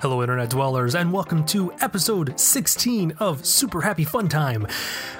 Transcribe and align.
Hello, 0.00 0.22
Internet 0.22 0.48
dwellers, 0.48 0.94
and 0.94 1.12
welcome 1.12 1.44
to 1.44 1.72
episode 1.82 2.40
16 2.40 3.12
of 3.18 3.44
Super 3.44 3.82
Happy 3.82 4.04
Fun 4.04 4.28
Time. 4.28 4.66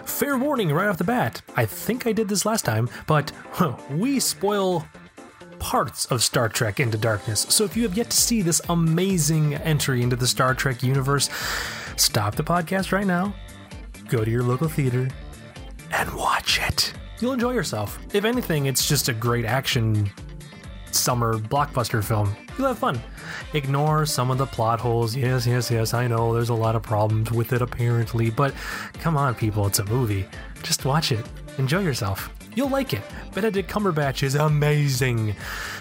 Fair 0.05 0.39
warning 0.39 0.73
right 0.73 0.89
off 0.89 0.97
the 0.97 1.05
bat, 1.05 1.43
I 1.55 1.67
think 1.67 2.07
I 2.07 2.13
did 2.13 2.29
this 2.29 2.47
last 2.47 2.65
time, 2.65 2.89
but 3.07 3.31
huh, 3.53 3.77
we 3.91 4.21
spoil 4.21 4.87
parts 5.59 6.07
of 6.07 6.23
Star 6.23 6.49
Trek 6.49 6.81
Into 6.81 6.97
Darkness. 6.97 7.41
So 7.51 7.65
if 7.65 7.77
you 7.77 7.83
have 7.83 7.95
yet 7.95 8.09
to 8.09 8.17
see 8.17 8.41
this 8.41 8.63
amazing 8.71 9.55
entry 9.55 10.03
into 10.03 10.17
the 10.17 10.27
Star 10.27 10.55
Trek 10.55 10.83
universe, 10.83 11.29
stop 11.97 12.37
the 12.37 12.43
podcast 12.43 12.91
right 12.91 13.07
now, 13.07 13.35
go 14.09 14.25
to 14.25 14.31
your 14.31 14.43
local 14.43 14.69
theater, 14.69 15.11
and 15.93 16.15
watch 16.15 16.59
it. 16.59 16.95
You'll 17.21 17.35
enjoy 17.35 17.53
yourself. 17.53 17.99
If 18.15 18.25
anything, 18.25 18.65
it's 18.65 18.89
just 18.89 19.11
a 19.11 19.13
great 19.13 19.45
action 19.45 20.11
summer 20.91 21.35
blockbuster 21.35 22.03
film. 22.03 22.35
You'll 22.61 22.69
have 22.69 22.79
fun. 22.79 23.01
Ignore 23.55 24.05
some 24.05 24.31
of 24.31 24.37
the 24.37 24.45
plot 24.45 24.81
holes. 24.81 25.17
Yes, 25.17 25.47
yes, 25.47 25.71
yes, 25.71 25.95
I 25.95 26.07
know 26.07 26.35
there's 26.35 26.51
a 26.51 26.55
lot 26.55 26.77
of 26.77 26.83
problems 26.83 27.33
with 27.33 27.55
it 27.55 27.63
apparently, 27.63 28.29
but 28.29 28.53
come 28.99 29.17
on, 29.17 29.35
people, 29.35 29.67
it's 29.67 29.79
a 29.79 29.85
movie. 29.87 30.27
Just 30.63 30.85
watch 30.85 31.11
it. 31.11 31.25
Enjoy 31.57 31.81
yourself. 31.81 32.29
You'll 32.55 32.69
like 32.69 32.93
it. 32.93 33.01
Benedict 33.33 33.71
Cumberbatch 33.71 34.23
is 34.23 34.35
amazing. 34.35 35.35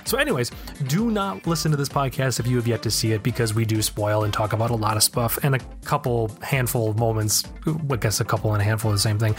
So, 0.05 0.17
anyways, 0.17 0.52
do 0.88 1.12
not 1.12 1.45
listen 1.45 1.70
to 1.72 1.76
this 1.76 1.89
podcast 1.89 2.39
if 2.39 2.48
you 2.48 2.55
have 2.55 2.67
yet 2.67 2.81
to 2.84 2.91
see 2.91 3.11
it 3.11 3.23
because 3.23 3.53
we 3.53 3.66
do 3.66 3.81
spoil 3.81 4.23
and 4.23 4.34
talk 4.34 4.53
about 4.53 4.70
a 4.70 4.75
lot 4.75 4.95
of 4.95 5.03
stuff 5.03 5.38
and 5.44 5.55
a 5.55 5.59
couple 5.84 6.31
handful 6.41 6.91
of 6.91 6.98
moments. 6.98 7.44
I 7.67 7.98
guess 7.98 8.22
a 8.22 8.25
couple 8.25 8.53
and 8.53 8.61
a 8.61 8.64
handful 8.64 8.91
of 8.91 8.95
the 8.95 9.02
same 9.02 9.20
thing 9.20 9.36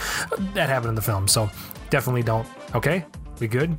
that 0.53 0.69
happened 0.69 0.89
in 0.89 0.95
the 0.95 1.01
film. 1.01 1.27
So, 1.27 1.49
definitely 1.89 2.21
don't. 2.21 2.47
Okay? 2.75 3.03
We 3.39 3.47
good? 3.47 3.75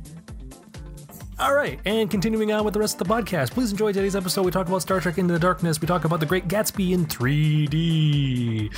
All 1.39 1.55
right, 1.55 1.79
and 1.83 2.11
continuing 2.11 2.51
on 2.51 2.63
with 2.63 2.75
the 2.75 2.79
rest 2.79 3.01
of 3.01 3.07
the 3.07 3.13
podcast, 3.13 3.51
please 3.51 3.71
enjoy 3.71 3.91
today's 3.91 4.15
episode. 4.15 4.45
We 4.45 4.51
talk 4.51 4.67
about 4.67 4.83
Star 4.83 4.99
Trek 4.99 5.17
Into 5.17 5.33
the 5.33 5.39
Darkness. 5.39 5.81
We 5.81 5.87
talk 5.87 6.05
about 6.05 6.19
The 6.19 6.27
Great 6.27 6.47
Gatsby 6.47 6.91
in 6.91 7.07
3D. 7.07 8.71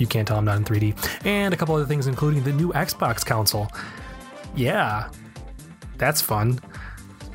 You 0.00 0.06
can't 0.08 0.26
tell 0.26 0.38
I'm 0.38 0.44
not 0.44 0.56
in 0.56 0.64
3D. 0.64 1.24
And 1.24 1.54
a 1.54 1.56
couple 1.56 1.76
other 1.76 1.86
things, 1.86 2.08
including 2.08 2.42
the 2.42 2.52
new 2.52 2.72
Xbox 2.72 3.24
console. 3.24 3.68
Yeah, 4.56 5.08
that's 5.98 6.20
fun. 6.20 6.58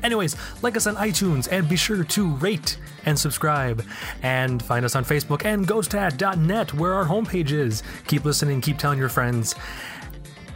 Anyways, 0.02 0.36
like 0.60 0.76
us 0.76 0.86
on 0.86 0.94
iTunes 0.96 1.50
and 1.50 1.66
be 1.66 1.76
sure 1.76 2.04
to 2.04 2.30
rate 2.36 2.76
and 3.06 3.18
subscribe 3.18 3.82
and 4.22 4.62
find 4.62 4.84
us 4.84 4.94
on 4.94 5.06
Facebook 5.06 5.46
and 5.46 5.66
ghostat.net 5.66 6.74
where 6.74 6.92
our 6.92 7.06
homepage 7.06 7.50
is. 7.50 7.82
Keep 8.08 8.26
listening, 8.26 8.60
keep 8.60 8.76
telling 8.76 8.98
your 8.98 9.08
friends, 9.08 9.54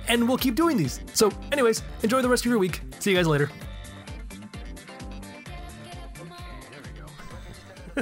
and 0.08 0.28
we'll 0.28 0.36
keep 0.36 0.56
doing 0.56 0.76
these. 0.76 1.00
So, 1.14 1.32
anyways, 1.52 1.82
enjoy 2.02 2.20
the 2.20 2.28
rest 2.28 2.44
of 2.44 2.50
your 2.50 2.58
week. 2.58 2.82
See 2.98 3.12
you 3.12 3.16
guys 3.16 3.26
later. 3.26 3.50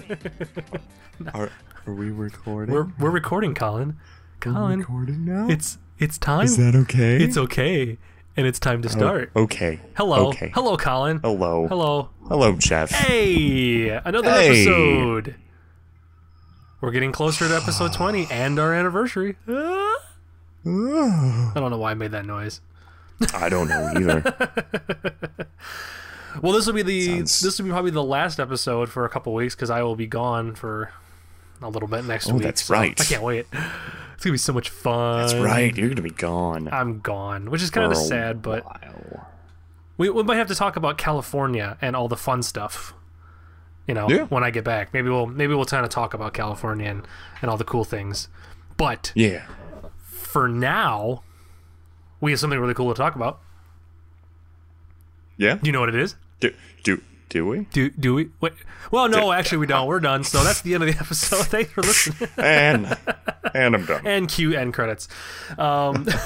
Are, 1.35 1.51
are 1.87 1.93
we 1.95 2.11
recording? 2.11 2.75
We're 2.75 2.87
we're 2.99 3.11
recording, 3.11 3.55
Colin. 3.55 3.97
Colin, 4.41 4.79
recording 4.81 5.25
now. 5.25 5.49
it's 5.49 5.79
it's 5.99 6.17
time. 6.19 6.45
Is 6.45 6.57
that 6.57 6.75
okay? 6.77 7.17
It's 7.17 7.37
okay, 7.37 7.99
and 8.37 8.47
it's 8.47 8.59
time 8.61 8.83
to 8.83 8.89
oh, 8.89 8.93
start. 8.93 9.31
okay. 9.35 9.81
Hello, 9.97 10.29
Okay. 10.29 10.51
hello, 10.55 10.77
Colin. 10.77 11.19
Hello. 11.19 11.67
Hello. 11.67 12.11
Hello, 12.29 12.55
Jeff. 12.57 12.91
Hey, 12.91 13.89
another 13.89 14.31
Hey. 14.31 14.61
episode. 14.63 15.35
We're 16.81 16.93
getting 16.93 17.11
closer 17.11 17.49
to 17.49 17.57
episode 17.57 17.93
twenty 17.95 18.27
and 18.31 18.59
our 18.61 18.73
anniversary. 18.73 19.37
I 19.49 19.95
don't 20.65 21.71
know 21.71 21.79
why 21.79 21.91
I 21.91 21.95
made 21.95 22.13
that 22.13 22.27
noise. 22.27 22.61
I 23.35 23.49
don't 23.49 23.69
know 23.69 23.93
either. 23.97 24.23
Well, 26.43 26.53
this 26.53 26.67
will 26.67 26.75
be 26.75 26.83
the 26.83 27.07
Sounds- 27.17 27.41
this 27.41 27.59
will 27.59 27.65
be 27.67 27.71
probably 27.73 27.91
the 27.91 28.03
last 28.05 28.39
episode 28.41 28.89
for 28.91 29.05
a 29.05 29.09
couple 29.09 29.33
weeks 29.35 29.55
because 29.55 29.71
I 29.71 29.83
will 29.83 29.97
be 29.97 30.07
gone 30.07 30.55
for 30.55 30.93
a 31.63 31.69
little 31.69 31.89
bit 31.89 32.05
next 32.05 32.31
Oh, 32.31 32.35
week. 32.35 32.43
that's 32.43 32.65
so 32.65 32.75
right. 32.75 33.01
I 33.01 33.05
can't 33.05 33.23
wait. 33.23 33.47
It's 33.53 34.25
gonna 34.25 34.35
be 34.35 34.39
so 34.39 34.53
much 34.53 34.69
fun. 34.71 35.21
That's 35.21 35.35
right. 35.35 35.77
You're 35.77 35.89
gonna 35.89 36.03
be 36.03 36.11
gone. 36.11 36.69
I'm 36.73 37.01
gone, 37.01 37.51
which 37.51 37.63
is 37.63 37.71
kind 37.71 37.91
of 37.91 37.97
sad, 37.97 38.43
but 38.43 38.65
we, 39.97 40.11
we 40.11 40.23
might 40.23 40.37
have 40.37 40.49
to 40.49 40.55
talk 40.55 40.77
about 40.77 40.99
California 40.99 41.77
and 41.81 41.97
all 41.97 42.09
the 42.09 42.17
fun 42.17 42.43
stuff. 42.43 42.95
You 43.87 43.95
know, 43.95 44.09
Yeah. 44.11 44.25
when 44.25 44.45
I 44.45 44.51
get 44.51 44.65
back, 44.65 44.93
maybe 44.93 45.09
we'll 45.09 45.27
maybe 45.27 45.55
we'll 45.55 45.65
kind 45.65 45.85
of 45.85 45.91
talk 45.91 46.15
about 46.15 46.35
California 46.35 46.89
and, 46.91 47.07
and 47.41 47.51
all 47.51 47.57
the 47.57 47.65
cool 47.65 47.85
things. 47.85 48.29
But 48.77 49.13
yeah. 49.15 49.47
for 49.99 50.47
now, 50.49 51.23
we 52.21 52.31
have 52.33 52.39
something 52.41 52.59
really 52.59 52.75
cool 52.75 52.93
to 52.93 52.99
talk 52.99 53.17
about. 53.17 53.41
Yeah. 55.39 55.55
Do 55.55 55.67
you 55.67 55.73
know 55.73 55.81
what 55.81 55.89
it 55.89 55.95
is? 55.95 56.15
Do 56.41 56.53
do 56.85 57.01
do 57.31 57.47
we? 57.47 57.61
Do 57.73 57.89
do 57.91 58.15
we? 58.15 58.29
Wait. 58.41 58.53
Well, 58.91 59.09
no, 59.09 59.33
actually, 59.33 59.59
we 59.59 59.67
don't. 59.67 59.87
We're 59.87 60.01
done. 60.01 60.25
So 60.25 60.43
that's 60.45 60.61
the 60.63 60.75
end 60.75 60.83
of 60.83 60.89
the 60.93 60.97
episode. 61.01 61.47
Thanks 61.47 61.71
for 61.73 61.83
listening. 61.83 62.29
And 62.39 62.97
and 63.55 63.75
I'm 63.75 63.85
done. 63.87 64.07
and 64.07 64.29
cue 64.29 64.53
end 64.55 64.75
credits. 64.75 65.09
Um, 65.59 66.07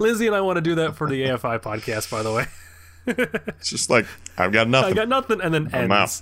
Lindsay 0.00 0.26
and 0.26 0.36
I 0.36 0.40
want 0.40 0.56
to 0.56 0.60
do 0.60 0.74
that 0.76 0.96
for 0.96 1.08
the 1.08 1.22
AFI 1.24 1.60
podcast, 1.60 2.10
by 2.10 2.22
the 2.22 2.32
way. 2.32 2.46
It's 3.06 3.70
just 3.70 3.88
like 3.88 4.04
I've 4.36 4.52
got 4.52 4.68
nothing. 4.68 4.92
I 4.92 4.94
got 4.94 5.08
nothing, 5.08 5.40
and 5.40 5.54
then 5.54 5.70
I'm 5.72 5.90
ends. 5.90 6.20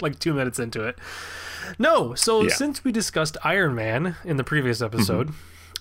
like 0.00 0.18
two 0.18 0.34
minutes 0.34 0.58
into 0.58 0.82
it. 0.82 0.98
No, 1.78 2.16
so 2.16 2.42
Yeah. 2.42 2.54
since 2.54 2.82
we 2.82 2.90
discussed 2.90 3.36
Iron 3.44 3.76
Man 3.76 4.16
in 4.24 4.36
the 4.36 4.42
previous 4.42 4.82
episode, 4.82 5.30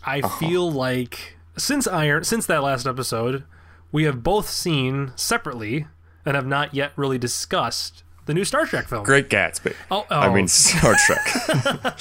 I 0.06 0.20
Uh-huh. 0.20 0.38
feel 0.38 0.72
like 0.72 1.37
since 1.58 1.88
Iron 1.88 2.24
since 2.24 2.46
that 2.46 2.64
last 2.64 2.86
episode, 2.88 3.44
we 3.92 4.04
have 4.04 4.24
both 4.24 4.50
seen 4.50 5.12
separately 5.16 5.88
and 6.26 6.36
have 6.36 6.48
not 6.48 6.74
yet 6.74 6.92
really 6.96 7.18
discussed 7.18 8.04
the 8.26 8.34
new 8.34 8.44
Star 8.44 8.66
Trek 8.66 8.88
film. 8.88 9.04
Great 9.06 9.30
Gatsby. 9.30 9.74
Oh, 9.90 10.06
oh, 10.12 10.20
I 10.20 10.34
mean 10.34 10.48
Star 10.48 10.96
Trek. 11.06 11.26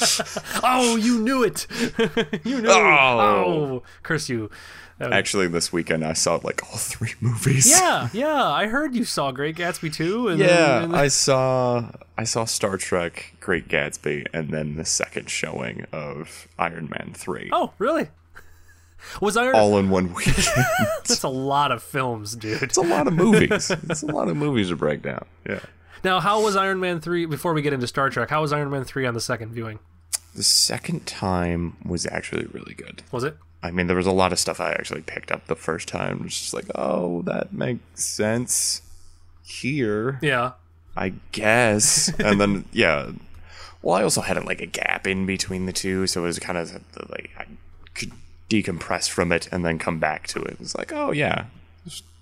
oh, 0.64 0.96
you 0.96 1.20
knew 1.20 1.44
it. 1.44 1.66
you 2.44 2.60
knew. 2.62 2.68
Oh. 2.68 3.20
oh, 3.20 3.82
curse 4.02 4.28
you. 4.28 4.50
Uh, 5.00 5.10
Actually, 5.12 5.46
this 5.46 5.72
weekend 5.74 6.02
I 6.04 6.14
saw 6.14 6.40
like 6.42 6.62
all 6.64 6.78
three 6.78 7.12
movies. 7.20 7.68
Yeah, 7.68 8.08
yeah. 8.14 8.42
I 8.44 8.66
heard 8.66 8.94
you 8.94 9.04
saw 9.04 9.30
Great 9.30 9.54
Gatsby 9.56 9.92
too. 9.92 10.28
And 10.28 10.38
Yeah, 10.40 10.80
then, 10.80 10.90
then- 10.92 11.00
I 11.00 11.08
saw 11.08 11.90
I 12.18 12.24
saw 12.24 12.44
Star 12.46 12.76
Trek 12.78 13.34
Great 13.40 13.68
Gatsby 13.68 14.26
and 14.32 14.50
then 14.50 14.76
the 14.76 14.84
second 14.86 15.28
showing 15.30 15.84
of 15.92 16.48
Iron 16.58 16.88
Man 16.90 17.12
3. 17.14 17.50
oh, 17.52 17.72
really? 17.78 18.08
Was 19.20 19.36
Iron? 19.36 19.54
All 19.54 19.78
in 19.78 19.88
one 19.90 20.12
week? 20.14 20.26
That's 21.06 21.22
a 21.22 21.28
lot 21.28 21.72
of 21.72 21.82
films, 21.82 22.34
dude. 22.36 22.62
it's 22.62 22.76
a 22.76 22.82
lot 22.82 23.06
of 23.06 23.12
movies. 23.14 23.70
It's 23.70 24.02
a 24.02 24.06
lot 24.06 24.28
of 24.28 24.36
movies 24.36 24.68
to 24.70 24.76
break 24.76 25.02
down. 25.02 25.24
Yeah. 25.48 25.60
Now, 26.04 26.20
how 26.20 26.42
was 26.42 26.56
Iron 26.56 26.80
Man 26.80 27.00
three? 27.00 27.26
Before 27.26 27.52
we 27.54 27.62
get 27.62 27.72
into 27.72 27.86
Star 27.86 28.10
Trek, 28.10 28.30
how 28.30 28.42
was 28.42 28.52
Iron 28.52 28.70
Man 28.70 28.84
three 28.84 29.06
on 29.06 29.14
the 29.14 29.20
second 29.20 29.52
viewing? 29.52 29.78
The 30.34 30.42
second 30.42 31.06
time 31.06 31.76
was 31.84 32.06
actually 32.06 32.46
really 32.52 32.74
good. 32.74 33.02
Was 33.12 33.24
it? 33.24 33.36
I 33.62 33.70
mean, 33.70 33.86
there 33.86 33.96
was 33.96 34.06
a 34.06 34.12
lot 34.12 34.32
of 34.32 34.38
stuff 34.38 34.60
I 34.60 34.72
actually 34.72 35.00
picked 35.02 35.32
up 35.32 35.46
the 35.46 35.56
first 35.56 35.88
time. 35.88 36.22
It's 36.26 36.38
just 36.38 36.54
like, 36.54 36.66
oh, 36.74 37.22
that 37.22 37.52
makes 37.52 37.80
sense 38.04 38.82
here, 39.44 40.18
Yeah. 40.22 40.52
I 40.96 41.14
guess. 41.32 42.08
and 42.20 42.40
then, 42.40 42.64
yeah. 42.72 43.10
Well, 43.82 43.96
I 43.96 44.02
also 44.02 44.20
had 44.20 44.42
like 44.44 44.60
a 44.60 44.66
gap 44.66 45.06
in 45.06 45.26
between 45.26 45.66
the 45.66 45.72
two, 45.72 46.06
so 46.06 46.22
it 46.22 46.26
was 46.26 46.38
kind 46.38 46.58
of 46.58 46.72
like 47.10 47.30
I 47.38 47.46
could 47.94 48.12
decompress 48.48 49.08
from 49.08 49.32
it 49.32 49.48
and 49.50 49.64
then 49.64 49.78
come 49.78 49.98
back 49.98 50.26
to 50.28 50.40
it. 50.42 50.56
It's 50.60 50.76
like, 50.76 50.92
oh 50.92 51.10
yeah, 51.12 51.46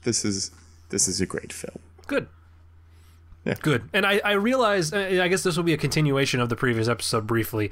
this 0.02 0.24
is 0.24 0.50
this 0.90 1.08
is 1.08 1.20
a 1.20 1.26
great 1.26 1.52
film. 1.52 1.78
Good. 2.06 2.28
Yeah. 3.44 3.54
Good. 3.60 3.88
And 3.92 4.06
I, 4.06 4.20
I 4.24 4.32
realized, 4.32 4.94
uh, 4.94 4.98
I 4.98 5.28
guess 5.28 5.42
this 5.42 5.56
will 5.56 5.64
be 5.64 5.74
a 5.74 5.78
continuation 5.78 6.40
of 6.40 6.48
the 6.48 6.56
previous 6.56 6.88
episode 6.88 7.26
briefly. 7.26 7.70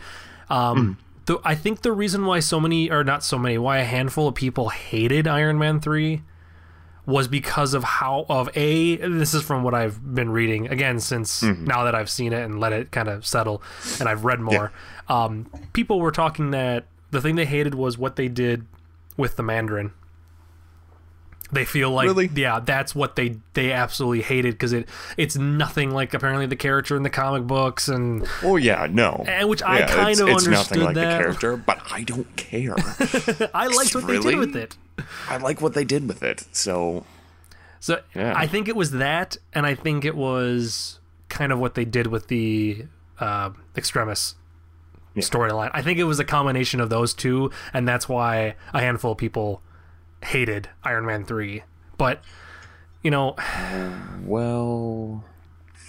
Um, 0.51 0.99
the, 1.27 1.39
I 1.45 1.55
think 1.55 1.83
the 1.83 1.93
reason 1.93 2.27
why 2.27 2.41
so 2.41 2.61
many, 2.61 2.91
or 2.91 3.05
not 3.05 3.25
so 3.25 3.39
many, 3.39 3.57
why 3.57 3.79
a 3.79 3.85
handful 3.85 4.29
of 4.29 4.35
people 4.35 4.69
hated 4.69 5.27
Iron 5.27 5.59
Man 5.59 5.81
3 5.81 6.23
was 7.07 7.27
because 7.27 7.75
of 7.75 7.85
how, 7.85 8.27
of 8.29 8.51
A, 8.55 8.97
this 8.97 9.35
is 9.35 9.43
from 9.43 9.63
what 9.63 9.73
I've 9.75 10.15
been 10.15 10.31
reading, 10.31 10.69
again, 10.69 11.01
since 11.01 11.43
now 11.43 11.85
that 11.85 11.95
I've 11.95 12.11
seen 12.11 12.33
it 12.33 12.43
and 12.43 12.61
let 12.61 12.73
it 12.73 12.93
kind 12.93 13.09
of 13.09 13.27
settle 13.27 13.63
and 13.99 14.09
I've 14.09 14.25
read 14.25 14.41
more. 14.41 14.73
Um, 15.09 15.47
people 15.73 16.01
were 16.01 16.13
talking 16.13 16.51
that 16.53 16.85
the 17.13 17.21
thing 17.21 17.37
they 17.37 17.45
hated 17.47 17.75
was 17.77 17.97
what 17.97 18.17
they 18.17 18.27
did 18.27 18.67
with 19.17 19.37
the 19.37 19.43
Mandarin. 19.45 19.93
They 21.53 21.67
feel 21.67 21.91
like 21.91 22.07
Really? 22.07 22.31
yeah, 22.35 22.61
that's 22.61 22.95
what 22.95 23.15
they 23.15 23.37
they 23.53 23.73
absolutely 23.73 24.23
hated 24.23 24.55
because 24.55 24.73
it 24.73 24.89
it's 25.19 25.37
nothing 25.37 25.91
like 25.91 26.15
apparently 26.15 26.47
the 26.47 26.57
character 26.57 26.97
in 26.97 27.03
the 27.03 27.11
comic 27.11 27.43
books 27.47 27.89
and 27.89 28.27
Oh 28.43 28.57
yeah, 28.57 28.87
no. 28.91 29.23
And 29.29 29.51
which 29.51 29.63
I 29.63 29.83
kind 29.83 30.11
it's, 30.13 30.21
of 30.21 30.29
it's 30.29 30.47
understood 30.47 30.79
nothing 30.79 30.81
like 30.87 30.95
that. 30.95 31.19
the 31.19 31.23
character, 31.23 31.57
but 31.59 31.79
I 31.93 32.05
don't 32.05 32.35
care. 32.37 32.75
I 33.55 33.67
liked 33.67 33.95
what 33.95 34.07
they 34.07 34.19
did 34.19 34.37
with 34.39 34.57
it. 34.57 34.77
I 35.29 35.37
like 35.37 35.61
what 35.61 35.75
they 35.75 35.85
did 35.85 36.09
with 36.09 36.23
it. 36.23 36.47
So 36.53 37.05
So 37.81 38.01
Yeah. 38.15 38.33
I 38.35 38.47
think 38.47 38.67
it 38.69 38.75
was 38.77 38.93
that, 38.93 39.37
and 39.53 39.67
I 39.67 39.75
think 39.75 40.07
it 40.07 40.17
was 40.17 41.01
kind 41.29 41.53
of 41.53 41.59
what 41.59 41.75
they 41.75 41.85
did 41.85 42.07
with 42.07 42.29
the 42.29 42.87
uh, 43.21 43.51
Extremis 43.77 44.37
storyline. 45.21 45.71
I 45.75 45.83
think 45.83 45.99
it 45.99 46.05
was 46.05 46.19
a 46.19 46.25
combination 46.25 46.81
of 46.81 46.89
those 46.91 47.13
two, 47.15 47.51
and 47.73 47.87
that's 47.87 48.09
why 48.09 48.55
a 48.73 48.81
handful 48.81 49.13
of 49.13 49.19
people 49.19 49.63
hated 50.25 50.69
Iron 50.85 51.05
Man 51.07 51.25
three. 51.25 51.63
But 51.99 52.23
you 53.03 53.11
know, 53.11 53.37
well, 54.25 55.25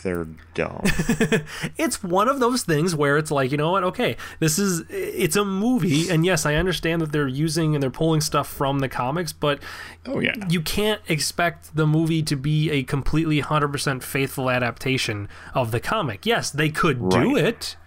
they're 0.03 0.27
dumb. 0.53 0.81
it's 1.77 2.03
one 2.03 2.27
of 2.27 2.39
those 2.39 2.63
things 2.63 2.93
where 2.95 3.17
it's 3.17 3.31
like 3.31 3.51
you 3.51 3.57
know 3.57 3.71
what 3.71 3.85
okay 3.85 4.17
this 4.39 4.59
is 4.59 4.81
it's 4.89 5.37
a 5.37 5.45
movie 5.45 6.09
and 6.09 6.25
yes 6.25 6.45
i 6.45 6.55
understand 6.55 7.01
that 7.01 7.13
they're 7.13 7.25
using 7.27 7.73
and 7.73 7.81
they're 7.81 7.89
pulling 7.89 8.19
stuff 8.19 8.47
from 8.49 8.79
the 8.79 8.89
comics 8.89 9.31
but 9.31 9.59
Oh, 10.05 10.19
yeah. 10.19 10.33
you 10.49 10.59
can't 10.61 10.99
expect 11.07 11.73
the 11.77 11.87
movie 11.87 12.21
to 12.23 12.35
be 12.35 12.69
a 12.69 12.83
completely 12.83 13.41
100% 13.41 14.03
faithful 14.03 14.49
adaptation 14.49 15.29
of 15.53 15.71
the 15.71 15.79
comic 15.79 16.25
yes 16.25 16.51
they 16.51 16.69
could 16.69 17.07
do 17.09 17.37
it 17.37 17.77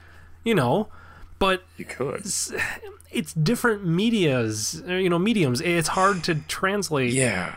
you 0.42 0.54
know 0.54 0.88
but 1.38 1.62
you 1.76 1.84
could. 1.84 2.24
it's 3.10 3.32
different 3.34 3.86
medias 3.86 4.82
uh, 4.88 4.92
you 4.94 5.08
know 5.08 5.18
mediums 5.18 5.60
it's 5.60 5.88
hard 5.88 6.22
to 6.24 6.34
translate 6.34 7.12
Yeah. 7.12 7.54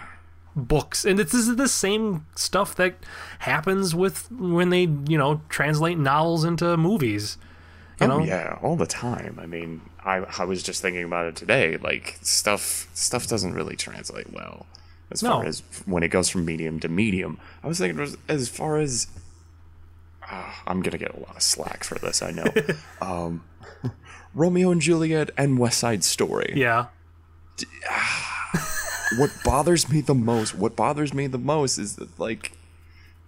books 0.56 1.06
and 1.06 1.20
it's, 1.20 1.32
this 1.32 1.48
is 1.48 1.56
the 1.56 1.68
same 1.68 2.26
stuff 2.36 2.76
that 2.76 2.96
happens 3.40 3.96
with 3.96 4.32
when 4.32 4.70
they 4.70 4.82
you 5.08 5.18
know 5.18 5.42
translate 5.50 5.98
novels 5.98 6.44
into 6.44 6.76
movies 6.78 7.38
you 8.00 8.08
Oh 8.08 8.20
know 8.20 8.24
yeah, 8.24 8.58
all 8.62 8.78
the 8.78 8.86
time. 8.86 9.38
I 9.42 9.46
mean, 9.46 9.82
I 10.06 10.20
I 10.38 10.46
was 10.46 10.64
just 10.64 10.82
thinking 10.82 11.04
about 11.04 11.26
it 11.26 11.36
today. 11.36 11.76
Like 11.76 12.18
stuff 12.22 12.88
stuff 12.94 13.28
doesn't 13.28 13.54
really 13.54 13.76
translate 13.76 14.32
well 14.32 14.68
as 15.12 15.22
No. 15.22 15.32
far 15.32 15.46
as 15.46 15.64
when 15.86 16.02
it 16.04 16.08
goes 16.08 16.30
from 16.30 16.46
medium 16.46 16.80
to 16.80 16.88
medium. 16.88 17.38
I 17.62 17.68
was 17.68 17.78
thinking 17.80 18.16
as, 18.30 18.48
far 18.48 18.78
as 18.78 19.08
Ah, 20.24 20.64
I'm 20.68 20.82
gonna 20.82 20.98
get 20.98 21.14
a 21.14 21.20
lot 21.20 21.36
of 21.36 21.42
slack 21.44 21.84
for 21.84 21.96
this. 21.96 22.22
I 22.22 22.32
know. 22.32 22.46
um, 23.02 23.44
Romeo 24.34 24.72
and 24.72 24.82
Juliet 24.82 25.30
and 25.38 25.58
West 25.58 25.80
Side 25.80 26.04
Story. 26.04 26.54
yeah. 26.56 26.88
Ah. 27.90 28.26
What 29.18 29.32
bothers 29.44 29.90
me 29.90 30.02
the 30.02 30.14
most 30.14 30.54
what 30.54 30.76
bothers 30.76 31.14
me 31.14 31.26
the 31.28 31.40
most 31.40 31.80
is 31.80 31.96
that 31.96 32.20
like 32.20 32.52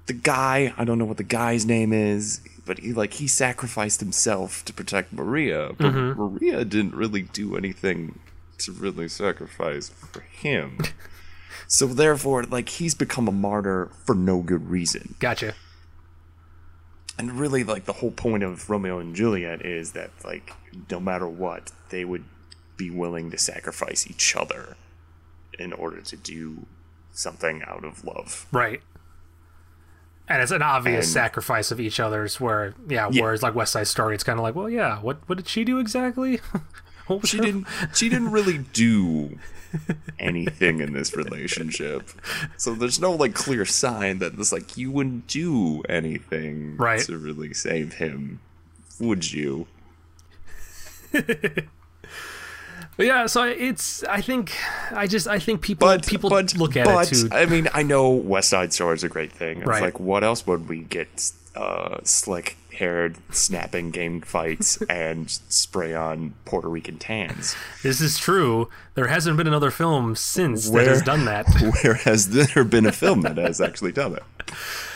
the 0.05 0.13
guy 0.13 0.73
i 0.77 0.85
don't 0.85 0.99
know 0.99 1.05
what 1.05 1.17
the 1.17 1.23
guy's 1.23 1.65
name 1.65 1.91
is 1.91 2.39
but 2.65 2.79
he 2.79 2.93
like 2.93 3.13
he 3.13 3.27
sacrificed 3.27 3.99
himself 3.99 4.63
to 4.65 4.73
protect 4.73 5.11
maria 5.11 5.71
but 5.77 5.91
mm-hmm. 5.91 6.21
maria 6.21 6.63
didn't 6.63 6.93
really 6.93 7.23
do 7.23 7.57
anything 7.57 8.19
to 8.61 8.71
really 8.71 9.07
sacrifice 9.07 9.89
for 9.89 10.21
him. 10.21 10.79
So 11.67 11.87
therefore 11.87 12.43
like 12.43 12.67
he's 12.67 12.93
become 12.93 13.29
a 13.29 13.31
martyr 13.31 13.91
for 14.05 14.13
no 14.13 14.41
good 14.41 14.69
reason. 14.69 15.15
Gotcha 15.19 15.53
and 17.21 17.39
really 17.39 17.63
like 17.63 17.85
the 17.85 17.93
whole 17.93 18.11
point 18.11 18.41
of 18.43 18.69
romeo 18.69 18.97
and 18.99 19.15
juliet 19.15 19.63
is 19.65 19.91
that 19.91 20.09
like 20.25 20.53
no 20.89 20.99
matter 20.99 21.27
what 21.27 21.71
they 21.89 22.03
would 22.03 22.23
be 22.77 22.89
willing 22.89 23.29
to 23.29 23.37
sacrifice 23.37 24.07
each 24.09 24.35
other 24.35 24.75
in 25.59 25.71
order 25.73 26.01
to 26.01 26.17
do 26.17 26.65
something 27.11 27.61
out 27.67 27.83
of 27.85 28.03
love. 28.03 28.47
Right. 28.51 28.81
And 30.27 30.41
it's 30.41 30.51
an 30.51 30.61
obvious 30.61 31.05
And- 31.05 31.13
sacrifice 31.13 31.71
of 31.71 31.79
each 31.79 31.99
other's 31.99 32.39
where 32.39 32.73
yeah, 32.87 33.09
Yeah. 33.11 33.21
whereas 33.21 33.43
like 33.43 33.53
west 33.53 33.73
side 33.73 33.87
story 33.87 34.15
it's 34.15 34.23
kind 34.23 34.39
of 34.39 34.43
like 34.43 34.55
well 34.55 34.69
yeah 34.69 34.97
what 34.99 35.17
what 35.27 35.37
did 35.37 35.47
she 35.47 35.63
do 35.63 35.77
exactly 35.77 36.39
she 37.19 37.39
didn't 37.39 37.65
she 37.93 38.07
didn't 38.07 38.31
really 38.31 38.59
do 38.59 39.37
anything 40.19 40.79
in 40.81 40.93
this 40.93 41.15
relationship 41.15 42.09
so 42.57 42.73
there's 42.75 42.99
no 42.99 43.11
like 43.13 43.33
clear 43.33 43.65
sign 43.65 44.19
that 44.19 44.37
this 44.37 44.51
like 44.51 44.77
you 44.77 44.91
wouldn't 44.91 45.27
do 45.27 45.81
anything 45.89 46.75
Right. 46.77 46.99
to 47.01 47.17
really 47.17 47.53
save 47.53 47.93
him 47.93 48.39
would 48.99 49.31
you 49.31 49.67
But 52.97 53.05
yeah 53.05 53.25
so 53.25 53.43
it's 53.43 54.03
i 54.03 54.19
think 54.21 54.51
i 54.91 55.07
just 55.07 55.27
i 55.27 55.39
think 55.39 55.61
people 55.61 55.87
but 55.87 56.05
people 56.05 56.29
but, 56.29 56.53
look 56.57 56.75
at 56.75 56.85
but, 56.85 57.11
it 57.11 57.15
too 57.15 57.29
I 57.31 57.45
mean, 57.45 57.67
I 57.73 57.83
know 57.83 58.09
West 58.09 58.49
Side 58.49 58.73
Story 58.73 58.95
is 58.95 59.03
a 59.03 59.09
great 59.09 59.31
thing. 59.31 59.59
It's 59.59 59.67
Right. 59.67 59.81
like, 59.81 59.99
what 59.99 60.23
else 60.23 60.45
would 60.45 60.67
we 60.67 60.79
get? 60.81 61.31
Uh, 61.55 61.99
slick-haired, 62.81 63.17
snapping 63.29 63.91
gang 63.91 64.21
fights 64.21 64.81
and 64.89 65.29
spray 65.29 65.93
on 65.93 66.33
Puerto 66.45 66.67
Rican 66.67 66.97
tans. 66.97 67.55
this 67.83 68.01
is 68.01 68.17
true 68.17 68.69
there 68.95 69.07
hasn't 69.07 69.37
been 69.37 69.47
another 69.47 69.69
film 69.71 70.15
since 70.15 70.65
that 70.65 70.73
Where- 70.73 70.89
has 70.89 71.01
done 71.03 71.25
that 71.25 71.45
Where 71.83 71.93
has 71.95 72.29
there 72.29 72.63
been 72.63 72.85
a 72.87 72.91
film 72.91 73.21
that 73.21 73.37
has 73.37 73.61
actually 73.61 73.91
done 73.91 74.15
it? 74.15 74.23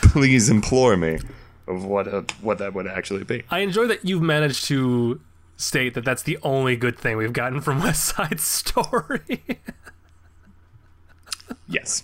Please 0.02 0.50
implore 0.50 0.96
me 0.96 1.18
of 1.68 1.84
what 1.84 2.06
a, 2.08 2.24
what 2.40 2.58
that 2.58 2.74
would 2.74 2.86
actually 2.86 3.24
be. 3.24 3.42
I 3.50 3.60
enjoy 3.60 3.86
that 3.86 4.04
you've 4.04 4.22
managed 4.22 4.64
to 4.66 5.20
state 5.56 5.94
that 5.94 6.04
that's 6.04 6.22
the 6.22 6.38
only 6.42 6.76
good 6.76 6.98
thing 6.98 7.16
we've 7.16 7.32
gotten 7.32 7.60
from 7.60 7.78
West 7.82 8.04
Side 8.16 8.40
Story. 8.40 9.40
Yes. 11.68 12.02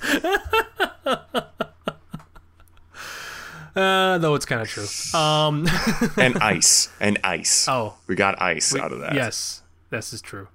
Uh, 3.76 4.18
though 4.18 4.34
it's 4.34 4.44
kind 4.46 4.60
of 4.62 4.68
true. 4.68 4.86
Um, 5.18 5.66
And 6.16 6.38
ice. 6.38 6.88
And 7.00 7.18
ice. 7.24 7.66
Oh. 7.68 7.94
We 8.06 8.14
got 8.14 8.40
ice 8.40 8.74
out 8.74 8.92
of 8.92 9.00
that. 9.00 9.14
yes, 9.14 9.62
this 9.90 10.12
is 10.12 10.20
true. 10.22 10.48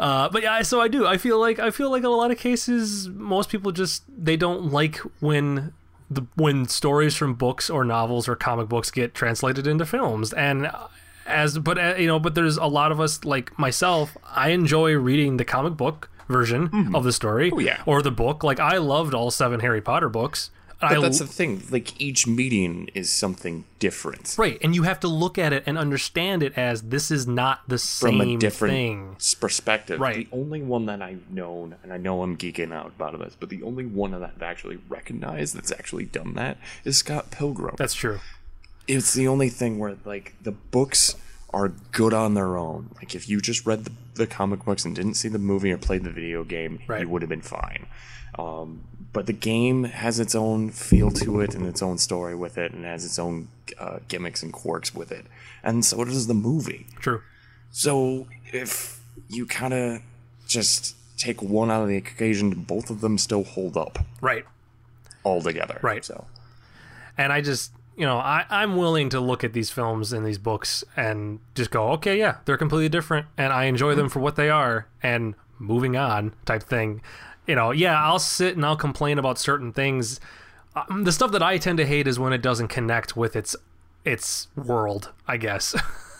Uh, 0.00 0.28
but 0.30 0.42
yeah, 0.42 0.62
so 0.62 0.80
I 0.80 0.88
do. 0.88 1.06
I 1.06 1.16
feel 1.18 1.38
like 1.38 1.58
I 1.58 1.70
feel 1.70 1.90
like 1.90 2.00
in 2.00 2.06
a 2.06 2.10
lot 2.10 2.30
of 2.30 2.38
cases, 2.38 3.08
most 3.08 3.50
people 3.50 3.70
just 3.72 4.02
they 4.08 4.36
don't 4.36 4.72
like 4.72 4.96
when 5.20 5.72
the 6.10 6.22
when 6.34 6.66
stories 6.66 7.14
from 7.16 7.34
books 7.34 7.70
or 7.70 7.84
novels 7.84 8.28
or 8.28 8.34
comic 8.34 8.68
books 8.68 8.90
get 8.90 9.14
translated 9.14 9.66
into 9.66 9.86
films 9.86 10.32
and. 10.32 10.70
As 11.24 11.56
but 11.56 11.78
uh, 11.78 11.94
you 11.96 12.08
know, 12.08 12.18
but 12.18 12.34
there's 12.34 12.56
a 12.56 12.66
lot 12.66 12.90
of 12.90 12.98
us 13.00 13.24
like 13.24 13.56
myself. 13.56 14.16
I 14.34 14.48
enjoy 14.48 14.94
reading 14.96 15.36
the 15.36 15.44
comic 15.44 15.76
book 15.76 16.10
version 16.28 16.90
of 16.96 17.04
the 17.04 17.12
story, 17.12 17.52
Oh, 17.54 17.60
yeah. 17.60 17.80
or 17.86 18.02
the 18.02 18.10
book. 18.10 18.42
Like 18.42 18.58
I 18.58 18.78
loved 18.78 19.14
all 19.14 19.30
seven 19.30 19.60
Harry 19.60 19.80
Potter 19.80 20.08
books. 20.08 20.50
I 20.82 21.00
that's 21.00 21.18
the 21.20 21.26
thing. 21.26 21.62
Like, 21.70 22.00
each 22.00 22.26
medium 22.26 22.88
is 22.94 23.10
something 23.12 23.64
different. 23.78 24.34
Right, 24.38 24.58
and 24.62 24.74
you 24.74 24.82
have 24.84 25.00
to 25.00 25.08
look 25.08 25.38
at 25.38 25.52
it 25.52 25.62
and 25.66 25.76
understand 25.78 26.42
it 26.42 26.56
as 26.56 26.82
this 26.82 27.10
is 27.10 27.26
not 27.26 27.60
the 27.68 27.78
From 27.78 28.18
same 28.18 28.20
a 28.20 28.36
different 28.38 28.72
thing. 28.74 29.16
perspective. 29.40 30.00
Right. 30.00 30.30
The 30.30 30.36
only 30.36 30.62
one 30.62 30.86
that 30.86 31.00
I've 31.02 31.30
known, 31.30 31.76
and 31.82 31.92
I 31.92 31.96
know 31.96 32.22
I'm 32.22 32.36
geeking 32.36 32.72
out 32.72 32.86
about 32.88 33.18
this, 33.18 33.36
but 33.38 33.48
the 33.48 33.62
only 33.62 33.86
one 33.86 34.10
that 34.12 34.22
I've 34.22 34.42
actually 34.42 34.78
recognized 34.88 35.54
that's 35.56 35.72
actually 35.72 36.04
done 36.06 36.34
that 36.34 36.58
is 36.84 36.96
Scott 36.98 37.30
Pilgrim. 37.30 37.74
That's 37.78 37.94
true. 37.94 38.20
it's 38.88 39.14
the 39.14 39.28
only 39.28 39.48
thing 39.48 39.78
where 39.78 39.96
like 40.04 40.34
the 40.42 40.52
books 40.52 41.14
are 41.54 41.68
good 41.68 42.14
on 42.14 42.34
their 42.34 42.56
own. 42.56 42.90
Like 42.96 43.14
if 43.14 43.28
you 43.28 43.40
just 43.40 43.66
read 43.66 43.84
the, 43.84 43.92
the 44.14 44.26
comic 44.26 44.64
books 44.64 44.84
and 44.84 44.94
didn't 44.96 45.14
see 45.14 45.28
the 45.28 45.38
movie 45.38 45.70
or 45.70 45.78
played 45.78 46.02
the 46.02 46.10
video 46.10 46.44
game, 46.44 46.80
Right. 46.86 47.02
you 47.02 47.08
would 47.10 47.22
have 47.22 47.28
been 47.28 47.42
fine. 47.42 47.86
Um, 48.38 48.84
but 49.12 49.26
the 49.26 49.32
game 49.32 49.84
has 49.84 50.18
its 50.20 50.34
own 50.34 50.70
feel 50.70 51.10
to 51.10 51.40
it 51.40 51.54
and 51.54 51.66
its 51.66 51.82
own 51.82 51.98
story 51.98 52.34
with 52.34 52.56
it, 52.58 52.72
and 52.72 52.84
has 52.84 53.04
its 53.04 53.18
own 53.18 53.48
uh, 53.78 53.98
gimmicks 54.08 54.42
and 54.42 54.52
quirks 54.52 54.94
with 54.94 55.12
it, 55.12 55.26
and 55.62 55.84
so 55.84 56.04
does 56.04 56.26
the 56.26 56.34
movie. 56.34 56.86
True. 57.00 57.22
So 57.70 58.26
if 58.52 59.00
you 59.28 59.46
kind 59.46 59.72
of 59.74 60.02
just 60.46 60.96
take 61.16 61.40
one 61.42 61.70
out 61.70 61.82
of 61.82 61.88
the 61.88 61.96
occasion, 61.96 62.50
both 62.50 62.90
of 62.90 63.00
them 63.00 63.16
still 63.16 63.44
hold 63.44 63.76
up 63.76 63.98
Right. 64.20 64.44
altogether. 65.24 65.78
Right. 65.82 66.04
So 66.04 66.26
And 67.16 67.32
I 67.32 67.40
just, 67.40 67.72
you 67.96 68.04
know, 68.06 68.16
I, 68.18 68.44
I'm 68.50 68.76
willing 68.76 69.08
to 69.10 69.20
look 69.20 69.44
at 69.44 69.52
these 69.52 69.70
films 69.70 70.12
and 70.12 70.26
these 70.26 70.38
books 70.38 70.82
and 70.96 71.38
just 71.54 71.70
go, 71.70 71.90
okay, 71.92 72.18
yeah, 72.18 72.36
they're 72.44 72.56
completely 72.56 72.88
different, 72.88 73.26
and 73.38 73.52
I 73.52 73.64
enjoy 73.64 73.94
them 73.94 74.08
for 74.08 74.20
what 74.20 74.36
they 74.36 74.50
are, 74.50 74.86
and 75.02 75.34
moving 75.58 75.96
on 75.96 76.34
type 76.44 76.62
thing. 76.64 77.00
You 77.46 77.54
know, 77.54 77.70
yeah, 77.70 78.00
I'll 78.00 78.18
sit 78.18 78.56
and 78.56 78.64
I'll 78.64 78.76
complain 78.76 79.18
about 79.18 79.38
certain 79.38 79.72
things. 79.72 80.20
Um, 80.74 81.04
the 81.04 81.12
stuff 81.12 81.32
that 81.32 81.42
I 81.42 81.58
tend 81.58 81.78
to 81.78 81.86
hate 81.86 82.06
is 82.06 82.18
when 82.18 82.32
it 82.32 82.42
doesn't 82.42 82.68
connect 82.68 83.16
with 83.16 83.36
its 83.36 83.56
its 84.04 84.48
world, 84.56 85.10
I 85.28 85.36
guess. 85.36 85.74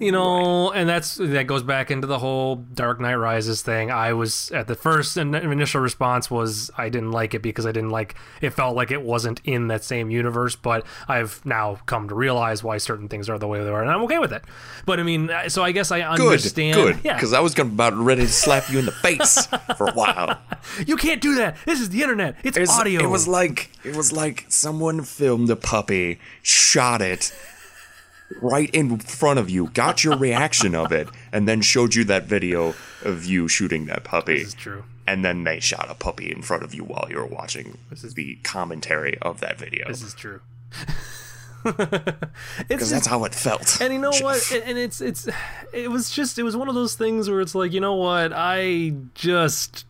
you 0.00 0.12
know, 0.12 0.70
and 0.72 0.88
that's 0.88 1.16
that 1.16 1.46
goes 1.46 1.62
back 1.62 1.90
into 1.90 2.06
the 2.06 2.18
whole 2.18 2.56
Dark 2.56 3.00
Knight 3.00 3.14
Rises 3.14 3.62
thing. 3.62 3.90
I 3.90 4.12
was 4.12 4.50
at 4.52 4.66
the 4.66 4.74
first 4.74 5.16
in- 5.16 5.34
initial 5.34 5.80
response 5.80 6.30
was 6.30 6.70
I 6.76 6.88
didn't 6.88 7.12
like 7.12 7.34
it 7.34 7.42
because 7.42 7.66
I 7.66 7.72
didn't 7.72 7.90
like 7.90 8.14
it 8.40 8.50
felt 8.50 8.76
like 8.76 8.90
it 8.90 9.02
wasn't 9.02 9.40
in 9.44 9.68
that 9.68 9.84
same 9.84 10.10
universe. 10.10 10.56
But 10.56 10.84
I've 11.08 11.44
now 11.44 11.78
come 11.86 12.08
to 12.08 12.14
realize 12.14 12.62
why 12.64 12.78
certain 12.78 13.08
things 13.08 13.28
are 13.28 13.38
the 13.38 13.46
way 13.48 13.62
they 13.62 13.70
are, 13.70 13.82
and 13.82 13.90
I'm 13.90 14.02
okay 14.02 14.18
with 14.18 14.32
it. 14.32 14.42
But 14.86 15.00
I 15.00 15.02
mean, 15.02 15.30
uh, 15.30 15.48
so 15.48 15.62
I 15.62 15.72
guess 15.72 15.90
I 15.90 16.00
good, 16.16 16.26
understand. 16.26 16.74
good. 16.76 16.98
yeah, 17.04 17.14
Because 17.14 17.32
I 17.32 17.40
was 17.40 17.54
gonna 17.54 17.70
about 17.70 17.94
ready 17.94 18.22
to 18.22 18.28
slap 18.28 18.70
you 18.70 18.78
in 18.78 18.84
the 18.86 18.92
face 18.92 19.46
for 19.76 19.86
a 19.88 19.92
while. 19.92 20.38
you 20.86 20.96
can't 20.96 21.20
do 21.20 21.36
that. 21.36 21.56
This 21.66 21.80
is 21.80 21.90
the 21.90 22.02
internet. 22.02 22.36
It's, 22.42 22.56
It's- 22.56 22.70
audio. 22.78 23.02
It 23.02 23.08
was 23.08 23.26
like 23.28 23.70
it 23.84 23.96
was 23.96 24.12
like 24.12 24.46
someone 24.48 25.02
filmed 25.02 25.50
a 25.50 25.56
puppy, 25.56 26.18
shot 26.42 27.00
it 27.02 27.32
right 28.40 28.70
in 28.74 28.98
front 28.98 29.38
of 29.38 29.50
you, 29.50 29.68
got 29.68 30.04
your 30.04 30.16
reaction 30.16 30.74
of 30.74 30.92
it, 30.92 31.08
and 31.32 31.48
then 31.48 31.60
showed 31.60 31.94
you 31.94 32.04
that 32.04 32.24
video 32.24 32.74
of 33.02 33.24
you 33.24 33.48
shooting 33.48 33.86
that 33.86 34.04
puppy. 34.04 34.38
This 34.38 34.48
is 34.48 34.54
true. 34.54 34.84
And 35.06 35.24
then 35.24 35.44
they 35.44 35.60
shot 35.60 35.90
a 35.90 35.94
puppy 35.94 36.32
in 36.32 36.42
front 36.42 36.62
of 36.62 36.74
you 36.74 36.82
while 36.82 37.06
you 37.10 37.16
were 37.16 37.26
watching 37.26 37.76
this 37.90 38.04
is, 38.04 38.14
the 38.14 38.36
commentary 38.42 39.18
of 39.20 39.40
that 39.40 39.58
video. 39.58 39.86
This 39.88 40.02
is 40.02 40.14
true. 40.14 40.40
Because 42.68 42.90
that's 42.90 43.06
how 43.06 43.24
it 43.24 43.34
felt. 43.34 43.80
and 43.80 43.90
you 43.92 43.98
know 43.98 44.10
what? 44.20 44.42
Jeff. 44.50 44.68
And 44.68 44.76
it's 44.76 45.00
it's 45.00 45.26
it 45.72 45.90
was 45.90 46.10
just 46.10 46.38
it 46.38 46.42
was 46.42 46.58
one 46.58 46.68
of 46.68 46.74
those 46.74 46.94
things 46.94 47.30
where 47.30 47.40
it's 47.40 47.54
like 47.54 47.72
you 47.72 47.80
know 47.80 47.94
what? 47.94 48.32
I 48.34 48.92
just 49.14 49.86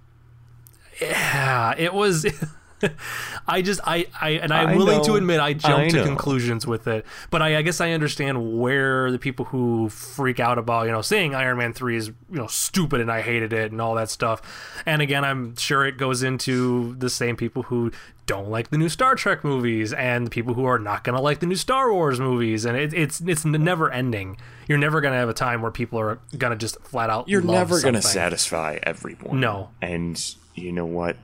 yeah, 1.00 1.74
it 1.76 1.92
was. 1.92 2.26
I 3.48 3.62
just 3.62 3.80
I, 3.84 4.06
I 4.20 4.30
and 4.30 4.52
I'm 4.52 4.68
I 4.68 4.76
willing 4.76 5.04
to 5.04 5.14
admit 5.14 5.40
I 5.40 5.52
jump 5.54 5.84
I 5.84 5.88
to 5.88 6.02
conclusions 6.02 6.66
with 6.66 6.86
it. 6.86 7.06
But 7.30 7.42
I, 7.42 7.58
I 7.58 7.62
guess 7.62 7.80
I 7.80 7.92
understand 7.92 8.58
where 8.58 9.10
the 9.10 9.18
people 9.18 9.46
who 9.46 9.88
freak 9.88 10.40
out 10.40 10.58
about, 10.58 10.86
you 10.86 10.92
know, 10.92 11.02
saying 11.02 11.34
Iron 11.34 11.58
Man 11.58 11.72
3 11.72 11.96
is, 11.96 12.08
you 12.08 12.14
know, 12.30 12.46
stupid 12.46 13.00
and 13.00 13.10
I 13.10 13.22
hated 13.22 13.52
it 13.52 13.72
and 13.72 13.80
all 13.80 13.94
that 13.94 14.10
stuff. 14.10 14.82
And 14.86 15.02
again, 15.02 15.24
I'm 15.24 15.56
sure 15.56 15.84
it 15.84 15.96
goes 15.96 16.22
into 16.22 16.94
the 16.96 17.10
same 17.10 17.36
people 17.36 17.64
who 17.64 17.90
don't 18.26 18.48
like 18.48 18.70
the 18.70 18.78
new 18.78 18.88
Star 18.88 19.14
Trek 19.14 19.44
movies 19.44 19.92
and 19.92 20.26
the 20.26 20.30
people 20.30 20.54
who 20.54 20.64
are 20.64 20.78
not 20.78 21.04
going 21.04 21.14
to 21.14 21.20
like 21.22 21.40
the 21.40 21.46
new 21.46 21.56
Star 21.56 21.92
Wars 21.92 22.18
movies 22.18 22.64
and 22.64 22.76
it, 22.76 22.94
it's 22.94 23.20
it's 23.20 23.44
never 23.44 23.90
ending. 23.90 24.38
You're 24.66 24.78
never 24.78 25.00
going 25.00 25.12
to 25.12 25.18
have 25.18 25.28
a 25.28 25.34
time 25.34 25.60
where 25.60 25.70
people 25.70 26.00
are 26.00 26.18
going 26.36 26.52
to 26.52 26.56
just 26.56 26.80
flat 26.82 27.10
out 27.10 27.28
You're 27.28 27.42
never 27.42 27.80
going 27.80 27.94
to 27.94 28.02
satisfy 28.02 28.78
everyone. 28.82 29.40
No. 29.40 29.70
And 29.82 30.18
you 30.54 30.72
know 30.72 30.86
what? 30.86 31.16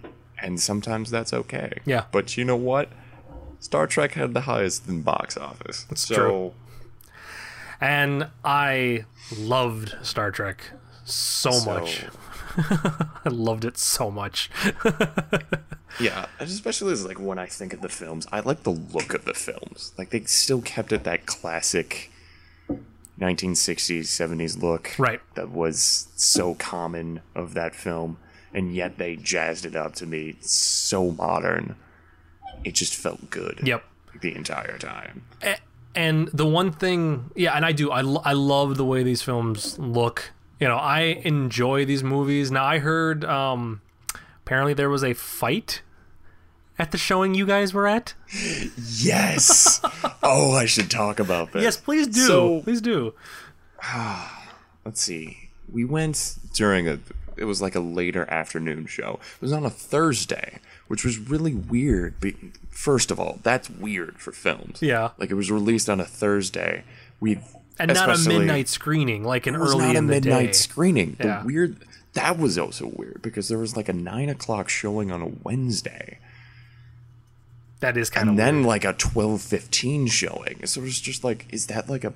And 0.42 0.60
sometimes 0.60 1.10
that's 1.10 1.32
okay. 1.32 1.80
Yeah. 1.84 2.04
But 2.12 2.36
you 2.36 2.44
know 2.44 2.56
what? 2.56 2.88
Star 3.58 3.86
Trek 3.86 4.12
had 4.12 4.32
the 4.34 4.42
highest 4.42 4.88
in 4.88 5.02
box 5.02 5.36
office. 5.36 5.84
That's 5.84 6.06
so, 6.06 6.14
true. 6.14 6.52
And 7.80 8.28
I 8.44 9.04
loved 9.36 9.94
Star 10.02 10.30
Trek 10.30 10.62
so, 11.04 11.50
so- 11.50 11.70
much. 11.80 12.04
I 12.56 13.28
loved 13.28 13.64
it 13.64 13.78
so 13.78 14.10
much. 14.10 14.50
Yeah, 15.98 16.26
especially 16.38 16.92
as 16.92 17.04
like 17.04 17.18
when 17.18 17.38
I 17.38 17.46
think 17.46 17.72
of 17.72 17.80
the 17.82 17.88
films, 17.88 18.26
I 18.30 18.40
like 18.40 18.62
the 18.62 18.70
look 18.70 19.12
of 19.12 19.24
the 19.24 19.34
films. 19.34 19.92
Like 19.98 20.10
they 20.10 20.20
still 20.20 20.62
kept 20.62 20.92
it 20.92 21.02
that 21.04 21.26
classic 21.26 22.10
1960s, 23.20 24.02
70s 24.04 24.62
look 24.62 24.92
Right. 24.98 25.20
that 25.34 25.50
was 25.50 26.08
so 26.16 26.54
common 26.54 27.20
of 27.34 27.54
that 27.54 27.74
film, 27.74 28.18
and 28.54 28.74
yet 28.74 28.98
they 28.98 29.16
jazzed 29.16 29.64
it 29.64 29.76
up 29.76 29.94
to 29.96 30.06
be 30.06 30.36
so 30.40 31.10
modern. 31.12 31.76
It 32.64 32.74
just 32.74 32.94
felt 32.94 33.30
good. 33.30 33.60
Yep. 33.62 33.84
The 34.20 34.34
entire 34.34 34.76
time. 34.78 35.22
And 35.94 36.28
the 36.28 36.46
one 36.46 36.70
thing 36.70 37.30
yeah 37.34 37.56
and 37.56 37.64
i 37.66 37.72
do 37.72 37.90
I, 37.90 38.02
lo- 38.02 38.22
I 38.24 38.32
love 38.34 38.76
the 38.76 38.84
way 38.84 39.02
these 39.02 39.22
films 39.22 39.76
look 39.78 40.30
you 40.60 40.68
know 40.68 40.76
i 40.76 41.00
enjoy 41.24 41.84
these 41.84 42.04
movies 42.04 42.50
now 42.52 42.64
i 42.64 42.78
heard 42.78 43.24
um 43.24 43.80
apparently 44.46 44.72
there 44.72 44.88
was 44.88 45.02
a 45.02 45.14
fight 45.14 45.82
at 46.78 46.92
the 46.92 46.98
showing 46.98 47.34
you 47.34 47.44
guys 47.44 47.74
were 47.74 47.88
at 47.88 48.14
Yes. 49.00 49.80
oh, 50.22 50.52
I 50.52 50.66
should 50.66 50.90
talk 50.92 51.18
about 51.18 51.50
this. 51.52 51.62
yes 51.64 51.76
please 51.76 52.06
do 52.06 52.20
So- 52.26 52.60
please 52.62 52.80
do 52.80 53.14
let's 54.84 55.00
see. 55.02 55.48
We 55.72 55.84
went 55.84 56.36
during 56.54 56.88
a 56.88 56.98
it 57.36 57.44
was 57.44 57.60
like 57.62 57.74
a 57.74 57.80
later 57.80 58.28
afternoon 58.30 58.86
show. 58.86 59.18
It 59.36 59.42
was 59.42 59.52
on 59.52 59.64
a 59.64 59.70
Thursday, 59.70 60.58
which 60.88 61.04
was 61.04 61.18
really 61.18 61.54
weird. 61.54 62.14
First 62.70 63.10
of 63.10 63.18
all, 63.20 63.38
that's 63.42 63.68
weird 63.70 64.18
for 64.18 64.32
films. 64.32 64.80
Yeah. 64.82 65.10
Like 65.18 65.30
it 65.30 65.34
was 65.34 65.50
released 65.50 65.88
on 65.90 66.00
a 66.00 66.04
Thursday. 66.04 66.84
We 67.20 67.38
and 67.78 67.92
not 67.94 68.14
a 68.14 68.28
midnight 68.28 68.68
screening 68.68 69.24
like 69.24 69.46
an 69.46 69.54
It 69.54 69.58
was 69.58 69.74
early 69.74 69.86
not 69.86 69.96
a 69.96 70.02
midnight 70.02 70.46
day 70.46 70.52
screening. 70.52 71.16
The 71.18 71.26
Yeah. 71.26 71.44
weird 71.44 71.76
that 72.14 72.38
was 72.38 72.58
also 72.58 72.86
weird 72.96 73.20
because 73.22 73.48
there 73.48 73.58
was 73.58 73.76
like 73.76 73.88
a 73.88 73.92
nine 73.92 74.28
o'clock 74.28 74.68
showing 74.68 75.10
on 75.12 75.22
a 75.22 75.28
Wednesday. 75.44 76.18
that 77.80 77.96
is 77.96 78.10
kind 78.10 78.28
of 78.28 78.30
and 78.32 78.38
then 78.38 78.62
like 78.62 78.84
a 78.84 78.92
12:15 78.92 80.10
showing. 80.10 80.66
So 80.66 80.80
it 80.80 80.84
was 80.84 81.00
just 81.00 81.24
like 81.24 81.46
is 81.50 81.66
that 81.68 81.88
like 81.88 82.04
a 82.04 82.12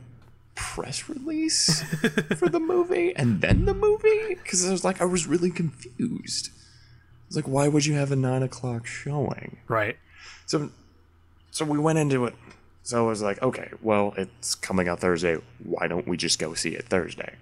press 0.55 1.09
release 1.09 1.83
for 2.37 2.49
the 2.49 2.61
movie 2.61 3.15
and 3.17 3.41
then 3.41 3.65
the 3.65 3.75
movie? 3.75 4.35
Because 4.35 4.67
I 4.67 4.73
was 4.73 4.85
like 4.85 5.01
I 5.01 5.05
was 5.05 5.27
really 5.27 5.51
confused. 5.51 6.51
It's 7.27 7.37
like 7.37 7.49
why 7.49 7.69
would 7.69 7.87
you 7.87 7.95
have 7.95 8.13
a 8.13 8.17
nine 8.17 8.43
o'clock 8.43 8.87
showing? 8.87 9.59
right 9.69 9.97
So 10.47 10.71
so 11.51 11.65
we 11.65 11.79
went 11.79 11.99
into 11.99 12.25
it. 12.25 12.35
So 12.83 13.07
I 13.07 13.09
was 13.09 13.23
like, 13.23 13.41
okay, 13.41 13.71
well, 13.81 14.13
it's 14.19 14.55
coming 14.55 14.89
out 14.89 15.01
Thursday. 15.01 15.39
Why 15.63 15.87
don't 15.87 16.07
we 16.07 16.19
just 16.19 16.39
go 16.39 16.53
see 16.53 16.75
it 16.75 16.87
Thursday? 16.87 17.35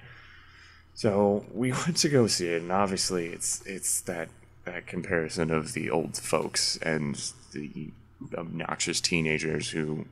So 0.95 1.45
we 1.53 1.73
went 1.87 1.97
to 1.99 2.09
go 2.09 2.27
see 2.27 2.49
it, 2.49 2.63
and 2.63 2.71
obviously 2.71 3.27
it's 3.29 3.63
it's 3.67 4.01
that 4.03 4.29
that 4.65 4.87
comparison 4.87 5.51
of 5.51 5.73
the 5.73 5.91
old 5.91 6.17
folks 6.17 6.77
and 6.83 7.33
the 7.53 7.91
obnoxious 8.37 9.01
teenagers 9.01 9.71
who 9.71 10.07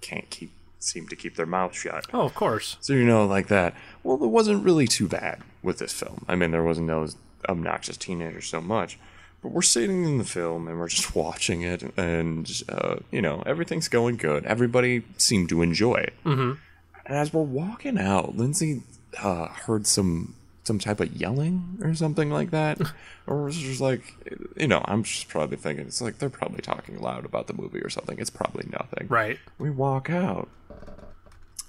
can't 0.00 0.30
keep 0.30 0.52
seem 0.78 1.08
to 1.08 1.16
keep 1.16 1.36
their 1.36 1.46
mouth 1.46 1.74
shut. 1.74 2.06
oh 2.12 2.22
of 2.22 2.34
course 2.34 2.76
So 2.80 2.92
you 2.92 3.04
know, 3.04 3.26
like 3.26 3.48
that. 3.48 3.74
Well, 4.02 4.22
it 4.22 4.28
wasn't 4.28 4.64
really 4.64 4.86
too 4.86 5.08
bad 5.08 5.42
with 5.62 5.78
this 5.78 5.92
film. 5.92 6.24
I 6.28 6.36
mean, 6.36 6.50
there 6.50 6.62
wasn't 6.62 6.88
those 6.88 7.16
obnoxious 7.48 7.96
teenagers 7.96 8.46
so 8.46 8.60
much, 8.60 8.98
but 9.42 9.52
we're 9.52 9.62
sitting 9.62 10.04
in 10.04 10.18
the 10.18 10.24
film 10.24 10.68
and 10.68 10.78
we're 10.78 10.88
just 10.88 11.14
watching 11.24 11.62
it, 11.62 11.82
and 11.96 12.62
uh, 12.68 12.96
you 13.10 13.20
know, 13.22 13.42
everything's 13.46 13.88
going 13.88 14.16
good. 14.16 14.44
Everybody 14.46 15.02
seemed 15.16 15.48
to 15.50 15.62
enjoy 15.62 15.96
it. 15.96 16.14
Mm-hmm. 16.24 16.52
And 17.06 17.16
as 17.16 17.32
we're 17.32 17.42
walking 17.42 17.98
out, 17.98 18.36
Lindsay 18.36 18.82
uh, 19.22 19.48
heard 19.48 19.86
some 19.86 20.34
some 20.64 20.78
type 20.80 20.98
of 20.98 21.14
yelling 21.14 21.78
or 21.80 21.94
something 21.94 22.28
like 22.28 22.50
that, 22.50 22.80
or 23.28 23.44
was 23.44 23.56
just 23.56 23.80
like, 23.80 24.02
you 24.56 24.66
know, 24.66 24.82
I'm 24.84 25.04
just 25.04 25.28
probably 25.28 25.56
thinking 25.56 25.86
it's 25.86 26.00
like 26.00 26.18
they're 26.18 26.28
probably 26.28 26.60
talking 26.60 27.00
loud 27.00 27.24
about 27.24 27.46
the 27.46 27.54
movie 27.54 27.78
or 27.80 27.88
something. 27.88 28.18
It's 28.18 28.30
probably 28.30 28.66
nothing 28.70 29.06
right 29.08 29.38
we 29.58 29.70
walk 29.70 30.10
out 30.10 30.48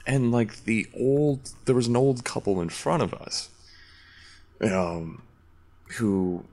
and 0.07 0.31
like 0.31 0.63
the 0.63 0.87
old 0.97 1.51
there 1.65 1.75
was 1.75 1.87
an 1.87 1.95
old 1.95 2.23
couple 2.23 2.59
in 2.61 2.69
front 2.69 3.03
of 3.03 3.13
us 3.13 3.49
um 4.61 5.21
who 5.97 6.43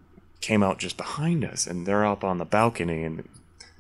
came 0.40 0.62
out 0.62 0.78
just 0.78 0.98
behind 0.98 1.44
us 1.44 1.66
and 1.66 1.86
they're 1.86 2.04
up 2.04 2.22
on 2.22 2.36
the 2.36 2.44
balcony 2.44 3.02
and 3.04 3.26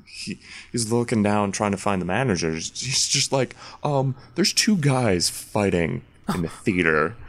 he, 0.06 0.38
he's 0.72 0.90
looking 0.90 1.22
down 1.22 1.52
trying 1.52 1.72
to 1.72 1.76
find 1.76 2.00
the 2.00 2.06
managers 2.06 2.70
he's 2.80 3.06
just 3.08 3.32
like 3.32 3.54
um 3.82 4.14
there's 4.36 4.52
two 4.52 4.76
guys 4.76 5.28
fighting 5.28 6.00
in 6.32 6.42
the 6.42 6.48
theater. 6.48 7.16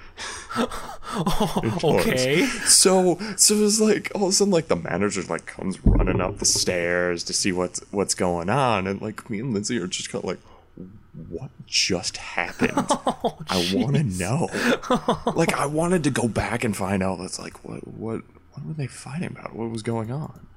Okay. 1.83 2.45
So 2.65 3.17
so 3.37 3.55
it's 3.63 3.79
like 3.79 4.11
all 4.15 4.23
of 4.23 4.29
a 4.29 4.31
sudden 4.33 4.51
like 4.51 4.67
the 4.67 4.75
manager 4.75 5.21
like 5.23 5.45
comes 5.45 5.83
running 5.85 6.19
up 6.19 6.39
the 6.39 6.45
stairs 6.45 7.23
to 7.25 7.33
see 7.33 7.51
what's 7.51 7.79
what's 7.91 8.15
going 8.15 8.49
on 8.49 8.87
and 8.87 9.01
like 9.01 9.29
me 9.29 9.39
and 9.39 9.53
Lindsay 9.53 9.77
are 9.77 9.87
just 9.87 10.09
kind 10.09 10.23
of 10.23 10.29
like 10.29 10.39
what 11.29 11.51
just 11.65 12.17
happened? 12.17 12.73
Oh, 13.27 13.37
I 13.49 13.71
want 13.73 13.95
to 13.95 14.03
know. 14.03 14.49
Like 15.35 15.53
I 15.53 15.65
wanted 15.65 16.03
to 16.03 16.11
go 16.11 16.27
back 16.27 16.63
and 16.63 16.75
find 16.75 17.01
out 17.01 17.19
that's 17.19 17.39
like 17.39 17.63
what 17.63 17.87
what 17.87 18.21
what 18.53 18.65
were 18.65 18.73
they 18.73 18.87
fighting 18.87 19.29
about? 19.29 19.55
What 19.55 19.71
was 19.71 19.81
going 19.81 20.11
on? 20.11 20.47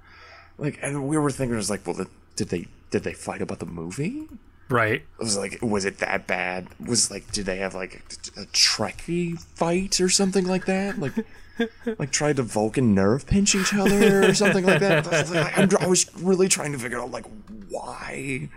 Like 0.59 0.79
and 0.83 1.09
we 1.09 1.17
were 1.17 1.31
thinking 1.31 1.55
it 1.55 1.57
was 1.57 1.71
like 1.71 1.87
well 1.87 1.95
the, 1.95 2.09
did 2.37 2.49
they 2.49 2.67
did 2.91 3.05
they 3.05 3.13
fight 3.13 3.43
about 3.43 3.59
the 3.59 3.67
movie? 3.67 4.29
Right. 4.69 5.03
It 5.03 5.19
was 5.19 5.37
like, 5.37 5.59
was 5.63 5.85
it 5.85 5.99
that 5.99 6.27
bad? 6.27 6.69
Was 6.85 7.11
like, 7.11 7.31
did 7.33 7.47
they 7.47 7.57
have 7.59 7.75
like 7.75 8.03
a, 8.37 8.43
a 8.43 8.47
Trekkie 8.47 9.41
fight 9.41 10.01
or 10.01 10.09
something 10.09 10.47
like 10.47 10.67
that? 10.67 10.99
Like, 10.99 11.13
like 11.99 12.11
tried 12.11 12.37
to 12.37 12.43
Vulcan 12.43 12.95
nerve 12.95 13.27
pinch 13.27 13.55
each 13.55 13.75
other 13.75 14.29
or 14.29 14.35
something 14.35 14.65
like 14.65 14.81
that? 14.81 15.07
I 15.07 15.21
was, 15.23 15.35
like, 15.35 15.83
I 15.83 15.87
was 15.87 16.11
really 16.23 16.49
trying 16.49 16.73
to 16.73 16.79
figure 16.79 17.01
out 17.01 17.11
like 17.11 17.25
why, 17.69 18.49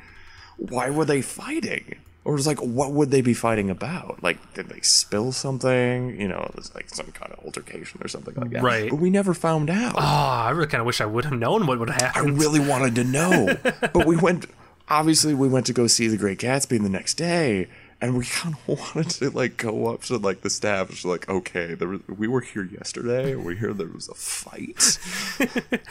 why 0.70 0.90
were 0.90 1.06
they 1.06 1.22
fighting? 1.22 1.96
Or 2.24 2.34
was 2.34 2.46
like, 2.46 2.60
what 2.60 2.92
would 2.92 3.10
they 3.10 3.22
be 3.22 3.34
fighting 3.34 3.72
about? 3.72 4.22
Like, 4.22 4.54
did 4.54 4.70
they 4.70 4.82
spill 4.82 5.32
something? 5.32 6.22
You 6.22 6.28
know, 6.28 6.46
it 6.50 6.56
was 6.56 6.74
like 6.76 6.88
some 6.90 7.08
kind 7.08 7.32
of 7.34 7.44
altercation 7.44 8.00
or 8.04 8.08
something 8.08 8.36
like 8.36 8.52
that. 8.52 8.62
Right. 8.62 8.92
But 8.92 9.00
we 9.00 9.10
never 9.10 9.34
found 9.34 9.72
out. 9.72 9.96
oh 9.96 10.00
i 10.00 10.52
really 10.52 10.68
kind 10.68 10.82
of 10.82 10.86
wish 10.86 11.02
i 11.02 11.06
would 11.06 11.26
have 11.26 11.34
known 11.34 11.66
what 11.66 11.80
would 11.80 11.90
happen. 11.90 12.22
I 12.22 12.30
really 12.30 12.60
wanted 12.60 12.94
to 12.96 13.04
know. 13.04 13.58
but 13.94 14.06
we 14.06 14.18
went 14.18 14.46
obviously 14.88 15.34
we 15.34 15.48
went 15.48 15.66
to 15.66 15.74
go 15.74 15.88
see 15.88 16.08
the 16.08 16.18
Great 16.18 16.38
Gatsby 16.38 16.82
the 16.82 16.90
next 16.90 17.16
day 17.16 17.68
and 18.02 18.18
we 18.18 18.26
kind 18.26 18.56
of 18.68 18.68
wanted 18.96 19.10
to 19.12 19.30
like 19.30 19.58
go 19.58 19.88
up 19.88 20.04
to 20.04 20.18
like 20.18 20.42
the 20.42 20.50
staff 20.50 20.88
and 20.88 20.96
just 20.96 21.06
like 21.06 21.30
okay 21.30 21.74
there 21.74 21.88
was, 21.88 22.02
we 22.08 22.28
were 22.28 22.42
here 22.42 22.64
yesterday 22.66 23.36
we 23.36 23.56
hear 23.56 23.74
there 23.74 23.88
was 23.88 24.10
a 24.10 24.14
fight 24.14 25.00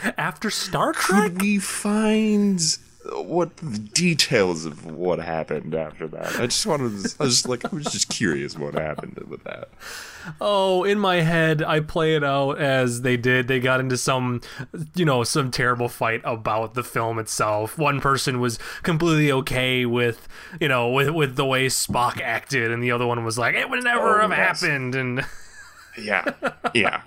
after 0.17 0.49
star 0.49 0.93
trek 0.93 1.33
could 1.33 1.41
we 1.41 1.57
find 1.57 2.61
what 3.13 3.55
the 3.57 3.79
details 3.79 4.65
of 4.65 4.85
what 4.85 5.17
happened 5.19 5.73
after 5.73 6.07
that 6.07 6.27
i 6.39 6.45
just 6.45 6.65
wanted 6.67 6.89
to 7.03 7.15
i 7.19 7.23
was 7.23 7.33
just 7.33 7.47
like 7.47 7.65
i 7.65 7.75
was 7.75 7.85
just 7.85 8.09
curious 8.09 8.57
what 8.57 8.73
happened 8.75 9.17
with 9.27 9.43
that 9.43 9.69
Oh, 10.39 10.83
in 10.83 10.99
my 10.99 11.21
head, 11.21 11.63
I 11.63 11.79
play 11.79 12.13
it 12.15 12.23
out 12.23 12.59
as 12.61 13.01
they 13.01 13.17
did. 13.17 13.47
They 13.47 13.59
got 13.59 13.79
into 13.79 13.97
some, 13.97 14.41
you 14.93 15.03
know, 15.03 15.23
some 15.23 15.49
terrible 15.49 15.89
fight 15.89 16.21
about 16.23 16.75
the 16.75 16.83
film 16.83 17.17
itself. 17.17 17.75
One 17.79 17.99
person 17.99 18.39
was 18.39 18.59
completely 18.83 19.31
okay 19.31 19.83
with, 19.87 20.27
you 20.59 20.67
know, 20.67 20.91
with 20.91 21.09
with 21.09 21.37
the 21.37 21.45
way 21.45 21.65
Spock 21.69 22.21
acted, 22.21 22.69
and 22.71 22.83
the 22.83 22.91
other 22.91 23.07
one 23.07 23.25
was 23.25 23.39
like, 23.39 23.55
"It 23.55 23.67
would 23.67 23.83
never 23.83 24.19
Oh, 24.19 24.21
have 24.21 24.29
yes. 24.29 24.61
happened." 24.61 24.93
And 24.93 25.25
yeah 25.97 26.23
yeah 26.75 27.01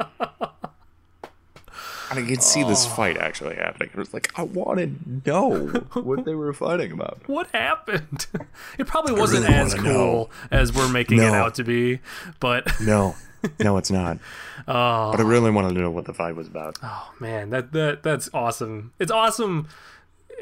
I 2.19 2.27
could 2.27 2.43
see 2.43 2.63
this 2.63 2.87
oh. 2.87 2.91
fight 2.91 3.19
actually 3.19 3.57
happening. 3.57 3.91
It 3.93 3.99
was 3.99 4.13
like 4.13 4.31
I 4.39 4.43
want 4.43 4.79
to 4.79 5.31
know 5.31 5.67
what 5.95 6.25
they 6.25 6.35
were 6.35 6.53
fighting 6.53 6.93
about. 6.93 7.21
what 7.27 7.49
happened? 7.53 8.27
It 8.79 8.87
probably 8.87 9.13
wasn't 9.13 9.47
really 9.47 9.55
as 9.55 9.75
cool 9.75 9.85
know. 9.85 10.31
as 10.51 10.73
we're 10.73 10.89
making 10.89 11.19
it 11.19 11.33
out 11.33 11.55
to 11.57 11.65
be, 11.65 12.01
but 12.41 12.69
No, 12.81 13.15
no, 13.61 13.77
it's 13.77 13.91
not. 13.91 14.19
Oh. 14.67 15.11
But 15.11 15.21
I 15.21 15.23
really 15.23 15.51
wanted 15.51 15.75
to 15.75 15.81
know 15.81 15.91
what 15.91 16.05
the 16.07 16.15
fight 16.15 16.35
was 16.35 16.49
about. 16.49 16.79
Oh 16.83 17.13
man, 17.21 17.51
that 17.51 17.73
that 17.73 18.03
that's 18.03 18.29
awesome. 18.35 18.93
It's 18.99 19.13
awesome 19.13 19.69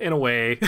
in 0.01 0.13
a 0.13 0.19
way. 0.19 0.59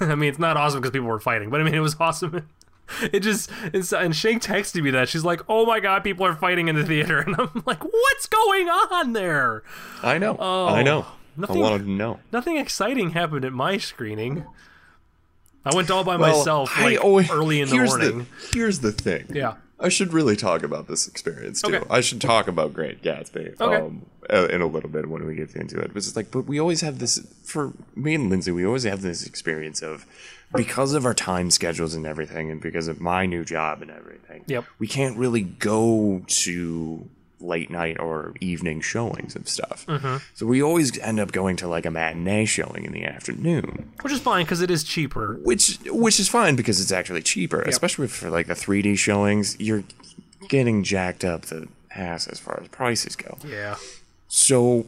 I 0.00 0.14
mean, 0.14 0.28
it's 0.28 0.38
not 0.38 0.56
awesome 0.56 0.80
because 0.80 0.92
people 0.92 1.08
were 1.08 1.20
fighting, 1.20 1.50
but 1.50 1.60
I 1.60 1.64
mean, 1.64 1.74
it 1.74 1.80
was 1.80 1.96
awesome. 1.98 2.48
It 3.12 3.20
just 3.20 3.50
it's, 3.72 3.92
and 3.92 4.14
Shank 4.16 4.42
texted 4.42 4.82
me 4.82 4.90
that 4.92 5.08
she's 5.08 5.24
like, 5.24 5.40
"Oh 5.48 5.66
my 5.66 5.80
god, 5.80 6.02
people 6.04 6.24
are 6.26 6.34
fighting 6.34 6.68
in 6.68 6.74
the 6.76 6.84
theater," 6.84 7.18
and 7.26 7.36
I'm 7.38 7.62
like, 7.66 7.84
"What's 7.84 8.26
going 8.26 8.68
on 8.68 9.12
there?" 9.12 9.62
I 10.02 10.18
know. 10.18 10.36
oh, 10.38 10.66
I 10.68 10.82
know. 10.82 11.06
nothing- 11.36 11.56
I 11.56 11.60
wanted 11.60 11.84
to 11.84 11.90
know. 11.90 12.20
Nothing 12.32 12.56
exciting 12.56 13.10
happened 13.10 13.44
at 13.44 13.52
my 13.52 13.76
screening. 13.78 14.44
I 15.64 15.74
went 15.74 15.90
all 15.90 16.04
by 16.04 16.16
Well, 16.16 16.36
myself 16.38 16.76
like 16.80 17.02
always- 17.02 17.30
early 17.30 17.60
in 17.60 17.68
the 17.68 17.76
morning. 17.84 18.26
here's 18.54 18.78
the 18.80 18.92
thing. 18.92 19.26
Yeah. 19.34 19.54
I 19.80 19.90
should 19.90 20.12
really 20.12 20.34
talk 20.34 20.62
about 20.64 20.88
this 20.88 21.06
experience 21.06 21.62
too. 21.62 21.76
Okay. 21.76 21.86
I 21.90 22.00
should 22.00 22.20
talk 22.20 22.48
about 22.48 22.72
Great 22.74 23.00
Gatsby 23.02 23.60
Okay. 23.60 23.76
um, 23.76 24.06
uh, 24.32 24.46
in 24.48 24.60
a 24.60 24.66
little 24.66 24.90
bit 24.90 25.08
when 25.08 25.24
we 25.26 25.34
get 25.34 25.54
into 25.54 25.78
it. 25.78 25.88
But 25.88 25.98
it's 25.98 26.16
like, 26.16 26.30
but 26.30 26.42
we 26.46 26.60
always 26.60 26.80
have 26.80 26.98
this 26.98 27.18
for 27.42 27.72
me 27.94 28.14
and 28.14 28.30
Lindsay. 28.30 28.50
We 28.50 28.66
always 28.66 28.84
have 28.84 29.02
this 29.02 29.26
experience 29.26 29.82
of 29.82 30.06
because 30.54 30.94
of 30.94 31.04
our 31.04 31.14
time 31.14 31.50
schedules 31.50 31.94
and 31.94 32.06
everything, 32.06 32.50
and 32.50 32.60
because 32.60 32.88
of 32.88 33.00
my 33.00 33.26
new 33.26 33.44
job 33.44 33.82
and 33.82 33.90
everything. 33.90 34.44
Yep. 34.46 34.64
we 34.78 34.86
can't 34.86 35.16
really 35.16 35.42
go 35.42 36.22
to 36.26 37.08
late 37.40 37.70
night 37.70 37.98
or 38.00 38.34
evening 38.40 38.80
showings 38.80 39.36
of 39.36 39.48
stuff. 39.48 39.86
Mm-hmm. 39.86 40.16
So 40.34 40.46
we 40.46 40.62
always 40.62 40.98
end 40.98 41.20
up 41.20 41.32
going 41.32 41.56
to 41.56 41.68
like 41.68 41.86
a 41.86 41.90
matinee 41.90 42.46
showing 42.46 42.84
in 42.84 42.92
the 42.92 43.04
afternoon 43.04 43.92
which 44.02 44.12
is 44.12 44.20
fine 44.20 44.44
because 44.44 44.60
it 44.60 44.70
is 44.70 44.82
cheaper. 44.84 45.38
which 45.42 45.78
which 45.86 46.18
is 46.18 46.28
fine 46.28 46.56
because 46.56 46.80
it's 46.80 46.92
actually 46.92 47.22
cheaper, 47.22 47.62
especially 47.62 48.08
for 48.08 48.30
like 48.30 48.46
the 48.46 48.54
3D 48.54 48.98
showings. 48.98 49.56
You're 49.60 49.84
getting 50.48 50.82
jacked 50.82 51.24
up 51.24 51.42
the 51.42 51.68
ass 51.94 52.26
as 52.26 52.38
far 52.38 52.58
as 52.60 52.68
prices 52.68 53.16
go. 53.16 53.38
Yeah. 53.46 53.76
So, 54.28 54.86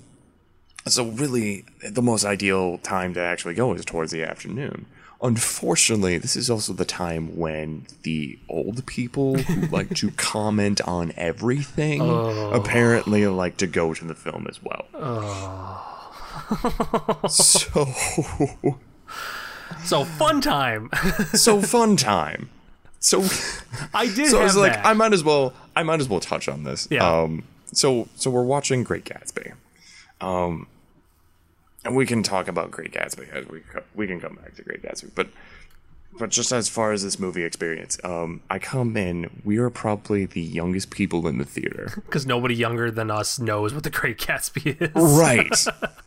so 0.87 1.05
really, 1.07 1.65
the 1.89 2.03
most 2.03 2.25
ideal 2.25 2.79
time 2.79 3.15
to 3.15 3.21
actually 3.21 3.55
go 3.55 3.73
is 3.73 3.85
towards 3.85 4.13
the 4.13 4.23
afternoon. 4.23 4.87
Unfortunately, 5.23 6.17
this 6.17 6.35
is 6.35 6.49
also 6.49 6.73
the 6.73 6.87
time 6.87 7.37
when 7.37 7.87
the 8.05 8.39
old 8.49 8.87
people 8.87 9.37
who 9.37 9.67
like 9.77 9.95
to 9.97 10.11
comment 10.13 10.81
on 10.83 11.13
everything 11.17 12.01
apparently 12.53 13.27
like 13.27 13.59
to 13.59 13.67
go 13.67 13.93
to 13.93 14.05
the 14.05 14.15
film 14.15 14.47
as 14.49 14.61
well. 14.63 14.87
so 17.29 17.87
So 19.85 20.05
fun 20.05 20.41
time. 20.41 20.91
so 21.35 21.61
fun 21.61 21.97
time. 21.97 22.49
So 22.99 23.23
I 23.95 24.07
did 24.07 24.29
so 24.29 24.41
I 24.41 24.45
was 24.45 24.57
like, 24.57 24.75
that. 24.75 24.87
I 24.87 24.93
might 24.93 25.13
as 25.13 25.25
well, 25.25 25.55
I 25.75 25.83
might 25.83 26.01
as 26.01 26.09
well 26.09 26.21
touch 26.21 26.49
on 26.49 26.65
this. 26.65 26.87
Yeah. 26.91 27.09
Um, 27.09 27.45
so 27.73 28.09
so 28.17 28.31
we're 28.31 28.43
watching 28.45 28.83
Great 28.85 29.05
Gatsby, 29.05 29.53
um, 30.21 30.67
and 31.85 31.97
we 31.97 32.07
can 32.07 32.23
talk 32.23 32.49
about 32.49 32.71
Great 32.71 32.93
Gatsby 32.93 33.31
as 33.31 33.47
we 33.49 33.61
co- 33.61 33.83
we 33.95 34.07
can 34.07 34.21
come 34.21 34.37
back 34.37 34.55
to 34.57 34.63
Great 34.63 34.83
Gatsby, 34.83 35.11
but 35.15 35.29
but 36.19 36.31
just 36.31 36.53
as 36.53 36.69
far 36.69 36.93
as 36.93 37.03
this 37.05 37.19
movie 37.19 37.45
experience, 37.45 37.99
um, 38.03 38.43
I 38.51 38.59
come 38.59 38.97
in. 38.97 39.31
We 39.45 39.59
are 39.59 39.71
probably 39.71 40.27
the 40.27 40.41
youngest 40.41 40.91
people 40.91 41.27
in 41.29 41.39
the 41.39 41.45
theater. 41.45 41.93
because 42.05 42.27
nobody 42.27 42.55
younger 42.55 42.91
than 42.91 43.11
us 43.11 43.39
knows 43.39 43.73
what 43.73 43.85
the 43.85 43.91
Great 43.91 44.19
Gatsby 44.19 44.81
is. 44.81 44.91
right. 44.95 45.91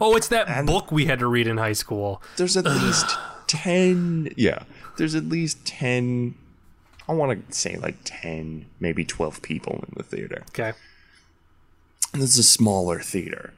Oh, 0.00 0.16
it's 0.16 0.28
that 0.28 0.64
book 0.64 0.90
we 0.90 1.04
had 1.04 1.18
to 1.18 1.26
read 1.26 1.46
in 1.46 1.58
high 1.58 1.74
school. 1.74 2.22
There's 2.38 2.56
at 2.56 2.64
least 2.64 3.18
ten. 3.46 4.32
Yeah. 4.34 4.62
There's 4.96 5.14
at 5.14 5.28
least 5.28 5.66
ten. 5.66 6.36
I 7.06 7.12
want 7.12 7.46
to 7.50 7.54
say 7.54 7.76
like 7.76 7.96
ten, 8.04 8.64
maybe 8.80 9.04
twelve 9.04 9.42
people 9.42 9.84
in 9.86 9.92
the 9.94 10.02
theater. 10.02 10.42
Okay. 10.50 10.72
And 12.12 12.22
this 12.22 12.32
is 12.32 12.38
a 12.38 12.42
smaller 12.42 13.00
theater 13.00 13.52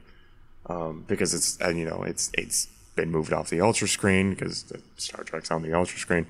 um, 0.67 1.05
because 1.07 1.33
it's 1.33 1.57
and 1.59 1.77
you 1.77 1.85
know 1.85 2.03
it's 2.03 2.31
it's 2.33 2.67
been 2.95 3.09
moved 3.09 3.33
off 3.33 3.49
the 3.49 3.61
ultra 3.61 3.87
screen 3.87 4.31
because 4.31 4.63
the 4.63 4.81
Star 4.97 5.23
Trek's 5.23 5.51
on 5.51 5.61
the 5.61 5.73
ultra 5.73 5.97
screen, 5.97 6.27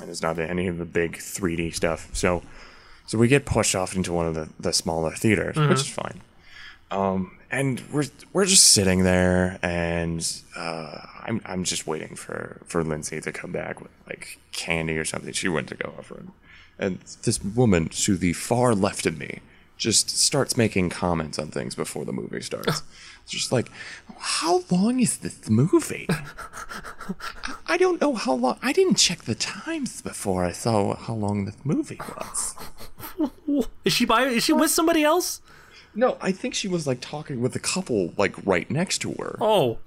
and 0.00 0.10
it's 0.10 0.22
not 0.22 0.38
any 0.38 0.66
of 0.68 0.78
the 0.78 0.86
big 0.86 1.18
3D 1.18 1.74
stuff. 1.74 2.08
So 2.14 2.42
so 3.06 3.18
we 3.18 3.28
get 3.28 3.44
pushed 3.44 3.74
off 3.74 3.94
into 3.94 4.12
one 4.12 4.26
of 4.26 4.34
the, 4.34 4.48
the 4.58 4.72
smaller 4.72 5.12
theaters, 5.12 5.56
which 5.56 5.80
is 5.80 5.88
fine. 5.88 6.22
Um, 6.90 7.38
and 7.50 7.82
we're 7.92 8.06
we're 8.32 8.46
just 8.46 8.68
sitting 8.68 9.04
there, 9.04 9.58
and 9.62 10.26
uh, 10.56 10.98
I'm 11.22 11.40
I'm 11.44 11.64
just 11.64 11.86
waiting 11.86 12.16
for 12.16 12.62
for 12.64 12.82
Lindsay 12.82 13.20
to 13.20 13.32
come 13.32 13.52
back 13.52 13.80
with 13.80 13.92
like 14.06 14.38
candy 14.52 14.96
or 14.96 15.04
something. 15.04 15.32
She 15.32 15.48
went 15.48 15.68
to 15.68 15.74
go 15.74 15.94
offer 15.98 16.22
and 16.78 16.98
this 17.22 17.42
woman 17.42 17.88
to 17.88 18.16
the 18.16 18.32
far 18.32 18.74
left 18.74 19.06
of 19.06 19.18
me 19.18 19.40
just 19.76 20.10
starts 20.10 20.56
making 20.56 20.90
comments 20.90 21.38
on 21.38 21.48
things 21.48 21.74
before 21.74 22.04
the 22.04 22.12
movie 22.12 22.40
starts. 22.40 22.82
It's 23.22 23.32
just 23.32 23.52
like, 23.52 23.70
how 24.18 24.62
long 24.70 25.00
is 25.00 25.18
this 25.18 25.50
movie? 25.50 26.06
I- 27.68 27.76
don't 27.76 28.00
know 28.00 28.14
how 28.14 28.32
long. 28.34 28.58
I 28.62 28.72
didn't 28.72 28.94
check 28.96 29.22
the 29.22 29.34
times 29.34 30.00
before 30.00 30.44
I 30.44 30.52
saw 30.52 30.94
how 30.96 31.14
long 31.14 31.44
this 31.44 31.56
movie 31.64 32.00
was. 32.16 32.54
Is 33.84 33.92
she 33.92 34.04
by? 34.06 34.22
Is 34.24 34.44
she 34.44 34.52
with 34.52 34.70
somebody 34.70 35.02
else? 35.04 35.40
No, 35.94 36.16
I 36.20 36.32
think 36.32 36.54
she 36.54 36.68
was 36.68 36.86
like 36.86 37.00
talking 37.00 37.40
with 37.40 37.54
a 37.56 37.58
couple 37.58 38.12
like 38.16 38.34
right 38.46 38.70
next 38.70 38.98
to 38.98 39.12
her. 39.14 39.36
Oh. 39.40 39.78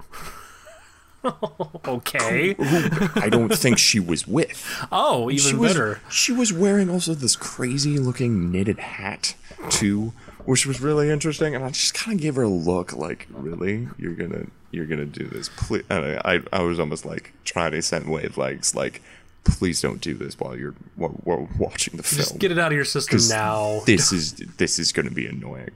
okay. 1.87 2.53
who 2.53 3.09
I 3.15 3.29
don't 3.29 3.53
think 3.53 3.77
she 3.77 3.99
was 3.99 4.27
with. 4.27 4.65
Oh, 4.91 5.29
even 5.29 5.37
She 5.43 5.55
was, 5.55 5.73
better. 5.73 6.01
she 6.09 6.31
was 6.31 6.53
wearing 6.53 6.89
also 6.89 7.13
this 7.13 7.35
crazy 7.35 7.97
looking 7.99 8.51
knitted 8.51 8.79
hat 8.79 9.35
too, 9.69 10.13
which 10.45 10.65
was 10.65 10.81
really 10.81 11.09
interesting. 11.09 11.55
And 11.55 11.63
I 11.63 11.69
just 11.69 11.93
kind 11.93 12.17
of 12.17 12.21
gave 12.21 12.35
her 12.35 12.43
a 12.43 12.47
look, 12.49 12.93
like, 12.93 13.27
"Really, 13.31 13.87
you're 13.97 14.13
gonna 14.13 14.45
you're 14.71 14.85
gonna 14.85 15.05
do 15.05 15.27
this?" 15.27 15.49
Please. 15.57 15.83
And 15.89 16.19
I 16.23 16.41
I 16.53 16.61
was 16.61 16.79
almost 16.79 17.05
like 17.05 17.33
trying 17.43 17.71
to 17.71 17.81
send 17.81 18.09
wave 18.09 18.33
flags, 18.35 18.73
like, 18.73 19.01
"Please 19.43 19.81
don't 19.81 19.99
do 19.99 20.13
this 20.13 20.39
while 20.39 20.55
you're 20.57 20.75
while 20.95 21.19
we're 21.23 21.47
watching 21.57 21.97
the 21.97 22.03
film." 22.03 22.19
Just 22.21 22.39
get 22.39 22.51
it 22.51 22.57
out 22.59 22.71
of 22.71 22.75
your 22.75 22.85
system 22.85 23.19
now. 23.29 23.81
This 23.85 24.13
is 24.13 24.33
this 24.57 24.79
is 24.79 24.91
going 24.93 25.07
to 25.07 25.13
be 25.13 25.25
annoying, 25.27 25.71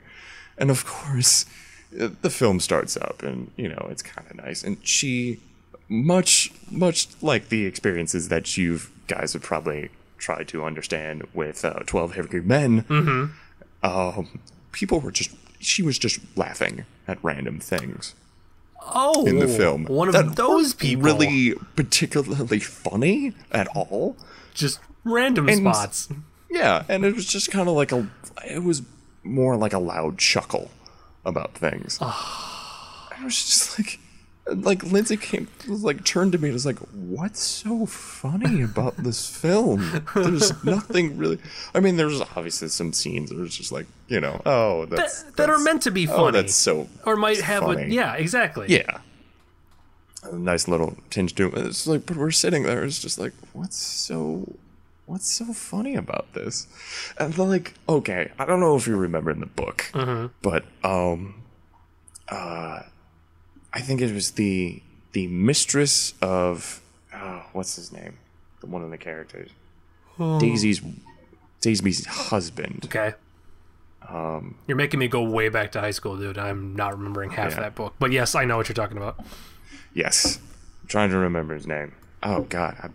and 0.57 0.71
of 0.71 0.85
course, 0.85 1.45
the 2.21 2.29
film 2.29 2.59
starts 2.59 2.97
up, 2.97 3.23
and 3.23 3.51
you 3.55 3.69
know 3.69 3.87
it's 3.89 4.01
kind 4.01 4.27
of 4.29 4.35
nice. 4.37 4.63
And 4.63 4.77
she, 4.85 5.39
much 5.89 6.51
much 6.71 7.07
like 7.21 7.49
the 7.49 7.65
experiences 7.65 8.29
that 8.29 8.57
you 8.57 8.79
guys 9.07 9.33
have 9.33 9.41
probably 9.43 9.89
tried 10.17 10.47
to 10.49 10.63
understand 10.63 11.23
with 11.33 11.63
uh, 11.65 11.79
Twelve 11.85 12.17
Angry 12.17 12.41
Men, 12.41 12.85
um, 13.83 14.39
people 14.71 14.99
were 14.99 15.11
just 15.11 15.31
she 15.59 15.81
was 15.83 15.97
just 15.97 16.19
laughing 16.37 16.85
at 17.07 17.17
random 17.23 17.59
things 17.59 18.15
Oh, 18.85 19.25
in 19.25 19.39
the 19.39 19.47
film. 19.47 19.85
One 19.85 20.09
of 20.09 20.13
that 20.13 20.35
those 20.35 20.73
people. 20.73 21.03
really 21.05 21.53
particularly 21.77 22.59
funny 22.59 23.33
at 23.51 23.67
all. 23.75 24.17
just 24.53 24.79
random 25.05 25.47
And- 25.47 25.59
spots. 25.59 26.09
Yeah, 26.49 26.83
and 26.87 27.03
it 27.03 27.15
was 27.15 27.25
just 27.25 27.49
kind 27.49 27.67
of 27.67 27.75
like 27.75 27.91
a. 27.91 28.07
It 28.47 28.61
was 28.63 28.83
more 29.23 29.55
like 29.57 29.73
a 29.73 29.79
loud 29.79 30.17
chuckle 30.19 30.69
about 31.25 31.53
things. 31.55 31.97
I 32.01 33.19
was 33.23 33.35
just 33.35 33.79
like, 33.79 33.99
like 34.45 34.83
Lindsay 34.83 35.15
came, 35.17 35.47
was 35.69 35.83
like 35.83 36.03
turned 36.03 36.33
to 36.33 36.37
me 36.37 36.49
and 36.49 36.53
was 36.53 36.65
like, 36.65 36.79
"What's 36.93 37.39
so 37.41 37.85
funny 37.85 38.61
about 38.61 38.97
this 38.97 39.27
film? 39.29 40.03
There's 40.15 40.63
nothing 40.65 41.17
really. 41.17 41.37
I 41.73 41.79
mean, 41.79 41.95
there's 41.95 42.19
obviously 42.19 42.67
some 42.67 42.91
scenes 42.91 43.29
that 43.29 43.37
was 43.39 43.55
just 43.55 43.71
like, 43.71 43.85
you 44.09 44.19
know, 44.19 44.41
oh, 44.45 44.85
that's 44.85 45.23
that, 45.23 45.37
that 45.37 45.49
are 45.49 45.59
meant 45.59 45.81
to 45.83 45.91
be 45.91 46.07
Oh, 46.09 46.15
funny, 46.15 46.31
that's 46.41 46.53
so. 46.55 46.89
or 47.05 47.15
might 47.15 47.39
have 47.39 47.63
a 47.69 47.87
yeah, 47.89 48.15
exactly. 48.15 48.67
Yeah. 48.69 48.99
A 50.23 50.35
nice 50.35 50.67
little 50.69 50.95
tinge 51.09 51.35
to 51.35 51.47
it. 51.47 51.57
It's 51.65 51.85
like, 51.87 52.05
but 52.05 52.15
we're 52.17 52.31
sitting 52.31 52.63
there. 52.63 52.83
It's 52.83 52.99
just 52.99 53.19
like, 53.19 53.33
what's 53.51 53.75
so, 53.77 54.55
what's 55.05 55.29
so 55.31 55.45
funny 55.53 55.95
about 55.95 56.33
this? 56.33 56.67
And 57.17 57.33
they're 57.33 57.45
like, 57.45 57.73
okay, 57.87 58.31
I 58.39 58.45
don't 58.45 58.59
know 58.59 58.75
if 58.75 58.87
you 58.87 58.95
remember 58.95 59.31
in 59.31 59.39
the 59.39 59.45
book, 59.45 59.91
but 60.41 60.65
um, 60.83 61.43
uh, 62.29 62.81
I 63.73 63.81
think 63.81 64.01
it 64.01 64.13
was 64.13 64.31
the 64.31 64.81
the 65.13 65.27
mistress 65.27 66.13
of, 66.21 66.81
oh, 67.13 67.43
what's 67.53 67.75
his 67.75 67.91
name? 67.91 68.17
The 68.61 68.67
one 68.67 68.83
of 68.83 68.89
the 68.91 68.97
characters, 68.97 69.49
Daisy's 70.17 70.81
Daisy's 71.61 72.05
husband. 72.05 72.81
Okay. 72.85 73.13
Um, 74.09 74.55
You're 74.67 74.75
making 74.77 74.99
me 74.99 75.07
go 75.07 75.23
way 75.23 75.47
back 75.49 75.71
to 75.73 75.79
high 75.79 75.91
school, 75.91 76.17
dude. 76.17 76.37
I'm 76.37 76.75
not 76.75 76.91
remembering 76.97 77.29
half 77.31 77.51
Yeah. 77.53 77.61
that 77.61 77.75
book, 77.75 77.93
but 77.99 78.11
yes, 78.11 78.35
I 78.35 78.43
know 78.43 78.57
what 78.57 78.67
you're 78.67 78.73
talking 78.73 78.97
about. 78.97 79.17
Yes. 79.93 80.39
I'm 80.81 80.87
trying 80.87 81.09
to 81.11 81.17
remember 81.17 81.53
his 81.53 81.65
name. 81.67 81.93
Oh 82.21 82.41
God, 82.41 82.75
I, 82.83 82.89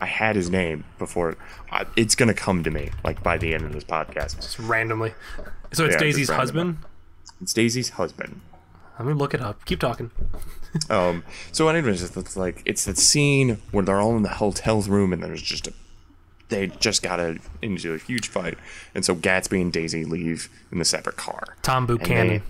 I 0.00 0.06
had 0.06 0.36
his 0.36 0.50
name 0.50 0.84
before. 0.98 1.36
I, 1.70 1.84
it's 1.96 2.14
gonna 2.14 2.34
come 2.34 2.64
to 2.64 2.70
me 2.70 2.90
like 3.04 3.22
by 3.22 3.38
the 3.38 3.54
end 3.54 3.64
of 3.64 3.72
this 3.72 3.84
podcast. 3.84 4.36
Just 4.36 4.58
randomly. 4.58 5.14
So 5.72 5.84
it's 5.84 5.94
Yeah, 5.94 6.00
Daisy's 6.00 6.30
husband. 6.30 6.78
It's 7.40 7.52
Daisy's 7.52 7.90
husband. 7.90 8.40
Let 8.98 9.06
me 9.06 9.14
look 9.14 9.32
it 9.34 9.40
up. 9.40 9.64
Keep 9.64 9.80
talking. 9.80 10.10
Um. 10.88 11.24
So, 11.50 11.66
anyways, 11.68 12.00
it's, 12.00 12.16
it's 12.16 12.36
like 12.36 12.62
it's 12.64 12.84
that 12.84 12.96
scene 12.96 13.60
where 13.72 13.84
they're 13.84 14.00
all 14.00 14.16
in 14.16 14.22
the 14.22 14.28
hotel 14.28 14.80
room 14.82 15.12
and 15.12 15.20
there's 15.20 15.42
just 15.42 15.66
a 15.66 15.72
they 16.48 16.68
just 16.68 17.02
got 17.02 17.18
a, 17.18 17.38
into 17.60 17.92
a 17.92 17.98
huge 17.98 18.28
fight, 18.28 18.56
and 18.94 19.04
so 19.04 19.16
Gatsby 19.16 19.60
and 19.60 19.72
Daisy 19.72 20.04
leave 20.04 20.48
in 20.70 20.78
the 20.78 20.84
separate 20.84 21.16
car. 21.16 21.56
Tom 21.62 21.86
Buchanan. 21.86 22.28
they- 22.28 22.42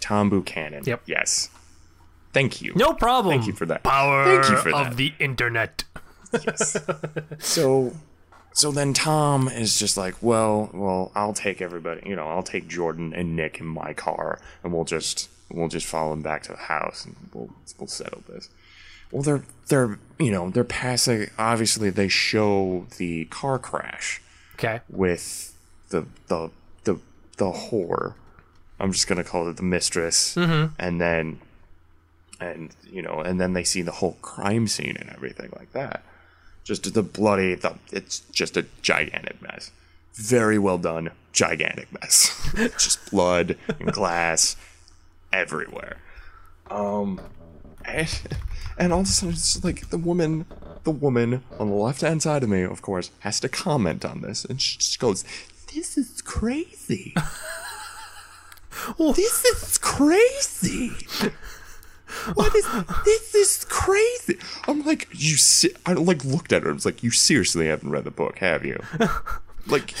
Tom 0.00 0.30
Buchanan. 0.30 0.82
Yep. 0.84 1.02
Yes. 1.06 1.50
Thank 2.32 2.60
you. 2.62 2.72
No 2.74 2.92
problem. 2.92 3.36
Thank 3.36 3.46
you 3.46 3.52
for 3.52 3.66
that. 3.66 3.82
Power 3.84 4.24
Thank 4.24 4.50
you 4.50 4.56
for 4.56 4.70
of 4.74 4.86
that. 4.90 4.96
the 4.96 5.12
internet. 5.20 5.84
So 7.38 7.92
so 8.52 8.72
then 8.72 8.92
Tom 8.92 9.48
is 9.48 9.78
just 9.78 9.96
like, 9.96 10.16
well, 10.20 10.70
well, 10.74 11.12
I'll 11.14 11.32
take 11.32 11.62
everybody, 11.62 12.08
you 12.08 12.16
know, 12.16 12.26
I'll 12.26 12.42
take 12.42 12.68
Jordan 12.68 13.14
and 13.14 13.36
Nick 13.36 13.60
in 13.60 13.66
my 13.66 13.92
car, 13.92 14.40
and 14.62 14.72
we'll 14.72 14.84
just 14.84 15.28
we'll 15.50 15.68
just 15.68 15.86
follow 15.86 16.10
them 16.10 16.22
back 16.22 16.42
to 16.44 16.52
the 16.52 16.58
house, 16.58 17.04
and 17.04 17.16
we'll 17.32 17.50
we'll 17.78 17.86
settle 17.86 18.22
this. 18.28 18.48
Well, 19.10 19.22
they're 19.22 19.44
they're 19.68 19.98
you 20.18 20.30
know 20.30 20.50
they're 20.50 20.64
passing. 20.64 21.30
Obviously, 21.38 21.90
they 21.90 22.08
show 22.08 22.86
the 22.98 23.24
car 23.26 23.58
crash 23.58 24.20
Okay. 24.54 24.80
with 24.88 25.56
the 25.90 26.06
the 26.28 26.50
the 26.84 26.98
the 27.36 27.52
whore. 27.52 28.14
I'm 28.78 28.92
just 28.92 29.06
gonna 29.06 29.24
call 29.24 29.48
it 29.48 29.56
the 29.56 29.62
mistress, 29.62 30.34
mm-hmm. 30.34 30.74
and 30.78 31.00
then 31.00 31.40
and 32.40 32.74
you 32.90 33.02
know, 33.02 33.20
and 33.20 33.40
then 33.40 33.52
they 33.52 33.64
see 33.64 33.82
the 33.82 33.92
whole 33.92 34.16
crime 34.22 34.66
scene 34.66 34.96
and 34.98 35.10
everything 35.10 35.52
like 35.56 35.72
that. 35.72 36.02
Just 36.64 36.92
the 36.92 37.02
bloody, 37.02 37.54
the, 37.54 37.76
it's 37.92 38.20
just 38.32 38.56
a 38.56 38.66
gigantic 38.82 39.40
mess. 39.42 39.70
Very 40.14 40.58
well 40.58 40.78
done, 40.78 41.10
gigantic 41.32 41.88
mess. 42.00 42.52
just 42.78 43.10
blood 43.10 43.56
and 43.78 43.92
glass 43.92 44.56
everywhere. 45.32 45.96
Um, 46.70 47.20
and, 47.84 48.22
and 48.78 48.92
all 48.92 49.00
of 49.00 49.06
a 49.06 49.08
sudden, 49.08 49.34
it's 49.34 49.64
like 49.64 49.90
the 49.90 49.98
woman, 49.98 50.46
the 50.84 50.90
woman 50.90 51.42
on 51.58 51.68
the 51.68 51.74
left 51.74 52.02
hand 52.02 52.22
side 52.22 52.42
of 52.42 52.48
me, 52.48 52.62
of 52.62 52.82
course, 52.82 53.10
has 53.20 53.40
to 53.40 53.48
comment 53.48 54.04
on 54.04 54.20
this, 54.20 54.44
and 54.44 54.60
she 54.60 54.78
just 54.78 54.98
goes, 54.98 55.24
"This 55.74 55.96
is 55.98 56.20
crazy. 56.22 57.14
this 58.98 59.44
is 59.44 59.78
crazy." 59.78 60.92
What 62.34 62.54
is 62.54 62.66
this? 63.04 63.34
Is 63.34 63.64
crazy. 63.68 64.38
I'm 64.66 64.84
like, 64.84 65.08
you. 65.12 65.36
Se- 65.36 65.74
I 65.86 65.92
like 65.94 66.24
looked 66.24 66.52
at 66.52 66.62
her. 66.62 66.70
I 66.70 66.72
was 66.72 66.84
like, 66.84 67.02
you 67.02 67.10
seriously 67.10 67.66
haven't 67.66 67.90
read 67.90 68.04
the 68.04 68.10
book, 68.10 68.38
have 68.38 68.64
you? 68.64 68.80
like 69.66 69.94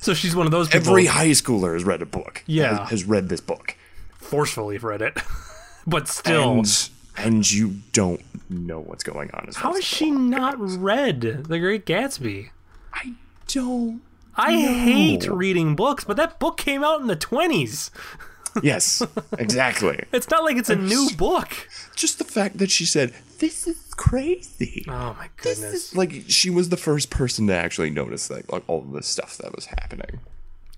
So 0.00 0.14
she's 0.14 0.34
one 0.34 0.46
of 0.46 0.52
those 0.52 0.68
people 0.68 0.90
every 0.90 1.06
high 1.06 1.28
schooler 1.30 1.74
has 1.74 1.84
read 1.84 2.02
a 2.02 2.06
book. 2.06 2.42
Yeah. 2.46 2.80
has, 2.80 2.90
has 2.90 3.04
read 3.04 3.28
this 3.28 3.40
book, 3.40 3.76
forcefully 4.18 4.78
read 4.78 5.02
it. 5.02 5.18
but 5.86 6.08
still, 6.08 6.58
and 6.58 6.90
and 7.16 7.50
you 7.50 7.76
don't 7.92 8.22
know 8.50 8.80
what's 8.80 9.04
going 9.04 9.30
on. 9.32 9.46
As 9.48 9.56
how 9.56 9.74
has 9.74 9.84
she 9.84 10.10
not 10.10 10.56
read 10.58 11.20
The 11.20 11.58
Great 11.58 11.86
Gatsby? 11.86 12.50
I 12.92 13.14
don't. 13.46 14.02
I 14.34 14.58
hate 14.58 15.28
reading 15.28 15.76
books, 15.76 16.04
but 16.04 16.16
that 16.16 16.38
book 16.38 16.56
came 16.56 16.82
out 16.82 17.00
in 17.00 17.06
the 17.06 17.16
20s. 17.16 17.90
Yes, 18.62 19.02
exactly. 19.38 20.04
It's 20.12 20.28
not 20.28 20.44
like 20.44 20.56
it's 20.56 20.70
a 20.70 20.76
new 20.76 21.08
book. 21.16 21.68
Just 21.96 22.18
the 22.18 22.24
fact 22.24 22.58
that 22.58 22.70
she 22.70 22.84
said 22.84 23.14
this 23.38 23.66
is 23.66 23.92
crazy. 23.96 24.84
Oh 24.88 25.16
my 25.18 25.28
goodness. 25.36 25.94
like 25.94 26.24
she 26.28 26.50
was 26.50 26.68
the 26.68 26.76
first 26.76 27.10
person 27.10 27.46
to 27.48 27.54
actually 27.54 27.90
notice 27.90 28.30
like, 28.30 28.50
like 28.52 28.62
all 28.68 28.80
of 28.80 28.92
the 28.92 29.02
stuff 29.02 29.38
that 29.38 29.54
was 29.54 29.66
happening. 29.66 30.20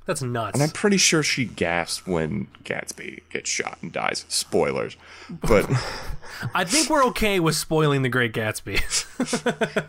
That's 0.07 0.21
nuts. 0.21 0.55
And 0.55 0.63
I'm 0.63 0.71
pretty 0.71 0.99
sure 0.99 1.23
she 1.23 1.47
gasps 1.47 2.07
when 2.07 2.49
Gatsby 2.63 3.21
gets 3.31 3.49
shot 3.49 3.79
and 3.81 3.91
dies. 3.91 4.27
Spoilers. 4.29 4.97
But 5.31 5.65
I 6.55 6.65
think 6.65 6.91
we're 6.91 7.05
okay 7.07 7.41
with 7.41 7.57
spoiling 7.57 8.03
The 8.03 8.11
Great 8.11 8.35
Gatsby. 8.35 8.77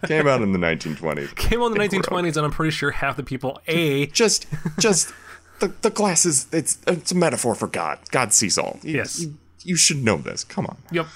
came 0.07 0.27
out 0.27 0.41
in 0.41 0.53
the 0.53 0.59
1920s. 0.59 1.35
Came 1.35 1.61
out 1.61 1.67
in 1.67 1.73
the 1.73 1.81
I 1.81 1.87
think 1.89 2.09
we're 2.09 2.19
1920s, 2.21 2.37
and 2.37 2.45
I'm 2.45 2.51
pretty 2.51 2.71
sure 2.71 2.91
half 2.91 3.17
the 3.17 3.23
people, 3.23 3.59
A, 3.67 4.05
Just, 4.07 4.45
just 4.79 5.11
the, 5.59 5.67
the 5.81 5.89
glasses, 5.89 6.47
it's, 6.51 6.77
it's 6.87 7.11
a 7.11 7.15
metaphor 7.15 7.55
for 7.55 7.67
God. 7.67 7.99
God 8.11 8.33
sees 8.33 8.57
all. 8.57 8.79
You- 8.83 8.95
Yes. 8.97 9.19
You, 9.19 9.37
you 9.63 9.75
should 9.75 10.03
know 10.03 10.17
this. 10.17 10.43
Come 10.43 10.67
on. 10.67 10.77
Yep. 10.91 11.07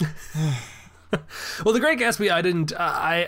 well, 1.64 1.72
the 1.74 1.80
Great 1.80 1.98
Gatsby, 1.98 2.30
I 2.30 2.42
didn't. 2.42 2.72
Uh, 2.72 2.76
I 2.78 3.26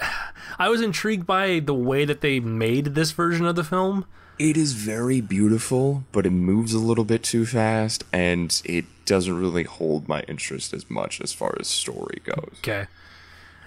I 0.58 0.68
was 0.68 0.80
intrigued 0.80 1.26
by 1.26 1.60
the 1.60 1.74
way 1.74 2.04
that 2.04 2.20
they 2.20 2.40
made 2.40 2.86
this 2.94 3.10
version 3.12 3.46
of 3.46 3.56
the 3.56 3.64
film. 3.64 4.04
It 4.38 4.56
is 4.56 4.74
very 4.74 5.20
beautiful, 5.20 6.04
but 6.12 6.24
it 6.24 6.30
moves 6.30 6.72
a 6.72 6.78
little 6.78 7.04
bit 7.04 7.24
too 7.24 7.44
fast, 7.46 8.04
and 8.12 8.60
it 8.64 8.84
doesn't 9.04 9.36
really 9.36 9.64
hold 9.64 10.06
my 10.06 10.20
interest 10.28 10.72
as 10.72 10.88
much 10.88 11.20
as 11.20 11.32
far 11.32 11.56
as 11.58 11.66
story 11.66 12.20
goes. 12.22 12.52
Okay. 12.58 12.86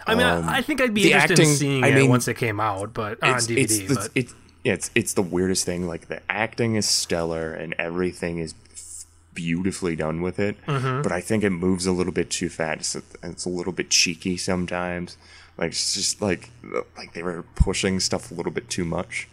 I 0.08 0.16
mean, 0.16 0.26
I, 0.26 0.58
I 0.58 0.62
think 0.62 0.82
I'd 0.82 0.94
be 0.94 1.02
Um, 1.04 1.10
the 1.10 1.14
interested 1.14 1.40
in 1.40 1.56
seeing 1.56 1.84
I 1.84 1.90
it 1.90 2.08
once 2.10 2.28
it 2.28 2.36
came 2.36 2.60
out, 2.60 2.94
but 2.94 3.22
on 3.22 3.36
DVD. 3.40 3.58
it's 3.58 3.78
the, 3.80 3.96
but 3.96 4.10
it's 4.16 4.34
yeah, 4.34 4.38
it's 4.64 4.92
it's 4.96 5.14
the 5.14 5.22
weirdest 5.22 5.66
thing. 5.66 5.88
Like 5.88 6.08
the 6.08 6.22
acting 6.30 6.76
is 6.76 6.88
stellar 6.88 7.54
and 7.54 7.74
everything 7.78 8.40
is 8.40 8.54
beautifully 9.34 9.96
done 9.96 10.22
with 10.22 10.40
it, 10.40 10.58
Mm-hmm. 10.66 11.02
but 11.04 11.12
I 11.12 11.22
think 11.22 11.44
it 11.44 11.52
moves 11.52 11.86
a 11.86 11.92
little 11.92 12.12
bit 12.14 12.30
too 12.30 12.50
fast. 12.50 12.96
It's, 12.96 13.16
it's 13.24 13.46
a 13.46 13.50
little 13.50 13.74
bit 13.74 13.90
cheeky 13.90 14.38
sometimes. 14.38 15.18
Like 15.58 15.72
it's 15.72 15.94
just 15.94 16.22
like 16.22 16.50
like 16.98 17.14
they 17.14 17.24
were 17.24 17.44
pushing 17.56 18.00
stuff 18.00 18.32
a 18.32 18.34
little 18.34 18.52
bit 18.52 18.70
too 18.70 18.86
much. 18.86 19.28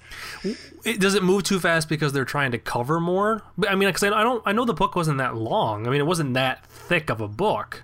it, 0.84 1.00
does 1.00 1.14
it 1.14 1.22
move 1.22 1.44
too 1.44 1.58
fast 1.60 1.88
because 1.88 2.12
they're 2.12 2.24
trying 2.24 2.50
to 2.52 2.58
cover 2.58 3.00
more? 3.00 3.42
But 3.56 3.70
I 3.70 3.74
mean, 3.74 3.88
because 3.88 4.02
I, 4.02 4.08
I 4.20 4.22
don't, 4.22 4.42
I 4.46 4.52
know 4.52 4.64
the 4.64 4.74
book 4.74 4.94
wasn't 4.96 5.18
that 5.18 5.36
long. 5.36 5.86
I 5.86 5.90
mean, 5.90 6.00
it 6.00 6.06
wasn't 6.06 6.34
that 6.34 6.66
thick 6.66 7.08
of 7.10 7.20
a 7.20 7.28
book. 7.28 7.82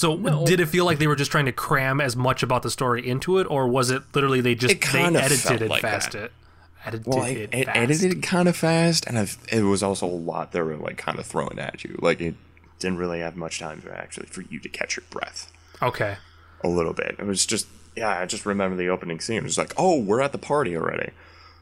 So 0.00 0.16
did 0.46 0.60
it 0.60 0.66
feel 0.66 0.86
like 0.86 0.98
they 0.98 1.06
were 1.06 1.16
just 1.16 1.30
trying 1.30 1.44
to 1.44 1.52
cram 1.52 2.00
as 2.00 2.16
much 2.16 2.42
about 2.42 2.62
the 2.62 2.70
story 2.70 3.06
into 3.06 3.38
it, 3.38 3.46
or 3.50 3.68
was 3.68 3.90
it 3.90 4.02
literally 4.14 4.40
they 4.40 4.54
just 4.54 4.74
It 4.74 4.80
they 4.92 5.04
edited 5.04 5.60
it 5.62 5.68
like 5.68 5.82
fast? 5.82 6.12
that. 6.12 6.22
It 6.24 6.32
edited 6.86 7.06
Well, 7.06 7.22
I, 7.22 7.28
it 7.28 7.50
it 7.52 7.68
edited 7.68 8.22
kind 8.22 8.48
of 8.48 8.56
fast, 8.56 9.06
and 9.06 9.18
I've, 9.18 9.36
it 9.52 9.62
was 9.62 9.82
also 9.82 10.06
a 10.06 10.08
lot 10.08 10.52
they 10.52 10.62
were 10.62 10.76
like 10.76 10.96
kind 10.96 11.18
of 11.18 11.26
throwing 11.26 11.58
at 11.58 11.84
you. 11.84 11.98
Like 12.00 12.20
it 12.22 12.34
didn't 12.78 12.96
really 12.96 13.20
have 13.20 13.36
much 13.36 13.58
time 13.58 13.82
for 13.82 13.92
actually 13.92 14.26
for 14.28 14.40
you 14.40 14.58
to 14.60 14.68
catch 14.70 14.96
your 14.96 15.04
breath. 15.10 15.52
Okay. 15.82 16.16
a 16.64 16.68
little 16.68 16.94
bit. 16.94 17.16
It 17.18 17.26
was 17.26 17.44
just, 17.44 17.66
yeah, 17.96 18.08
I 18.20 18.24
just 18.26 18.46
remember 18.46 18.76
the 18.76 18.88
opening 18.88 19.20
scene. 19.20 19.36
It 19.38 19.42
was 19.44 19.58
like, 19.58 19.74
oh, 19.76 19.98
we're 20.00 20.20
at 20.22 20.32
the 20.32 20.38
party 20.38 20.76
already. 20.76 21.10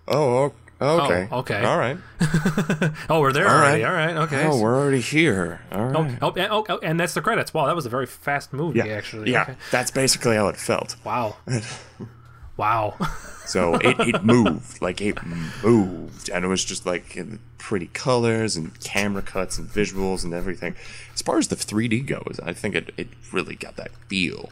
Oh, 0.07 0.37
o- 0.44 0.55
Oh, 0.81 1.01
okay. 1.01 1.29
Oh, 1.31 1.38
okay. 1.41 1.64
All 1.64 1.79
right. 1.79 1.99
Oh, 3.11 3.21
we're 3.21 3.33
there 3.33 3.49
All 3.49 3.57
already. 3.57 3.83
right. 3.83 3.88
All 3.88 3.97
right. 3.97 4.17
Okay. 4.27 4.45
Oh, 4.47 4.61
we're 4.61 4.77
already 4.77 5.01
here. 5.01 5.61
All 5.73 5.81
oh, 5.81 5.85
right. 6.03 6.19
Oh, 6.21 6.31
and, 6.31 6.49
oh, 6.53 6.67
oh, 6.69 6.79
and 6.83 7.01
that's 7.01 7.14
the 7.14 7.23
credits. 7.23 7.53
Wow, 7.53 7.67
that 7.67 7.75
was 7.75 7.87
a 7.87 7.88
very 7.88 8.07
fast 8.07 8.53
movie, 8.53 8.79
yeah. 8.79 8.87
actually. 8.87 9.33
Yeah. 9.33 9.43
Okay. 9.43 9.57
That's 9.71 9.91
basically 9.91 10.37
how 10.37 10.49
it 10.49 10.57
felt. 10.57 10.97
Wow. 11.05 11.37
wow. 12.57 12.97
So 13.47 13.75
it, 13.77 13.99
it 14.01 14.25
moved. 14.25 14.83
Like, 14.83 15.01
it 15.01 15.19
moved. 15.64 16.29
And 16.29 16.45
it 16.45 16.49
was 16.49 16.64
just 16.64 16.85
like 16.87 17.19
pretty 17.57 17.87
colors 17.88 18.57
and 18.57 18.79
camera 18.81 19.23
cuts 19.23 19.59
and 19.59 19.69
visuals 19.69 20.23
and 20.25 20.35
everything. 20.35 20.75
As 21.14 21.23
far 21.23 21.38
as 21.38 21.49
the 21.49 21.57
3D 21.57 22.07
goes, 22.07 22.38
I 22.43 22.53
think 22.53 22.75
it, 22.75 22.93
it 22.97 23.09
really 23.33 23.57
got 23.57 23.77
that 23.77 23.91
feel 24.09 24.51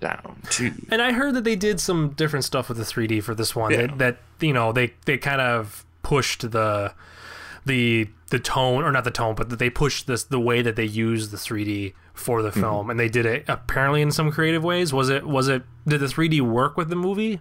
down, 0.00 0.40
too. 0.50 0.72
And 0.90 1.00
I 1.02 1.12
heard 1.12 1.34
that 1.34 1.44
they 1.44 1.56
did 1.56 1.80
some 1.80 2.10
different 2.10 2.44
stuff 2.44 2.68
with 2.68 2.78
the 2.78 2.84
3D 2.84 3.22
for 3.22 3.34
this 3.34 3.54
one. 3.56 3.70
Yeah. 3.72 3.86
That, 3.86 3.98
that 3.98 4.16
you 4.46 4.52
know 4.52 4.72
they 4.72 4.92
they 5.04 5.18
kind 5.18 5.40
of 5.40 5.84
pushed 6.02 6.50
the 6.50 6.92
the 7.64 8.08
the 8.30 8.38
tone 8.38 8.82
or 8.84 8.92
not 8.92 9.04
the 9.04 9.10
tone, 9.10 9.34
but 9.34 9.48
that 9.50 9.58
they 9.58 9.70
pushed 9.70 10.06
this 10.06 10.24
the 10.24 10.40
way 10.40 10.62
that 10.62 10.76
they 10.76 10.84
use 10.84 11.30
the 11.30 11.36
3D 11.36 11.92
for 12.14 12.38
Mm-hmm. 12.38 12.46
the 12.46 12.52
film, 12.52 12.90
and 12.90 12.98
they 12.98 13.08
did 13.08 13.26
it 13.26 13.44
apparently 13.48 14.00
in 14.02 14.10
some 14.10 14.30
creative 14.32 14.64
ways. 14.64 14.92
Was 14.92 15.08
it 15.10 15.26
was 15.26 15.48
it 15.48 15.62
did 15.86 16.00
the 16.00 16.06
3D 16.06 16.40
work 16.40 16.76
with 16.76 16.88
the 16.88 16.96
movie? 16.96 17.40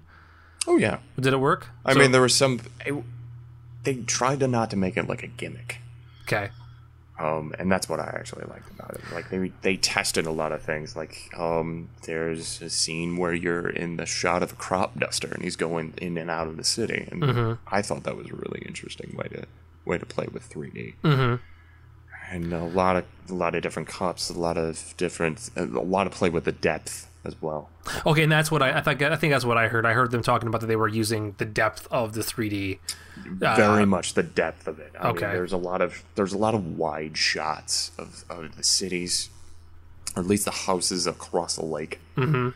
Oh, 0.67 0.77
yeah. 0.77 0.97
Did 1.19 1.31
it 1.33 1.37
work? 1.37 1.67
I 1.85 1.93
So- 1.93 1.99
mean, 1.99 2.11
there 2.11 2.21
was 2.21 2.33
some. 2.35 2.59
It, 2.85 2.95
they 3.83 3.97
tried 3.97 4.39
to 4.39 4.47
not 4.47 4.71
to 4.71 4.75
make 4.75 4.97
it 4.97 5.07
like 5.07 5.21
a 5.21 5.27
gimmick. 5.27 5.77
okay. 6.23 6.49
Um, 7.17 7.53
and 7.57 7.71
that's 7.71 7.87
what 7.87 7.99
I 7.99 8.13
actually 8.17 8.45
liked 8.49 8.69
about 8.71 8.95
it. 8.95 9.01
Like 9.13 9.29
they 9.29 9.51
they 9.61 9.77
tested 9.77 10.25
a 10.25 10.31
lot 10.31 10.51
of 10.51 10.61
things. 10.61 10.95
Like 10.95 11.29
um, 11.37 11.89
there's 12.05 12.61
a 12.61 12.69
scene 12.69 13.15
where 13.15 13.33
you're 13.33 13.69
in 13.69 13.95
the 13.95 14.05
shot 14.05 14.43
of 14.43 14.51
a 14.51 14.55
crop 14.55 14.99
duster, 14.99 15.29
and 15.29 15.41
he's 15.41 15.55
going 15.55 15.93
in 15.97 16.17
and 16.17 16.29
out 16.29 16.47
of 16.47 16.57
the 16.57 16.63
city, 16.63 17.07
and 17.09 17.57
I 17.67 17.81
thought 17.81 18.03
that 18.03 18.17
was 18.17 18.27
a 18.27 18.35
really 18.35 18.63
interesting 18.65 19.15
way 19.17 19.27
to 19.29 19.45
way 19.85 19.97
to 19.97 20.05
play 20.05 20.27
with 20.31 20.49
3D. 20.49 20.95
Mm-hmm. 21.03 21.35
And 22.31 22.53
a 22.53 22.63
lot 22.63 22.97
of 22.97 23.05
a 23.29 23.33
lot 23.33 23.55
of 23.55 23.63
different 23.63 23.87
cuts, 23.87 24.29
a 24.29 24.33
lot 24.37 24.57
of 24.57 24.93
different, 24.97 25.49
a 25.55 25.63
lot 25.63 26.07
of 26.07 26.13
play 26.13 26.29
with 26.29 26.43
the 26.43 26.51
depth 26.51 27.07
as 27.25 27.41
well. 27.41 27.69
Okay, 28.05 28.23
and 28.23 28.31
that's 28.31 28.51
what 28.51 28.61
I, 28.61 28.77
I 28.77 28.81
think. 28.81 29.01
I 29.01 29.15
think 29.15 29.31
that's 29.31 29.45
what 29.45 29.57
I 29.57 29.67
heard. 29.67 29.85
I 29.85 29.93
heard 29.93 30.11
them 30.11 30.21
talking 30.21 30.47
about 30.47 30.61
that 30.61 30.67
they 30.67 30.75
were 30.75 30.87
using 30.87 31.35
the 31.37 31.45
depth 31.45 31.87
of 31.91 32.13
the 32.13 32.21
3D. 32.21 32.79
very 33.15 33.85
much 33.85 34.13
the 34.13 34.23
depth 34.23 34.67
of 34.67 34.79
it. 34.79 34.93
I 34.99 35.09
okay. 35.09 35.25
mean, 35.25 35.35
there's 35.35 35.53
a 35.53 35.57
lot 35.57 35.81
of 35.81 36.03
there's 36.15 36.33
a 36.33 36.37
lot 36.37 36.53
of 36.53 36.77
wide 36.77 37.17
shots 37.17 37.91
of, 37.97 38.23
of 38.29 38.55
the 38.55 38.63
cities, 38.63 39.29
or 40.15 40.21
at 40.21 40.27
least 40.27 40.45
the 40.45 40.51
houses 40.51 41.07
across 41.07 41.55
the 41.55 41.65
lake. 41.65 41.99
Mm-hmm. 42.15 42.49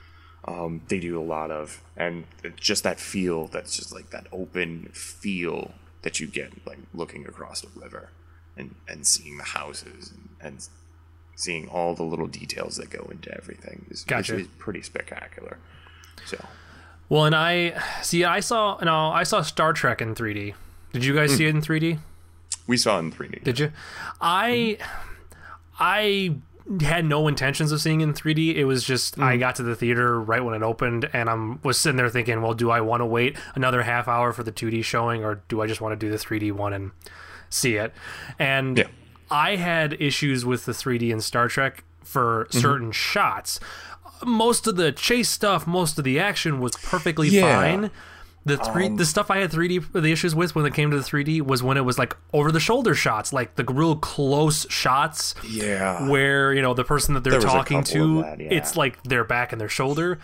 Um, 0.52 0.82
they 0.88 1.00
do 1.00 1.20
a 1.20 1.24
lot 1.24 1.52
of, 1.52 1.82
and 1.98 2.26
just 2.56 2.84
that 2.84 3.00
feel. 3.00 3.48
That's 3.48 3.76
just 3.76 3.94
like 3.94 4.12
that 4.12 4.28
open 4.32 4.90
feel 4.94 5.74
that 6.04 6.20
you 6.20 6.28
get, 6.28 6.66
like 6.66 6.80
looking 6.94 7.26
across 7.26 7.62
the 7.62 7.80
river, 7.80 8.10
and 8.56 8.76
and 8.88 9.06
seeing 9.06 9.38
the 9.38 9.44
houses 9.44 10.12
and. 10.12 10.30
and 10.42 10.68
Seeing 11.40 11.70
all 11.70 11.96
the 11.96 12.04
little 12.04 12.28
details 12.28 12.76
that 12.76 12.90
go 12.90 13.08
into 13.10 13.34
everything 13.34 13.86
is, 13.90 14.04
Gotcha. 14.04 14.36
is, 14.36 14.42
is 14.42 14.48
pretty 14.58 14.82
spectacular. 14.82 15.58
So 16.26 16.38
Well, 17.08 17.24
and 17.24 17.34
I 17.34 17.82
see. 18.02 18.26
I 18.26 18.42
saw 18.42 18.78
no. 18.84 19.10
I 19.10 19.24
saw 19.24 19.42
Star 19.42 19.72
Trek 19.72 20.02
in 20.02 20.16
3D. 20.16 20.54
Did 20.92 21.06
you 21.06 21.16
guys 21.16 21.32
hmm. 21.32 21.38
see 21.38 21.46
it 21.46 21.56
in 21.56 21.62
3D? 21.62 22.00
We 22.68 22.76
saw 22.76 22.98
it 22.98 23.00
in 23.00 23.12
3D. 23.14 23.44
Did 23.46 23.58
you? 23.58 23.72
I 24.20 24.80
I 25.80 26.36
had 26.82 27.06
no 27.06 27.30
intentions 27.30 27.72
of 27.72 27.80
seeing 27.80 28.02
it 28.02 28.04
in 28.04 28.14
3D. 28.14 28.56
It 28.56 28.66
was 28.66 28.84
just 28.84 29.18
I 29.18 29.36
hmm. 29.36 29.40
got 29.40 29.56
to 29.56 29.64
the 29.64 29.78
theater 29.78 30.20
right 30.20 30.44
when 30.44 30.54
it 30.54 30.62
opened, 30.62 31.10
and 31.14 31.30
I'm 31.30 31.62
was 31.64 31.78
sitting 31.78 31.96
there 31.96 32.10
thinking, 32.10 32.42
well, 32.42 32.54
do 32.54 32.70
I 32.70 32.82
want 32.82 33.00
to 33.00 33.06
wait 33.06 33.38
another 33.56 33.84
half 33.84 34.10
hour 34.10 34.34
for 34.34 34.44
the 34.44 34.52
2D 34.52 34.84
showing, 34.84 35.24
or 35.24 35.42
do 35.48 35.62
I 35.62 35.68
just 35.68 35.80
want 35.80 35.98
to 36.00 36.06
do 36.06 36.12
the 36.12 36.18
3D 36.18 36.52
one 36.52 36.74
and 36.74 36.92
see 37.50 37.78
it? 37.78 37.94
And 38.38 38.78
Yeah. 38.78 38.88
I 39.32 39.56
had 39.56 39.94
issues 40.02 40.46
with 40.46 40.66
the 40.66 40.72
3D 40.72 41.12
in 41.12 41.22
Star 41.22 41.48
Trek 41.48 41.84
for 42.04 42.46
mm-hmm. 42.50 42.60
certain 42.60 42.92
shots. 42.92 43.60
Most 44.26 44.68
of 44.68 44.76
the 44.76 44.92
chase 44.92 45.30
stuff, 45.30 45.66
most 45.68 45.98
of 45.98 46.04
the 46.04 46.20
action 46.20 46.60
was 46.60 46.76
perfectly 46.76 47.30
Yeah. 47.30 47.56
fine. 47.62 47.92
The 48.46 48.58
three, 48.58 48.88
the 48.88 48.94
um, 48.94 49.06
stuff 49.06 49.30
I 49.30 49.40
had 49.40 49.52
3D, 49.52 49.92
the 49.92 50.12
issues 50.12 50.34
with 50.34 50.56
when 50.56 50.66
it 50.66 50.74
came 50.74 50.90
to 50.92 50.98
the 50.98 51.04
3D 51.04 51.42
was 51.42 51.62
when 51.62 51.78
it 51.78 51.82
was 51.86 52.00
like 52.00 52.16
over 52.34 52.52
the 52.52 52.60
shoulder 52.60 52.96
shots, 52.96 53.32
like 53.34 53.56
the 53.56 53.64
real 53.66 53.98
close 53.98 54.66
shots 54.70 55.36
Yeah. 55.48 56.10
where 56.10 56.54
you 56.54 56.62
know 56.62 56.74
the 56.74 56.86
person 56.86 57.14
that 57.14 57.24
they're 57.24 57.32
There 57.32 57.42
was 57.42 57.46
a 57.46 57.58
talking 57.58 57.84
to 57.84 58.22
that, 58.24 58.40
yeah. 58.40 58.48
it's 58.50 58.76
like 58.78 59.04
their 59.04 59.24
back 59.26 59.52
and 59.52 59.60
their 59.60 59.70
shoulder 59.70 60.20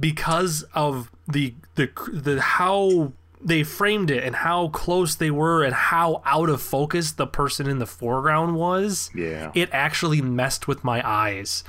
because 0.00 0.64
of 0.74 1.10
the 1.28 1.54
the 1.74 1.90
the 2.12 2.40
how 2.40 3.12
they 3.40 3.62
framed 3.62 4.10
it 4.10 4.24
and 4.24 4.34
how 4.36 4.68
close 4.68 5.14
they 5.14 5.30
were 5.30 5.62
and 5.62 5.74
how 5.74 6.20
out 6.26 6.48
of 6.48 6.60
focus 6.60 7.12
the 7.12 7.26
person 7.26 7.68
in 7.68 7.78
the 7.78 7.86
foreground 7.86 8.56
was 8.56 9.10
Yeah. 9.14 9.52
it 9.54 9.68
actually 9.72 10.20
messed 10.20 10.66
with 10.66 10.82
my 10.82 11.00
eyes 11.08 11.62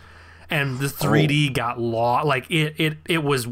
and 0.49 0.79
the 0.79 0.87
3D 0.87 1.53
got 1.53 1.79
lost 1.79 2.25
like 2.25 2.49
it 2.49 2.73
it 2.79 2.97
it 3.05 3.23
was 3.23 3.47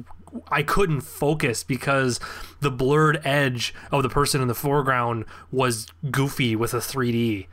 I 0.52 0.62
couldn't 0.64 1.02
focus 1.02 1.64
because 1.64 2.20
the 2.60 2.72
blurred 2.72 3.22
edge 3.26 3.74
of 3.92 4.04
the 4.04 4.10
person 4.10 4.42
in 4.42 4.48
the 4.48 4.56
foreground 4.56 5.26
was 5.52 5.88
goofy 6.12 6.56
with 6.56 6.74
a 6.74 6.78
3D 6.80 7.48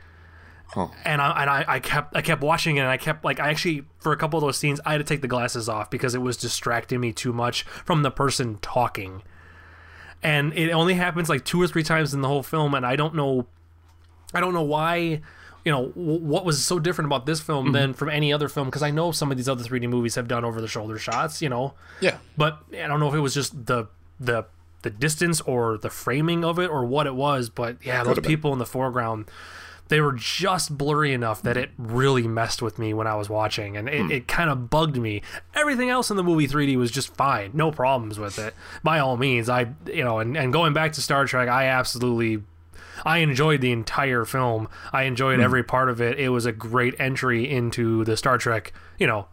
and 1.05 1.21
I 1.21 1.41
and 1.41 1.49
I, 1.49 1.65
I 1.67 1.79
kept 1.79 2.15
I 2.15 2.21
kept 2.21 2.41
watching 2.41 2.77
it 2.77 2.81
and 2.81 2.89
I 2.89 2.97
kept 2.97 3.23
like 3.23 3.39
I 3.39 3.49
actually 3.49 3.85
for 3.99 4.11
a 4.11 4.17
couple 4.17 4.37
of 4.39 4.43
those 4.43 4.57
scenes 4.57 4.81
I 4.85 4.91
had 4.93 4.97
to 4.97 5.03
take 5.03 5.21
the 5.21 5.27
glasses 5.27 5.69
off 5.69 5.89
because 5.89 6.15
it 6.15 6.21
was 6.21 6.35
distracting 6.37 6.99
me 6.99 7.13
too 7.13 7.31
much 7.31 7.63
from 7.63 8.01
the 8.01 8.11
person 8.11 8.57
talking. 8.61 9.21
And 10.23 10.53
it 10.53 10.71
only 10.71 10.95
happens 10.95 11.29
like 11.29 11.45
two 11.45 11.61
or 11.61 11.67
three 11.67 11.83
times 11.83 12.13
in 12.13 12.21
the 12.21 12.27
whole 12.27 12.43
film 12.43 12.73
and 12.73 12.85
I 12.85 12.95
don't 12.95 13.15
know 13.15 13.47
I 14.33 14.39
don't 14.39 14.53
know 14.53 14.63
why 14.63 15.21
you 15.63 15.71
know 15.71 15.87
w- 15.89 16.19
what 16.19 16.45
was 16.45 16.63
so 16.63 16.79
different 16.79 17.07
about 17.07 17.25
this 17.25 17.39
film 17.39 17.65
mm-hmm. 17.65 17.73
than 17.73 17.93
from 17.93 18.09
any 18.09 18.33
other 18.33 18.49
film 18.49 18.67
because 18.67 18.83
I 18.83 18.91
know 18.91 19.11
some 19.11 19.31
of 19.31 19.37
these 19.37 19.49
other 19.49 19.63
3D 19.63 19.89
movies 19.89 20.15
have 20.15 20.27
done 20.27 20.43
over 20.45 20.61
the 20.61 20.67
shoulder 20.67 20.97
shots, 20.97 21.41
you 21.41 21.49
know. 21.49 21.73
Yeah. 22.01 22.17
But 22.37 22.59
I 22.73 22.87
don't 22.87 22.99
know 22.99 23.09
if 23.09 23.15
it 23.15 23.19
was 23.19 23.33
just 23.33 23.65
the 23.65 23.87
the 24.19 24.45
the 24.85 24.89
distance 24.91 25.41
or 25.41 25.77
the 25.77 25.89
framing 25.89 26.45
of 26.45 26.59
it 26.59 26.69
or 26.69 26.85
what 26.85 27.07
it 27.07 27.15
was. 27.15 27.49
But 27.49 27.77
yeah, 27.83 27.97
those 28.03 28.09
Could've 28.09 28.23
been. 28.23 28.31
people 28.31 28.53
in 28.53 28.59
the 28.59 28.65
foreground, 28.65 29.29
they 29.87 30.01
were 30.01 30.13
just 30.13 30.77
blurry 30.77 31.13
enough 31.13 31.41
that 31.43 31.57
it 31.57 31.69
really 31.77 32.27
messed 32.27 32.61
with 32.61 32.79
me 32.79 32.93
when 32.93 33.05
I 33.07 33.15
was 33.15 33.29
watching, 33.29 33.77
and 33.77 33.87
it, 33.87 34.09
it 34.11 34.27
kind 34.27 34.49
of 34.49 34.69
bugged 34.69 34.97
me. 34.97 35.21
Everything 35.53 35.89
else 35.89 36.09
in 36.09 36.17
the 36.17 36.23
movie 36.23 36.47
3D 36.47 36.75
was 36.77 36.89
just 36.91 37.15
fine, 37.15 37.51
no 37.53 37.71
problems 37.71 38.17
with 38.17 38.39
it. 38.39 38.55
By 38.83 38.99
all 38.99 39.15
means, 39.17 39.47
I 39.49 39.67
you 39.85 40.03
know, 40.03 40.19
and, 40.19 40.35
and 40.35 40.51
going 40.51 40.73
back 40.73 40.93
to 40.93 41.01
Star 41.01 41.25
Trek, 41.25 41.47
I 41.49 41.65
absolutely. 41.67 42.43
I 43.05 43.17
enjoyed 43.17 43.59
the 43.59 43.71
entire 43.73 44.23
film. 44.23 44.69
I 44.93 45.03
enjoyed 45.03 45.41
every 45.41 45.63
part 45.63 45.89
of 45.89 45.99
it. 46.01 46.17
It 46.17 46.29
was 46.29 46.45
a 46.45 46.53
great 46.53 46.95
entry 46.97 47.47
into 47.47 48.05
the 48.05 48.15
Star 48.15 48.37
Trek, 48.37 48.71
you 48.97 49.05
know, 49.05 49.27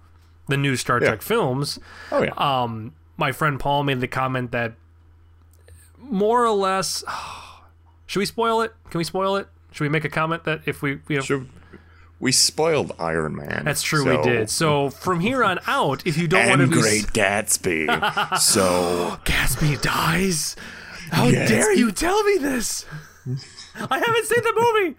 the 0.48 0.56
new 0.56 0.74
Star 0.74 0.98
Trek 0.98 1.22
films 1.22 1.78
Oh 2.10 2.22
yeah. 2.22 2.32
um, 2.36 2.92
my 3.16 3.30
friend 3.30 3.60
Paul 3.60 3.84
made 3.84 4.00
the 4.00 4.08
comment 4.08 4.50
that 4.50 4.74
more 5.98 6.44
or 6.44 6.50
less. 6.50 7.04
Should 8.06 8.18
we 8.18 8.26
spoil 8.26 8.60
it? 8.62 8.72
Can 8.90 8.98
we 8.98 9.04
spoil 9.04 9.36
it? 9.36 9.46
Should 9.72 9.84
we 9.84 9.88
make 9.88 10.04
a 10.04 10.08
comment 10.08 10.44
that 10.44 10.60
if 10.66 10.82
we, 10.82 11.00
you 11.08 11.16
know, 11.16 11.22
Should- 11.22 11.48
we 12.20 12.30
spoiled 12.30 12.92
Iron 13.00 13.34
Man. 13.34 13.64
that's 13.64 13.82
true, 13.82 14.04
so- 14.04 14.16
we 14.18 14.22
did. 14.22 14.48
So 14.50 14.90
from 14.90 15.18
here 15.20 15.42
on 15.42 15.58
out, 15.66 16.06
if 16.06 16.16
you 16.16 16.28
don't 16.28 16.48
want 16.48 16.60
to 16.60 16.66
be 16.68 16.74
Great 16.80 17.06
Gatsby. 17.06 18.38
so 18.38 19.18
Gatsby 19.24 19.80
dies, 19.82 20.54
how 21.10 21.26
Gatsby. 21.30 21.48
dare 21.48 21.72
you 21.74 21.90
tell 21.90 22.22
me 22.22 22.38
this? 22.38 22.86
I 23.74 23.98
haven't 23.98 24.26
seen 24.26 24.42
the 24.42 24.52
movie. 24.56 24.96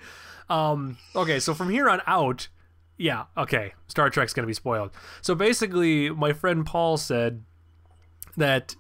Um, 0.49 0.97
okay, 1.15 1.39
so 1.39 1.53
from 1.53 1.69
here 1.69 1.87
on 1.89 2.01
out, 2.05 2.49
yeah, 2.97 3.25
okay, 3.37 3.73
Star 3.87 4.09
Trek's 4.09 4.33
gonna 4.33 4.47
be 4.47 4.53
spoiled. 4.53 4.91
So 5.21 5.33
basically, 5.35 6.09
my 6.09 6.33
friend 6.33 6.65
Paul 6.65 6.97
said 6.97 7.43
that 8.35 8.75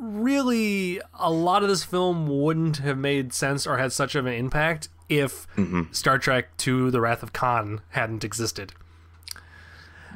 really 0.00 1.00
a 1.18 1.30
lot 1.30 1.62
of 1.62 1.68
this 1.68 1.84
film 1.84 2.26
wouldn't 2.28 2.78
have 2.78 2.98
made 2.98 3.32
sense 3.32 3.66
or 3.66 3.78
had 3.78 3.92
such 3.92 4.14
of 4.14 4.26
an 4.26 4.32
impact 4.34 4.88
if 5.08 5.46
Star 5.92 6.18
Trek 6.18 6.48
II: 6.66 6.90
The 6.90 7.00
Wrath 7.00 7.22
of 7.22 7.32
Khan 7.32 7.80
hadn't 7.90 8.24
existed 8.24 8.72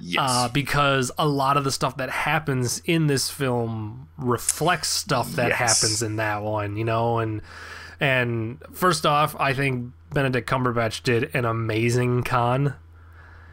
yes. 0.00 0.20
uh, 0.26 0.48
because 0.48 1.11
a 1.18 1.26
lot 1.26 1.57
of 1.57 1.64
the 1.64 1.70
stuff 1.70 1.96
that 1.96 2.11
happens 2.11 2.81
in 2.85 3.07
this 3.07 3.31
film 3.31 4.09
reflects 4.18 4.88
stuff 4.88 5.33
that 5.33 5.48
Yes. 5.50 5.59
happens 5.59 6.02
in 6.02 6.16
that 6.16 6.42
one, 6.42 6.76
you 6.76 6.85
know. 6.85 7.18
And 7.18 7.42
and 8.00 8.59
first 8.72 9.07
off, 9.07 9.37
I 9.38 9.55
think 9.55 9.92
Benedict 10.12 10.48
Cumberbatch 10.48 11.02
did 11.02 11.31
an 11.35 11.44
amazing 11.44 12.22
Khan, 12.24 12.74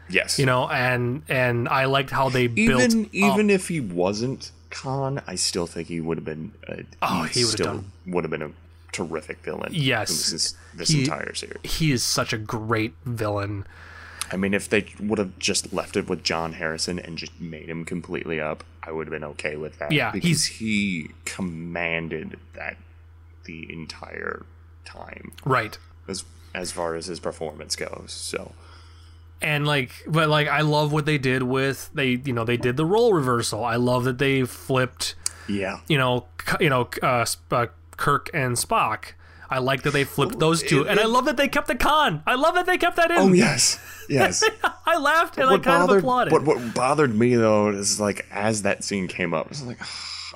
yes. 0.08 0.38
you 0.38 0.46
know, 0.46 0.68
and 0.68 1.22
and 1.28 1.68
I 1.68 1.84
liked 1.86 2.10
how 2.10 2.28
they 2.28 2.46
built. 2.48 2.94
even 3.12 3.46
up- 3.50 3.54
if 3.54 3.68
he 3.68 3.80
wasn't 3.80 4.50
Khan, 4.70 5.20
I 5.26 5.34
still 5.34 5.66
think 5.66 5.88
he 5.88 6.00
would 6.00 6.16
have 6.18 6.24
been. 6.24 6.52
A, 6.68 6.84
Oh, 7.02 7.22
he 7.24 7.44
would've 7.44 7.58
done- 7.66 7.92
would 8.06 8.24
have 8.24 8.30
been 8.30 8.42
a 8.42 8.50
terrific 8.92 9.38
villain. 9.42 9.70
Yes. 9.72 10.30
this, 10.30 10.54
this 10.74 10.88
He- 10.90 11.00
entire 11.00 11.34
series. 11.34 11.58
he 11.62 11.92
is 11.92 12.02
such 12.04 12.32
a 12.32 12.38
great 12.38 12.94
villain. 13.04 13.66
I 14.32 14.36
mean, 14.36 14.54
if 14.54 14.68
they 14.68 14.86
would 15.00 15.18
have 15.18 15.36
just 15.40 15.72
left 15.72 15.96
it 15.96 16.08
with 16.08 16.22
John 16.22 16.52
Harrison 16.52 16.98
and 17.00 17.18
just 17.18 17.40
made 17.40 17.68
him 17.68 17.84
completely 17.84 18.40
up, 18.40 18.62
I 18.82 18.92
would 18.92 19.08
have 19.08 19.12
been 19.12 19.24
okay 19.30 19.56
with 19.56 19.78
that. 19.80 19.90
Yeah, 19.90 20.12
because 20.12 20.46
he 20.46 21.10
commanded 21.24 22.38
that 22.54 22.76
the 23.44 23.72
entire 23.72 24.44
time 24.84 25.32
Right. 25.44 25.78
as 26.08 26.24
as 26.54 26.70
far 26.72 26.94
as 26.94 27.06
his 27.06 27.18
performance 27.20 27.74
goes. 27.76 28.12
So 28.12 28.52
and 29.42 29.66
like 29.66 29.90
but 30.06 30.28
like 30.28 30.48
i 30.48 30.60
love 30.60 30.92
what 30.92 31.06
they 31.06 31.16
did 31.16 31.42
with 31.42 31.88
they 31.94 32.20
you 32.26 32.32
know 32.32 32.44
they 32.44 32.58
did 32.58 32.76
the 32.76 32.84
role 32.84 33.14
reversal 33.14 33.64
i 33.64 33.74
love 33.74 34.04
that 34.04 34.18
they 34.18 34.44
flipped 34.44 35.14
yeah, 35.48 35.78
you 35.88 35.96
know 35.96 36.26
you 36.60 36.68
know 36.68 36.90
uh, 37.02 37.24
uh, 37.50 37.66
kirk 38.00 38.30
and 38.32 38.56
spock 38.56 39.12
i 39.50 39.58
like 39.58 39.82
that 39.82 39.92
they 39.92 40.04
flipped 40.04 40.38
those 40.38 40.62
two 40.62 40.88
and 40.88 40.98
i 40.98 41.04
love 41.04 41.26
that 41.26 41.36
they 41.36 41.46
kept 41.48 41.68
the 41.68 41.74
Khan 41.74 42.22
i 42.26 42.34
love 42.34 42.54
that 42.54 42.64
they 42.66 42.78
kept 42.78 42.96
that 42.96 43.10
in 43.10 43.18
oh 43.18 43.32
yes, 43.32 43.78
yes. 44.08 44.42
i 44.86 44.96
laughed 44.96 45.36
and 45.36 45.48
i 45.48 45.52
what 45.52 45.62
kind 45.62 45.82
of 45.88 45.98
applauded 45.98 46.32
What, 46.32 46.44
what 46.44 46.74
bothered 46.74 47.14
me 47.14 47.34
though 47.36 47.68
is 47.68 48.00
like 48.00 48.26
as 48.32 48.62
that 48.62 48.82
scene 48.84 49.06
came 49.06 49.34
up, 49.34 49.46
I 49.46 49.48
was 49.50 49.62
like, 49.62 49.78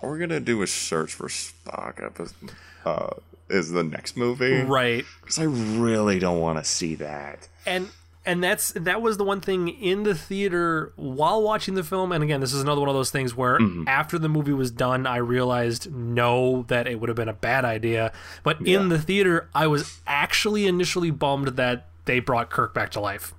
"Are 0.02 0.10
we 0.12 0.18
gonna 0.18 0.40
do 0.40 0.60
a 0.62 0.66
search 0.66 1.14
for 1.14 1.28
Spock 1.28 2.04
episode? 2.04 2.52
Uh, 2.84 3.10
is 3.48 3.70
the 3.70 3.82
next 3.82 4.16
movie? 4.16 4.60
right 4.62 5.04
Because 5.22 5.38
I 5.38 5.44
really 5.44 6.18
don't 6.18 6.40
want 6.40 6.58
to 6.58 6.64
see 6.64 6.94
that. 6.96 7.48
and 7.66 7.88
and 8.26 8.42
that's 8.42 8.72
that 8.72 9.02
was 9.02 9.16
the 9.16 9.24
one 9.24 9.40
thing 9.40 9.68
in 9.68 10.02
the 10.02 10.14
theater 10.14 10.92
while 10.96 11.42
watching 11.42 11.74
the 11.74 11.84
film. 11.84 12.12
And 12.12 12.22
again 12.22 12.40
this 12.40 12.52
is 12.52 12.62
another 12.62 12.80
one 12.80 12.88
of 12.88 12.94
those 12.94 13.10
things 13.10 13.34
where 13.34 13.58
mm-hmm. 13.58 13.84
after 13.86 14.18
the 14.18 14.28
movie 14.28 14.52
was 14.52 14.70
done 14.70 15.06
i 15.06 15.16
realized 15.16 15.92
no 15.92 16.64
that 16.68 16.86
it 16.86 17.00
would 17.00 17.08
have 17.08 17.16
been 17.16 17.28
a 17.28 17.34
bad 17.34 17.64
idea. 17.64 18.12
But 18.42 18.66
in 18.66 18.88
the 18.88 18.98
theater 18.98 19.48
i 19.54 19.66
was 19.66 20.00
actually 20.06 20.66
initially 20.66 21.10
bummed 21.10 21.48
that 21.56 21.88
they 22.04 22.20
brought 22.20 22.50
kirk 22.50 22.74
back 22.74 22.90
to 22.90 23.00
life 23.00 23.34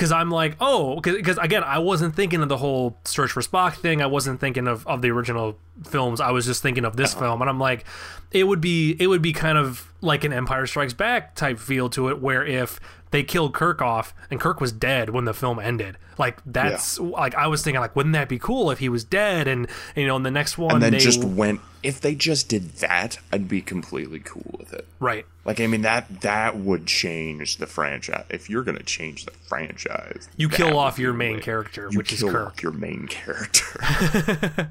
because 0.00 0.12
i'm 0.12 0.30
like 0.30 0.56
oh 0.60 0.98
because 0.98 1.36
again 1.36 1.62
i 1.62 1.78
wasn't 1.78 2.16
thinking 2.16 2.40
of 2.40 2.48
the 2.48 2.56
whole 2.56 2.96
search 3.04 3.32
for 3.32 3.42
spock 3.42 3.74
thing. 3.74 4.00
I 4.00 4.06
wasn't 4.06 4.40
thinking 4.40 4.66
of, 4.66 4.86
of 4.86 5.02
the 5.02 5.10
original 5.10 5.58
films. 5.84 6.20
I 6.20 6.30
was 6.30 6.46
just 6.46 6.62
thinking 6.62 6.86
of 6.86 6.96
this 6.96 7.12
uh-huh. 7.12 7.20
film. 7.20 7.42
And 7.42 7.50
i'm 7.50 7.60
like 7.60 7.84
it 8.30 8.44
would 8.44 8.62
be 8.62 8.96
it 8.98 9.08
would 9.08 9.20
be 9.20 9.34
kind 9.34 9.58
of 9.58 9.92
like 10.00 10.24
an 10.24 10.32
empire 10.32 10.66
strikes 10.66 10.94
back 10.94 11.34
type 11.34 11.58
feel 11.58 11.90
to 11.90 12.08
it 12.08 12.22
where 12.22 12.42
if 12.42 12.80
they 13.10 13.22
killed 13.22 13.52
kirk 13.52 13.82
off 13.82 14.14
and 14.30 14.40
kirk 14.40 14.58
was 14.58 14.72
dead 14.72 15.10
when 15.10 15.26
the 15.26 15.34
film 15.34 15.58
ended 15.58 15.98
like 16.16 16.38
that's 16.46 16.98
like 16.98 17.34
i 17.34 17.46
was 17.46 17.62
thinking 17.62 17.80
like 17.80 17.94
wouldn't 17.94 18.14
that 18.14 18.28
be 18.28 18.38
cool 18.38 18.70
if 18.70 18.78
he 18.78 18.88
was 18.88 19.04
dead 19.04 19.46
and 19.46 19.66
you 19.94 20.06
know 20.06 20.16
in 20.16 20.22
the 20.22 20.30
next 20.30 20.56
one 20.56 20.76
And 20.76 20.82
then 20.82 20.92
they 20.92 20.98
just 20.98 21.22
went. 21.22 21.60
If 21.82 22.00
they 22.00 22.14
just 22.14 22.48
did 22.48 22.70
that, 22.76 23.18
I'd 23.32 23.48
be 23.48 23.62
completely 23.62 24.20
cool 24.20 24.54
with 24.58 24.72
it. 24.72 24.86
right 24.98 25.24
Like 25.44 25.60
I 25.60 25.66
mean 25.66 25.82
that 25.82 26.20
that 26.22 26.56
would 26.56 26.86
change 26.86 27.56
the 27.56 27.66
franchise. 27.66 28.24
If 28.30 28.50
you're 28.50 28.62
gonna 28.64 28.82
change 28.82 29.24
the 29.24 29.30
franchise, 29.32 30.28
you 30.36 30.48
kill 30.48 30.76
off 30.78 30.98
your 30.98 31.12
main 31.12 31.36
way. 31.36 31.42
character 31.42 31.88
You 31.90 31.98
which 31.98 32.12
is 32.12 32.22
kirk 32.22 32.46
off 32.48 32.62
your 32.62 32.72
main 32.72 33.06
character, 33.06 33.80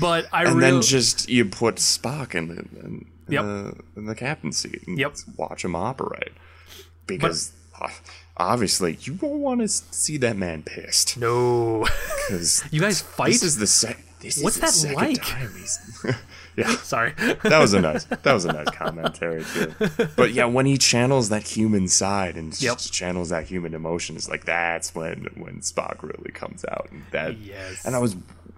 but 0.00 0.26
i 0.32 0.44
and 0.44 0.56
really 0.56 0.72
then 0.72 0.82
just 0.82 1.28
you 1.28 1.44
put 1.44 1.76
Spock 1.76 2.34
in 2.34 2.48
the 2.48 2.58
in, 2.86 3.06
Yep. 3.30 3.42
the, 3.44 3.74
in 3.96 4.06
the 4.06 4.14
captain 4.14 4.52
seat. 4.52 4.84
And 4.86 4.98
Yep. 4.98 5.16
watch 5.36 5.62
him 5.64 5.74
operate 5.76 6.32
because 7.06 7.52
uh, 7.80 7.88
obviously 8.38 8.96
you 9.02 9.14
don't 9.14 9.40
want 9.40 9.60
to 9.60 9.68
see 9.68 10.16
that 10.18 10.36
man 10.36 10.62
pissed 10.62 11.16
no 11.18 11.86
because 12.28 12.64
you 12.70 12.80
guys 12.80 13.00
fight 13.02 13.32
This 13.32 13.42
is 13.42 13.56
the 13.58 13.66
sec- 13.66 14.02
this 14.20 14.42
What's 14.42 14.58
that 14.58 14.94
like? 14.94 15.24
yeah, 16.56 16.68
Sorry. 16.82 17.12
that 17.42 17.58
was 17.60 17.72
a 17.74 17.80
nice 17.80 18.04
that 18.04 18.32
was 18.32 18.44
a 18.44 18.52
nice 18.52 18.70
commentary 18.70 19.44
too. 19.44 19.72
But 20.16 20.32
yeah, 20.32 20.44
when 20.46 20.66
he 20.66 20.76
channels 20.78 21.28
that 21.28 21.42
human 21.46 21.88
side 21.88 22.36
and 22.36 22.60
Yep. 22.60 22.78
just 22.78 22.92
channels 22.92 23.28
that 23.30 23.46
human 23.46 23.74
emotions, 23.74 24.28
like 24.28 24.44
that's 24.44 24.94
when 24.94 25.28
when 25.36 25.60
Spock 25.60 26.02
really 26.02 26.32
comes 26.32 26.64
out. 26.64 26.88
And 26.90 27.02
that 27.12 27.38
Yes. 27.38 27.84
and 27.84 27.94
I 27.94 27.98
was 27.98 28.16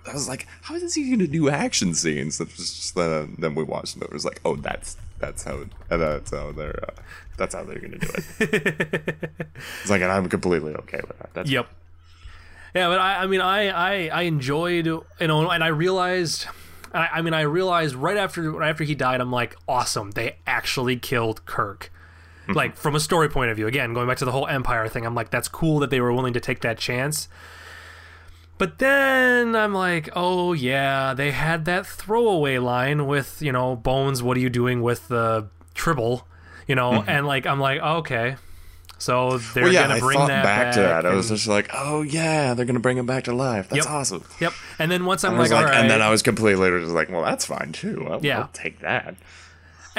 I 0.09 0.15
was 0.15 0.29
like, 0.29 0.47
how 0.63 0.75
is 0.77 0.95
he 0.95 1.11
gonna 1.11 1.27
do 1.27 1.51
action 1.51 1.95
scenes? 1.95 2.39
That 2.39 2.49
was 2.57 2.73
just 2.75 2.97
uh, 2.97 3.27
then 3.39 3.55
we 3.55 3.63
watched 3.65 3.97
it. 3.97 4.03
It 4.05 4.13
was 4.13 4.25
like, 4.25 4.41
oh, 4.45 4.57
that's 4.57 4.97
that's 5.19 5.43
how 5.43 5.65
that's 5.89 6.31
how 6.31 6.53
they're 6.53 6.83
uh, 6.89 6.93
that's 7.37 7.55
how 7.55 7.65
they're 7.65 7.79
gonna 7.79 7.99
do 7.99 8.09
it. 8.17 8.25
it's 9.83 9.91
like, 9.91 10.01
and 10.01 10.11
I'm 10.11 10.29
completely 10.31 10.75
okay 10.75 11.01
with 11.07 11.19
that. 11.19 11.35
That's 11.35 11.51
Yep. 11.51 11.69
Yeah, 12.75 12.89
but 12.89 12.99
I, 12.99 13.23
I 13.23 13.27
mean, 13.27 13.41
I, 13.41 13.69
I, 13.69 14.09
I 14.09 14.23
enjoyed, 14.23 14.87
you 14.87 15.05
know, 15.21 15.51
and 15.51 15.65
I 15.65 15.69
realized, 15.69 16.47
I, 16.95 17.09
I 17.15 17.23
mean, 17.23 17.35
I 17.35 17.43
realized 17.43 17.95
right 17.95 18.17
after, 18.17 18.53
right 18.53 18.71
after 18.71 18.85
he 18.85 18.95
died, 18.95 19.21
I'm 19.21 19.33
like, 19.33 19.57
awesome, 19.67 20.13
they 20.13 20.37
actually 20.47 20.97
killed 20.97 21.45
Kirk. 21.47 21.93
Mm-hmm. 22.45 22.53
Like 22.53 22.77
from 22.77 22.95
a 22.95 23.01
story 23.01 23.29
point 23.29 23.51
of 23.51 23.57
view, 23.57 23.67
again, 23.67 23.93
going 23.93 24.07
back 24.07 24.19
to 24.19 24.25
the 24.25 24.33
whole 24.33 24.47
Empire 24.47 24.89
thing, 24.89 25.05
I'm 25.05 25.15
like, 25.15 25.31
that's 25.31 25.49
cool 25.49 25.81
that 25.81 25.91
they 25.91 26.01
were 26.01 26.13
willing 26.13 26.33
to 26.35 26.41
take 26.41 26.61
that 26.61 26.79
chance. 26.79 27.29
But 28.57 28.79
then 28.79 29.57
I'm 29.57 29.73
like, 29.73 30.11
oh 30.15 30.53
yeah, 30.53 31.15
they 31.15 31.31
had 31.31 31.65
that 31.65 31.87
throwaway 31.87 32.59
line 32.59 33.07
with, 33.07 33.41
you 33.41 33.53
know, 33.53 33.75
Bones, 33.75 34.23
what 34.23 34.37
are 34.37 34.41
you 34.41 34.51
doing 34.51 34.83
with 34.83 35.09
the 35.09 35.49
Tribble? 35.75 36.29
You 36.69 36.75
know, 36.75 36.93
mm-hmm. 36.93 37.09
and 37.09 37.27
like 37.27 37.47
I'm 37.47 37.59
like, 37.59 37.81
okay. 37.81 38.37
So 39.01 39.39
they're 39.39 39.65
well, 39.65 39.73
yeah, 39.73 39.83
gonna 39.89 39.95
I 39.95 40.01
bring 40.01 40.19
thought 40.19 40.29
that 40.29 40.45
back, 40.45 40.75
to 40.75 40.81
that. 40.81 41.07
I 41.07 41.15
was 41.15 41.31
just 41.31 41.47
like, 41.49 41.71
oh 41.75 42.03
yeah, 42.03 42.53
they're 42.55 42.67
gonna 42.67 42.81
bring 42.81 42.99
him 42.99 43.07
back 43.07 43.25
to 43.25 43.35
life. 43.35 43.69
That's 43.71 43.87
Yep. 43.87 43.93
awesome. 43.95 44.25
Yep. 44.41 44.53
And 44.79 44.91
then 44.91 45.07
once 45.07 45.25
I'm 45.25 45.35
I 45.35 45.39
like, 45.39 45.51
like, 45.51 45.59
all 45.59 45.65
right, 45.65 45.75
and 45.81 45.91
then 45.91 46.03
I 46.03 46.11
was 46.11 46.23
completely 46.23 46.63
later 46.63 46.81
just 46.81 46.93
like, 46.93 47.11
well, 47.11 47.23
that's 47.25 47.47
fine 47.47 47.73
too. 47.73 48.07
I'll, 48.11 48.25
Yeah. 48.25 48.41
I'll 48.41 48.51
take 48.53 48.81
that. 48.81 49.15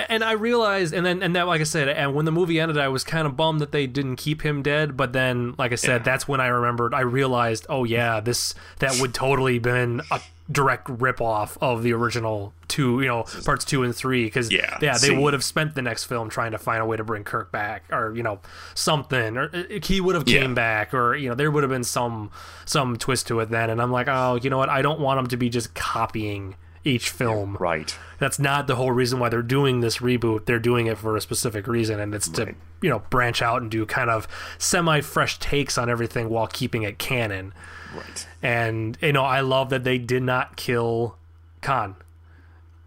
And 0.09 0.23
I 0.23 0.33
realized, 0.33 0.93
and 0.93 1.05
then 1.05 1.21
and 1.23 1.35
that, 1.35 1.47
like 1.47 1.61
I 1.61 1.65
said, 1.65 1.87
and 1.89 2.13
when 2.15 2.25
the 2.25 2.31
movie 2.31 2.59
ended, 2.59 2.77
I 2.77 2.87
was 2.87 3.03
kind 3.03 3.25
of 3.27 3.35
bummed 3.37 3.61
that 3.61 3.71
they 3.71 3.87
didn't 3.87 4.15
keep 4.17 4.41
him 4.43 4.61
dead. 4.61 4.95
But 4.97 5.13
then, 5.13 5.55
like 5.57 5.71
I 5.71 5.75
said, 5.75 6.03
that's 6.03 6.27
when 6.27 6.39
I 6.41 6.47
remembered. 6.47 6.93
I 6.93 7.01
realized, 7.01 7.65
oh 7.69 7.83
yeah, 7.83 8.19
this 8.19 8.53
that 8.79 8.97
would 8.99 9.13
totally 9.13 9.59
been 9.59 10.01
a 10.11 10.21
direct 10.51 10.89
rip 10.89 11.21
off 11.21 11.57
of 11.61 11.81
the 11.81 11.93
original 11.93 12.53
two, 12.67 12.99
you 13.01 13.07
know, 13.07 13.23
parts 13.45 13.63
two 13.63 13.83
and 13.83 13.95
three, 13.95 14.25
because 14.25 14.51
Yeah, 14.51 14.77
yeah, 14.81 14.93
they 14.93 15.07
see. 15.07 15.17
would 15.17 15.31
have 15.33 15.43
spent 15.45 15.75
the 15.75 15.81
next 15.81 16.05
film 16.05 16.29
trying 16.29 16.51
to 16.51 16.57
find 16.57 16.81
a 16.81 16.85
way 16.85 16.97
to 16.97 17.03
bring 17.05 17.23
Kirk 17.23 17.51
back, 17.51 17.83
or 17.91 18.13
you 18.15 18.23
know, 18.23 18.39
something, 18.73 19.37
or 19.37 19.49
uh, 19.53 19.63
he 19.83 20.01
would 20.01 20.15
have 20.15 20.25
came 20.25 20.51
Yeah. 20.51 20.55
back, 20.55 20.93
or 20.93 21.15
you 21.15 21.29
know, 21.29 21.35
there 21.35 21.49
would 21.51 21.63
have 21.63 21.69
been 21.69 21.83
some 21.83 22.31
some 22.65 22.97
twist 22.97 23.27
to 23.27 23.39
it 23.39 23.49
then. 23.49 23.69
And 23.69 23.81
I'm 23.81 23.91
like, 23.91 24.07
oh, 24.09 24.39
you 24.41 24.49
know 24.49 24.57
what? 24.57 24.69
I 24.69 24.81
don't 24.81 24.99
want 24.99 25.17
them 25.19 25.27
to 25.27 25.37
be 25.37 25.49
just 25.49 25.73
copying 25.73 26.55
each 26.83 27.09
film. 27.09 27.57
Right. 27.59 27.95
That's 28.19 28.39
not 28.39 28.67
the 28.67 28.75
whole 28.75 28.91
reason 28.91 29.19
why 29.19 29.29
they're 29.29 29.41
doing 29.41 29.81
this 29.81 29.97
reboot. 29.97 30.45
They're 30.45 30.59
doing 30.59 30.87
it 30.87 30.97
for 30.97 31.15
a 31.15 31.21
specific 31.21 31.67
reason, 31.67 31.99
and 31.99 32.13
it's 32.15 32.27
to 32.29 32.45
Right. 32.45 32.55
you 32.81 32.89
know 32.89 32.99
branch 33.09 33.41
out 33.41 33.61
and 33.61 33.69
do 33.69 33.85
kind 33.85 34.09
of 34.09 34.27
semi 34.57 35.01
fresh 35.01 35.37
takes 35.39 35.77
on 35.77 35.89
everything 35.89 36.29
while 36.29 36.47
keeping 36.47 36.83
it 36.83 36.97
canon. 36.97 37.53
Right. 37.95 38.27
And 38.41 38.97
you 39.01 39.13
know, 39.13 39.23
I 39.23 39.41
love 39.41 39.69
that 39.69 39.83
they 39.83 39.97
did 39.97 40.23
not 40.23 40.55
kill 40.55 41.17
Khan. 41.61 41.95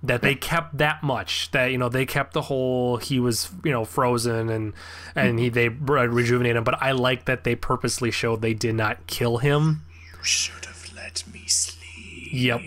That 0.03 0.21
they 0.21 0.35
kept 0.35 0.77
that 0.79 1.03
much. 1.03 1.51
That 1.53 1.67
you 1.73 1.79
know, 1.79 1.89
they 1.89 2.05
kept 2.05 2.35
the 2.35 2.43
whole 2.43 2.99
he 2.99 3.19
was 3.19 3.51
you 3.65 3.73
know 3.73 3.85
frozen 3.87 4.51
and 4.51 4.73
and 5.17 5.39
he 5.39 5.49
they 5.49 5.69
re- 5.71 6.07
rejuvenated 6.07 6.57
him. 6.57 6.65
But 6.65 6.83
I 6.83 6.93
like 6.93 7.25
that 7.25 7.45
they 7.45 7.55
purposely 7.55 8.11
showed 8.11 8.43
they 8.43 8.53
did 8.55 8.75
not 8.75 9.07
kill 9.07 9.39
him. 9.39 9.85
You 10.19 10.23
should 10.25 10.65
have 10.67 10.91
let 10.95 11.25
me 11.33 11.45
sleep. 11.47 12.29
Yep. 12.33 12.61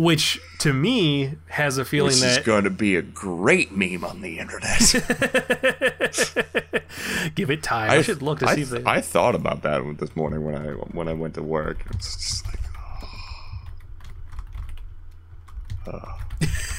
Which 0.00 0.40
to 0.60 0.72
me 0.72 1.34
has 1.48 1.76
a 1.76 1.84
feeling 1.84 2.12
that 2.12 2.20
This 2.20 2.36
that 2.36 2.40
is 2.40 2.46
going 2.46 2.64
to 2.64 2.70
be 2.70 2.96
a 2.96 3.02
great 3.02 3.76
meme 3.76 4.02
on 4.02 4.22
the 4.22 4.38
internet. 4.38 4.80
give 7.34 7.50
it 7.50 7.62
time. 7.62 7.90
I, 7.90 8.00
should 8.00 8.22
look 8.22 8.38
to 8.38 8.48
I, 8.48 8.54
see 8.54 8.62
if 8.62 8.70
they. 8.70 8.82
I 8.86 9.02
thought 9.02 9.34
about 9.34 9.60
that 9.62 9.98
this 9.98 10.16
morning 10.16 10.42
when 10.42 10.54
I 10.54 10.70
when 10.70 11.06
I 11.06 11.12
went 11.12 11.34
to 11.34 11.42
work. 11.42 11.84
It's 11.90 12.16
just 12.16 12.46
like, 12.46 12.60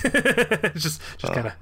it's 0.03 0.73
just 0.83 1.01
just 1.17 1.33
kind 1.33 1.47
of 1.47 1.53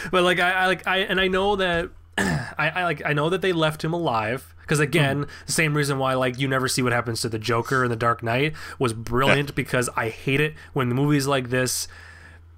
but 0.10 0.24
like 0.24 0.40
I, 0.40 0.52
I 0.52 0.66
like 0.66 0.86
i 0.86 0.98
and 0.98 1.20
i 1.20 1.28
know 1.28 1.56
that 1.56 1.90
I, 2.58 2.68
I 2.70 2.84
like 2.84 3.02
i 3.04 3.12
know 3.12 3.28
that 3.30 3.42
they 3.42 3.52
left 3.52 3.84
him 3.84 3.92
alive 3.92 4.54
because 4.62 4.80
again 4.80 5.22
mm-hmm. 5.22 5.46
the 5.46 5.52
same 5.52 5.76
reason 5.76 5.98
why 5.98 6.14
like 6.14 6.38
you 6.38 6.48
never 6.48 6.68
see 6.68 6.82
what 6.82 6.92
happens 6.92 7.20
to 7.22 7.28
the 7.28 7.38
joker 7.38 7.84
in 7.84 7.90
the 7.90 7.96
dark 7.96 8.22
knight 8.22 8.54
was 8.78 8.92
brilliant 8.92 9.54
because 9.54 9.88
i 9.96 10.08
hate 10.08 10.40
it 10.40 10.54
when 10.72 10.88
the 10.88 10.94
movies 10.94 11.26
like 11.26 11.50
this 11.50 11.88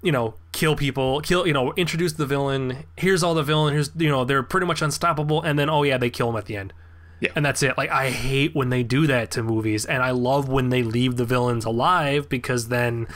you 0.03 0.11
know 0.11 0.35
kill 0.51 0.75
people 0.75 1.21
kill 1.21 1.47
you 1.47 1.53
know 1.53 1.73
introduce 1.73 2.13
the 2.13 2.25
villain 2.25 2.83
here's 2.97 3.23
all 3.23 3.33
the 3.33 3.41
villain 3.41 3.73
here's 3.73 3.89
you 3.97 4.09
know 4.09 4.23
they're 4.25 4.43
pretty 4.43 4.67
much 4.67 4.81
unstoppable 4.81 5.41
and 5.41 5.57
then 5.57 5.69
oh 5.69 5.81
yeah 5.81 5.97
they 5.97 6.09
kill 6.09 6.29
him 6.29 6.35
at 6.35 6.45
the 6.45 6.55
end. 6.55 6.73
Yeah. 7.19 7.31
and 7.37 7.45
that's 7.45 7.63
it. 7.63 7.77
Like 7.77 7.89
i 7.89 8.09
hate 8.09 8.53
when 8.53 8.69
they 8.69 8.83
do 8.83 9.07
that 9.07 9.31
to 9.31 9.43
movies 9.43 9.85
and 9.85 10.03
i 10.03 10.11
love 10.11 10.49
when 10.49 10.69
they 10.69 10.83
leave 10.83 11.15
the 11.15 11.23
villains 11.23 11.63
alive 11.63 12.27
because 12.27 12.67
then 12.67 13.07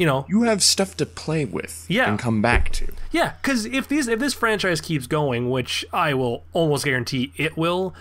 you 0.00 0.06
know 0.06 0.24
you 0.30 0.42
have 0.44 0.62
stuff 0.62 0.96
to 0.96 1.04
play 1.04 1.44
with. 1.44 1.84
Yeah. 1.88 2.08
And 2.08 2.18
come 2.18 2.40
back 2.40 2.72
to. 2.72 2.86
Yeah, 3.12 3.34
because 3.42 3.66
if 3.66 3.86
these 3.86 4.08
if 4.08 4.18
this 4.18 4.32
franchise 4.32 4.80
keeps 4.80 5.06
going, 5.06 5.50
which 5.50 5.84
I 5.92 6.14
will 6.14 6.44
almost 6.54 6.86
guarantee 6.86 7.32
it 7.36 7.54
will, 7.56 7.94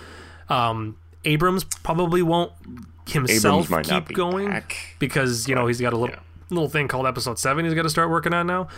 um, 0.47 0.95
Abrams 1.25 1.65
probably 1.65 2.21
won't 2.21 2.53
himself 3.05 3.69
keep 3.83 4.07
be 4.07 4.13
going 4.13 4.47
back. 4.47 4.95
because 4.99 5.47
you 5.49 5.55
know 5.55 5.67
he's 5.67 5.81
got 5.81 5.91
a 5.91 5.97
little 5.97 6.15
yeah. 6.15 6.21
little 6.49 6.69
thing 6.69 6.87
called 6.87 7.05
Episode 7.05 7.37
Seven 7.37 7.65
he's 7.65 7.73
got 7.73 7.81
to 7.83 7.89
start 7.89 8.09
working 8.09 8.33
on 8.33 8.47
now. 8.47 8.69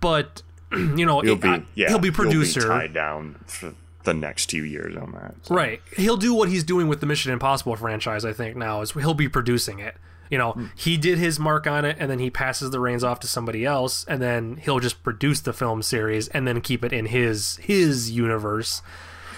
But 0.00 0.42
you 0.72 1.04
know 1.04 1.18
Mm-hmm. 1.18 1.26
He'll 1.26 1.36
be 1.36 1.48
I- 1.48 1.62
yeah. 1.74 1.88
he'll 1.88 1.98
be 1.98 2.10
producer. 2.10 2.62
tied 2.62 2.94
down 2.94 3.36
for 3.46 3.74
the 4.04 4.14
next 4.14 4.46
two 4.46 4.64
years 4.64 4.96
on 4.96 5.12
that. 5.12 5.34
so. 5.42 5.54
Right. 5.54 5.82
He'll 5.96 6.16
do 6.16 6.32
what 6.32 6.48
he's 6.48 6.64
doing 6.64 6.88
with 6.88 7.00
the 7.00 7.06
Mission 7.06 7.32
Impossible 7.32 7.74
franchise, 7.76 8.24
I 8.24 8.32
think, 8.32 8.56
now, 8.56 8.80
is 8.80 8.92
he'll 8.92 9.14
be 9.14 9.28
producing 9.28 9.78
it. 9.80 9.96
You 10.30 10.38
know, 10.38 10.52
mm. 10.54 10.70
he 10.74 10.96
did 10.96 11.18
his 11.18 11.38
mark 11.38 11.66
on 11.66 11.84
it 11.84 11.96
and 11.98 12.10
then 12.10 12.18
he 12.18 12.30
passes 12.30 12.70
the 12.70 12.80
reins 12.80 13.04
off 13.04 13.20
to 13.20 13.26
somebody 13.26 13.64
else 13.64 14.04
and 14.08 14.20
then 14.20 14.56
he'll 14.56 14.80
just 14.80 15.02
produce 15.02 15.40
the 15.40 15.52
film 15.52 15.82
series 15.82 16.28
and 16.28 16.46
then 16.46 16.60
keep 16.60 16.84
it 16.84 16.92
in 16.92 17.06
his 17.06 17.56
his 17.56 18.10
universe. 18.10 18.82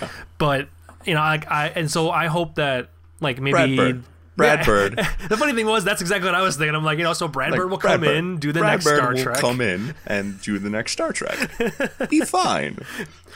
But 0.39 0.69
you 1.05 1.15
know, 1.15 1.21
I, 1.21 1.43
I 1.49 1.69
and 1.71 1.91
so 1.91 2.11
I 2.11 2.27
hope 2.27 2.55
that 2.55 2.91
like 3.21 3.41
maybe 3.41 3.53
Brad 3.53 3.77
Bird. 3.77 4.03
Brad 4.39 4.65
Bird. 4.65 4.97
the 5.29 5.37
funny 5.37 5.53
thing 5.53 5.67
was 5.67 5.85
that's 5.85 6.01
exactly 6.01 6.27
what 6.27 6.35
I 6.35 6.41
was 6.43 6.57
thinking. 6.57 6.75
I'm 6.75 6.85
like, 6.85 6.97
you 6.97 7.05
know, 7.05 7.13
so 7.13 7.29
Brad 7.29 7.51
Like, 7.51 7.61
Bird 7.61 7.71
will 7.71 7.77
Brad 7.79 7.93
come 7.95 8.01
Bird- 8.01 8.17
in, 8.17 8.37
do 8.39 8.53
the 8.53 8.61
Brad 8.61 8.73
next 8.73 8.85
Bird 8.87 8.97
Star 8.97 9.13
will 9.15 9.23
Trek. 9.23 9.37
come 9.39 9.61
in 9.61 9.95
and 10.07 10.41
do 10.41 10.59
the 10.59 10.71
next 10.71 10.93
Star 10.93 11.13
Trek. 11.13 11.51
be 12.09 12.21
fine. 12.21 12.79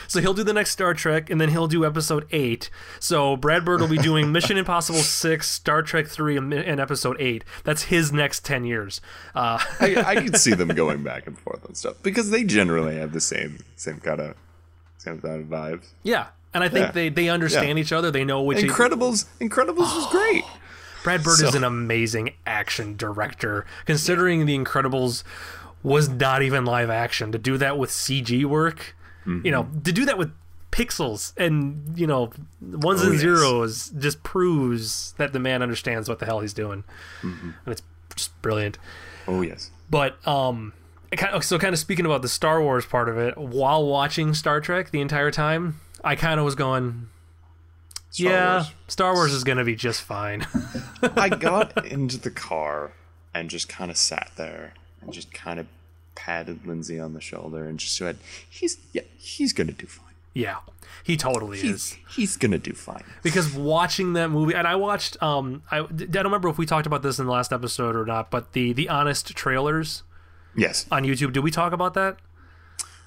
So 0.09 0.21
he'll 0.21 0.35
do 0.35 0.43
the 0.45 0.53
next 0.53 0.71
Star 0.71 0.95
Trek, 0.95 1.31
and 1.31 1.41
then 1.41 1.51
he'll 1.51 1.69
do 1.69 1.85
Episode 1.87 2.27
Eight. 2.33 2.71
So 2.99 3.37
Brad 3.37 3.65
Bird 3.65 3.81
will 3.81 3.89
be 3.89 3.99
doing 3.99 4.33
Mission 4.33 4.57
Impossible 4.59 4.99
Six, 5.01 5.49
Star 5.51 5.83
Trek 5.83 6.07
Three, 6.09 6.37
and 6.37 6.53
Episode 6.81 7.17
Eight. 7.21 7.45
That's 7.65 7.85
his 7.85 8.13
next 8.13 8.45
ten 8.45 8.65
years. 8.65 9.01
Uh, 9.35 9.59
I, 9.81 10.03
I 10.07 10.15
could 10.17 10.37
see 10.37 10.55
them 10.55 10.69
going 10.69 11.03
back 11.03 11.27
and 11.27 11.39
forth 11.39 11.65
on 11.67 11.75
stuff 11.75 11.97
because 12.03 12.31
they 12.31 12.45
generally 12.45 12.97
have 12.97 13.13
the 13.13 13.21
same 13.21 13.59
same 13.77 14.01
kind 14.01 14.21
of 14.21 14.35
same 14.99 15.21
kind 15.21 15.41
of 15.43 15.47
vibes. 15.49 15.87
yeah, 16.03 16.29
and 16.55 16.63
I 16.63 16.69
think 16.69 16.87
Yeah. 16.87 16.93
they 16.93 17.09
they 17.09 17.29
understand 17.29 17.79
Yeah. 17.79 17.83
each 17.83 17.93
other. 17.93 18.11
They 18.11 18.25
know 18.25 18.43
which. 18.43 18.59
Incredibles, 18.59 19.27
Incredibles 19.41 19.79
was 19.79 20.07
great. 20.11 20.45
Brad 21.05 21.23
Bird 21.23 21.41
is 21.43 21.55
an 21.55 21.65
amazing 21.65 22.35
action 22.47 22.97
director, 22.97 23.65
considering 23.87 24.47
The 24.47 24.57
Incredibles 24.59 25.25
was 25.83 26.09
not 26.09 26.43
even 26.43 26.65
live 26.65 26.91
action. 26.91 27.33
To 27.33 27.39
do 27.39 27.57
that 27.59 27.77
with 27.79 27.91
CG 27.91 28.45
work, 28.45 28.95
you 29.27 29.51
know, 29.51 29.65
Mm-hmm. 29.65 29.81
to 29.83 29.93
do 29.93 30.05
that 30.05 30.19
with 30.19 30.33
pixels 30.71 31.33
and 31.37 31.93
you 31.99 32.07
know 32.07 32.31
ones 32.63 33.03
Oh, 33.03 33.05
and 33.05 33.13
yes. 33.13 33.21
zeros 33.21 33.91
just 33.91 34.23
proves 34.23 35.13
that 35.19 35.33
the 35.35 35.39
man 35.39 35.63
understands 35.63 36.09
what 36.09 36.19
the 36.19 36.25
hell 36.27 36.41
he's 36.41 36.55
doing, 36.55 36.85
Mm-hmm. 37.23 37.51
and 37.67 37.73
it's 37.73 37.83
just 38.17 38.41
brilliant. 38.43 38.79
Oh 39.29 39.43
yes. 39.43 39.71
But 39.91 40.17
um, 40.27 40.73
kind 41.17 41.35
of, 41.35 41.45
so 41.45 41.59
kind 41.59 41.73
of 41.75 41.79
speaking 41.79 42.07
about 42.07 42.23
the 42.23 42.29
Star 42.29 42.63
Wars 42.63 42.87
part 42.87 43.09
of 43.09 43.19
it, 43.19 43.37
while 43.37 43.85
watching 43.87 44.33
Star 44.35 44.61
Trek 44.61 44.91
the 44.91 45.01
entire 45.01 45.31
time, 45.31 45.81
I 46.03 46.17
kind 46.17 46.39
of 46.41 46.45
was 46.47 46.55
going, 46.55 47.09
Star 48.13 48.31
yeah, 48.33 48.55
Wars. 48.57 48.71
Star 48.89 49.15
Wars 49.15 49.33
is 49.33 49.43
gonna 49.43 49.65
be 49.65 49.75
just 49.75 50.03
fine. 50.03 50.47
I 51.17 51.29
got 51.31 51.85
into 51.87 52.19
the 52.19 52.31
car 52.31 52.93
and 53.35 53.51
just 53.51 53.69
kind 53.69 53.91
of 53.91 53.97
sat 53.97 54.31
there 54.37 54.75
and 55.01 55.13
just 55.13 55.33
kind 55.33 55.59
of 55.59 55.67
patted 56.15 56.67
Lindsay 56.67 57.01
on 57.01 57.15
the 57.15 57.21
shoulder 57.21 57.65
and 57.67 57.79
just 57.79 57.97
said, 57.97 58.19
"He's 58.49 58.77
yeah, 58.93 59.03
he's 59.17 59.53
gonna 59.55 59.73
do 59.73 59.87
fine. 59.87 60.15
yeah, 60.35 60.59
he 61.03 61.17
totally 61.17 61.57
is. 61.59 61.63
He's 61.63 61.97
he's 62.17 62.37
gonna 62.37 62.59
do 62.59 62.75
fine." 62.75 63.03
because 63.23 63.53
watching 63.55 64.13
that 64.13 64.29
movie 64.29 64.55
and 64.55 64.67
i 64.69 64.75
watched 64.77 65.21
um 65.23 65.63
I, 65.71 65.79
I 65.81 65.83
don't 65.87 66.25
remember 66.25 66.49
if 66.51 66.59
we 66.59 66.67
talked 66.67 66.87
about 66.87 67.03
this 67.03 67.19
in 67.19 67.25
the 67.27 67.33
last 67.33 67.53
episode 67.53 67.97
or 67.97 68.05
not 68.05 68.31
but 68.31 68.53
the 68.53 68.73
the 68.75 68.89
honest 68.91 69.29
trailers 69.35 70.03
Yes. 70.57 70.85
on 70.91 71.05
youtube 71.05 71.33
did 71.33 71.41
we 71.41 71.51
talk 71.51 71.73
about 71.73 71.95
that 71.95 72.19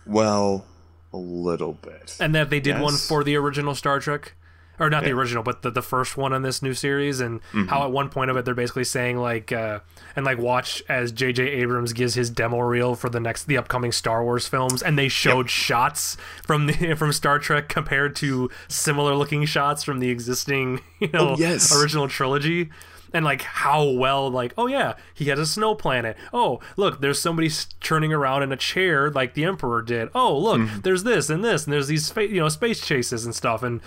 Well, 0.06 0.66
a 1.14 1.18
little 1.18 1.74
bit. 1.74 2.18
and 2.20 2.34
that 2.36 2.50
they 2.50 2.60
did 2.60 2.80
one 2.82 2.96
for 2.96 3.24
the 3.24 3.36
original 3.36 3.76
star 3.76 4.00
trek 4.00 4.34
or 4.80 4.90
not 4.90 5.04
the 5.04 5.12
original, 5.12 5.44
but 5.44 5.62
the, 5.62 5.72
the 5.72 5.82
first 5.82 6.18
one 6.18 6.34
in 6.34 6.42
this 6.42 6.62
new 6.62 6.74
series, 6.74 7.20
and 7.20 7.42
how 7.70 7.84
at 7.84 7.92
one 7.92 8.10
point 8.10 8.30
of 8.32 8.38
it 8.38 8.46
they're 8.46 8.54
basically 8.54 8.84
saying 8.84 9.18
like, 9.18 9.52
uh, 9.52 9.80
and 10.16 10.26
like 10.26 10.38
watch 10.38 10.84
as 10.90 11.12
J.J. 11.12 11.44
Abrams 11.44 11.94
gives 11.94 12.14
his 12.16 12.30
demo 12.30 12.60
reel 12.60 12.96
for 12.96 13.10
the 13.10 13.20
next 13.20 13.46
the 13.46 13.58
upcoming 13.58 13.92
Star 13.92 14.24
Wars 14.24 14.48
films, 14.48 14.82
and 14.84 14.98
they 14.98 15.08
showed 15.08 15.50
shots 15.50 16.18
from 16.46 16.68
the 16.68 16.94
from 16.98 17.12
Star 17.14 17.40
Trek 17.40 17.70
compared 17.70 18.16
to 18.18 18.50
similar 18.68 19.16
looking 19.16 19.46
shots 19.46 19.84
from 19.84 20.00
the 20.00 20.10
existing 20.10 20.82
you 21.00 21.10
know 21.10 21.30
Oh, 21.32 21.36
yes. 21.38 21.76
original 21.76 22.08
trilogy. 22.08 22.70
And 23.16 23.24
like 23.24 23.42
how 23.44 23.84
well, 23.90 24.30
like 24.30 24.54
oh 24.58 24.68
yeah, 24.68 24.96
he 25.14 25.26
has 25.26 25.40
a 25.40 25.46
snow 25.46 25.74
planet. 25.74 26.18
Oh 26.34 26.60
look, 26.76 27.00
there's 27.00 27.18
somebody 27.20 27.50
turning 27.80 28.12
around 28.12 28.44
in 28.44 28.52
a 28.52 28.58
chair 28.58 29.10
like 29.10 29.34
the 29.36 29.46
Emperor 29.46 29.82
did. 29.82 30.10
Oh 30.14 30.38
look, 30.38 30.60
Mm-hmm. 30.60 30.82
there's 30.82 31.04
this 31.04 31.30
and 31.30 31.44
this, 31.44 31.64
and 31.66 31.72
there's 31.74 31.88
these 31.88 32.06
spa- 32.06 32.22
you 32.22 32.42
know 32.42 32.50
space 32.50 32.86
chases 32.86 33.26
and 33.26 33.34
stuff. 33.34 33.64
And 33.64 33.80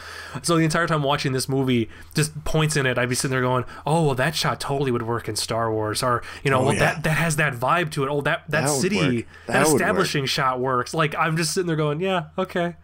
so 0.42 0.56
the 0.56 0.64
entire 0.64 0.86
time 0.86 1.02
watching 1.02 1.32
this 1.32 1.48
movie, 1.48 1.90
just 2.14 2.42
points 2.44 2.74
in 2.76 2.86
it, 2.86 2.96
I'd 2.96 3.08
be 3.10 3.14
sitting 3.14 3.30
there 3.32 3.42
going, 3.42 3.64
oh 3.86 4.06
well, 4.06 4.14
that 4.14 4.34
shot 4.34 4.60
totally 4.60 4.90
would 4.90 5.02
work 5.02 5.28
in 5.28 5.36
Star 5.36 5.70
Wars, 5.70 6.02
or 6.02 6.22
you 6.42 6.50
know, 6.50 6.60
Oh, 6.60 6.64
well 6.64 6.74
yeah. 6.74 6.94
that 6.94 7.02
that 7.04 7.18
has 7.18 7.36
that 7.36 7.52
vibe 7.54 7.90
to 7.92 8.04
it. 8.04 8.08
Oh 8.08 8.22
that 8.22 8.44
that, 8.48 8.62
That 8.64 8.68
city, 8.70 9.26
that, 9.46 9.52
That 9.52 9.58
would 9.66 9.72
work. 9.74 9.80
establishing 9.82 10.24
shot 10.26 10.58
works. 10.58 10.94
Like 10.94 11.14
I'm 11.16 11.36
just 11.36 11.52
sitting 11.52 11.66
there 11.66 11.76
going, 11.76 12.00
yeah, 12.00 12.28
okay. 12.38 12.76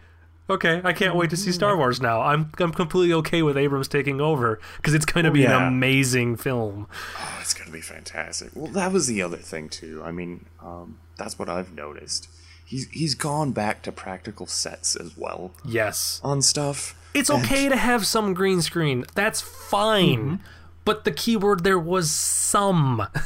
Okay, 0.50 0.82
I 0.84 0.92
can't 0.92 1.16
wait 1.16 1.30
to 1.30 1.36
see 1.38 1.52
Star 1.52 1.74
Wars 1.76 2.02
now. 2.02 2.20
I'm 2.20 2.52
I'm 2.58 2.72
completely 2.72 3.14
okay 3.14 3.42
with 3.42 3.56
Abrams 3.56 3.88
taking 3.88 4.20
over 4.20 4.60
because 4.76 4.92
it's 4.92 5.06
going 5.06 5.24
to 5.24 5.30
be 5.30 5.44
an 5.46 5.52
amazing 5.52 6.36
film. 6.36 6.86
Oh, 7.18 7.38
it's 7.40 7.54
gonna 7.54 7.70
be 7.70 7.80
fantastic. 7.80 8.50
Well, 8.54 8.70
that 8.72 8.92
was 8.92 9.06
the 9.06 9.22
other 9.22 9.38
thing 9.38 9.70
too. 9.70 10.02
I 10.04 10.12
mean, 10.12 10.44
um, 10.62 10.98
that's 11.16 11.38
what 11.38 11.48
I've 11.48 11.72
noticed. 11.72 12.28
He's 12.66 12.88
he's 12.90 13.14
gone 13.14 13.52
back 13.52 13.82
to 13.84 13.92
practical 13.92 14.46
sets 14.46 14.96
as 14.96 15.16
well 15.16 15.52
Yes, 15.64 16.20
on 16.22 16.42
stuff. 16.42 16.94
it's 17.14 17.30
And- 17.30 17.42
okay 17.44 17.68
to 17.70 17.76
have 17.76 18.06
some 18.06 18.34
green 18.34 18.60
screen. 18.60 19.04
That's 19.14 19.40
fine. 19.40 20.40
But 20.84 21.04
the 21.04 21.12
key 21.12 21.36
word 21.38 21.64
there 21.64 21.78
was 21.78 22.10
some. 22.10 23.06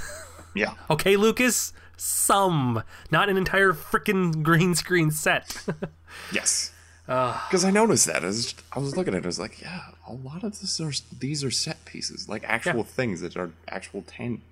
Yeah. 0.54 0.72
Okay, 0.90 1.14
Lucas, 1.16 1.72
some, 1.96 2.82
not 3.12 3.28
an 3.28 3.36
entire 3.36 3.72
freaking 3.72 4.42
green 4.42 4.74
screen 4.74 5.10
set. 5.10 5.64
Yes. 6.32 6.72
Because 7.09 7.64
I 7.64 7.70
noticed 7.70 8.06
that. 8.06 8.22
I 8.22 8.26
was, 8.26 8.54
I 8.72 8.78
was 8.78 8.96
looking 8.96 9.14
at 9.14 9.18
it. 9.18 9.24
I 9.24 9.28
was 9.28 9.40
like, 9.40 9.61
yeah, 9.62 9.80
a 10.06 10.12
lot 10.12 10.44
of 10.44 10.61
this 10.61 10.78
are 10.80 10.92
these 11.18 11.42
are 11.42 11.50
set 11.50 11.84
pieces, 11.86 12.28
like 12.28 12.44
actual 12.46 12.76
Yeah. 12.80 12.82
things 12.84 13.20
that 13.22 13.36
are 13.36 13.50
actual 13.68 14.02
tan 14.06 14.42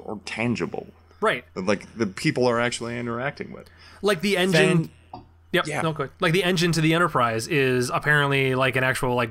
or 0.00 0.20
tangible, 0.24 0.86
right, 1.20 1.44
like 1.56 1.92
the 1.96 2.06
people 2.06 2.46
are 2.46 2.60
actually 2.60 2.98
interacting 2.98 3.52
with. 3.52 3.68
like 4.00 4.20
the 4.20 4.36
engine. 4.36 4.84
Fan- 4.84 4.90
Yep. 5.52 5.66
Yeah. 5.68 5.82
No 5.82 5.92
good. 5.92 6.10
Like 6.18 6.32
the 6.32 6.42
engine 6.42 6.72
to 6.72 6.80
the 6.80 6.94
Enterprise 6.94 7.46
is 7.46 7.88
apparently 7.94 8.56
like 8.56 8.74
an 8.74 8.82
actual 8.82 9.14
like 9.14 9.30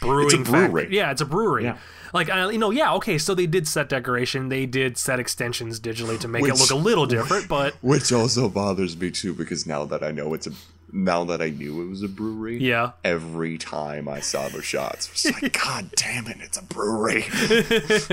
brewing. 0.00 0.44
brewery. 0.44 0.82
fact- 0.84 0.92
Yeah, 0.92 1.10
it's 1.10 1.20
a 1.20 1.24
brewery. 1.24 1.64
Yeah. 1.64 1.78
Like 2.12 2.30
I, 2.30 2.48
you 2.52 2.58
know, 2.58 2.70
yeah, 2.70 2.92
okay. 2.94 3.18
So 3.18 3.34
they 3.34 3.46
did 3.46 3.66
set 3.66 3.88
decoration. 3.88 4.50
They 4.50 4.66
did 4.66 4.96
set 4.96 5.18
extensions 5.18 5.80
digitally 5.80 6.16
to 6.20 6.28
make 6.28 6.44
it 6.44 6.54
look 6.60 6.70
a 6.70 6.76
little 6.76 7.06
different, 7.06 7.48
but 7.48 7.74
Which 7.82 8.12
also 8.12 8.48
bothers 8.48 8.96
me 8.96 9.10
too, 9.10 9.34
because 9.34 9.66
now 9.66 9.84
that 9.86 10.04
I 10.04 10.12
know 10.12 10.32
it's 10.32 10.46
a, 10.46 10.52
now 10.94 11.24
that 11.24 11.42
I 11.42 11.50
knew 11.50 11.82
it 11.82 11.88
was 11.90 12.02
a 12.02 12.08
brewery, 12.08 12.56
yeah. 12.58 12.92
every 13.04 13.58
time 13.58 14.08
I 14.08 14.20
saw 14.20 14.48
the 14.48 14.62
shots, 14.62 15.10
it's 15.10 15.42
like, 15.42 15.52
God 15.64 15.90
damn 15.96 16.26
it, 16.28 16.38
it's 16.40 16.56
a 16.56 16.62
brewery. 16.62 17.24
it's 17.28 18.08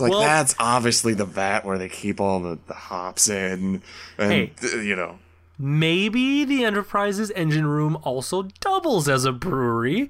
like 0.00 0.10
Well- 0.10 0.20
that's 0.20 0.54
obviously 0.58 1.14
the 1.14 1.24
vat 1.24 1.64
where 1.64 1.78
they 1.78 1.88
keep 1.88 2.20
all 2.20 2.40
the, 2.40 2.58
the 2.66 2.74
hops 2.74 3.28
in, 3.28 3.82
and 4.18 4.32
Hey. 4.32 4.52
th- 4.60 4.84
you 4.84 4.96
know, 4.96 5.18
Maybe 5.60 6.44
the 6.44 6.64
Enterprise's 6.64 7.30
engine 7.32 7.66
room 7.66 7.98
also 8.02 8.44
doubles 8.60 9.08
as 9.08 9.24
a 9.24 9.32
brewery. 9.32 10.08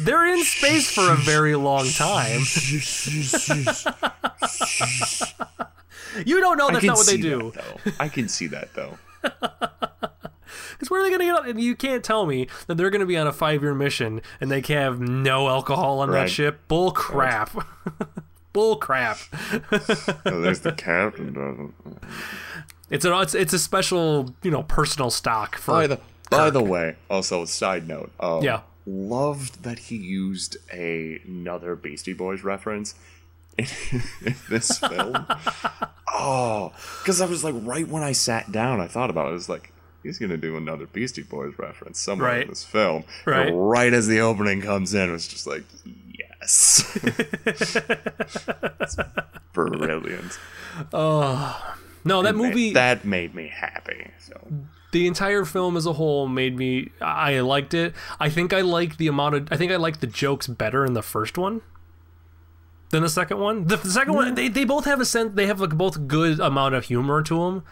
They're 0.00 0.26
in 0.26 0.42
space 0.44 0.90
for 0.90 1.10
a 1.12 1.16
very 1.16 1.54
long 1.54 1.86
time. 1.88 2.40
You 6.24 6.40
don't 6.40 6.56
know 6.56 6.70
that's 6.70 6.84
not 6.84 6.96
what 6.96 7.06
they 7.06 7.18
do. 7.18 7.52
that. 7.54 7.94
I 8.00 8.08
can 8.08 8.28
see 8.28 8.46
that 8.48 8.72
though. 8.74 8.98
Because 10.72 10.90
where 10.90 11.00
are 11.00 11.04
they 11.04 11.10
going 11.10 11.20
to 11.20 11.42
get? 11.42 11.50
And 11.50 11.60
you 11.60 11.76
can't 11.76 12.04
tell 12.04 12.26
me 12.26 12.48
that 12.66 12.76
they're 12.76 12.90
going 12.90 13.00
to 13.00 13.06
be 13.06 13.16
on 13.16 13.26
a 13.26 13.32
five 13.32 13.62
year 13.62 13.74
mission 13.74 14.20
and 14.40 14.50
they 14.50 14.62
can 14.62 14.76
have 14.76 15.00
no 15.00 15.48
alcohol 15.48 16.00
on 16.00 16.10
that 16.12 16.30
ship. 16.30 16.60
Bull 16.68 16.92
crap. 16.92 17.66
Bull 18.52 18.76
crap. 18.76 19.18
Oh, 20.24 20.40
there's 20.40 20.60
the 20.60 20.72
captain. 20.72 21.32
doesn't. 21.32 21.74
It's 22.88 23.04
a 23.04 23.20
it's, 23.20 23.34
it's 23.34 23.52
a 23.52 23.58
special 23.58 24.34
you 24.42 24.50
know 24.50 24.62
personal 24.62 25.10
stock 25.10 25.56
for 25.56 25.72
By 25.72 25.86
the 25.86 26.00
by 26.30 26.50
the 26.50 26.62
way, 26.62 26.96
also 27.10 27.44
side 27.44 27.86
note. 27.88 28.12
Um, 28.20 28.42
Yeah. 28.42 28.60
Loved 28.88 29.64
that 29.64 29.78
he 29.80 29.96
used 29.96 30.56
a, 30.72 31.20
another 31.26 31.74
Beastie 31.74 32.12
Boys 32.12 32.44
reference 32.44 32.94
in, 33.58 33.66
in 34.24 34.36
this 34.48 34.78
film. 34.78 35.26
oh, 36.12 36.72
because 37.02 37.20
I 37.20 37.26
was 37.26 37.42
like, 37.42 37.54
right 37.58 37.86
when 37.88 38.04
I 38.04 38.12
sat 38.12 38.52
down, 38.52 38.80
I 38.80 38.86
thought 38.86 39.10
about 39.10 39.26
it. 39.26 39.30
I 39.30 39.32
was 39.32 39.48
like, 39.48 39.72
he's 40.02 40.18
gonna 40.18 40.36
do 40.36 40.56
another 40.56 40.86
Beastie 40.86 41.22
Boys 41.22 41.54
reference 41.58 41.98
somewhere 41.98 42.30
Right. 42.30 42.42
in 42.42 42.48
this 42.48 42.64
film. 42.64 43.04
Right. 43.24 43.48
And 43.48 43.68
right 43.70 43.92
as 43.92 44.06
the 44.06 44.20
opening 44.20 44.62
comes 44.62 44.94
in, 44.94 45.14
it's 45.14 45.28
just 45.28 45.46
like, 45.46 45.64
yes. 46.40 46.98
It's 48.80 48.96
brilliant. 49.52 50.38
Oh. 50.92 51.76
No 52.04 52.22
that 52.22 52.36
movie 52.36 52.72
that 52.72 53.04
made 53.04 53.34
me 53.34 53.48
happy. 53.48 54.10
So 54.20 54.40
the 54.92 55.06
entire 55.08 55.44
film 55.44 55.76
as 55.76 55.86
a 55.86 55.94
whole 55.94 56.28
made 56.28 56.56
me 56.56 56.90
I 57.00 57.40
liked 57.40 57.74
it. 57.74 57.94
I 58.20 58.28
think 58.30 58.52
I 58.52 58.60
like 58.60 58.96
the 58.96 59.08
amount 59.08 59.34
of 59.34 59.48
I 59.50 59.56
think 59.56 59.72
I 59.72 59.76
like 59.76 59.98
the 60.00 60.06
jokes 60.06 60.46
better 60.46 60.84
in 60.86 60.92
the 60.94 61.02
first 61.02 61.36
one 61.36 61.62
than 62.90 63.02
the 63.02 63.08
second 63.08 63.38
one. 63.40 63.66
The, 63.66 63.76
the 63.76 63.90
second 63.90 64.14
one 64.14 64.32
mm. 64.32 64.36
they, 64.36 64.48
they 64.48 64.64
both 64.64 64.84
have 64.84 65.00
a 65.00 65.04
sense 65.04 65.32
they 65.34 65.46
have 65.46 65.60
like 65.60 65.76
both 65.76 66.06
good 66.06 66.38
amount 66.38 66.76
of 66.76 66.84
humor 66.84 67.22
to 67.22 67.38
them, 67.44 67.64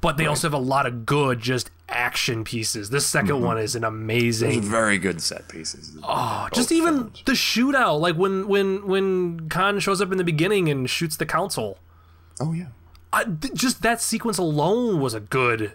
but 0.00 0.16
they 0.16 0.26
also 0.26 0.46
have 0.46 0.54
a 0.54 0.58
lot 0.58 0.86
of 0.86 1.06
good 1.06 1.40
just 1.40 1.70
action 1.88 2.44
pieces. 2.44 2.90
This 2.90 3.10
2nd 3.10 3.28
mm-hmm. 3.28 3.44
one 3.44 3.58
is 3.58 3.74
an 3.74 3.84
amazing 3.84 4.62
very 4.62 4.98
good 4.98 5.20
set 5.20 5.48
pieces. 5.48 5.96
Oh, 6.02 6.48
just 6.52 6.72
even 6.72 7.12
the 7.24 7.32
shootout 7.32 8.00
like 8.00 8.16
when 8.16 8.48
when 8.48 8.86
when 8.86 9.48
Khan 9.48 9.78
shows 9.78 10.00
up 10.00 10.12
in 10.12 10.18
the 10.18 10.24
beginning 10.24 10.68
and 10.68 10.88
shoots 10.88 11.16
the 11.16 11.26
council. 11.26 11.78
Oh 12.40 12.52
yeah. 12.52 12.66
I, 13.12 13.24
th- 13.24 13.54
just 13.54 13.82
that 13.82 14.00
sequence 14.00 14.36
alone 14.36 15.00
was 15.00 15.14
a 15.14 15.20
good, 15.20 15.72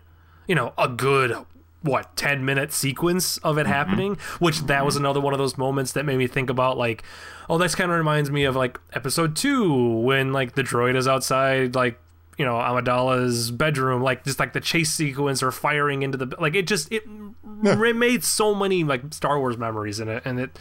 you 0.48 0.56
know, 0.56 0.74
a 0.78 0.88
good 0.88 1.36
what 1.82 2.16
ten 2.16 2.46
minute 2.46 2.72
sequence 2.72 3.38
of 3.40 3.58
it 3.58 3.62
mm-hmm. 3.62 3.72
happening. 3.72 4.18
Which 4.40 4.62
that 4.62 4.86
was 4.86 4.96
mm-hmm. 4.96 5.06
another 5.06 5.22
one 5.22 5.34
of 5.34 5.40
those 5.40 5.58
moments 5.58 5.94
that 5.94 6.06
made 6.06 6.18
me 6.18 6.28
think 6.28 6.50
about 6.50 6.78
like, 6.78 7.04
oh, 7.50 7.58
that's 7.58 7.76
kind 7.76 7.90
of 7.90 7.98
reminds 7.98 8.30
me 8.30 8.44
of 8.44 8.56
like 8.56 8.80
episode 8.94 9.36
two 9.36 9.98
when 10.00 10.34
like 10.34 10.54
the 10.54 10.64
droid 10.64 10.96
is 10.96 11.08
outside 11.08 11.74
like 11.74 12.00
you 12.38 12.46
know 12.46 12.56
Amidala's 12.56 13.52
bedroom, 13.52 14.02
like 14.02 14.24
just 14.24 14.40
like 14.40 14.54
the 14.54 14.62
chase 14.62 14.92
sequence 14.94 15.44
or 15.44 15.52
firing 15.52 16.04
into 16.04 16.18
the 16.18 16.36
like 16.40 16.56
it 16.56 16.68
just 16.68 16.92
it, 16.92 17.04
it 17.64 17.96
made 17.96 18.24
so 18.24 18.56
many 18.56 18.84
like 18.84 19.14
Star 19.14 19.40
Wars 19.40 19.58
memories 19.58 20.00
in 20.00 20.08
it, 20.10 20.24
and 20.26 20.40
it. 20.40 20.58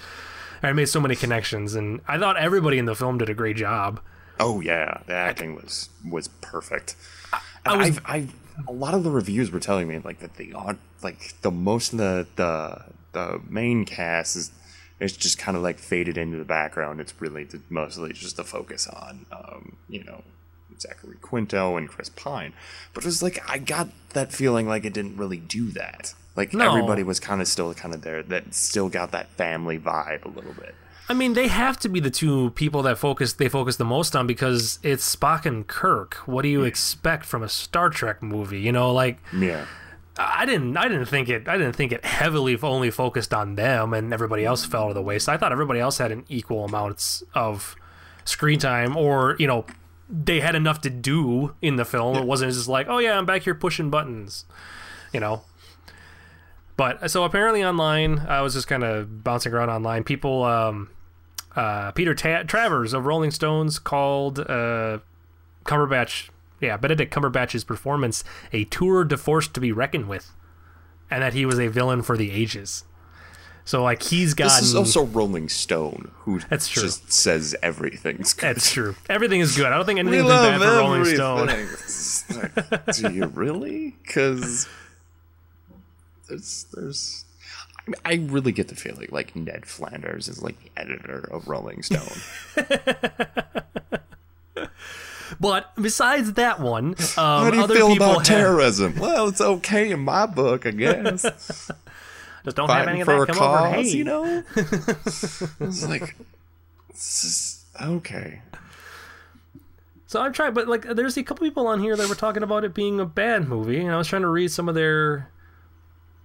I 0.63 0.73
made 0.75 0.91
so 0.91 1.01
many 1.01 1.17
connections, 1.17 1.75
and 1.75 2.03
I 2.07 2.19
thought 2.19 2.37
everybody 2.37 2.77
in 2.77 2.85
the 2.85 2.95
film 2.95 3.17
did 3.17 3.31
a 3.31 3.35
great 3.35 3.57
job. 3.57 3.99
Oh 4.39 4.61
yeah, 4.61 5.01
the 5.07 5.15
acting 5.15 5.55
was 5.55 5.89
was 6.07 6.29
perfect. 6.29 6.97
I 7.33 7.41
I 7.65 7.77
was- 7.77 7.99
I've, 7.99 8.07
I 8.07 8.29
a 8.69 8.73
lot 8.73 8.93
of 8.93 9.05
the 9.05 9.11
reviews 9.11 9.51
were 9.51 9.61
telling 9.61 9.89
me 9.89 9.99
like 10.05 10.19
that 10.21 10.37
the 10.37 10.53
odd 10.53 10.77
like 11.03 11.35
the 11.41 11.51
most 11.51 11.93
of 11.95 11.99
the 11.99 12.27
the 12.37 12.85
the 13.13 13.41
main 13.49 13.87
cast 13.87 14.37
is 14.37 14.53
it's 14.99 15.17
just 15.17 15.39
kind 15.39 15.57
of 15.57 15.63
like 15.63 15.79
faded 15.79 16.19
into 16.19 16.37
the 16.37 16.45
background. 16.45 17.01
It's 17.01 17.15
really 17.21 17.45
the, 17.45 17.63
mostly 17.71 18.13
just 18.13 18.37
the 18.37 18.45
focus 18.45 18.87
on 18.87 19.25
um, 19.33 19.77
you 19.89 20.05
know 20.05 20.23
Zachary 20.81 21.17
Quinto 21.21 21.77
and 21.77 21.89
Chris 21.89 22.09
Pine. 22.09 22.53
But 22.95 23.05
it 23.05 23.07
was 23.07 23.23
like 23.23 23.43
I 23.51 23.59
got 23.59 23.89
that 24.15 24.33
feeling 24.33 24.67
like 24.67 24.85
it 24.85 24.93
didn't 24.93 25.17
really 25.17 25.39
do 25.39 25.71
that. 25.73 26.15
Like 26.37 26.55
No. 26.55 26.69
everybody 26.69 27.03
was 27.03 27.21
kind 27.21 27.41
of 27.41 27.49
still 27.49 27.73
kind 27.75 27.95
of 27.95 28.03
there 28.03 28.23
that 28.25 28.55
still 28.55 28.89
got 28.89 29.11
that 29.13 29.29
family 29.31 29.79
vibe 29.79 30.25
a 30.25 30.29
little 30.29 30.55
bit. 30.55 30.75
I 31.09 31.13
mean, 31.13 31.33
they 31.33 31.49
have 31.49 31.77
to 31.81 31.89
be 31.89 31.99
the 31.99 32.11
two 32.11 32.51
people 32.51 32.83
that 32.85 32.97
focus 32.97 33.33
they 33.33 33.49
focus 33.49 33.77
the 33.77 33.85
most 33.85 34.15
on 34.15 34.27
because 34.29 34.79
it's 34.83 35.17
Spock 35.17 35.45
and 35.45 35.67
Kirk. 35.67 36.15
What 36.27 36.43
do 36.43 36.49
you 36.49 36.63
expect 36.63 37.25
from 37.25 37.43
a 37.43 37.49
Star 37.49 37.91
Trek 37.91 38.23
movie? 38.23 38.61
You 38.61 38.71
know, 38.73 38.93
like 38.93 39.19
Yeah. 39.37 39.67
I 40.17 40.45
didn't 40.47 40.77
I 40.77 40.87
didn't 40.87 41.07
think 41.07 41.29
it 41.29 41.49
I 41.49 41.57
didn't 41.59 41.75
think 41.75 41.93
it 41.93 42.05
heavily 42.05 42.57
only 42.63 42.91
focused 42.91 43.33
on 43.35 43.57
them 43.57 43.93
and 43.93 44.13
everybody 44.13 44.45
else 44.45 44.65
fell 44.65 44.89
to 44.89 44.95
the 44.95 45.03
waste. 45.03 45.29
I 45.29 45.37
thought 45.37 45.51
everybody 45.51 45.81
else 45.81 45.99
had 45.99 46.13
an 46.13 46.25
equal 46.29 46.65
amounts 46.65 47.25
of 47.35 47.75
screen 48.25 48.59
time 48.61 48.97
or, 48.97 49.35
you 49.39 49.47
know, 49.49 49.65
they 50.11 50.41
had 50.41 50.55
enough 50.55 50.81
to 50.83 50.91
do 50.91 51.55
in 51.63 51.77
the 51.77 51.85
film. 51.85 52.17
It 52.17 52.27
wasn't 52.27 52.53
just 52.53 52.69
like, 52.69 52.87
"Oh 52.89 52.99
yeah, 52.99 53.17
I'm 53.17 53.27
back 53.27 53.43
here 53.43 53.55
pushing 53.55 53.91
buttons." 53.91 54.45
You 55.13 55.21
know. 55.21 55.43
But 56.77 57.11
so 57.11 57.25
apparently 57.25 57.63
online, 57.63 58.21
I 58.21 58.41
was 58.41 58.55
just 58.55 58.67
kind 58.67 58.83
of 58.83 59.23
bouncing 59.23 59.53
around 59.53 59.71
online. 59.71 60.03
People 60.05 60.45
um 60.45 60.91
uh, 61.57 61.91
Peter 61.93 62.15
Ta- 62.15 62.45
Travers 62.45 62.93
of 62.93 63.07
Rolling 63.07 63.31
Stones 63.31 63.79
called 63.79 64.39
uh, 64.39 64.99
Cumberbatch, 65.65 66.31
yeah, 66.61 66.77
Benedict 66.77 67.13
Cumberbatch's 67.13 67.65
performance 67.65 68.23
a 68.53 68.65
tour 68.65 69.05
de 69.05 69.17
force 69.17 69.49
to 69.49 69.61
be 69.61 69.73
reckoned 69.73 70.09
with, 70.09 70.33
and 71.11 71.23
that 71.23 71.35
he 71.35 71.45
was 71.45 71.59
a 71.59 71.69
villain 71.69 72.03
for 72.03 72.17
the 72.17 72.31
ages. 72.31 72.85
So 73.71 73.85
like 73.85 74.03
he's 74.03 74.35
got. 74.35 74.47
This 74.47 74.63
is 74.63 74.75
also 74.75 75.05
Rolling 75.05 75.49
Stone, 75.49 76.11
who 76.23 76.41
That's 76.41 76.67
true. 76.67 76.83
just 76.83 77.13
says 77.13 77.55
everything's 77.63 78.33
good. 78.33 78.57
that's 78.57 78.73
true. 78.73 78.97
Everything 79.09 79.39
is 79.39 79.57
good. 79.57 79.67
I 79.67 79.77
don't 79.77 79.87
think 79.87 80.01
anything's 80.01 80.27
bad 80.27 80.61
for 80.61 80.67
Rolling. 80.67 81.05
Stone. 81.05 81.47
Like, 81.47 82.87
Do 82.97 83.13
you 83.13 83.27
really? 83.27 83.95
Because 84.03 84.67
there's 86.29 86.67
there's. 86.75 87.25
I, 87.79 87.91
mean, 87.91 87.95
I 88.27 88.33
really 88.33 88.51
get 88.51 88.67
the 88.67 88.75
feeling 88.75 89.07
like 89.13 89.37
Ned 89.37 89.67
Flanders 89.67 90.27
is 90.27 90.43
like 90.43 90.57
the 90.65 90.71
editor 90.77 91.29
of 91.31 91.47
Rolling 91.47 91.85
Stone. 91.85 92.57
But 95.39 95.73
besides 95.81 96.33
that 96.35 96.59
one, 96.61 96.89
um, 96.89 96.95
How 97.17 97.51
do 97.51 97.57
you 97.57 97.63
other 97.63 97.75
feel 97.77 97.93
about 97.93 98.19
have- 98.19 98.27
terrorism? 98.27 98.99
Well, 98.99 99.29
it's 99.29 99.41
okay 99.41 99.91
in 99.93 100.01
my 100.01 100.27
book, 100.27 100.67
I 100.67 100.73
guess. 100.73 101.71
just 102.45 102.57
don't 102.57 102.69
have 102.69 102.89
any 102.89 103.01
of 103.01 103.07
that 103.07 103.29
come 103.29 103.39
over. 103.39 103.71
Hey, 103.71 103.89
you 103.89 104.05
know. 104.05 104.43
it's 104.57 105.87
like, 105.87 106.17
this 106.89 107.25
is 107.25 107.65
okay. 107.81 108.43
So 110.07 110.21
I'm 110.21 110.33
trying, 110.33 110.55
but 110.55 110.67
like, 110.67 110.83
there's 110.83 111.17
a 111.17 111.23
couple 111.23 111.47
people 111.47 111.67
on 111.67 111.81
here 111.81 111.97
that 111.97 112.09
were 112.09 112.15
talking 112.15 112.43
about 112.43 112.65
it 112.65 112.75
being 112.75 112.99
a 112.99 113.07
bad 113.07 113.47
movie, 113.47 113.81
and 113.81 113.93
I 113.93 113.97
was 113.97 114.09
trying 114.09 114.23
to 114.23 114.29
read 114.29 114.51
some 114.51 114.69
of 114.69 114.75
their. 114.75 115.31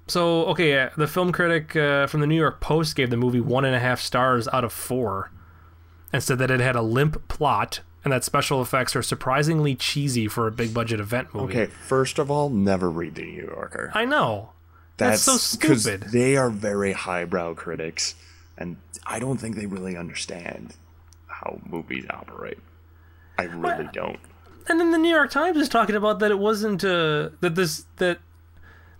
So 0.07 0.45
okay, 0.47 0.79
uh, 0.79 0.89
the 0.97 1.07
film 1.07 1.31
critic 1.31 1.75
uh, 1.75 2.07
from 2.07 2.21
the 2.21 2.27
New 2.27 2.39
York 2.39 2.61
Post 2.61 2.95
gave 2.95 3.09
the 3.09 3.17
movie 3.17 3.39
one 3.41 3.65
and 3.65 3.75
a 3.75 3.79
half 3.79 3.99
stars 3.99 4.47
out 4.51 4.63
of 4.63 4.73
four, 4.73 5.31
and 6.13 6.23
said 6.23 6.39
that 6.39 6.49
it 6.49 6.59
had 6.59 6.75
a 6.75 6.81
limp 6.81 7.27
plot 7.27 7.81
and 8.05 8.13
that 8.13 8.23
special 8.23 8.61
effects 8.61 8.95
are 8.95 9.01
surprisingly 9.01 9.75
cheesy 9.75 10.27
for 10.27 10.47
a 10.47 10.51
big 10.51 10.73
budget 10.73 10.99
event 10.99 11.33
movie. 11.33 11.57
Okay, 11.57 11.65
first 11.65 12.19
of 12.19 12.29
all, 12.29 12.49
never 12.51 12.89
read 12.89 13.15
the 13.15 13.23
New 13.23 13.47
Yorker. 13.47 13.91
I 13.95 14.05
know. 14.05 14.51
That's 14.97 15.21
so 15.21 15.37
stupid. 15.37 16.03
They 16.11 16.37
are 16.37 16.49
very 16.49 16.93
highbrow 16.93 17.55
critics, 17.55 18.15
and 18.57 18.77
I 19.05 19.19
don't 19.19 19.37
think 19.37 19.55
they 19.55 19.65
really 19.65 19.97
understand 19.97 20.75
how 21.27 21.59
movies 21.65 22.05
operate. 22.09 22.59
I 23.37 23.43
really 23.43 23.89
don't. 23.91 24.19
And 24.67 24.79
then 24.79 24.91
the 24.91 24.97
New 24.97 25.13
York 25.13 25.31
Times 25.31 25.57
is 25.57 25.69
talking 25.69 25.95
about 25.95 26.19
that 26.19 26.31
it 26.31 26.39
wasn't 26.39 26.83
uh, 26.83 27.29
that 27.41 27.55
this 27.55 27.85
that 27.97 28.19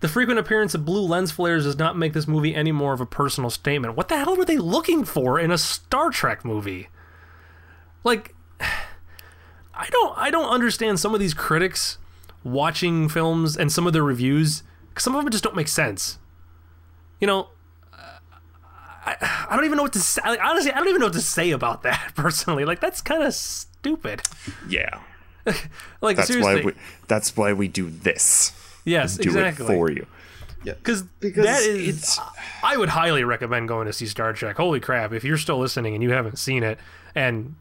the 0.01 0.07
frequent 0.07 0.39
appearance 0.39 0.75
of 0.75 0.85
blue 0.85 1.01
lens 1.01 1.31
flares 1.31 1.63
does 1.63 1.77
not 1.77 1.97
make 1.97 2.13
this 2.13 2.27
movie 2.27 2.53
any 2.53 2.71
more 2.71 2.93
of 2.93 3.01
a 3.01 3.05
personal 3.05 3.49
statement. 3.49 3.95
What 3.95 4.09
the 4.09 4.17
hell 4.17 4.35
were 4.35 4.45
they 4.45 4.57
looking 4.57 5.03
for 5.05 5.39
in 5.39 5.49
a 5.51 5.57
Star 5.57 6.11
Trek 6.11 6.43
movie? 6.45 6.89
Like 8.03 8.35
I 8.59 9.87
don't 9.89 10.17
I 10.17 10.29
don't 10.29 10.49
understand 10.49 10.99
some 10.99 11.13
of 11.13 11.19
these 11.19 11.33
critics 11.33 11.97
watching 12.43 13.09
films 13.09 13.57
and 13.57 13.71
some 13.71 13.87
of 13.87 13.93
their 13.93 14.03
reviews 14.03 14.61
some 14.99 15.15
of 15.15 15.23
them 15.23 15.31
just 15.31 15.43
don't 15.43 15.55
make 15.55 15.67
sense. 15.67 16.17
You 17.19 17.27
know, 17.27 17.47
I, 19.05 19.45
I 19.49 19.55
don't 19.55 19.65
even 19.65 19.77
know 19.77 19.83
what 19.83 19.93
to 19.93 19.99
say. 19.99 20.21
Like, 20.25 20.39
honestly, 20.43 20.71
I 20.71 20.77
don't 20.77 20.87
even 20.87 20.99
know 20.99 21.07
what 21.07 21.13
to 21.13 21.21
say 21.21 21.51
about 21.51 21.83
that 21.83 22.11
personally. 22.15 22.65
Like 22.65 22.79
that's 22.79 23.01
kind 23.01 23.23
of 23.23 23.33
stupid. 23.33 24.21
Yeah, 24.67 24.99
Like 26.01 26.17
that's 26.17 26.27
seriously. 26.27 26.55
why 26.55 26.61
we. 26.65 26.73
That's 27.07 27.35
why 27.37 27.53
we 27.53 27.67
do 27.67 27.89
this. 27.89 28.51
Yes, 28.83 29.17
Do 29.17 29.29
exactly. 29.29 29.65
it 29.65 29.67
for 29.67 29.89
you. 29.91 30.05
Yeah. 30.63 30.73
Because 30.73 31.03
Because 31.03 31.45
that 31.45 31.61
is, 31.61 31.87
it's- 31.87 32.19
I 32.63 32.77
would 32.77 32.89
highly 32.89 33.23
recommend 33.23 33.67
going 33.67 33.85
to 33.87 33.93
see 33.93 34.07
Star 34.07 34.33
Trek. 34.33 34.57
Holy 34.57 34.79
crap! 34.79 35.13
If 35.13 35.23
you're 35.23 35.37
still 35.37 35.59
listening 35.59 35.93
and 35.93 36.01
you 36.01 36.11
haven't 36.11 36.39
seen 36.39 36.63
it, 36.63 36.79
and 37.13 37.55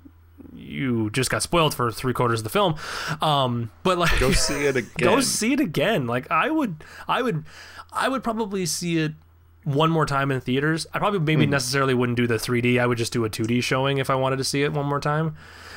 you 0.54 1.10
just 1.10 1.30
got 1.30 1.42
spoiled 1.42 1.74
for 1.74 1.90
three 1.92 2.12
quarters 2.12 2.40
of 2.40 2.44
the 2.44 2.50
film, 2.50 2.74
um, 3.22 3.70
but 3.82 3.98
like 3.98 4.18
Go 4.20 4.32
see 4.32 4.64
it 4.66 4.76
again. 4.76 4.92
go 4.98 5.20
see 5.20 5.52
it 5.52 5.60
again. 5.60 6.06
Like 6.06 6.30
I 6.30 6.50
would, 6.50 6.84
I 7.08 7.22
would, 7.22 7.44
I 7.92 8.08
would 8.08 8.22
probably 8.24 8.66
see 8.66 8.98
it 8.98 9.12
one 9.64 9.90
more 9.90 10.04
time 10.06 10.30
in 10.30 10.40
theaters. 10.40 10.86
I 10.92 10.98
probably 10.98 11.20
maybe 11.20 11.46
necessarily 11.46 11.94
wouldn't 11.94 12.16
do 12.16 12.26
the 12.26 12.34
3D. 12.34 12.78
I 12.80 12.86
would 12.86 12.98
just 12.98 13.12
do 13.12 13.24
a 13.24 13.30
2D 13.30 13.62
showing 13.62 13.98
if 13.98 14.10
I 14.10 14.14
wanted 14.14 14.36
to 14.36 14.44
see 14.44 14.62
it 14.62 14.72
one 14.72 14.86
more 14.86 15.00
time. 15.00 15.36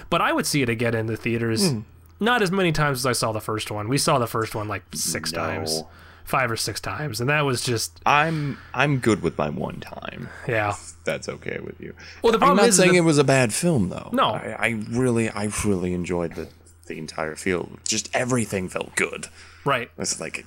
But 0.09 0.21
I 0.21 0.33
would 0.33 0.45
see 0.45 0.61
it 0.61 0.69
again 0.69 0.93
in 0.93 1.05
the 1.05 1.15
theaters. 1.17 1.69
Hmm. 1.71 1.79
Not 2.19 2.41
as 2.41 2.51
many 2.51 2.71
times 2.71 2.99
as 2.99 3.05
I 3.05 3.11
saw 3.13 3.31
the 3.31 3.39
first 3.41 3.69
one. 3.71 3.87
We 3.87 3.97
saw 3.97 4.17
the 4.19 4.27
first 4.27 4.55
one 4.55 4.67
like 4.67 4.83
six 4.93 5.31
No. 5.31 5.39
times, 5.39 5.83
five 6.27 6.51
or 6.51 6.57
six 6.57 6.79
times, 6.79 7.19
and 7.19 7.29
that 7.29 7.41
was 7.45 7.63
just 7.63 7.99
I'm 8.05 8.57
I'm 8.73 8.99
good 8.99 9.23
with 9.23 9.37
my 9.37 9.49
one 9.49 9.79
time. 9.79 10.29
yeah. 10.47 10.75
That's 11.05 11.29
okay 11.29 11.59
with 11.63 11.79
you. 11.79 11.93
Well, 12.21 12.33
the 12.33 12.37
problem 12.37 12.59
I'm 12.59 12.63
not 12.65 12.69
is 12.69 12.75
saying 12.77 12.91
that- 12.91 12.97
it 12.97 13.01
was 13.01 13.17
a 13.17 13.23
bad 13.23 13.53
film 13.53 13.89
though. 13.89 14.09
No. 14.11 14.31
I, 14.31 14.55
I 14.59 14.69
really 14.89 15.29
I 15.29 15.49
really 15.65 15.93
enjoyed 15.93 16.35
the 16.35 16.49
the 16.87 16.97
entire 16.99 17.35
field. 17.35 17.79
Just 17.87 18.13
everything 18.15 18.69
felt 18.69 18.95
good. 18.95 19.27
Right. 19.65 19.89
It's 19.97 20.19
like 20.21 20.45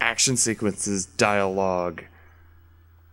action 0.00 0.36
sequences, 0.36 1.06
dialogue, 1.06 2.04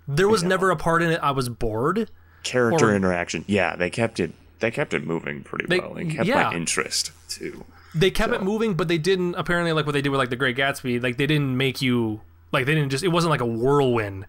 There 0.07 0.27
was 0.27 0.43
never 0.43 0.69
a 0.71 0.75
part 0.75 1.01
in 1.01 1.09
it 1.11 1.19
I 1.23 1.31
was 1.31 1.49
bored. 1.49 2.09
character 2.43 2.89
Or- 2.89 2.95
interaction. 2.95 3.43
Yeah, 3.47 3.75
they 3.75 3.89
kept 3.89 4.19
it 4.19 4.33
they 4.59 4.71
kept 4.71 4.93
it 4.93 5.05
moving 5.05 5.43
pretty 5.43 5.65
They- 5.67 5.79
well 5.79 5.95
and 5.95 6.11
kept 6.11 6.27
yeah. 6.27 6.43
my 6.49 6.53
interest 6.55 7.11
too. 7.29 7.63
They 7.95 8.11
kept 8.11 8.33
it 8.33 8.43
moving, 8.43 8.73
but 8.73 8.87
they 8.89 8.97
didn't 8.97 9.35
apparently 9.35 9.71
like 9.71 9.85
what 9.85 9.93
they 9.93 10.01
did 10.01 10.09
with 10.09 10.19
like 10.19 10.29
the 10.29 10.35
Great 10.35 10.57
Gatsby. 10.57 11.01
Like 11.01 11.17
they 11.17 11.25
didn't 11.27 11.55
make 11.55 11.81
you 11.81 12.21
like 12.51 12.65
they 12.65 12.75
didn't 12.75 12.89
just. 12.89 13.03
It 13.03 13.07
wasn't 13.09 13.31
like 13.31 13.41
a 13.41 13.45
whirlwind. 13.45 14.25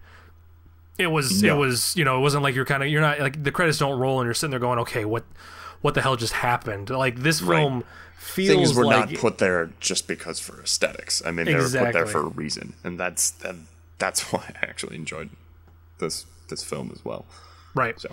It 0.97 1.07
was. 1.07 1.43
It 1.43 1.53
was. 1.53 1.95
You 1.95 2.05
know. 2.05 2.17
It 2.17 2.21
wasn't 2.21 2.43
like 2.43 2.55
you're 2.55 2.65
kind 2.65 2.81
of. 2.81 2.89
You're 2.89 3.01
not 3.01 3.19
like 3.19 3.43
the 3.43 3.51
credits 3.51 3.77
don't 3.77 3.99
roll 3.99 4.19
and 4.21 4.25
you're 4.27 4.33
sitting 4.33 4.51
there 4.51 4.59
going, 4.59 4.79
okay, 4.79 5.03
what, 5.05 5.25
what 5.81 5.93
the 5.93 6.01
hell 6.01 6.15
just 6.15 6.33
happened? 6.33 6.89
Like 6.89 7.17
this 7.17 7.41
Right. 7.41 7.57
film 7.57 7.83
feels 8.17 8.55
Things 8.55 8.73
were 8.75 8.85
like 8.85 9.11
not 9.11 9.19
put 9.19 9.37
there 9.37 9.69
just 9.79 10.07
because 10.07 10.39
for 10.39 10.61
aesthetics. 10.61 11.21
I 11.25 11.31
mean, 11.31 11.45
they 11.45 11.55
were 11.55 11.63
put 11.69 11.93
there 11.93 12.05
for 12.07 12.21
a 12.21 12.29
reason, 12.29 12.73
and 12.83 12.99
that's 12.99 13.29
that, 13.31 13.55
that's 13.99 14.21
why 14.33 14.53
I 14.61 14.65
actually 14.65 14.95
enjoyed 14.95 15.29
this 15.99 16.25
this 16.49 16.63
film 16.63 16.89
as 16.93 17.03
well. 17.03 17.25
right. 17.75 17.99
So 17.99 18.09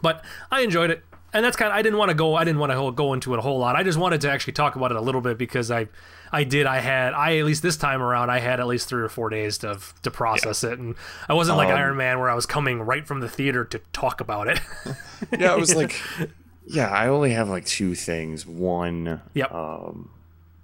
but 0.00 0.24
I 0.50 0.62
enjoyed 0.62 0.90
it, 0.90 1.04
and 1.32 1.44
that's 1.44 1.56
kind 1.56 1.70
of 1.70 1.76
I 1.76 1.82
didn't 1.82 1.98
want 1.98 2.10
to 2.10 2.14
go 2.14 2.34
I 2.34 2.44
didn't 2.44 2.60
want 2.60 2.72
to 2.72 2.92
go 2.92 3.12
into 3.12 3.32
it 3.34 3.38
a 3.38 3.42
whole 3.42 3.58
lot. 3.58 3.76
I 3.76 3.82
just 3.82 3.98
wanted 3.98 4.20
to 4.22 4.30
actually 4.30 4.52
talk 4.52 4.76
about 4.76 4.90
it 4.90 4.96
a 4.96 5.00
little 5.00 5.20
bit 5.20 5.38
because 5.38 5.70
I 5.70 5.88
I 6.32 6.44
did 6.44 6.66
I 6.66 6.80
had 6.80 7.12
I 7.14 7.38
at 7.38 7.44
least 7.44 7.62
this 7.62 7.76
time 7.76 8.02
around 8.02 8.30
I 8.30 8.38
had 8.38 8.60
at 8.60 8.66
least 8.66 8.88
three 8.88 9.02
or 9.02 9.08
four 9.08 9.28
days 9.30 9.58
to 9.58 9.78
to 10.02 10.10
process 10.10 10.64
it, 10.64 10.78
and 10.78 10.94
I 11.28 11.34
wasn't 11.34 11.58
like 11.58 11.68
Um, 11.68 11.76
Iron 11.76 11.96
Man 11.96 12.18
where 12.18 12.30
I 12.30 12.34
was 12.34 12.46
coming 12.46 12.80
right 12.80 13.06
from 13.06 13.20
the 13.20 13.28
theater 13.28 13.64
to 13.66 13.80
talk 13.92 14.20
about 14.20 14.48
it. 14.48 14.60
yeah, 15.38 15.54
it 15.54 15.58
was 15.58 15.74
like, 15.74 16.00
yeah, 16.66 16.88
I 16.88 17.08
only 17.08 17.32
have 17.32 17.48
like 17.48 17.66
two 17.66 17.94
things. 17.94 18.46
One, 18.46 19.20
yep. 19.34 19.52
um, 19.52 20.10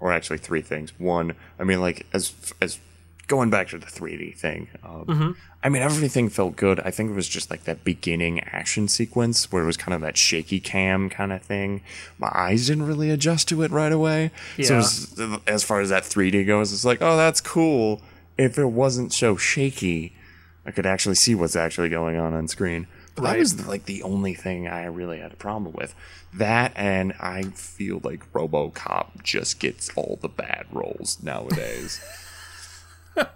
or 0.00 0.12
actually 0.12 0.38
three 0.38 0.62
things. 0.62 0.98
One, 0.98 1.34
I 1.58 1.64
mean, 1.64 1.80
like 1.80 2.06
as 2.12 2.32
as 2.60 2.78
going 3.28 3.50
back 3.50 3.68
to 3.68 3.78
the 3.78 3.86
3D 3.86 4.36
thing. 4.36 4.68
Um, 4.82 5.04
Mm-hmm. 5.06 5.30
I 5.62 5.68
mean, 5.70 5.82
everything 5.82 6.28
felt 6.28 6.54
good. 6.54 6.78
I 6.80 6.92
think 6.92 7.10
it 7.10 7.14
was 7.14 7.28
just 7.28 7.50
like 7.50 7.64
that 7.64 7.82
beginning 7.82 8.40
action 8.40 8.86
sequence 8.86 9.50
where 9.50 9.64
it 9.64 9.66
was 9.66 9.76
kind 9.76 9.92
of 9.92 10.00
that 10.02 10.16
shaky 10.16 10.60
cam 10.60 11.10
kind 11.10 11.32
of 11.32 11.42
thing. 11.42 11.82
My 12.16 12.30
eyes 12.32 12.68
didn't 12.68 12.86
really 12.86 13.10
adjust 13.10 13.48
to 13.48 13.62
it 13.62 13.70
right 13.72 13.90
away. 13.90 14.30
So 14.56 14.62
Yeah. 14.62 14.72
it 14.74 14.76
was, 14.76 15.40
as 15.48 15.64
far 15.64 15.80
as 15.80 15.88
that 15.88 16.04
3D 16.04 16.46
goes, 16.46 16.72
it's 16.72 16.84
like, 16.84 17.02
oh, 17.02 17.16
that's 17.16 17.40
cool. 17.40 18.00
If 18.38 18.56
it 18.56 18.66
wasn't 18.66 19.12
so 19.12 19.36
shaky, 19.36 20.14
I 20.64 20.70
could 20.70 20.86
actually 20.86 21.16
see 21.16 21.34
what's 21.34 21.56
actually 21.56 21.88
going 21.88 22.16
on 22.16 22.34
on 22.34 22.46
screen. 22.46 22.86
But 23.16 23.24
Right. 23.24 23.32
that 23.32 23.38
was 23.40 23.66
like 23.66 23.86
the 23.86 24.04
only 24.04 24.34
thing 24.34 24.68
I 24.68 24.84
really 24.84 25.18
had 25.18 25.32
a 25.32 25.36
problem 25.36 25.72
with. 25.72 25.92
That 26.32 26.70
and 26.76 27.14
I 27.18 27.42
feel 27.42 28.00
like 28.04 28.32
RoboCop 28.32 29.24
just 29.24 29.58
gets 29.58 29.90
all 29.96 30.20
the 30.22 30.28
bad 30.28 30.66
roles 30.70 31.18
nowadays. 31.20 32.00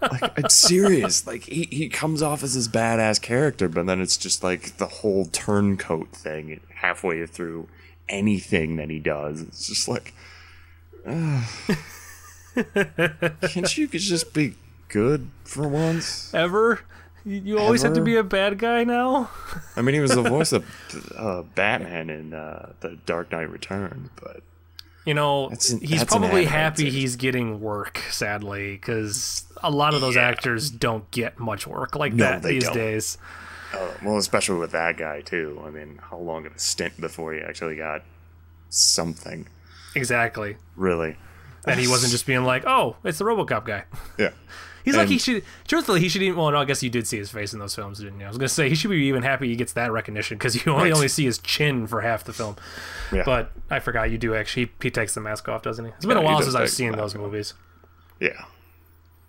like 0.02 0.32
it's 0.38 0.54
serious. 0.54 1.26
Like 1.26 1.44
he, 1.44 1.68
he 1.70 1.88
comes 1.88 2.22
off 2.22 2.42
as 2.42 2.54
this 2.54 2.68
badass 2.68 3.20
character, 3.20 3.68
but 3.68 3.86
then 3.86 4.00
it's 4.00 4.16
just 4.16 4.42
like 4.42 4.76
the 4.78 4.86
whole 4.86 5.26
turncoat 5.26 6.08
thing 6.12 6.60
halfway 6.76 7.26
through 7.26 7.68
anything 8.08 8.76
that 8.76 8.90
he 8.90 8.98
does. 8.98 9.42
It's 9.42 9.66
just 9.66 9.88
like 9.88 10.14
ugh. 11.06 11.44
Can't 13.42 13.76
you 13.78 13.88
just 13.88 14.32
be 14.34 14.54
good 14.88 15.30
for 15.44 15.66
once? 15.66 16.32
Ever? 16.34 16.80
You, 17.24 17.40
you 17.40 17.58
always 17.58 17.82
have 17.82 17.94
to 17.94 18.00
be 18.00 18.16
a 18.16 18.24
bad 18.24 18.58
guy 18.58 18.84
now. 18.84 19.30
I 19.76 19.82
mean, 19.82 19.94
he 19.94 20.00
was 20.00 20.14
the 20.14 20.22
voice 20.22 20.52
of 20.52 20.64
uh, 21.16 21.42
Batman 21.54 22.10
in 22.10 22.34
uh, 22.34 22.72
the 22.80 22.98
Dark 23.06 23.30
Knight 23.30 23.48
Returns, 23.48 24.10
but 24.20 24.42
You 25.04 25.14
know, 25.14 25.48
That's 25.48 25.68
he's 25.70 25.90
that's 25.98 26.04
probably 26.04 26.44
happy 26.44 26.76
series. 26.82 26.94
he's 26.94 27.16
getting 27.16 27.60
work. 27.60 27.98
Sadly, 28.10 28.72
because 28.76 29.44
a 29.62 29.70
lot 29.70 29.94
of 29.94 30.00
those 30.00 30.14
Yeah. 30.14 30.28
actors 30.28 30.70
don't 30.70 31.10
get 31.10 31.38
much 31.40 31.66
work 31.66 31.96
like 31.96 32.12
No, 32.12 32.24
that 32.24 32.42
they 32.42 32.52
these 32.52 32.64
don't. 32.64 32.74
days. 32.74 33.18
uh, 33.74 33.88
well, 34.04 34.16
especially 34.18 34.58
with 34.58 34.70
that 34.72 34.96
guy 34.96 35.20
too. 35.20 35.60
I 35.66 35.70
mean, 35.70 35.98
how 36.10 36.18
long 36.18 36.46
of 36.46 36.54
a 36.54 36.58
stint 36.58 37.00
before 37.00 37.32
he 37.34 37.40
actually 37.40 37.74
got 37.76 38.02
something? 38.68 39.46
Exactly. 39.94 40.56
Really? 40.76 41.16
And 41.66 41.78
he 41.80 41.88
wasn't 41.88 42.12
just 42.12 42.26
being 42.26 42.44
like, 42.44 42.64
"Oh, 42.66 42.96
it's 43.04 43.18
the 43.18 43.24
RoboCop 43.24 43.64
guy." 43.64 43.84
Yeah. 44.18 44.30
He's 44.84 44.96
like 44.96 45.08
he 45.08 45.18
should. 45.18 45.44
Truthfully, 45.68 46.00
he 46.00 46.08
should 46.08 46.22
even. 46.22 46.36
Well, 46.38 46.50
no, 46.50 46.58
I 46.58 46.64
guess 46.64 46.82
you 46.82 46.90
did 46.90 47.06
see 47.06 47.18
his 47.18 47.30
face 47.30 47.52
in 47.52 47.58
those 47.58 47.74
films, 47.74 47.98
didn't 48.00 48.18
you? 48.20 48.26
I 48.26 48.28
was 48.28 48.38
gonna 48.38 48.48
say 48.48 48.68
he 48.68 48.74
should 48.74 48.90
be 48.90 48.96
even 49.06 49.22
happy 49.22 49.48
he 49.48 49.56
gets 49.56 49.72
that 49.74 49.92
recognition 49.92 50.38
because 50.38 50.54
you 50.54 50.72
only 50.72 50.84
Right. 50.84 50.92
only 50.94 51.08
see 51.08 51.24
his 51.24 51.38
chin 51.38 51.86
for 51.86 52.00
half 52.00 52.24
the 52.24 52.32
film. 52.32 52.56
Yeah. 53.12 53.22
But 53.24 53.52
I 53.70 53.78
forgot 53.80 54.10
you 54.10 54.18
do 54.18 54.34
actually. 54.34 54.64
He, 54.66 54.70
he 54.84 54.90
takes 54.90 55.14
the 55.14 55.20
mask 55.20 55.48
off, 55.48 55.62
doesn't 55.62 55.84
he? 55.84 55.90
It's 55.96 56.04
been 56.06 56.16
Yeah, 56.16 56.22
a 56.22 56.26
while 56.26 56.42
since 56.42 56.54
I've 56.54 56.70
seen 56.70 56.92
those 56.92 57.14
off. 57.14 57.20
movies. 57.20 57.54
Yeah. 58.20 58.44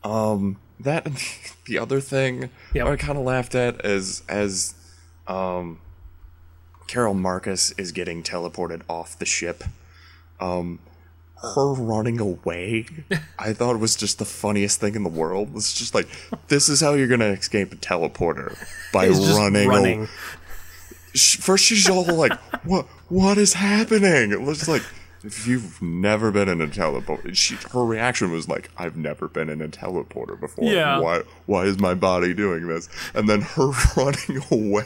Um. 0.04 0.58
that 0.80 1.06
the 1.66 1.78
other 1.78 2.02
thing 2.02 2.50
Yep. 2.74 2.88
I 2.88 2.96
kind 2.98 3.18
of 3.18 3.24
laughed 3.24 3.56
at 3.56 3.80
as 3.86 4.24
as 4.28 4.74
um 5.28 5.80
Carol 6.88 7.14
Marcus 7.14 7.72
is 7.78 7.92
getting 7.92 8.24
teleported 8.24 8.82
off 8.90 9.18
the 9.18 9.26
ship. 9.26 9.64
Um 10.40 10.80
her 11.44 11.74
running 11.74 12.20
away, 12.20 12.86
I 13.38 13.54
thought 13.54 13.80
was 13.80 13.96
just 13.96 14.20
the 14.20 14.26
funniest 14.26 14.80
thing 14.80 14.96
in 14.96 15.04
the 15.04 15.10
world. 15.10 15.52
It's 15.56 15.74
just 15.74 15.94
like, 15.94 16.08
this 16.48 16.70
is 16.70 16.82
how 16.82 16.94
you're 16.94 17.08
gonna 17.08 17.26
escape 17.28 17.74
a 17.74 17.76
teleporter 17.76 18.58
by 18.92 19.10
running. 19.10 19.68
running. 19.68 20.08
First, 21.16 21.66
she's 21.66 21.90
all 21.90 22.06
like, 22.06 22.34
"What? 22.64 22.88
What 23.10 23.38
is 23.38 23.54
happening?" 23.54 24.32
It 24.32 24.42
was 24.42 24.68
like, 24.68 24.82
if 25.24 25.48
you've 25.48 25.82
never 25.82 26.32
been 26.32 26.50
in 26.50 26.62
a 26.62 26.68
teleporter, 26.68 27.36
she, 27.36 27.56
her 27.72 27.86
reaction 27.86 28.32
was 28.32 28.48
like, 28.48 28.70
"I've 28.78 28.98
never 28.98 29.28
been 29.28 29.50
in 29.50 29.62
a 29.62 29.68
teleporter 29.68 30.40
before. 30.40 30.66
Yeah. 30.66 31.00
Why? 31.00 31.22
Why 31.46 31.64
is 31.64 31.80
my 31.80 31.94
body 31.94 32.34
doing 32.34 32.68
this?" 32.68 32.90
And 33.14 33.28
then 33.30 33.42
her 33.42 33.72
running 33.98 34.44
away. 34.52 34.84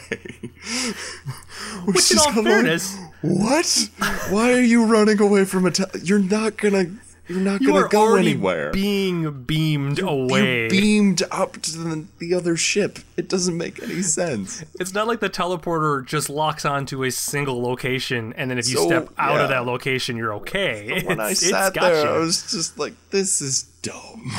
Which, 1.85 2.11
in 2.11 2.19
all 2.19 2.31
fairness, 2.43 2.97
what? 3.21 3.89
Why 4.29 4.53
are 4.53 4.61
you 4.61 4.85
running 4.85 5.19
away 5.21 5.45
from 5.45 5.65
a? 5.65 5.71
Te- 5.71 5.85
you're 6.03 6.19
not 6.19 6.57
gonna. 6.57 6.91
You're 7.27 7.39
not 7.41 7.59
you 7.61 7.67
gonna 7.67 7.85
are 7.85 7.87
go 7.89 8.15
anywhere. 8.15 8.71
being 8.71 9.43
beamed 9.43 9.99
away. 9.99 10.61
You're 10.61 10.69
beamed 10.69 11.23
up 11.29 11.53
to 11.61 11.77
the, 11.77 12.05
the 12.19 12.33
other 12.33 12.55
ship. 12.55 12.99
It 13.17 13.27
doesn't 13.27 13.57
make 13.57 13.81
any 13.83 14.01
sense. 14.01 14.63
It's 14.79 14.93
not 14.93 15.07
like 15.07 15.19
the 15.19 15.29
teleporter 15.29 16.05
just 16.05 16.29
locks 16.29 16.63
onto 16.65 17.03
a 17.03 17.11
single 17.11 17.61
location, 17.61 18.33
and 18.37 18.49
then 18.49 18.57
if 18.57 18.69
you 18.69 18.77
So, 18.77 18.87
step 18.87 19.09
out 19.17 19.35
yeah. 19.35 19.43
of 19.43 19.49
that 19.49 19.65
location, 19.65 20.15
you're 20.15 20.33
okay. 20.35 21.03
when 21.05 21.19
I 21.19 21.31
It's- 21.31 21.41
sat 21.49 21.75
it's 21.75 21.79
there. 21.85 22.07
I 22.13 22.17
was 22.19 22.49
just 22.51 22.77
like, 22.79 22.93
"This 23.09 23.41
is 23.41 23.65
dumb." 23.87 24.31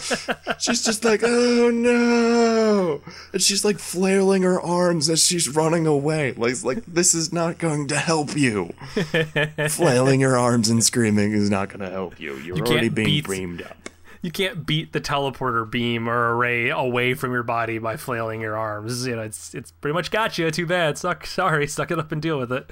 she's 0.58 0.82
just 0.84 1.04
like, 1.04 1.20
"Oh 1.24 1.70
no!" 1.70 3.00
and 3.32 3.42
she's 3.42 3.64
like 3.64 3.78
flailing 3.78 4.42
her 4.42 4.60
arms 4.60 5.08
as 5.08 5.24
she's 5.26 5.48
running 5.48 5.86
away. 5.86 6.32
Like, 6.32 6.62
like 6.64 6.84
this 6.86 7.14
is 7.14 7.32
not 7.32 7.58
going 7.58 7.88
to 7.88 7.96
help 7.96 8.36
you. 8.36 8.72
flailing 9.68 10.20
her 10.20 10.36
arms 10.36 10.68
and 10.68 10.82
screaming 10.84 11.32
is 11.32 11.50
not 11.50 11.68
going 11.68 11.80
to 11.80 11.90
help 11.90 12.18
you. 12.20 12.36
You're 12.36 12.56
You 12.58 12.64
already 12.64 12.88
being 12.88 13.06
beat- 13.06 13.28
beamed 13.28 13.62
up. 13.62 13.76
you 14.22 14.30
can't 14.30 14.66
beat 14.66 14.92
the 14.92 15.00
teleporter 15.00 15.68
beam 15.70 16.08
or 16.08 16.36
array 16.36 16.68
away 16.68 17.14
from 17.14 17.32
your 17.32 17.42
body 17.42 17.78
by 17.78 17.96
flailing 17.96 18.40
your 18.40 18.56
arms. 18.56 19.06
You 19.06 19.16
know, 19.16 19.22
it's 19.22 19.54
it's 19.54 19.70
pretty 19.72 19.94
much 19.94 20.10
got 20.10 20.36
you. 20.38 20.50
Too 20.50 20.66
bad. 20.66 20.98
Suck. 20.98 21.26
Sorry. 21.26 21.66
Suck 21.66 21.90
it 21.90 21.98
up 21.98 22.12
and 22.12 22.20
deal 22.20 22.38
with 22.38 22.52
it. 22.52 22.68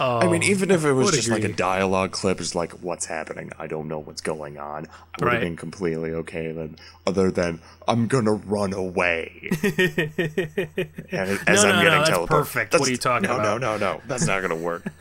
I 0.00 0.26
mean, 0.28 0.42
even 0.42 0.70
if 0.70 0.84
it 0.84 0.92
was 0.92 1.12
just 1.12 1.28
like 1.28 1.44
a 1.44 1.52
dialogue 1.52 2.12
clip, 2.12 2.40
it's 2.40 2.54
like, 2.54 2.72
what's 2.82 3.04
happening? 3.06 3.50
I 3.58 3.66
don't 3.66 3.86
know 3.86 3.98
what's 3.98 4.22
going 4.22 4.58
on. 4.58 4.86
I 4.86 4.88
would 5.18 5.26
Right. 5.26 5.32
have 5.34 5.42
been 5.42 5.56
completely 5.56 6.12
okay 6.12 6.52
then, 6.52 6.76
other 7.06 7.30
than 7.30 7.60
I'm 7.86 8.06
gonna 8.06 8.32
run 8.32 8.72
away. 8.72 9.50
and 9.62 11.38
as 11.46 11.62
No, 11.62 11.68
I'm 11.70 11.76
no, 11.76 11.82
no, 11.82 11.82
getting 11.82 11.98
that's 11.98 12.10
teleported. 12.10 12.28
perfect. 12.28 12.72
What 12.74 12.88
are 12.88 12.90
you 12.90 12.96
talking 12.96 13.28
no, 13.28 13.34
about? 13.36 13.60
No, 13.60 13.76
no, 13.76 13.94
no, 13.94 14.00
That's 14.06 14.26
not 14.26 14.40
gonna 14.42 14.56
work. 14.56 14.84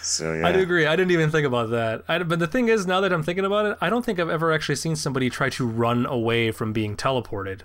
so 0.00 0.32
yeah. 0.34 0.46
I 0.46 0.52
do 0.52 0.60
agree. 0.60 0.86
I 0.86 0.96
didn't 0.96 1.10
even 1.12 1.30
think 1.30 1.46
about 1.46 1.70
that. 1.70 2.04
I, 2.08 2.18
but 2.22 2.38
the 2.38 2.46
thing 2.46 2.68
is, 2.68 2.86
now 2.86 3.00
that 3.00 3.12
I'm 3.12 3.22
thinking 3.22 3.44
about 3.44 3.66
it, 3.66 3.78
I 3.80 3.88
don't 3.90 4.04
think 4.04 4.18
I've 4.20 4.28
ever 4.30 4.52
actually 4.52 4.76
seen 4.76 4.96
somebody 4.96 5.30
try 5.30 5.48
to 5.50 5.66
run 5.66 6.06
away 6.06 6.50
from 6.50 6.72
being 6.72 6.96
teleported. 6.96 7.60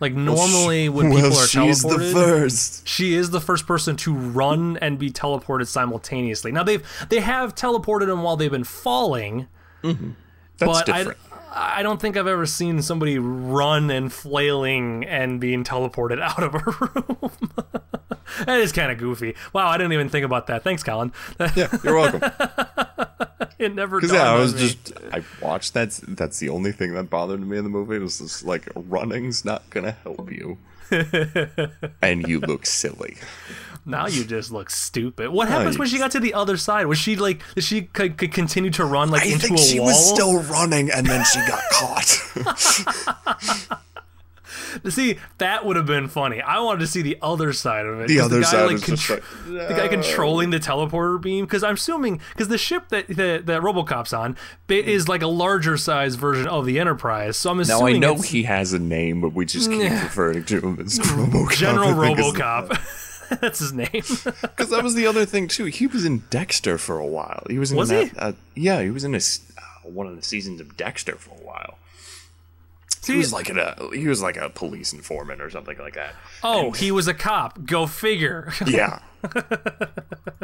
Like 0.00 0.12
normally, 0.12 0.88
when 0.88 1.10
well, 1.10 1.22
people 1.22 1.38
are 1.38 1.46
she's 1.46 1.82
the 1.82 1.88
teleported, 1.88 2.12
first. 2.12 2.88
she 2.88 3.14
is 3.14 3.30
the 3.30 3.40
first 3.40 3.66
person 3.66 3.96
to 3.98 4.12
run 4.12 4.76
and 4.78 4.98
be 4.98 5.10
teleported 5.10 5.66
simultaneously. 5.66 6.52
Now 6.52 6.62
they've 6.62 6.84
they 7.08 7.20
have 7.20 7.54
teleported 7.54 8.06
them 8.06 8.22
while 8.22 8.36
they've 8.36 8.50
been 8.50 8.64
falling, 8.64 9.46
mm-hmm. 9.82 10.10
That's 10.58 10.82
but 10.82 10.88
I. 10.88 11.06
I 11.56 11.84
don't 11.84 12.00
think 12.00 12.16
I've 12.16 12.26
ever 12.26 12.46
seen 12.46 12.82
somebody 12.82 13.16
run 13.16 13.88
and 13.88 14.12
flailing 14.12 15.04
and 15.04 15.40
being 15.40 15.62
teleported 15.62 16.20
out 16.22 16.42
of 16.42 16.54
a 16.54 16.58
room. 16.58 17.30
that 18.46 18.60
is 18.60 18.72
kind 18.72 18.90
of 18.90 18.98
goofy. 18.98 19.36
Wow, 19.52 19.68
I 19.68 19.78
didn't 19.78 19.92
even 19.92 20.08
think 20.08 20.24
about 20.24 20.48
that. 20.48 20.64
Thanks, 20.64 20.82
Colin. 20.82 21.12
yeah, 21.54 21.68
you're 21.84 21.94
welcome. 21.94 22.20
it 23.58 23.74
never. 23.74 24.00
Because 24.00 24.12
yeah, 24.14 24.32
I 24.32 24.38
was 24.38 24.54
me. 24.54 24.60
just 24.60 24.92
I 25.12 25.22
watched 25.42 25.74
that. 25.74 25.90
That's 26.08 26.38
the 26.38 26.48
only 26.48 26.72
thing 26.72 26.94
that 26.94 27.10
bothered 27.10 27.40
me 27.46 27.58
in 27.58 27.64
the 27.64 27.70
movie 27.70 27.98
was 27.98 28.18
just 28.18 28.44
like 28.44 28.68
running's 28.74 29.44
not 29.44 29.68
gonna 29.70 29.92
help 29.92 30.30
you, 30.32 30.58
and 32.02 32.26
you 32.28 32.40
look 32.40 32.66
silly. 32.66 33.16
Now 33.86 34.06
you 34.06 34.24
just 34.24 34.50
look 34.50 34.70
stupid. 34.70 35.28
What 35.28 35.48
happens 35.48 35.78
when 35.78 35.86
she 35.88 35.98
got 35.98 36.10
to 36.12 36.20
the 36.20 36.32
other 36.32 36.56
side? 36.56 36.86
Was 36.86 36.98
she 36.98 37.16
like? 37.16 37.42
Did 37.54 37.64
she 37.64 37.82
could, 37.82 38.18
c- 38.18 38.28
continue 38.28 38.70
to 38.70 38.84
run 38.84 39.10
like 39.10 39.24
I 39.24 39.26
into 39.26 39.46
think 39.46 39.58
a 39.58 39.62
she 39.62 39.78
wall? 39.78 39.88
was 39.88 40.08
still 40.10 40.40
running, 40.44 40.90
and 40.90 41.06
then 41.06 41.22
she 41.24 41.38
got 41.46 41.62
caught. 41.70 42.18
See, 44.88 45.18
that 45.38 45.64
would 45.64 45.76
have 45.76 45.86
been 45.86 46.08
funny. 46.08 46.40
I 46.40 46.60
wanted 46.60 46.80
to 46.80 46.86
see 46.86 47.02
the 47.02 47.18
other 47.22 47.52
side 47.52 47.86
of 47.86 48.00
it. 48.00 48.08
The 48.08 48.20
other 48.20 48.40
guy, 48.40 48.46
side 48.46 48.66
like, 48.72 48.80
just 48.82 49.10
like, 49.10 49.22
the 49.46 49.74
guy 49.76 49.88
controlling 49.88 50.50
the 50.50 50.58
teleporter 50.58 51.20
beam. 51.20 51.44
Because 51.44 51.62
I'm 51.62 51.74
assuming 51.74 52.20
because 52.32 52.48
the 52.48 52.58
ship 52.58 52.88
that 52.88 53.08
that, 53.08 53.46
that 53.46 53.62
RoboCop's 53.62 54.12
on 54.12 54.36
is 54.68 55.08
like 55.08 55.22
a 55.22 55.26
larger 55.26 55.76
size 55.76 56.14
version 56.16 56.46
of 56.48 56.66
the 56.66 56.78
Enterprise. 56.80 57.36
So 57.36 57.50
I'm 57.50 57.60
assuming. 57.60 58.00
now 58.00 58.08
I 58.10 58.14
know 58.14 58.20
he 58.22 58.44
has 58.44 58.72
a 58.72 58.78
name, 58.78 59.20
but 59.20 59.32
we 59.32 59.44
just 59.46 59.70
keep 59.70 59.90
referring 59.90 60.44
to 60.44 60.60
him 60.60 60.80
as 60.80 60.98
RoboCop. 61.00 61.52
General 61.52 62.00
I 62.00 62.06
think 62.14 62.18
is- 62.18 62.26
RoboCop. 62.26 63.00
That's 63.40 63.58
his 63.58 63.72
name. 63.72 63.88
Because 64.42 64.70
that 64.70 64.84
was 64.84 64.94
the 64.94 65.06
other 65.06 65.24
thing 65.24 65.48
too. 65.48 65.64
He 65.64 65.86
was 65.86 66.04
in 66.04 66.18
Dexter 66.30 66.78
for 66.78 66.98
a 66.98 67.06
while. 67.06 67.42
He 67.48 67.58
was 67.58 67.72
in 67.72 67.76
Was 67.78 67.88
that. 67.88 68.08
he? 68.10 68.16
Uh, 68.16 68.32
yeah, 68.54 68.82
he 68.82 68.90
was 68.90 69.02
in 69.02 69.14
a, 69.14 69.18
uh, 69.18 69.88
one 69.88 70.06
of 70.06 70.14
the 70.16 70.22
seasons 70.22 70.60
of 70.60 70.76
Dexter 70.76 71.16
for 71.16 71.30
a 71.30 71.44
while. 71.44 71.78
He 73.06 73.16
was 73.16 73.32
like 73.32 73.48
a 73.50 73.82
uh, 73.84 73.90
he 73.90 74.06
was 74.08 74.22
like 74.22 74.36
a 74.36 74.48
police 74.50 74.92
informant 74.92 75.40
or 75.40 75.50
something 75.50 75.78
like 75.78 75.94
that. 75.94 76.14
oh, 76.42 76.72
he 76.72 76.90
was 76.90 77.06
a 77.08 77.14
cop. 77.14 77.64
Go 77.64 77.86
figure. 77.86 78.52
Yeah. 78.66 79.00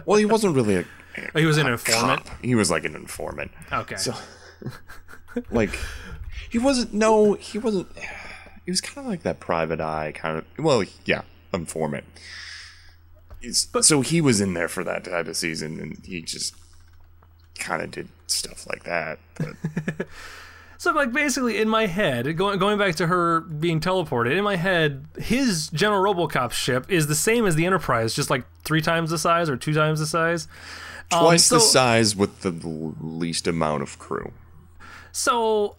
well, 0.06 0.18
he 0.18 0.24
wasn't 0.24 0.54
really 0.54 0.76
a, 0.76 1.38
he 1.38 1.44
was 1.44 1.58
an 1.58 1.66
a 1.66 1.72
informant. 1.72 2.24
cop. 2.24 2.42
He 2.42 2.54
was 2.54 2.70
like 2.70 2.84
an 2.84 2.94
informant. 2.94 3.50
Okay. 3.70 3.96
So, 3.96 4.14
like, 5.50 5.78
he 6.50 6.58
wasn't. 6.58 6.94
No, 6.94 7.34
he 7.34 7.58
wasn't. 7.58 7.88
He 8.66 8.70
was 8.70 8.82
kind 8.82 8.98
of 9.04 9.11
like 9.11 9.22
that 9.22 9.40
private 9.40 9.80
eye 9.80 10.12
kind 10.14 10.36
of. 10.38 10.44
Well, 10.64 10.84
yeah, 11.04 11.22
informant. 11.52 12.04
He's, 13.40 13.66
so 13.80 14.02
he 14.02 14.20
was 14.20 14.40
in 14.40 14.54
there 14.54 14.68
for 14.68 14.84
that 14.84 15.02
type 15.04 15.26
of 15.26 15.36
season, 15.36 15.80
and 15.80 16.04
he 16.04 16.20
just 16.20 16.54
kind 17.58 17.82
of 17.82 17.90
did 17.90 18.11
stuff 18.26 18.66
like 18.68 18.84
that. 18.84 19.18
But 19.36 19.54
So 20.80 20.92
like 20.92 21.12
basically 21.12 21.58
in 21.58 21.68
my 21.68 21.84
head, 21.84 22.38
going 22.38 22.58
going 22.58 22.78
back 22.78 22.94
to 22.94 23.06
her 23.06 23.40
being 23.40 23.80
teleported, 23.80 24.34
in 24.34 24.42
my 24.42 24.56
head, 24.56 25.04
his 25.18 25.68
General 25.68 26.02
RoboCop 26.02 26.52
ship 26.52 26.86
is 26.88 27.06
the 27.06 27.14
same 27.14 27.44
as 27.44 27.54
the 27.54 27.66
Enterprise, 27.66 28.14
just 28.14 28.30
like 28.30 28.44
three 28.64 28.80
times 28.80 29.10
the 29.10 29.18
size 29.18 29.50
or 29.50 29.58
two 29.58 29.74
times 29.74 30.00
the 30.00 30.06
size. 30.06 30.48
Um, 31.12 31.20
twice 31.20 31.50
the 31.50 31.60
size 31.60 32.16
with 32.16 32.40
the 32.40 32.52
least 32.98 33.46
amount 33.46 33.82
of 33.82 33.98
crew. 33.98 34.32
So 35.12 35.76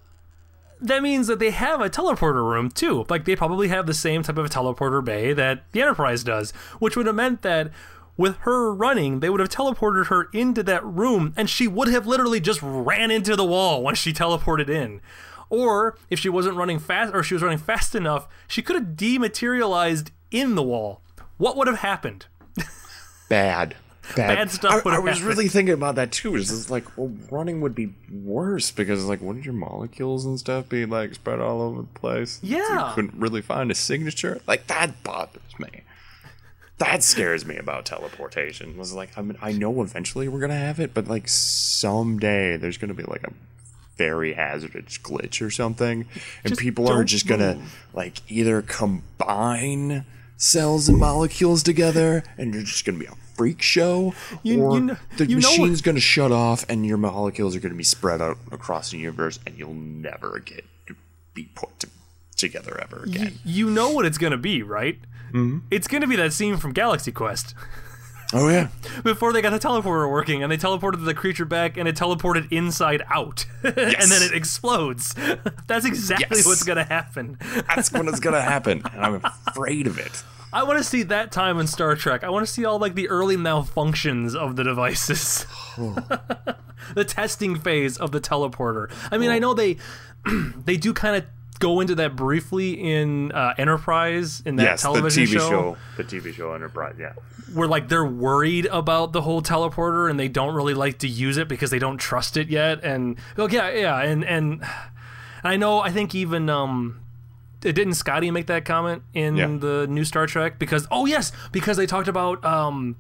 that 0.80 1.02
means 1.02 1.26
that 1.26 1.40
they 1.40 1.50
have 1.50 1.82
a 1.82 1.90
teleporter 1.90 2.48
room 2.48 2.70
too. 2.70 3.08
Like 3.10 3.26
they 3.26 3.36
probably 3.36 3.70
have 3.70 3.88
the 3.88 3.96
same 3.96 4.22
type 4.22 4.38
of 4.38 4.46
a 4.46 4.50
teleporter 4.50 5.04
bay 5.04 5.34
that 5.34 5.64
the 5.72 5.82
Enterprise 5.82 6.24
does, 6.24 6.52
which 6.78 6.96
would 6.96 7.08
have 7.08 7.16
meant 7.16 7.42
that 7.42 7.72
with 8.18 8.38
her 8.40 8.74
running, 8.74 9.20
they 9.20 9.30
would 9.30 9.40
have 9.40 9.50
teleported 9.50 10.08
her 10.08 10.30
into 10.34 10.64
that 10.64 10.86
room 10.86 11.34
and 11.38 11.50
she 11.50 11.68
would 11.68 11.88
have 11.88 12.06
literally 12.08 12.40
just 12.40 12.60
ran 12.62 13.10
into 13.12 13.36
the 13.36 13.46
wall 13.46 13.82
once 13.84 13.98
she 13.98 14.14
teleported 14.14 14.70
in. 14.70 15.02
Or 15.50 15.98
if 16.10 16.20
she 16.20 16.30
wasn't 16.30 16.56
running 16.56 16.80
fast 16.80 17.14
or 17.14 17.24
she 17.24 17.34
was 17.34 17.44
running 17.44 17.58
fast 17.58 17.96
enough, 17.96 18.28
she 18.48 18.62
could 18.62 18.76
have 18.76 18.96
dematerialized 18.96 20.12
in 20.32 20.56
the 20.56 20.64
wall. 20.64 21.02
What 21.38 21.58
would 21.58 21.68
have 21.68 21.80
happened? 21.80 22.28
Bad. 23.30 23.76
Bad, 24.16 24.36
Bad 24.36 24.52
stuff 24.52 24.74
I, 24.74 24.82
would 24.84 24.94
I 24.94 25.00
was 25.00 25.14
happened. 25.20 25.28
really 25.28 25.48
thinking 25.48 25.74
about 25.74 25.96
that 25.96 26.12
too. 26.12 26.36
Is 26.36 26.52
it's 26.52 26.70
like, 26.70 26.98
well, 26.98 27.14
running 27.30 27.62
would 27.62 27.74
be 27.76 27.94
worse 28.12 28.70
because 28.72 29.06
like, 29.06 29.22
wouldn't 29.22 29.46
your 29.46 29.54
molecules 29.54 30.26
and 30.26 30.38
stuff 30.40 30.68
be 30.68 30.86
like 30.86 31.14
spread 31.14 31.40
all 31.40 31.62
over 31.62 31.82
the 31.84 31.88
place? 32.00 32.40
So 32.42 32.48
Yeah. 32.48 32.90
you 32.90 32.94
couldn't 32.96 33.14
really 33.16 33.42
find 33.42 33.72
a 33.72 33.76
signature. 33.76 34.42
Like 34.48 34.68
that 34.68 35.02
bothers 35.04 35.42
me. 35.60 35.84
That 36.82 37.04
scares 37.04 37.46
me 37.46 37.58
about 37.58 37.86
teleportation. 37.86 38.76
Was 38.78 38.92
like, 38.94 39.18
I 39.18 39.22
mean, 39.22 39.38
I 39.42 39.52
know 39.52 39.82
eventually 39.82 40.28
we're 40.28 40.40
gonna 40.40 40.56
have 40.56 40.80
it, 40.80 40.94
but 40.94 41.08
like 41.08 41.28
someday 41.28 42.58
there's 42.58 42.78
gonna 42.78 42.94
be 42.96 43.04
like 43.04 43.24
a 43.24 43.32
very 43.98 44.34
hazardous 44.34 44.98
glitch 44.98 45.46
or 45.46 45.52
something, 45.52 46.06
and 46.44 46.50
Just 46.52 46.60
people 46.62 46.90
are 46.90 47.04
just 47.04 47.28
gonna 47.28 47.62
like 47.94 48.22
either 48.30 48.62
combine 48.64 50.06
cells 50.38 50.90
and 50.90 50.98
molecules 50.98 51.62
together, 51.62 52.24
and 52.38 52.54
you're 52.54 52.64
just 52.64 52.84
gonna 52.84 52.98
be 52.98 53.06
a 53.06 53.14
freak 53.36 53.62
show, 53.62 54.14
You- 54.44 54.62
or 54.64 54.80
you 54.80 54.86
kn- 54.88 54.98
the 55.18 55.28
know 55.28 55.36
machine's 55.36 55.82
gonna 55.82 56.00
shut 56.00 56.32
off, 56.32 56.66
and 56.68 56.86
your 56.86 56.98
molecules 56.98 57.56
are 57.56 57.60
gonna 57.60 57.76
be 57.76 57.84
spread 57.84 58.22
out 58.22 58.38
across 58.52 58.90
the 58.92 58.98
universe, 58.98 59.38
and 59.46 59.56
you'll 59.58 59.74
never 59.76 60.40
get 60.44 60.66
to 60.88 60.96
be 61.36 61.44
put 61.54 61.80
to, 61.82 61.88
together 62.42 62.78
ever 62.82 63.04
again. 63.04 63.40
You 63.46 63.70
know 63.70 63.92
what 63.94 64.06
it's 64.06 64.18
going 64.18 64.32
to 64.32 64.38
be, 64.38 64.62
right? 64.64 65.00
Mm-hmm. 65.30 65.60
It's 65.72 65.88
going 65.88 66.02
to 66.02 66.08
be 66.08 66.18
that 66.18 66.34
scene 66.34 66.58
from 66.58 66.74
Galaxy 66.74 67.12
Quest. 67.14 67.56
Oh 68.34 68.48
yeah. 68.48 68.70
before 69.04 69.34
they 69.34 69.42
got 69.42 69.50
the 69.50 69.60
teleporter 69.60 70.10
working, 70.10 70.42
and 70.42 70.50
they 70.50 70.56
teleported 70.56 71.04
the 71.04 71.14
creature 71.14 71.44
back, 71.44 71.76
and 71.76 71.86
it 71.86 71.98
teleported 71.98 72.50
inside 72.50 73.04
out, 73.10 73.46
and 73.62 73.74
then 73.76 74.22
it 74.24 74.32
explodes. 74.34 75.14
That's 75.68 75.84
exactly 75.86 76.38
Yes. 76.38 76.46
what's 76.46 76.64
gonna 76.64 76.86
happen. 76.86 77.38
That's 77.68 77.92
when 77.92 78.08
it's 78.08 78.22
gonna 78.22 78.42
happen, 78.42 78.84
and 78.94 79.02
I'm 79.06 79.16
afraid 79.48 79.86
of 79.86 79.98
it. 80.00 80.24
I 80.54 80.64
want 80.64 80.78
to 80.78 80.84
see 80.86 81.04
that 81.04 81.34
time 81.34 81.60
in 81.60 81.68
Star 81.68 81.94
Trek. 81.98 82.24
I 82.24 82.30
want 82.30 82.46
to 82.48 82.50
see 82.54 82.64
all 82.64 82.80
like 82.80 82.96
the 82.96 83.10
early 83.10 83.36
malfunctions 83.36 84.34
of 84.34 84.56
the 84.56 84.64
devices, 84.64 85.46
the 86.96 87.04
testing 87.06 87.58
phase 87.60 87.98
of 87.98 88.14
the 88.14 88.22
teleporter. 88.22 88.90
I 89.12 89.18
mean, 89.18 89.30
I 89.30 89.40
know 89.40 89.54
they 89.54 89.76
they 90.56 90.78
do 90.78 90.94
kind 90.94 91.18
of 91.18 91.26
go 91.62 91.80
into 91.80 91.96
that 91.96 92.16
briefly 92.18 92.74
in 92.74 93.32
uh, 93.32 93.54
Enterprise 93.58 94.42
in 94.46 94.58
that 94.58 94.64
yes, 94.64 94.82
the 94.82 94.88
television 94.90 95.24
TV 95.26 95.38
show. 95.38 95.78
the 95.96 96.04
TV 96.04 96.34
show 96.34 96.54
Enterprise. 96.54 96.96
Yeah. 97.00 97.14
where 97.54 97.68
like 97.70 97.88
they're 97.88 98.04
worried 98.06 98.66
about 98.66 99.14
the 99.14 99.22
whole 99.22 99.42
teleporter 99.42 100.10
and 100.10 100.20
they 100.20 100.28
don't 100.28 100.54
really 100.54 100.74
like 100.74 100.98
to 101.00 101.08
use 101.08 101.38
it 101.38 101.48
because 101.48 101.70
they 101.72 101.80
don't 101.80 101.98
trust 101.98 102.36
it 102.36 102.50
yet 102.50 102.84
and 102.84 103.18
oh 103.38 103.48
yeah 103.48 103.70
yeah 103.72 104.02
and 104.02 104.26
and 104.26 104.62
I 105.44 105.56
know 105.58 105.80
I 105.80 105.92
think 105.92 106.14
even 106.16 106.50
um 106.50 107.00
it 107.64 107.74
didn't 107.74 107.94
Scotty 107.94 108.32
make 108.32 108.48
that 108.48 108.66
comment 108.66 109.04
in 109.14 109.36
Yeah. 109.38 109.48
the 109.60 109.86
new 109.88 110.04
Star 110.04 110.26
Trek 110.28 110.58
because 110.60 110.88
oh 110.92 111.06
yes 111.06 111.32
because 111.52 111.78
they 111.78 111.86
talked 111.86 112.08
about 112.08 112.44
um 112.44 112.96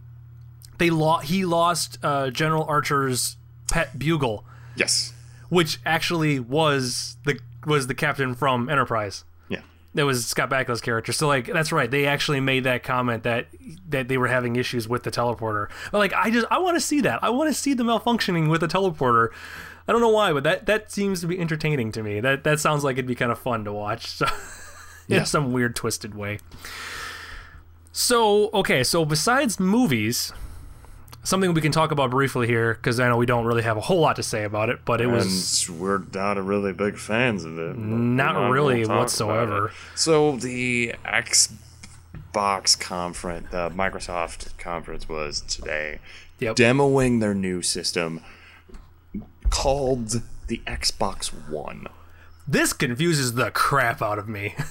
they 0.78 0.90
lost 0.90 1.26
he 1.28 1.46
lost 1.46 1.98
uh, 2.04 2.30
General 2.32 2.64
Archer's 2.66 3.38
pet 3.72 3.98
bugle 4.00 4.46
Yes. 4.76 5.14
which 5.50 5.80
actually 5.86 6.40
was 6.40 7.18
the 7.26 7.40
was 7.66 7.88
the 7.88 7.94
captain 7.96 8.34
from 8.36 8.70
Enterprise 8.70 9.24
Yeah. 9.50 9.62
that 9.94 10.06
was 10.06 10.26
Scott 10.26 10.50
Bakula's 10.50 10.82
character. 10.82 11.12
So 11.14 11.28
like 11.28 11.46
that's 11.48 11.72
right. 11.72 11.90
They 11.92 12.06
actually 12.06 12.40
made 12.40 12.64
that 12.64 12.84
comment 12.84 13.24
that 13.24 13.48
that 13.90 14.08
they 14.08 14.18
were 14.18 14.28
having 14.28 14.56
issues 14.56 14.88
with 14.88 15.04
the 15.04 15.12
teleporter. 15.12 15.70
But 15.92 16.00
like 16.00 16.14
I 16.14 16.30
just 16.32 16.48
I 16.50 16.58
want 16.60 16.76
to 16.78 16.82
see 16.82 17.02
that. 17.02 17.24
I 17.24 17.30
want 17.30 17.50
to 17.50 17.54
see 17.54 17.74
the 17.74 17.84
malfunctioning 17.84 18.50
with 18.50 18.62
the 18.62 18.68
teleporter. 18.68 19.30
I 19.88 19.92
don't 19.92 20.02
know 20.02 20.10
why, 20.10 20.32
but 20.34 20.44
that 20.44 20.66
that 20.68 20.92
seems 20.92 21.22
to 21.22 21.28
be 21.28 21.40
entertaining 21.40 21.92
to 21.94 22.04
me. 22.04 22.20
That 22.20 22.44
that 22.44 22.60
sounds 22.60 22.84
like 22.84 22.94
it'd 22.96 23.06
be 23.08 23.16
kind 23.16 23.32
of 23.32 23.40
fun 23.40 23.64
to 23.66 23.74
watch. 23.74 24.08
So 24.08 24.26
in 25.08 25.16
Yeah. 25.18 25.24
some 25.24 25.52
weird 25.52 25.76
twisted 25.76 26.16
way. 26.16 26.40
So 27.92 28.50
okay, 28.54 28.84
so 28.84 29.04
besides 29.06 29.60
movies, 29.60 30.32
something 31.24 31.54
we 31.54 31.62
can 31.62 31.72
talk 31.72 31.92
about 31.92 32.10
briefly 32.12 32.48
here 32.48 32.74
because 32.74 33.00
I 33.00 33.08
know 33.08 33.18
we 33.18 33.26
don't 33.26 33.46
really 33.46 33.62
have 33.64 33.78
a 33.78 33.82
whole 33.82 34.00
lot 34.00 34.16
to 34.18 34.24
say 34.24 34.44
about 34.44 34.70
it, 34.70 34.80
but 34.86 35.02
it 35.02 35.08
was 35.08 35.70
we're 35.70 36.02
not 36.14 36.44
really 36.44 36.74
big 36.74 36.98
fans 36.98 37.46
of 37.46 37.58
it. 37.60 37.74
but 37.74 37.78
Not 37.80 38.50
really 38.50 38.84
gonna 38.84 38.86
talk 38.88 38.90
about 38.92 39.00
whatsoever. 39.02 39.72
So 39.96 40.36
the 40.38 40.96
Xbox 41.06 42.80
conference, 42.80 43.48
the 43.52 43.70
Microsoft 43.70 44.58
conference 44.58 45.08
was 45.08 45.42
today, 45.42 46.00
Yep. 46.40 46.56
demoing 46.56 47.20
their 47.20 47.36
new 47.36 47.62
system 47.62 48.22
called 49.50 50.22
the 50.48 50.58
Xbox 50.66 51.28
One. 51.50 51.88
this 52.48 52.74
confuses 52.74 53.34
the 53.36 53.52
crap 53.52 54.02
out 54.02 54.18
of 54.20 54.28
me. 54.28 54.56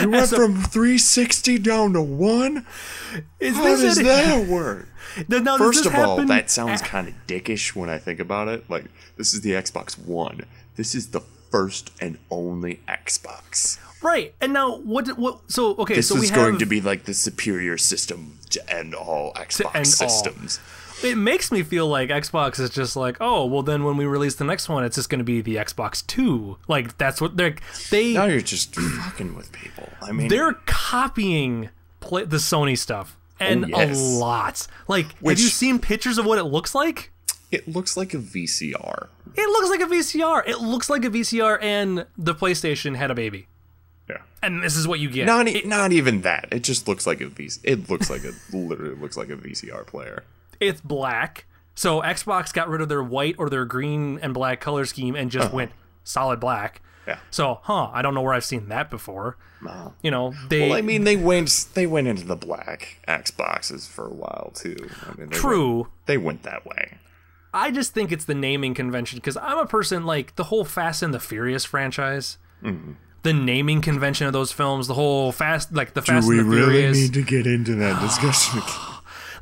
You 0.00 0.10
went 0.10 0.32
a- 0.32 0.36
from 0.36 0.62
360 0.62 1.58
down 1.58 1.92
to 1.94 2.02
one. 2.02 2.66
Is 3.40 3.56
How 3.56 3.64
this 3.64 3.80
does 3.80 3.96
that 3.98 4.46
work? 4.48 4.88
First 5.58 5.86
of 5.86 5.94
all, 5.94 6.24
that 6.26 6.50
sounds 6.50 6.82
kind 6.82 7.08
of 7.08 7.14
dickish 7.26 7.74
when 7.74 7.88
I 7.88 7.98
think 7.98 8.20
about 8.20 8.48
it. 8.48 8.68
Like, 8.68 8.84
this 9.16 9.32
is 9.32 9.40
the 9.40 9.52
Xbox 9.52 9.98
One. 9.98 10.44
This 10.76 10.94
is 10.94 11.10
the 11.12 11.20
first 11.20 11.90
and 12.00 12.18
only 12.30 12.80
Xbox. 12.88 13.78
right. 14.02 14.34
And 14.40 14.52
now 14.52 14.76
what? 14.78 15.16
What? 15.18 15.50
So 15.50 15.74
okay. 15.76 15.94
This 15.94 16.08
so 16.08 16.16
we 16.16 16.22
is 16.22 16.30
going 16.30 16.52
have, 16.54 16.58
to 16.60 16.66
be 16.66 16.80
like 16.80 17.04
the 17.04 17.14
superior 17.14 17.78
system 17.78 18.38
to 18.50 18.70
end 18.74 18.94
all 18.94 19.32
Xbox 19.34 19.74
end 19.74 19.86
all. 20.00 20.60
It 21.04 21.16
makes 21.16 21.52
me 21.52 21.62
feel 21.62 21.86
like 21.86 22.08
Xbox 22.10 22.58
is 22.58 22.70
just 22.70 22.96
like, 22.96 23.16
oh, 23.20 23.44
well, 23.46 23.62
then 23.62 23.84
when 23.84 23.96
we 23.96 24.06
release 24.06 24.34
the 24.36 24.44
next 24.44 24.68
one, 24.68 24.84
it's 24.84 24.96
just 24.96 25.10
going 25.10 25.18
to 25.18 25.24
be 25.24 25.40
the 25.40 25.56
Xbox 25.56 26.06
Two. 26.06 26.58
Like 26.68 26.96
that's 26.98 27.20
what 27.20 27.36
they're 27.36 27.56
they 27.90 28.14
Now 28.14 28.24
you're 28.24 28.40
just 28.40 28.74
fucking 28.74 29.34
with 29.34 29.52
people. 29.52 29.88
I 30.00 30.12
mean, 30.12 30.28
they're 30.28 30.54
copying 30.66 31.68
play, 32.00 32.24
the 32.24 32.38
Sony 32.38 32.78
stuff 32.78 33.16
oh, 33.40 33.44
and 33.44 33.64
Oh, 33.66 33.78
yes. 33.78 33.98
a 34.00 34.02
lot. 34.18 34.66
Like, 34.88 35.06
have 35.22 35.38
you 35.38 35.48
seen 35.48 35.78
pictures 35.78 36.18
of 36.18 36.24
what 36.26 36.38
it 36.38 36.44
looks 36.44 36.74
like? 36.74 37.10
it 37.52 37.68
looks 37.68 37.96
like 37.96 38.12
a 38.12 38.18
VCR. 38.18 39.08
It 39.36 39.48
looks 39.48 39.70
like 39.70 39.80
a 39.80 39.86
VCR. 39.86 40.48
It 40.48 40.60
looks 40.60 40.90
like 40.90 41.04
a 41.04 41.10
VCR, 41.10 41.58
and 41.62 42.06
the 42.16 42.34
PlayStation 42.34 42.96
had 42.96 43.10
a 43.10 43.14
baby. 43.14 43.46
Yeah. 44.08 44.18
And 44.42 44.62
this 44.62 44.76
is 44.76 44.88
what 44.88 44.98
you 45.00 45.10
get. 45.10 45.26
Not, 45.26 45.48
e- 45.48 45.62
not 45.64 45.92
even 45.92 46.22
that. 46.22 46.48
It 46.50 46.60
just 46.62 46.88
looks 46.88 47.06
like 47.06 47.20
a 47.20 47.26
VC. 47.26 47.60
It 47.64 47.88
looks 47.90 48.08
like 48.10 48.24
a 48.24 48.32
literally 48.56 48.94
looks 48.94 49.16
like 49.16 49.28
a 49.30 49.36
VCR 49.36 49.86
player. 49.86 50.24
It's 50.60 50.80
black. 50.80 51.46
So 51.74 52.00
Xbox 52.00 52.52
got 52.52 52.68
rid 52.68 52.80
of 52.80 52.88
their 52.88 53.02
white 53.02 53.36
or 53.38 53.50
their 53.50 53.64
green 53.64 54.18
and 54.22 54.32
black 54.32 54.60
color 54.60 54.86
scheme 54.86 55.14
and 55.14 55.30
just 55.30 55.52
went 55.52 55.72
solid 56.04 56.40
black. 56.40 56.80
Yeah. 57.06 57.18
So, 57.30 57.60
huh, 57.62 57.90
I 57.92 58.02
don't 58.02 58.14
know 58.14 58.22
where 58.22 58.34
I've 58.34 58.44
seen 58.44 58.68
that 58.68 58.90
before. 58.90 59.36
No. 59.62 59.94
You 60.02 60.10
know, 60.10 60.34
they 60.48 60.68
Well, 60.68 60.76
I 60.76 60.82
mean, 60.82 61.04
they 61.04 61.16
went 61.16 61.68
they 61.74 61.86
went 61.86 62.08
into 62.08 62.24
the 62.24 62.36
black 62.36 62.98
Xboxes 63.06 63.88
for 63.88 64.06
a 64.06 64.12
while 64.12 64.52
too. 64.54 64.76
I 65.02 65.14
mean, 65.16 65.28
they 65.28 65.36
true. 65.36 65.76
Went, 65.76 65.92
they 66.06 66.18
went 66.18 66.42
that 66.42 66.66
way. 66.66 66.98
I 67.54 67.70
just 67.70 67.94
think 67.94 68.12
it's 68.12 68.26
the 68.26 68.34
naming 68.34 68.74
convention 68.74 69.18
because 69.18 69.36
I'm 69.38 69.58
a 69.58 69.66
person 69.66 70.04
like 70.04 70.36
the 70.36 70.44
whole 70.44 70.64
Fast 70.64 71.02
and 71.02 71.14
the 71.14 71.20
Furious 71.20 71.64
franchise. 71.64 72.38
Mm-hmm. 72.62 72.92
The 73.22 73.32
naming 73.32 73.80
convention 73.80 74.26
of 74.26 74.32
those 74.32 74.52
films, 74.52 74.86
the 74.88 74.94
whole 74.94 75.32
fast, 75.32 75.72
like 75.72 75.94
the 75.94 76.02
Fast 76.02 76.28
and 76.28 76.38
the 76.38 76.44
Furious, 76.44 76.68
We 76.68 76.74
really 76.76 76.92
need 76.92 77.14
to 77.14 77.22
get 77.22 77.46
into 77.46 77.74
that 77.76 78.00
discussion? 78.02 78.60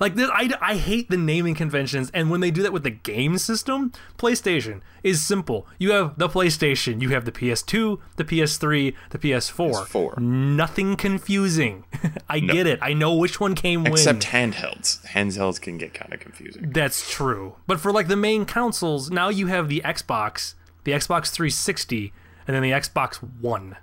Like 0.01 0.15
this, 0.15 0.31
I, 0.33 0.51
I 0.61 0.77
hate 0.77 1.11
the 1.11 1.17
naming 1.17 1.55
conventions. 1.55 2.11
And 2.15 2.31
when 2.31 2.41
they 2.41 2.51
do 2.51 2.63
that 2.63 2.73
with 2.73 2.83
the 2.83 2.91
game 2.91 3.39
system, 3.39 3.93
PlayStation 4.19 4.81
is 5.03 5.25
simple. 5.25 5.67
You 5.79 5.93
have 5.93 6.19
the 6.19 6.29
PlayStation, 6.29 7.01
you 7.01 7.11
have 7.11 7.25
the 7.25 7.33
PS2, 7.33 7.99
the 8.17 8.25
PS3, 8.25 8.95
the 9.11 9.19
PS4. 9.19 9.87
PS4. 9.87 10.19
Nothing 10.19 10.97
confusing. 10.97 11.85
I 12.29 12.41
get 12.41 12.67
it. 12.67 12.79
I 12.83 12.93
know 12.93 13.15
which 13.15 13.41
one 13.41 13.55
came 13.55 13.87
Except 13.87 14.07
when. 14.07 14.17
Except 14.17 14.35
handhelds. 14.35 15.07
Handhelds 15.07 15.61
can 15.61 15.79
get 15.79 15.95
kind 15.95 16.13
of 16.13 16.21
confusing. 16.21 16.71
That's 16.71 17.11
true. 17.11 17.57
But 17.67 17.81
for 17.81 17.93
like 17.93 18.09
the 18.09 18.17
main 18.17 18.45
consoles, 18.45 19.11
now 19.11 19.29
you 19.29 19.49
have 19.49 19.69
the 19.69 19.83
Xbox, 19.85 20.55
the 20.85 20.93
Xbox 20.93 21.31
360, 21.31 22.13
and 22.47 22.55
then 22.55 22.63
the 22.63 22.71
Xbox 22.71 23.17
One. 23.17 23.77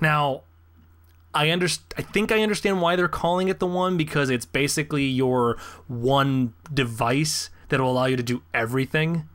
Now, 0.00 0.42
I 1.38 1.46
underst- 1.48 1.80
I 1.96 2.02
think 2.02 2.32
I 2.32 2.42
understand 2.42 2.80
why 2.82 2.96
they're 2.96 3.08
calling 3.08 3.48
it 3.48 3.58
the 3.60 3.66
one 3.66 3.96
because 3.96 4.28
it's 4.30 4.44
basically 4.44 5.04
your 5.04 5.56
one 5.86 6.52
device 6.72 7.50
that 7.68 7.80
will 7.80 7.90
allow 7.92 8.06
you 8.06 8.16
to 8.16 8.22
do 8.22 8.42
everything. 8.52 9.28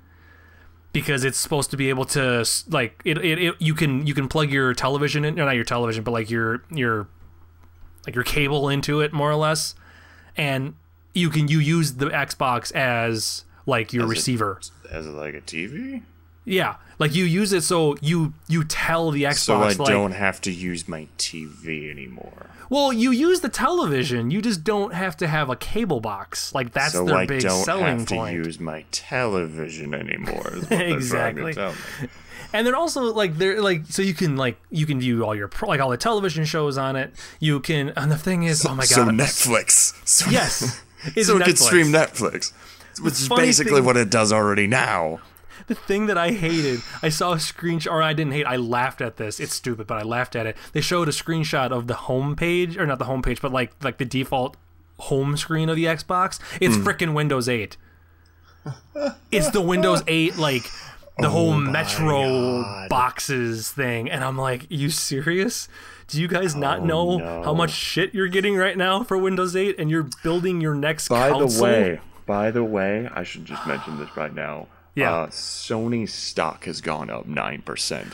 Because 0.92 1.24
it's 1.24 1.40
supposed 1.40 1.72
to 1.72 1.78
be 1.78 1.90
able 1.90 2.06
to 2.06 2.46
like 2.70 3.02
it, 3.04 3.18
it, 3.18 3.40
it 3.40 3.56
you 3.60 3.74
can 3.74 4.06
you 4.06 4.14
can 4.14 4.28
plug 4.28 4.52
your 4.52 4.74
television 4.76 5.26
in, 5.26 5.40
or 5.40 5.46
not 5.46 5.56
your 5.56 5.64
television, 5.64 6.04
but 6.04 6.12
like 6.12 6.30
your 6.30 6.64
your 6.70 7.08
like 8.06 8.14
your 8.14 8.24
cable 8.24 8.70
into 8.70 9.00
it 9.02 9.12
more 9.12 9.32
or 9.32 9.36
less, 9.36 9.74
and 10.38 10.76
you 11.16 11.32
can 11.32 11.48
you 11.48 11.58
use 11.58 11.94
the 11.94 12.08
Xbox 12.08 12.72
as 12.74 13.44
like 13.66 13.92
your 13.92 14.04
As 14.04 14.10
a- 14.10 14.12
receiver. 14.12 14.60
As 14.92 15.08
like 15.08 15.34
a 15.34 15.42
TV? 15.42 16.04
Yeah, 16.46 16.76
like 17.00 17.16
you 17.16 17.26
use 17.26 17.54
it 17.54 17.62
so 17.64 17.96
you 18.02 18.34
you 18.48 18.64
tell 18.64 19.12
the 19.12 19.24
Xbox 19.24 19.36
So 19.38 19.56
I 19.56 19.72
like, 19.74 19.78
don't 19.78 20.12
have 20.14 20.40
to 20.42 20.52
use 20.52 20.88
my 20.88 21.08
TV 21.18 21.90
anymore. 21.92 22.48
well, 22.70 22.94
you 22.94 23.12
use 23.12 23.42
the 23.42 23.50
television. 23.50 24.32
You 24.32 24.42
just 24.42 24.64
don't 24.64 24.94
have 24.94 25.18
to 25.18 25.28
have 25.28 25.50
a 25.50 25.56
cable 25.56 26.00
box. 26.00 26.54
Like 26.54 26.72
that's 26.74 26.94
so 26.94 27.06
their 27.06 27.18
I 27.18 27.26
big 27.26 27.42
don't 27.42 27.64
selling 27.64 28.00
have 28.00 28.08
to 28.10 28.32
use 28.32 28.60
my 28.60 28.86
television 28.92 29.94
anymore. 29.94 30.54
Is 30.56 30.62
what 30.62 30.70
they're 30.70 30.88
Exactly. 30.96 31.54
to 31.54 31.60
tell 31.60 31.72
me. 31.72 32.10
and 32.54 32.68
then 32.68 32.76
also 32.76 33.14
like 33.14 33.38
they're 33.38 33.62
like 33.62 33.86
so 33.90 34.02
you 34.02 34.14
can 34.14 34.36
like 34.38 34.58
you 34.70 34.86
can 34.86 35.00
view 35.00 35.24
all 35.26 35.36
your 35.36 35.48
pro- 35.48 35.70
like 35.70 35.80
all 35.80 35.90
the 35.90 35.98
television 35.98 36.46
shows 36.46 36.78
on 36.78 36.96
it. 36.96 37.14
You 37.40 37.60
can 37.60 37.90
and 37.96 38.12
the 38.12 38.18
thing 38.18 38.44
is, 38.44 38.66
oh 38.66 38.70
my 38.76 38.84
god, 38.84 38.88
So 38.90 39.06
Netflix. 39.06 39.94
So, 40.06 40.30
yes, 40.30 40.82
so 41.24 41.38
it 41.38 41.44
can 41.44 41.56
stream 41.56 41.88
Netflix. 41.88 42.54
Which 43.02 43.14
is 43.14 43.28
basically 43.30 43.74
thing- 43.78 43.86
what 43.86 43.98
it 43.98 44.10
does 44.12 44.32
already 44.32 44.68
now. 44.68 45.20
The 45.68 45.76
thing 45.76 46.08
that 46.08 46.18
I 46.18 46.32
hated, 46.32 46.82
I 47.02 47.10
saw 47.10 47.34
a 47.34 47.38
screenshot, 47.38 47.92
or 47.92 48.02
I 48.02 48.14
didn't 48.14 48.34
hate, 48.34 48.46
I 48.46 48.56
laughed 48.58 49.02
at 49.02 49.18
this. 49.18 49.40
It's 49.40 49.54
stupid, 49.54 49.88
but 49.88 49.98
I 49.98 50.04
laughed 50.04 50.36
at 50.36 50.46
it. 50.46 50.58
They 50.74 50.82
showed 50.82 51.08
a 51.08 51.12
screenshot 51.12 51.72
of 51.72 51.88
the 51.88 51.94
homepage, 51.94 52.78
or 52.78 52.86
not 52.86 53.00
the 53.00 53.06
homepage, 53.06 53.42
but 53.42 53.52
like 53.52 53.72
like 53.84 53.98
the 53.98 54.06
default 54.06 54.58
home 55.00 55.36
screen 55.38 55.70
of 55.70 55.76
the 55.76 55.86
Xbox. 55.86 56.40
It's 56.62 56.76
Hmm. 56.76 56.84
frickin' 56.88 57.14
Windows 57.14 57.50
8. 57.50 57.78
It's 59.32 59.50
the 59.50 59.62
Windows 59.62 60.04
8, 60.08 60.38
like 60.38 60.64
the 61.20 61.30
whole 61.30 61.54
Metro 61.54 62.22
Oh 62.24 62.62
God. 62.64 62.90
boxes 62.90 63.72
thing. 63.72 64.10
And 64.10 64.24
I'm 64.24 64.38
like, 64.38 64.66
you 64.70 64.90
serious? 64.90 65.68
Do 66.08 66.22
you 66.22 66.28
guys 66.28 66.56
not 66.56 66.80
Oh, 66.80 66.86
know 66.86 67.18
no. 67.18 67.44
how 67.44 67.54
much 67.54 67.72
shit 67.72 68.14
you're 68.14 68.28
getting 68.28 68.56
right 68.56 68.78
now 68.78 69.04
for 69.04 69.18
Windows 69.18 69.56
8 69.56 69.78
and 69.80 69.90
you're 69.90 70.08
building 70.24 70.62
your 70.62 70.76
next 70.76 71.08
By 71.10 71.30
console? 71.32 71.48
the 71.50 71.64
way, 71.64 72.02
by 72.26 72.52
the 72.52 72.64
way, 72.64 73.10
I 73.14 73.24
should 73.24 73.46
just 73.46 73.66
mention 73.68 73.98
this 74.00 74.16
right 74.16 74.34
now. 74.34 74.68
Yeah. 74.96 75.12
Uh, 75.14 75.28
Sony's 75.28 76.14
stock 76.14 76.66
has 76.66 76.82
gone 76.82 77.10
up 77.10 77.26
nine 77.26 77.62
percent 77.62 78.14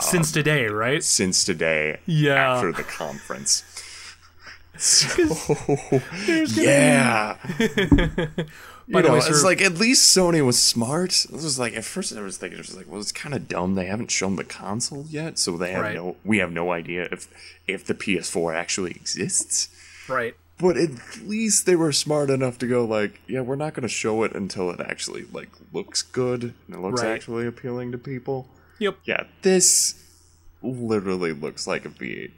since 0.00 0.30
today, 0.32 0.66
right? 0.66 1.02
since 1.02 1.44
today. 1.44 1.98
Yeah. 2.06 2.54
After 2.54 2.72
the 2.72 2.82
conference. 2.82 3.64
So 4.78 5.08
yeah. 6.60 7.38
You 8.88 9.02
know, 9.02 9.16
it's 9.16 9.42
like 9.42 9.62
at 9.62 9.74
least 9.78 10.14
Sony 10.16 10.44
was 10.44 10.62
smart. 10.62 11.24
It 11.24 11.32
was 11.32 11.58
like 11.58 11.74
at 11.74 11.84
first 11.84 12.14
I 12.14 12.20
was 12.20 12.36
thinking 12.36 12.58
it 12.58 12.66
was 12.66 12.76
like, 12.76 12.86
well, 12.86 13.00
it's 13.00 13.10
kind 13.10 13.34
of 13.34 13.48
dumb. 13.48 13.74
They 13.74 13.86
haven't 13.86 14.10
shown 14.10 14.36
the 14.36 14.44
console 14.44 15.06
yet, 15.08 15.38
so 15.38 15.56
they 15.56 15.72
have 15.72 15.82
Right. 15.82 15.94
no. 15.96 16.16
We 16.24 16.38
have 16.38 16.52
no 16.52 16.72
idea 16.72 17.08
if 17.10 17.26
if 17.66 17.86
the 17.86 17.94
PS4 17.94 18.54
actually 18.54 18.90
exists. 18.92 19.68
right. 20.08 20.36
But 20.58 20.76
at 20.78 20.90
least 21.22 21.66
they 21.66 21.76
were 21.76 21.92
smart 21.92 22.30
enough 22.30 22.56
to 22.58 22.66
go 22.66 22.84
like, 22.84 23.20
yeah, 23.28 23.42
we're 23.42 23.56
not 23.56 23.74
going 23.74 23.82
to 23.82 23.88
show 23.88 24.22
it 24.22 24.34
until 24.34 24.70
it 24.70 24.80
actually 24.80 25.24
like 25.32 25.50
looks 25.72 26.00
good 26.02 26.54
and 26.66 26.76
it 26.76 26.78
looks 26.80 27.02
Right. 27.02 27.10
actually 27.12 27.46
appealing 27.46 27.92
to 27.92 27.98
people. 27.98 28.48
Yep. 28.78 28.96
Yeah, 29.04 29.24
this 29.42 30.02
literally 30.62 31.32
looks 31.32 31.66
like 31.66 31.84
a 31.84 31.90
V- 31.90 32.30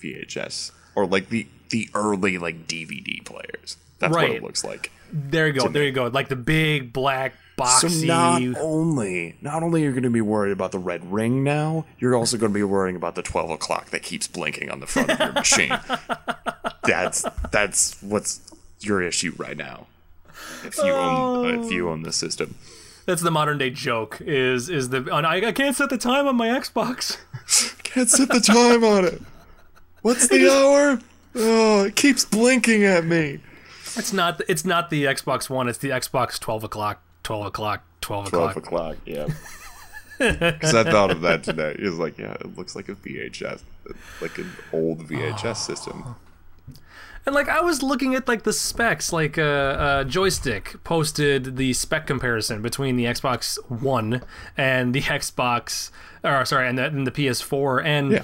VHS 0.00 0.70
or 0.94 1.06
like 1.06 1.28
the 1.28 1.46
the 1.70 1.88
early 1.94 2.38
like 2.38 2.66
DVD 2.66 3.22
players. 3.24 3.76
That's 3.98 4.12
what 4.12 4.22
Right. 4.24 4.36
it 4.36 4.42
looks 4.42 4.64
like. 4.64 4.90
There 5.12 5.46
you 5.46 5.52
go. 5.52 5.68
There 5.68 5.84
you 5.84 5.92
go. 5.92 6.06
Like 6.06 6.28
the 6.28 6.36
big 6.36 6.92
black 6.92 7.34
boxy. 7.58 8.00
So 8.00 8.06
not 8.06 8.42
only 8.60 9.36
not 9.40 9.62
only 9.62 9.82
you're 9.82 9.92
going 9.92 10.02
to 10.02 10.10
be 10.10 10.20
worried 10.20 10.52
about 10.52 10.72
the 10.72 10.78
red 10.78 11.12
ring 11.12 11.44
now, 11.44 11.84
you're 11.98 12.14
also 12.16 12.36
going 12.38 12.52
to 12.52 12.58
be 12.58 12.62
worrying 12.64 12.96
about 12.96 13.14
the 13.16 13.22
twelve 13.22 13.50
o'clock 13.50 13.90
that 13.90 14.02
keeps 14.02 14.26
blinking 14.26 14.70
on 14.70 14.80
the 14.80 14.86
front 14.86 15.10
of 15.10 15.18
your 15.18 15.32
machine. 15.32 15.78
That's 16.86 17.24
that's 17.50 18.00
what's 18.02 18.40
your 18.80 19.02
issue 19.02 19.32
right 19.36 19.56
now. 19.56 19.86
If 20.64 20.76
you 20.78 20.92
own 20.92 21.46
uh, 21.46 21.62
if 21.62 21.72
you 21.72 21.88
own 21.88 22.02
the 22.02 22.12
system, 22.12 22.56
That's 23.06 23.22
the 23.22 23.30
modern 23.30 23.58
day 23.58 23.70
joke. 23.70 24.20
Is 24.20 24.68
is 24.68 24.90
the 24.90 24.98
and 25.14 25.26
I, 25.26 25.48
I 25.48 25.52
can't 25.52 25.76
set 25.76 25.90
the 25.90 25.98
time 25.98 26.26
on 26.26 26.36
my 26.36 26.48
Xbox. 26.48 27.18
can't 27.82 28.08
set 28.08 28.28
the 28.28 28.40
time 28.40 28.84
on 28.84 29.04
it. 29.04 29.22
What's 30.02 30.28
the 30.28 30.48
hour? 30.50 31.00
Oh, 31.34 31.84
it 31.84 31.96
keeps 31.96 32.24
blinking 32.24 32.84
at 32.84 33.04
me. 33.04 33.40
It's 33.96 34.12
not. 34.12 34.40
It's 34.48 34.64
not 34.64 34.90
the 34.90 35.04
Xbox 35.04 35.50
One. 35.50 35.68
It's 35.68 35.78
the 35.78 35.90
Xbox 35.90 36.38
twelve 36.38 36.64
o'clock. 36.64 37.02
Twelve 37.22 37.46
o'clock. 37.46 37.82
Twelve 38.00 38.28
o'clock. 38.28 38.52
Twelve 38.52 38.56
o'clock. 38.56 38.96
Yeah. 39.04 39.28
Because 40.18 40.74
I 40.74 40.82
thought 40.82 41.10
of 41.10 41.20
that 41.20 41.42
today. 41.42 41.76
It 41.78 41.82
was 41.82 41.98
like, 41.98 42.16
yeah, 42.16 42.32
it 42.40 42.56
looks 42.56 42.74
like 42.74 42.88
a 42.88 42.94
VHS, 42.94 43.60
like 44.22 44.38
an 44.38 44.50
old 44.72 45.06
VHS 45.06 45.44
oh. 45.44 45.52
system. 45.52 46.14
And 47.26 47.34
like 47.34 47.48
I 47.48 47.60
was 47.60 47.82
looking 47.82 48.14
at 48.14 48.28
like 48.28 48.44
the 48.44 48.52
specs, 48.52 49.12
like 49.12 49.36
uh, 49.36 49.42
uh, 49.42 50.04
Joystiq 50.04 50.82
posted 50.84 51.56
the 51.56 51.72
spec 51.72 52.06
comparison 52.06 52.62
between 52.62 52.96
the 52.96 53.04
Xbox 53.06 53.56
One 53.68 54.22
and 54.56 54.94
the 54.94 55.00
Xbox, 55.02 55.90
or 56.22 56.44
sorry, 56.44 56.68
and 56.68 56.78
the, 56.78 56.84
and 56.86 57.06
the 57.06 57.10
PS4, 57.10 57.84
and 57.84 58.12
Yeah. 58.12 58.22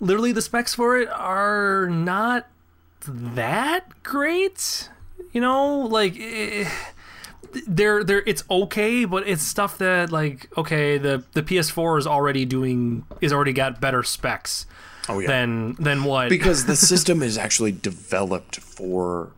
literally 0.00 0.32
the 0.32 0.42
specs 0.42 0.74
for 0.74 0.98
it 0.98 1.08
are 1.08 1.88
not 1.88 2.46
that 3.06 4.02
great. 4.02 4.90
You 5.32 5.40
know, 5.40 5.78
like. 5.78 6.16
Eh, 6.20 6.68
they're 7.66 8.02
they're 8.02 8.22
it's 8.24 8.44
okay, 8.50 9.04
but 9.04 9.28
it's 9.28 9.42
stuff 9.42 9.76
that 9.76 10.10
like 10.10 10.48
okay, 10.56 10.96
the 10.96 11.22
the 11.34 11.42
PS4 11.42 11.98
is 11.98 12.06
already 12.06 12.46
doing 12.46 13.04
is 13.20 13.30
already 13.30 13.52
got 13.52 13.78
better 13.78 14.02
specs 14.02 14.64
Oh 15.08 15.18
yeah. 15.18 15.26
than 15.26 15.74
than 15.74 16.04
what 16.04 16.28
because 16.28 16.66
the 16.66 16.76
system 16.76 17.22
is 17.22 17.36
actually 17.36 17.72
developed 17.72 18.60
for 18.60 19.32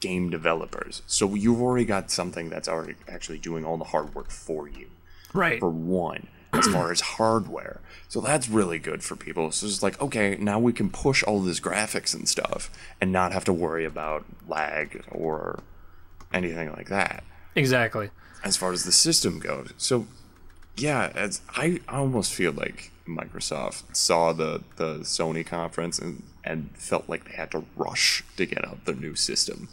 game 0.00 0.30
developers. 0.30 1.02
So 1.06 1.34
you've 1.34 1.60
already 1.60 1.84
got 1.84 2.10
something 2.10 2.48
that's 2.48 2.68
already 2.68 2.94
actually 3.08 3.38
doing 3.38 3.64
all 3.64 3.76
the 3.76 3.84
hard 3.84 4.14
work 4.14 4.30
for 4.30 4.68
you. 4.68 4.88
right 5.32 5.60
For 5.60 5.70
one, 5.70 6.28
as 6.52 6.66
far 6.66 6.90
as 6.90 7.00
hardware. 7.00 7.80
So 8.08 8.20
that's 8.20 8.48
really 8.48 8.78
good 8.78 9.04
for 9.04 9.14
people. 9.14 9.52
So 9.52 9.66
it's 9.66 9.82
like, 9.82 10.00
okay, 10.00 10.36
now 10.40 10.58
we 10.58 10.72
can 10.72 10.90
push 10.90 11.22
all 11.22 11.40
this 11.40 11.60
graphics 11.60 12.14
and 12.14 12.28
stuff 12.28 12.70
and 13.00 13.12
not 13.12 13.32
have 13.32 13.44
to 13.44 13.52
worry 13.52 13.84
about 13.84 14.24
lag 14.48 15.04
or 15.10 15.62
anything 16.32 16.72
like 16.72 16.88
that 16.88 17.22
exactly. 17.54 18.10
as 18.42 18.56
far 18.56 18.72
as 18.72 18.84
the 18.84 18.92
system 18.92 19.38
goes. 19.38 19.72
So 19.76 20.06
yeah, 20.76 21.12
as 21.14 21.40
I, 21.50 21.80
I 21.88 21.98
almost 21.98 22.32
feel 22.32 22.52
like 22.52 22.90
Microsoft 23.06 23.96
saw 23.96 24.32
the, 24.32 24.62
the 24.76 24.98
Sony 24.98 25.44
conference 25.44 25.98
and, 25.98 26.22
and 26.44 26.70
felt 26.74 27.08
like 27.08 27.24
they 27.24 27.34
had 27.34 27.50
to 27.52 27.64
rush 27.76 28.24
to 28.36 28.46
get 28.46 28.66
out 28.66 28.84
their 28.84 28.94
new 28.94 29.14
system. 29.14 29.68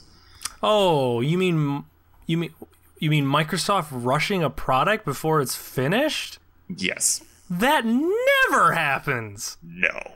Oh, 0.63 1.21
you 1.21 1.37
mean 1.37 1.85
you 2.25 2.37
mean 2.37 2.53
you 2.99 3.09
mean 3.09 3.25
Microsoft 3.25 3.87
rushing 3.91 4.43
a 4.43 4.49
product 4.49 5.05
before 5.05 5.41
it's 5.41 5.55
finished? 5.55 6.39
Yes. 6.67 7.23
That 7.49 7.85
never 7.85 8.73
happens. 8.73 9.57
No. 9.63 10.13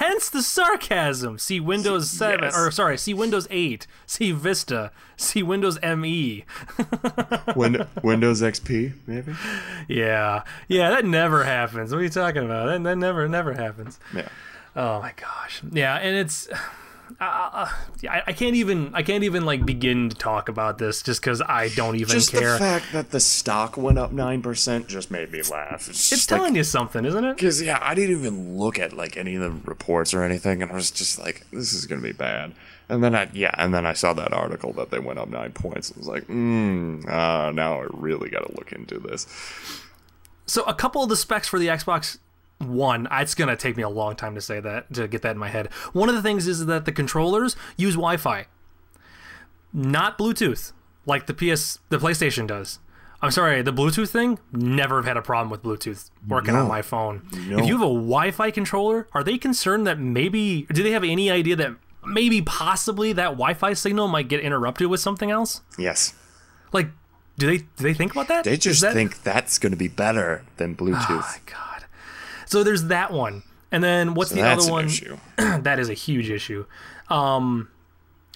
Hence 0.00 0.30
the 0.30 0.42
sarcasm. 0.42 1.38
See 1.38 1.60
Windows 1.60 2.08
7 2.10 2.40
Yes. 2.44 2.56
or 2.56 2.70
sorry, 2.70 2.96
see 2.96 3.12
Windows 3.12 3.46
8, 3.50 3.86
see 4.06 4.32
Vista, 4.32 4.90
see 5.16 5.42
Windows 5.42 5.78
E. 5.84 5.94
ME. 5.94 6.44
Win- 7.54 7.86
Windows 8.02 8.40
XP, 8.40 8.94
maybe? 9.06 9.34
Yeah. 9.88 10.42
Yeah, 10.68 10.88
that 10.88 11.04
never 11.04 11.44
happens. 11.44 11.92
What 11.92 11.98
are 12.00 12.02
you 12.02 12.08
talking 12.08 12.44
about? 12.44 12.66
That, 12.68 12.82
that 12.82 12.96
never 12.96 13.28
never 13.28 13.52
happens. 13.52 14.00
Yeah. 14.14 14.28
Oh 14.74 15.00
my 15.00 15.12
gosh. 15.16 15.60
Yeah, 15.70 15.96
and 15.96 16.16
it's 16.16 16.48
uh, 17.24 17.68
I, 18.08 18.22
I 18.28 18.32
can't 18.32 18.54
even 18.56 18.94
I 18.94 19.02
can't 19.02 19.24
even 19.24 19.44
like 19.44 19.66
begin 19.66 20.08
to 20.08 20.16
talk 20.16 20.48
about 20.48 20.78
this 20.78 21.02
just 21.02 21.20
because 21.20 21.42
I 21.42 21.68
don't 21.68 21.96
even 21.96 22.08
Just 22.08 22.32
care. 22.32 22.54
the 22.54 22.58
fact 22.58 22.92
that 22.92 23.10
the 23.10 23.20
stock 23.20 23.76
went 23.76 23.98
up 23.98 24.10
9% 24.12 24.86
just 24.86 25.10
made 25.10 25.30
me 25.30 25.42
laugh. 25.42 25.88
It's, 25.88 26.12
it's 26.12 26.24
telling 26.24 26.56
you 26.56 26.64
something, 26.64 27.04
isn't 27.04 27.24
it? 27.24 27.36
Because, 27.36 27.60
yeah, 27.60 27.78
I 27.82 27.94
didn't 27.94 28.18
even 28.18 28.56
look 28.56 28.78
at, 28.78 28.94
like, 28.94 29.18
any 29.18 29.34
of 29.34 29.42
the 29.42 29.50
reports 29.50 30.14
or 30.14 30.22
anything, 30.22 30.62
and 30.62 30.72
I 30.72 30.74
was 30.74 30.90
just 30.90 31.18
like, 31.18 31.44
this 31.50 31.74
is 31.74 31.86
going 31.86 32.00
to 32.00 32.06
be 32.06 32.12
bad. 32.12 32.52
And 32.88 33.04
then 33.04 33.14
I, 33.14 33.28
yeah, 33.32 33.54
and 33.58 33.72
then 33.74 33.84
I 33.86 33.92
saw 33.92 34.14
that 34.14 34.32
article 34.32 34.72
that 34.72 34.90
they 34.90 34.98
went 34.98 35.18
up 35.18 35.28
nine 35.28 35.52
points. 35.52 35.92
I 35.94 35.98
was 35.98 36.08
like, 36.08 36.24
hmm, 36.24 37.02
uh, 37.06 37.52
now 37.52 37.82
I 37.82 37.86
really 37.92 38.30
got 38.30 38.46
to 38.46 38.56
look 38.56 38.72
into 38.72 38.98
this. 38.98 39.26
So 40.46 40.64
a 40.64 40.74
couple 40.74 41.02
of 41.02 41.08
the 41.08 41.16
specs 41.16 41.46
for 41.46 41.58
the 41.58 41.68
Xbox 41.68 42.18
One, 42.60 43.08
it's 43.10 43.34
gonna 43.34 43.56
take 43.56 43.76
me 43.76 43.82
a 43.82 43.88
long 43.88 44.14
time 44.16 44.34
to 44.34 44.40
say 44.40 44.60
that 44.60 44.92
to 44.94 45.08
get 45.08 45.22
that 45.22 45.32
in 45.32 45.38
my 45.38 45.48
head. 45.48 45.68
One 45.92 46.08
of 46.08 46.14
the 46.14 46.22
things 46.22 46.46
is 46.46 46.66
that 46.66 46.84
the 46.84 46.92
controllers 46.92 47.56
use 47.76 47.94
Wi-Fi, 47.94 48.46
not 49.72 50.18
Bluetooth, 50.18 50.72
like 51.06 51.26
the 51.26 51.34
PS, 51.34 51.78
the 51.88 51.98
PlayStation 51.98 52.46
does. 52.46 52.78
I'm 53.22 53.30
sorry, 53.30 53.60
the 53.62 53.72
Bluetooth 53.72 54.08
thing 54.08 54.38
never 54.52 54.96
have 54.96 55.04
had 55.04 55.16
a 55.16 55.22
problem 55.22 55.50
with 55.50 55.62
Bluetooth 55.62 56.10
working 56.26 56.54
on 56.54 56.68
my 56.68 56.80
phone. 56.80 57.22
No. 57.46 57.58
If 57.58 57.66
you 57.66 57.74
have 57.74 57.82
a 57.82 57.92
Wi-Fi 57.92 58.50
controller, 58.50 59.08
are 59.12 59.22
they 59.22 59.36
concerned 59.36 59.86
that 59.86 59.98
maybe 59.98 60.62
do 60.72 60.82
they 60.82 60.92
have 60.92 61.04
any 61.04 61.30
idea 61.30 61.54
that 61.56 61.72
maybe 62.04 62.40
possibly 62.40 63.12
that 63.12 63.32
Wi-Fi 63.32 63.74
signal 63.74 64.08
might 64.08 64.28
get 64.28 64.40
interrupted 64.40 64.86
with 64.88 65.00
something 65.00 65.30
else? 65.30 65.60
Yes. 65.78 66.14
Like, 66.72 66.88
do 67.36 67.46
they 67.46 67.58
do 67.58 67.66
they 67.84 67.94
think 67.94 68.12
about 68.12 68.28
that? 68.28 68.44
They 68.44 68.56
just 68.56 68.80
that- 68.80 68.94
think 68.94 69.22
that's 69.22 69.58
going 69.58 69.72
to 69.72 69.78
be 69.78 69.88
better 69.88 70.44
than 70.56 70.72
Oh 70.80 70.84
Bluetooth. 70.84 71.08
my 71.20 71.38
god. 71.46 71.69
So 72.50 72.62
there's 72.64 72.84
that 72.84 73.12
one. 73.12 73.42
And 73.72 73.82
then 73.84 74.14
what's 74.14 74.30
So 74.30 74.36
the 74.36 74.42
other 74.42 74.70
one? 74.70 74.88
that 75.62 75.78
is 75.78 75.88
a 75.88 75.94
huge 75.94 76.28
issue. 76.30 76.66
Um 77.08 77.68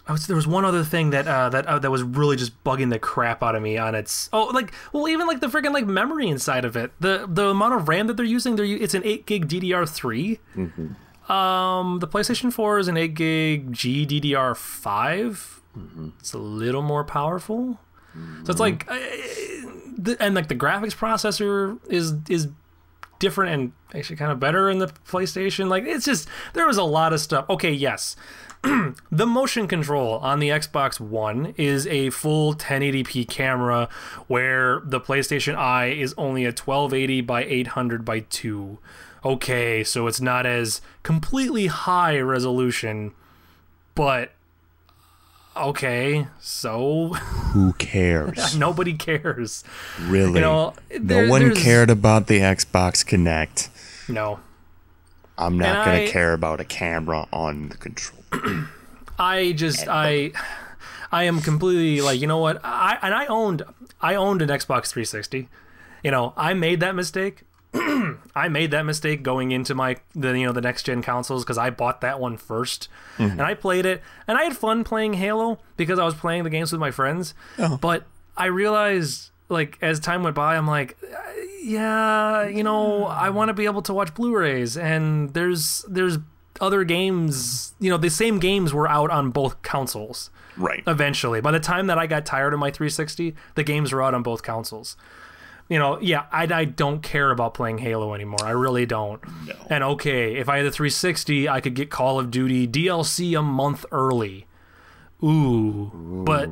I 0.07 0.13
was, 0.13 0.27
there 0.27 0.37
was 0.37 0.47
one 0.47 0.67
other 0.67 0.85
thing 0.85 1.11
that 1.11 1.27
uh, 1.27 1.49
that 1.49 1.65
uh, 1.67 1.79
that 1.79 1.91
was 1.91 2.03
really 2.03 2.37
just 2.37 2.63
bugging 2.63 2.91
the 2.91 2.99
crap 2.99 3.43
out 3.43 3.55
of 3.55 3.63
me 3.63 3.79
on 3.79 3.95
its 3.95 4.29
oh 4.35 4.51
like 4.53 4.71
well 4.93 5.09
even 5.09 5.27
like 5.27 5.41
the 5.41 5.47
freaking 5.47 5.73
like 5.73 5.87
memory 5.87 6.29
inside 6.29 6.67
of 6.67 6.77
it 6.77 6.93
the 7.01 7.25
the 7.27 7.47
amount 7.49 7.73
of 7.73 7.89
RAM 7.89 8.07
that 8.09 8.19
they're 8.19 8.27
using 8.27 8.57
they're 8.57 8.67
it's 8.67 8.93
an 8.93 9.01
eight 9.07 9.25
gig 9.25 9.49
DDR3 9.49 10.39
Mm-hmm. 10.57 11.33
um 11.33 12.01
the 12.01 12.07
PlayStation 12.07 12.53
4 12.53 12.81
is 12.81 12.89
an 12.89 12.99
eight 12.99 13.15
gig 13.15 13.73
GDDR5 13.73 15.61
Mm-hmm. 15.77 16.09
it's 16.21 16.33
a 16.35 16.39
little 16.39 16.83
more 16.83 17.03
powerful 17.03 17.81
so 18.45 18.51
it's 18.51 18.61
like 18.61 18.89
uh, 18.89 18.95
the, 19.99 20.17
and 20.21 20.35
like 20.37 20.47
the 20.49 20.55
graphics 20.55 20.95
processor 20.95 21.81
is 21.91 22.13
is 22.29 22.47
different 23.19 23.53
and 23.53 23.73
actually 23.99 24.17
kind 24.17 24.33
of 24.33 24.41
better 24.41 24.71
in 24.71 24.79
the 24.79 24.87
PlayStation. 25.09 25.69
Like 25.69 25.85
it's 25.85 26.05
just 26.05 26.29
there 26.53 26.67
was 26.67 26.77
a 26.77 26.85
lot 26.85 27.13
of 27.13 27.21
stuff. 27.21 27.49
Okay, 27.49 27.73
yes. 27.73 28.17
the 29.11 29.27
motion 29.27 29.69
control 29.69 30.17
on 30.19 30.39
the 30.39 30.49
Xbox 30.49 30.99
One 30.99 31.55
is 31.57 31.87
a 31.87 32.11
full 32.11 32.55
1080p 32.55 33.29
camera 33.29 33.89
where 34.27 34.81
the 34.85 35.01
PlayStation 35.01 35.55
Eye 35.55 35.89
is 35.89 36.15
only 36.17 36.45
a 36.45 36.49
1280 36.49 37.21
by 37.23 37.45
800 37.45 38.05
by 38.05 38.21
2. 38.21 38.79
Okay, 39.25 39.85
so 39.85 40.07
it's 40.07 40.21
not 40.21 40.47
as 40.47 40.81
completely 41.03 41.67
high 41.67 42.19
resolution, 42.21 43.13
but 43.95 44.33
okay, 45.57 46.27
so 46.41 47.09
Who 47.15 47.73
cares? 47.75 48.57
nobody 48.59 48.95
cares. 48.95 49.65
really? 50.01 50.35
You 50.35 50.41
know, 50.41 50.75
no 51.01 51.29
one 51.29 51.43
there's- 51.43 51.63
cared 51.63 51.91
about 51.91 52.27
the 52.27 52.41
Xbox 52.41 53.05
Kinect. 53.05 53.69
No. 54.09 54.41
I'm 55.37 55.59
not 55.59 55.77
And 55.77 55.85
going 55.87 56.03
I- 56.03 56.07
to 56.07 56.13
care 56.13 56.33
about 56.33 56.61
a 56.61 56.65
camera 56.65 57.27
on 57.33 57.69
the 57.71 57.77
control. 57.77 58.23
I 59.19 59.53
just 59.53 59.87
I 59.89 60.33
I 61.13 61.25
am 61.25 61.41
completely 61.41 62.01
like 62.01 62.21
you 62.21 62.27
know 62.27 62.39
what 62.39 62.61
I 62.65 62.99
and 63.03 63.15
I 63.15 63.27
owned 63.27 63.63
I 64.01 64.15
owned 64.17 64.43
an 64.43 64.49
Xbox 64.49 64.89
360. 64.89 65.49
You 66.03 66.11
know 66.11 66.33
I 66.37 66.55
made 66.55 66.81
that 66.81 66.95
mistake 66.95 67.43
I 68.37 68.49
made 68.49 68.71
that 68.71 68.83
mistake 68.85 69.23
going 69.23 69.51
into 69.51 69.75
my 69.75 69.97
the 70.15 70.31
you 70.39 70.47
know 70.47 70.53
the 70.53 70.61
next 70.61 70.85
gen 70.85 71.03
consoles 71.03 71.45
because 71.45 71.59
I 71.59 71.71
bought 71.71 72.01
that 72.03 72.21
one 72.21 72.39
1st 72.39 72.89
and 73.19 73.43
I 73.43 73.55
played 73.55 73.85
it 73.87 74.03
and 74.29 74.39
I 74.39 74.45
had 74.45 74.57
fun 74.57 74.85
playing 74.85 75.15
Halo 75.15 75.59
because 75.77 75.99
I 75.99 76.05
was 76.05 76.15
playing 76.15 76.45
the 76.45 76.51
games 76.51 76.73
with 76.73 76.81
my 76.81 76.91
friends. 76.91 77.35
But 77.81 78.05
I 78.37 78.47
realized 78.47 79.31
like 79.49 79.79
as 79.83 80.01
time 80.01 80.23
went 80.23 80.35
by, 80.37 80.57
I'm 80.57 80.67
like, 80.67 80.97
uh, 81.03 81.17
yeah, 81.63 82.47
you 82.49 82.63
know, 82.63 83.05
I 83.05 83.31
want 83.31 83.49
to 83.49 83.55
be 83.55 83.65
able 83.67 83.83
to 83.83 83.93
watch 83.95 84.15
Blu-rays 84.15 84.77
and 84.77 85.33
there's 85.35 85.85
there's 85.89 86.19
other 86.61 86.85
games, 86.85 87.75
you 87.81 87.91
know, 87.91 87.97
the 87.97 88.09
same 88.11 88.39
games 88.39 88.73
were 88.73 88.89
out 88.89 89.11
on 89.11 89.31
both 89.31 89.61
consoles 89.63 90.31
Right. 90.57 90.85
eventually. 90.87 91.41
By 91.41 91.51
the 91.51 91.59
time 91.61 91.89
that 91.89 91.99
I 91.99 92.07
got 92.07 92.25
tired 92.25 92.55
of 92.55 92.61
my 92.61 92.71
360, 92.71 93.35
the 93.57 93.65
games 93.65 93.93
were 93.93 94.03
out 94.03 94.15
on 94.15 94.23
both 94.23 94.43
consoles. 94.45 94.97
You 95.69 95.79
know, 95.79 95.99
yeah, 96.01 96.27
I, 96.31 96.43
I 96.45 96.65
don't 96.67 97.03
care 97.03 97.31
about 97.31 97.55
playing 97.55 97.79
Halo 97.79 98.15
anymore. 98.15 98.45
I 98.45 98.51
really 98.51 98.85
don't. 98.85 99.21
No. 99.47 99.55
And 99.71 99.83
okay, 99.83 100.37
if 100.37 100.49
I 100.49 100.59
had 100.59 100.67
the 100.67 100.71
360, 100.71 101.49
I 101.49 101.61
could 101.61 101.75
get 101.75 101.91
Call 101.91 102.21
of 102.21 102.31
Duty 102.31 102.69
DLC 102.69 103.39
a 103.39 103.43
month 103.43 103.87
early. 103.91 104.47
Ooh. 105.23 105.91
But 106.27 106.51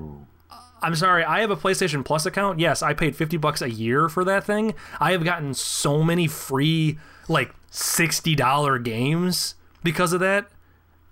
I'm 0.83 0.97
sorry, 0.97 1.25
I 1.25 1.41
have 1.41 1.51
a 1.51 1.57
PlayStation 1.57 2.05
Plus 2.05 2.25
account. 2.25 2.59
Yes, 2.59 2.83
I 2.83 2.95
paid 2.95 3.15
50 3.15 3.37
bucks 3.37 3.61
a 3.61 3.71
year 3.71 4.09
for 4.09 4.25
that 4.25 4.45
thing. 4.45 4.75
I 4.99 5.13
have 5.13 5.25
gotten 5.25 5.55
so 5.55 6.03
many 6.03 6.27
free 6.27 6.99
like 7.29 7.55
$60 7.71 8.83
games 8.83 9.55
because 9.83 10.13
of 10.13 10.21
that. 10.21 10.51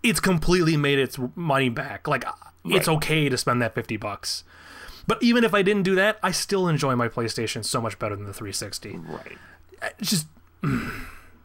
It's 0.02 0.20
completely 0.20 0.76
made 0.76 0.98
its 0.98 1.18
money 1.34 1.68
back. 1.68 2.08
Like 2.08 2.24
it's 2.64 2.88
okay 2.88 3.28
to 3.28 3.36
spend 3.36 3.60
that 3.62 3.74
50 3.74 3.96
bucks. 3.98 4.44
But 5.10 5.24
even 5.24 5.42
if 5.42 5.54
I 5.54 5.62
didn't 5.62 5.82
do 5.82 5.96
that, 5.96 6.20
I 6.22 6.30
still 6.30 6.68
enjoy 6.68 6.94
my 6.94 7.08
PlayStation 7.08 7.64
so 7.64 7.80
much 7.80 7.98
better 7.98 8.14
than 8.14 8.26
the 8.26 8.32
360. 8.32 8.96
Right. 8.96 9.38
It's 9.98 10.08
just 10.08 10.28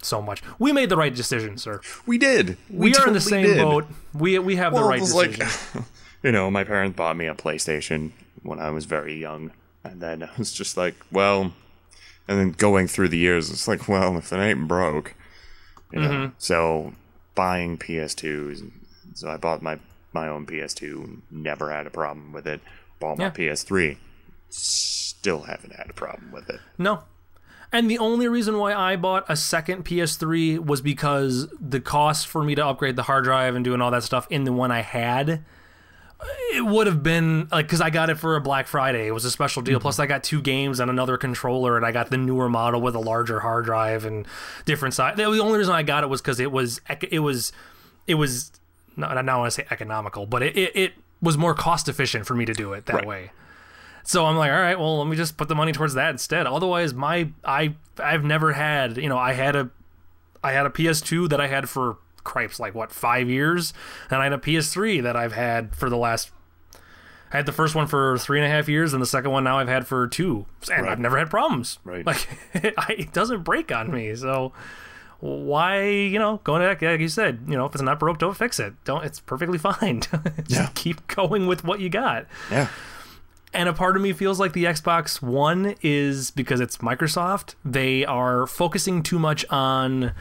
so 0.03 0.22
much. 0.22 0.43
We 0.59 0.72
made 0.72 0.89
the 0.89 0.97
right 0.97 1.16
decision, 1.16 1.57
sir. 1.57 1.82
We 2.05 2.20
did. 2.20 2.59
We, 2.70 2.93
are 2.93 3.07
in 3.07 3.13
the 3.13 3.20
same 3.20 3.47
did. 3.47 3.57
boat. 3.57 3.88
We 4.13 4.38
we 4.38 4.57
have 4.57 4.72
Well, 4.72 4.84
the 4.84 4.89
right 4.89 4.99
decision. 4.99 5.47
like, 5.74 5.84
you 6.24 6.32
know, 6.32 6.51
my 6.51 6.63
parents 6.63 6.95
bought 6.95 7.18
me 7.18 7.26
a 7.26 7.34
PlayStation 7.34 8.11
when 8.43 8.59
I 8.59 8.70
was 8.70 8.86
very 8.86 9.16
young, 9.20 9.49
and 9.84 9.99
then 9.99 10.22
I 10.22 10.30
was 10.38 10.53
just 10.53 10.78
like, 10.78 10.93
well, 11.11 11.51
and 12.28 12.39
then 12.39 12.51
going 12.51 12.88
through 12.88 13.09
the 13.09 13.18
years, 13.18 13.49
it's 13.49 13.68
like, 13.68 13.88
well, 13.88 14.16
if 14.16 14.32
it 14.32 14.38
ain't 14.38 14.68
broke, 14.68 15.16
you 15.91 16.01
know. 16.01 16.09
Mm-hmm. 16.09 16.34
So 16.38 16.93
buying 17.34 17.80
PS2s, 17.80 18.72
so 19.16 19.28
I 19.28 19.38
bought 19.38 19.63
my 19.63 19.80
my 20.13 20.28
own 20.28 20.45
PS2, 20.45 21.22
never 21.32 21.72
had 21.72 21.88
a 21.88 21.89
problem 21.89 22.32
with 22.32 22.45
it. 22.45 22.61
Bought 23.00 23.18
my 23.18 23.26
Yeah. 23.26 23.30
PS3, 23.32 23.98
still 24.50 25.43
haven't 25.43 25.74
had 25.76 25.89
a 25.89 25.93
problem 25.93 26.32
with 26.32 26.50
it. 26.50 26.60
No. 26.78 27.04
And 27.72 27.89
the 27.91 27.98
only 27.98 28.28
reason 28.28 28.58
why 28.58 28.74
I 28.74 28.96
bought 28.96 29.26
a 29.28 29.36
second 29.36 29.84
PS3 29.84 30.60
was 30.60 30.82
because 30.82 31.48
the 31.60 31.82
cost 31.82 32.28
for 32.28 32.41
me 32.43 32.56
to 32.56 32.66
upgrade 32.66 32.96
the 32.96 33.04
hard 33.04 33.26
drive 33.26 33.56
and 33.56 33.66
doing 33.66 33.82
all 33.82 33.91
that 33.91 34.04
stuff 34.04 34.28
in 34.30 34.46
the 34.46 34.54
one 34.54 34.72
I 34.72 34.82
had, 34.82 35.43
it 36.54 36.66
would 36.66 36.88
have 36.88 37.04
been 37.04 37.50
like 37.52 37.66
because 37.66 37.82
I 37.82 37.89
got 37.89 38.10
it 38.10 38.16
for 38.16 38.38
a 38.38 38.41
Black 38.41 38.68
Friday. 38.68 39.08
It 39.08 39.12
was 39.12 39.26
a 39.26 39.32
special 39.32 39.62
deal. 39.62 39.80
Mm-hmm. 39.80 39.82
Plus, 39.82 40.00
I 40.00 40.06
got 40.06 40.24
two 40.24 40.41
games 40.41 40.80
and 40.80 40.89
another 40.89 41.18
controller, 41.18 41.76
and 41.76 41.86
I 41.86 41.91
got 41.91 42.10
the 42.10 42.18
newer 42.18 42.48
model 42.48 42.80
with 42.80 42.96
a 42.96 43.00
larger 43.00 43.41
hard 43.41 43.66
drive 43.66 44.06
and 44.06 44.26
different 44.64 44.93
size. 44.93 45.18
The 45.18 45.26
only 45.26 45.58
reason 45.58 45.74
I 45.74 45.84
got 45.84 46.04
it 46.04 46.08
was 46.08 46.22
because 46.22 46.39
it 46.39 46.52
was 46.54 46.80
it 47.12 47.20
was 47.20 47.52
it 48.08 48.16
was 48.16 48.52
not, 48.96 49.12
I 49.12 49.22
don't 49.22 49.39
want 49.39 49.52
to 49.52 49.62
say 49.62 49.68
economical, 49.70 50.26
but 50.26 50.41
it, 50.43 50.56
it, 50.58 50.76
it 50.76 50.93
was 51.22 51.38
more 51.38 51.53
cost 51.53 51.88
efficient 51.89 52.26
for 52.26 52.36
me 52.36 52.45
to 52.45 52.53
do 52.53 52.74
it 52.74 52.86
that 52.88 52.95
Right. 52.97 53.05
way. 53.07 53.32
So 54.03 54.26
I'm 54.26 54.36
like, 54.38 54.51
all 54.51 54.59
right, 54.59 54.78
well, 54.78 54.99
let 54.99 55.07
me 55.07 55.16
just 55.18 55.36
put 55.36 55.47
the 55.47 55.55
money 55.55 55.72
towards 55.72 55.95
that 55.95 56.11
instead. 56.11 56.45
Otherwise, 56.45 56.93
my 56.93 57.30
I 57.43 57.76
I've 57.97 58.24
never 58.24 58.53
had, 58.53 58.97
you 58.97 59.09
know, 59.09 59.18
I 59.18 59.34
had 59.34 59.55
a 59.55 59.70
I 60.43 60.51
had 60.51 60.66
a 60.68 60.70
PS2 60.70 61.28
that 61.30 61.41
I 61.41 61.47
had 61.47 61.68
for 61.70 61.97
cripes 62.24 62.59
like 62.59 62.76
what 62.76 62.91
five 62.91 63.30
years, 63.30 63.74
and 64.11 64.20
I 64.22 64.26
had 64.26 64.34
a 64.34 64.38
PS3 64.38 65.01
that 65.01 65.16
I've 65.16 65.34
had 65.34 65.76
for 65.76 65.89
the 65.89 65.97
last. 65.97 66.30
I 67.34 67.38
had 67.38 67.47
the 67.47 67.51
first 67.51 67.74
one 67.74 67.88
for 67.88 68.18
three 68.20 68.38
and 68.39 68.45
a 68.45 68.49
half 68.49 68.70
years, 68.70 68.93
and 68.93 69.01
the 69.01 69.07
second 69.07 69.32
one 69.32 69.43
now 69.43 69.57
I've 69.57 69.68
had 69.68 69.88
for 69.88 70.07
two, 70.07 70.45
and 70.72 70.84
Right. 70.84 70.91
I've 70.91 70.99
never 70.99 71.18
had 71.18 71.30
problems. 71.32 71.80
Right. 71.84 72.05
Like 72.05 72.28
I, 72.78 72.95
it 72.99 73.11
doesn't 73.13 73.43
break 73.43 73.72
on 73.72 73.91
me, 73.91 74.16
so 74.16 74.53
why 75.20 75.88
you 75.88 76.20
know 76.20 76.39
going 76.43 76.61
back 76.61 76.82
like 76.82 76.99
you 76.99 77.07
said, 77.09 77.39
you 77.47 77.55
know 77.55 77.66
if 77.66 77.74
it's 77.74 77.82
not 77.82 77.99
broke, 77.99 78.20
don't 78.20 78.36
fix 78.38 78.59
it. 78.59 78.74
Don't. 78.84 79.03
It's 79.05 79.20
perfectly 79.20 79.57
fine. 79.70 80.01
Just 80.47 80.49
Yeah. 80.49 80.70
keep 80.76 81.05
going 81.07 81.47
with 81.47 81.63
what 81.63 81.80
you 81.80 81.89
got 81.89 82.26
Yeah. 82.51 82.68
and 83.53 83.70
a 83.70 83.74
part 83.74 83.95
of 83.95 84.01
me 84.01 84.11
feels 84.13 84.39
like 84.39 84.53
the 84.53 84.66
Xbox 84.66 85.22
One 85.22 85.76
is 85.82 86.32
because 86.32 86.59
it's 86.59 86.78
Microsoft. 86.78 87.55
They 87.63 88.03
are 88.05 88.45
focusing 88.47 89.01
too 89.03 89.18
much 89.20 89.45
on 89.49 90.11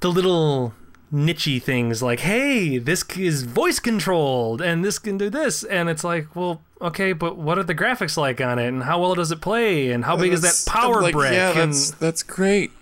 the 0.00 0.10
little 0.10 0.74
nichey 1.12 1.62
things 1.62 2.02
like, 2.02 2.20
hey, 2.20 2.78
this 2.78 3.04
is 3.16 3.44
voice 3.44 3.78
controlled 3.78 4.60
and 4.60 4.84
this 4.84 4.98
can 4.98 5.16
do 5.16 5.30
this. 5.30 5.62
And 5.64 5.88
it's 5.88 6.04
like, 6.04 6.34
well, 6.36 6.62
okay, 6.82 7.12
but 7.12 7.38
what 7.38 7.58
are 7.58 7.62
the 7.62 7.74
graphics 7.74 8.16
like 8.16 8.40
on 8.40 8.58
it 8.58 8.66
and 8.66 8.82
how 8.82 9.00
well 9.00 9.14
does 9.14 9.30
it 9.30 9.40
play 9.40 9.90
and 9.92 10.04
how 10.04 10.16
big 10.16 10.32
is 10.32 10.42
that 10.42 10.68
uh, 10.68 10.78
power 10.78 11.00
like, 11.00 11.12
brick? 11.12 11.32
Yeah, 11.32 11.50
and 11.58 11.72
that's 11.72 11.92
that's 11.92 12.22
great. 12.22 12.72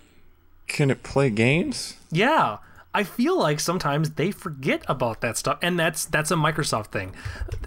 Can 0.67 0.89
it 0.91 1.03
play 1.03 1.29
games? 1.29 1.95
yeah. 2.11 2.57
I 2.93 3.03
feel 3.03 3.37
like 3.37 3.59
sometimes 3.59 4.11
they 4.11 4.31
forget 4.31 4.83
about 4.87 5.19
that 5.19 5.35
stuff, 5.37 5.59
and 5.61 5.77
that's 5.77 6.05
that's 6.05 6.31
a 6.31 6.35
Microsoft 6.35 6.87
thing. 6.87 7.13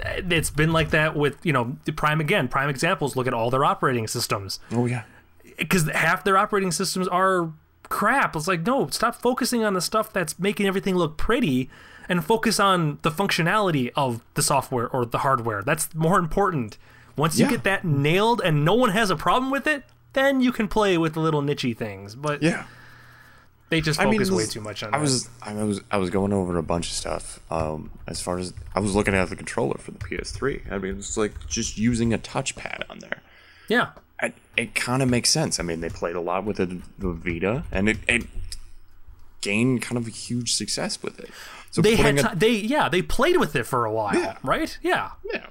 It's 0.05 0.49
been 0.49 0.72
like 0.72 0.88
that 0.90 1.14
with 1.14 1.44
you 1.44 1.53
know 1.53 1.76
Prime 1.96 2.18
again. 2.20 2.49
Prime 2.49 2.70
examples. 2.70 3.14
Look 3.14 3.26
at 3.26 3.34
all 3.34 3.51
their 3.51 3.62
operating 3.62 4.07
systems. 4.09 4.59
Oh 4.72 4.86
yeah. 4.86 5.03
because 5.59 5.86
half 5.90 6.24
their 6.24 6.38
operating 6.38 6.72
systems 6.72 7.07
are 7.09 7.51
crap. 7.90 8.36
It's 8.36 8.49
like, 8.49 8.62
no, 8.66 8.86
stop 8.88 9.16
focusing 9.16 9.64
on 9.64 9.74
the 9.74 9.82
stuff 9.82 10.11
that's 10.14 10.38
making 10.38 10.66
everything 10.66 10.94
look 10.96 11.18
pretty 11.18 11.68
and 12.09 12.24
focus 12.24 12.59
on 12.59 12.99
the 13.03 13.11
functionality 13.11 13.90
of 13.96 14.22
the 14.32 14.42
software 14.42 14.88
or 14.88 15.05
the 15.05 15.18
hardware. 15.18 15.62
That's 15.62 15.94
more 15.94 16.18
important. 16.18 16.78
Once 17.16 17.38
you 17.38 17.44
Yeah. 17.44 17.51
get 17.51 17.64
that 17.64 17.84
nailed 17.84 18.40
and 18.42 18.64
no 18.64 18.72
one 18.72 18.90
has 18.92 19.11
a 19.11 19.16
problem 19.16 19.51
with 19.51 19.66
it, 19.66 19.84
then 20.14 20.40
you 20.40 20.53
can 20.53 20.68
play 20.68 20.96
with 20.96 21.12
the 21.12 21.20
little 21.20 21.42
nichey 21.42 21.76
things. 21.76 22.14
But 22.14 22.42
Yeah. 22.42 22.64
They 23.70 23.80
just 23.80 24.00
I 24.00 24.04
mean, 24.04 24.14
focus 24.14 24.30
way 24.30 24.46
too 24.46 24.60
much 24.60 24.82
on 24.82 24.94
I 24.94 24.98
that. 24.98 25.02
was 25.02 25.28
I 25.42 25.52
was 25.64 25.80
I 25.90 25.96
was 25.98 26.10
going 26.10 26.32
over 26.32 26.56
a 26.58 26.62
bunch 26.62 26.86
of 26.88 26.92
stuff. 26.94 27.40
Um, 27.50 27.90
as 28.06 28.20
far 28.20 28.38
as 28.38 28.52
I 28.74 28.80
was 28.80 28.94
looking 28.94 29.14
at 29.14 29.28
the 29.28 29.36
controller 29.36 29.78
for 29.78 29.90
the 29.90 29.98
PS3. 29.98 30.72
I 30.72 30.78
mean, 30.78 30.98
it's 30.98 31.16
like 31.16 31.46
just 31.46 31.76
using 31.78 32.12
a 32.14 32.18
touchpad 32.18 32.82
on 32.90 32.98
there. 33.00 33.20
yeah. 33.68 33.90
I, 34.20 34.32
it 34.56 34.74
kind 34.74 35.00
of 35.00 35.08
makes 35.08 35.30
sense. 35.30 35.60
I 35.60 35.62
mean, 35.62 35.80
they 35.80 35.88
played 35.90 36.16
a 36.16 36.20
lot 36.20 36.44
with 36.44 36.56
the, 36.56 36.80
the 36.98 37.12
Vita, 37.12 37.62
and 37.70 37.88
it, 37.88 37.98
it 38.08 38.24
gained 39.40 39.82
kind 39.82 39.96
of 39.96 40.06
a 40.06 40.10
huge 40.10 40.52
success 40.54 41.02
with 41.02 41.20
it. 41.20 41.30
So 41.70 41.82
They 41.82 41.96
had 41.96 42.16
putting 42.16 42.32
a- 42.32 42.36
they 42.36 42.50
yeah, 42.52 42.88
they 42.88 43.02
played 43.02 43.36
with 43.36 43.54
it 43.54 43.64
for 43.64 43.84
a 43.84 43.92
while, 43.92 44.14
Yeah. 44.16 44.36
right? 44.42 44.76
Yeah. 44.82 45.10
Yeah. 45.32 45.46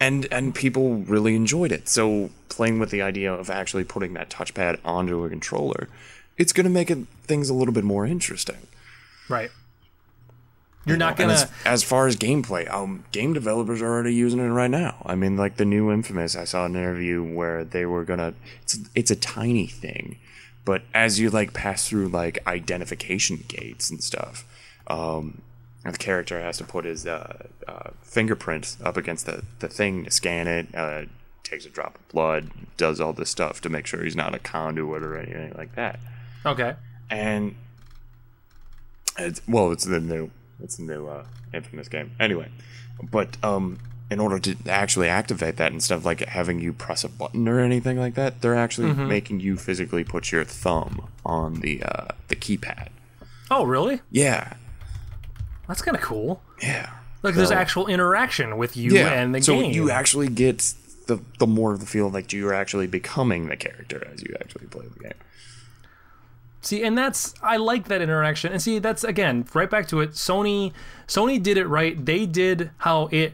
And 0.00 0.26
and 0.30 0.54
people 0.54 0.94
really 1.00 1.34
enjoyed 1.34 1.72
it. 1.72 1.88
So 1.88 2.30
playing 2.48 2.78
with 2.78 2.90
the 2.90 3.02
idea 3.02 3.32
of 3.32 3.50
actually 3.50 3.84
putting 3.84 4.14
that 4.14 4.30
touchpad 4.30 4.78
onto 4.84 5.24
a 5.24 5.28
controller, 5.28 5.88
it's 6.38 6.52
going 6.52 6.64
to 6.64 6.70
make 6.70 6.90
it, 6.90 6.98
things 7.24 7.50
a 7.50 7.54
little 7.54 7.74
bit 7.74 7.84
more 7.84 8.06
interesting. 8.06 8.66
Right. 9.28 9.50
You're 10.88 10.96
not 10.96 11.10
And 11.10 11.18
going 11.18 11.30
as, 11.30 11.44
to 11.44 11.50
as 11.66 11.82
far 11.82 12.06
as 12.06 12.16
gameplay, 12.16 12.70
um, 12.72 13.04
game 13.12 13.34
developers 13.34 13.82
are 13.82 13.86
already 13.86 14.14
using 14.14 14.40
it 14.40 14.48
right 14.48 14.70
now. 14.70 15.02
I 15.04 15.16
mean, 15.16 15.36
like 15.36 15.56
the 15.56 15.66
new 15.66 15.92
Infamous, 15.92 16.34
I 16.34 16.44
saw 16.44 16.64
an 16.64 16.76
interview 16.76 17.22
where 17.22 17.62
they 17.62 17.84
were 17.84 18.04
gonna. 18.04 18.32
It's 18.62 18.78
it's 18.94 19.10
a 19.10 19.16
tiny 19.16 19.66
thing, 19.66 20.16
but 20.64 20.82
as 20.94 21.20
you 21.20 21.28
like 21.28 21.52
pass 21.52 21.86
through 21.86 22.08
like 22.08 22.38
identification 22.46 23.44
gates 23.48 23.90
and 23.90 24.02
stuff, 24.02 24.46
um, 24.86 25.42
the 25.84 25.92
character 25.98 26.40
has 26.40 26.56
to 26.56 26.64
put 26.64 26.86
his 26.86 27.06
uh, 27.06 27.48
uh, 27.66 27.90
fingerprints 28.00 28.78
up 28.82 28.96
against 28.96 29.26
the 29.26 29.42
the 29.58 29.68
thing 29.68 30.04
to 30.04 30.10
scan 30.10 30.46
it. 30.46 30.74
Uh, 30.74 31.02
takes 31.44 31.66
a 31.66 31.70
drop 31.70 31.96
of 31.96 32.08
blood, 32.08 32.50
does 32.76 33.00
all 33.00 33.12
this 33.14 33.30
stuff 33.30 33.60
to 33.62 33.70
make 33.70 33.86
sure 33.86 34.04
he's 34.04 34.16
not 34.16 34.34
a 34.34 34.38
conduit 34.38 35.02
or 35.02 35.16
anything 35.16 35.52
like 35.56 35.74
that 35.74 35.98
Okay. 36.46 36.74
and 37.10 37.54
it's 39.18 39.40
well 39.48 39.72
it's 39.72 39.84
the 39.84 40.00
new 40.00 40.30
it's 40.62 40.76
the 40.76 40.82
new 40.84 41.06
uh 41.08 41.24
infamous 41.52 41.88
game 41.88 42.12
anyway 42.20 42.48
but 43.10 43.36
um 43.44 43.78
in 44.10 44.20
order 44.20 44.38
to 44.38 44.56
actually 44.68 45.08
activate 45.08 45.56
that 45.56 45.72
instead 45.72 45.94
of 45.96 46.04
like 46.04 46.20
having 46.20 46.60
you 46.60 46.72
press 46.72 47.04
a 47.04 47.08
button 47.08 47.46
or 47.48 47.60
anything 47.60 47.98
like 47.98 48.14
that 48.14 48.40
they're 48.40 48.54
actually 48.54 48.88
Mm-hmm. 48.90 49.08
making 49.08 49.40
you 49.40 49.56
physically 49.56 50.04
put 50.04 50.30
your 50.32 50.44
thumb 50.44 51.08
on 51.26 51.54
the 51.60 51.82
uh 51.82 52.08
the 52.28 52.36
keypad 52.36 52.88
Oh, 53.50 53.64
really? 53.64 54.00
yeah 54.10 54.54
That's 55.66 55.80
kind 55.82 55.96
of 55.96 56.02
cool. 56.02 56.42
yeah 56.62 56.90
Like 57.22 57.34
there's 57.34 57.50
actual 57.50 57.86
interaction 57.86 58.56
with 58.58 58.76
you 58.76 58.92
yeah 58.92 59.08
and 59.12 59.34
the 59.34 59.42
so 59.42 59.58
game. 59.60 59.72
you 59.72 59.90
actually 59.90 60.28
get 60.28 60.74
the 61.06 61.18
the 61.38 61.46
more 61.46 61.72
of 61.72 61.80
the 61.80 61.86
feel 61.86 62.10
like 62.10 62.32
you're 62.32 62.52
actually 62.54 62.86
becoming 62.86 63.48
the 63.48 63.56
character 63.56 64.06
as 64.12 64.22
you 64.22 64.34
actually 64.40 64.66
play 64.66 64.86
the 64.86 65.00
game 65.02 65.14
See, 66.68 66.82
and 66.82 66.98
that's 66.98 67.34
I 67.42 67.56
like 67.56 67.88
that 67.88 68.02
interaction. 68.02 68.52
And 68.52 68.60
see, 68.60 68.78
that's 68.78 69.02
again 69.02 69.46
right 69.54 69.70
back 69.70 69.88
to 69.88 70.00
it. 70.00 70.10
Sony, 70.10 70.74
Sony 71.06 71.42
did 71.42 71.56
it 71.56 71.66
right. 71.66 72.04
They 72.04 72.26
did 72.26 72.70
how 72.76 73.06
it, 73.06 73.32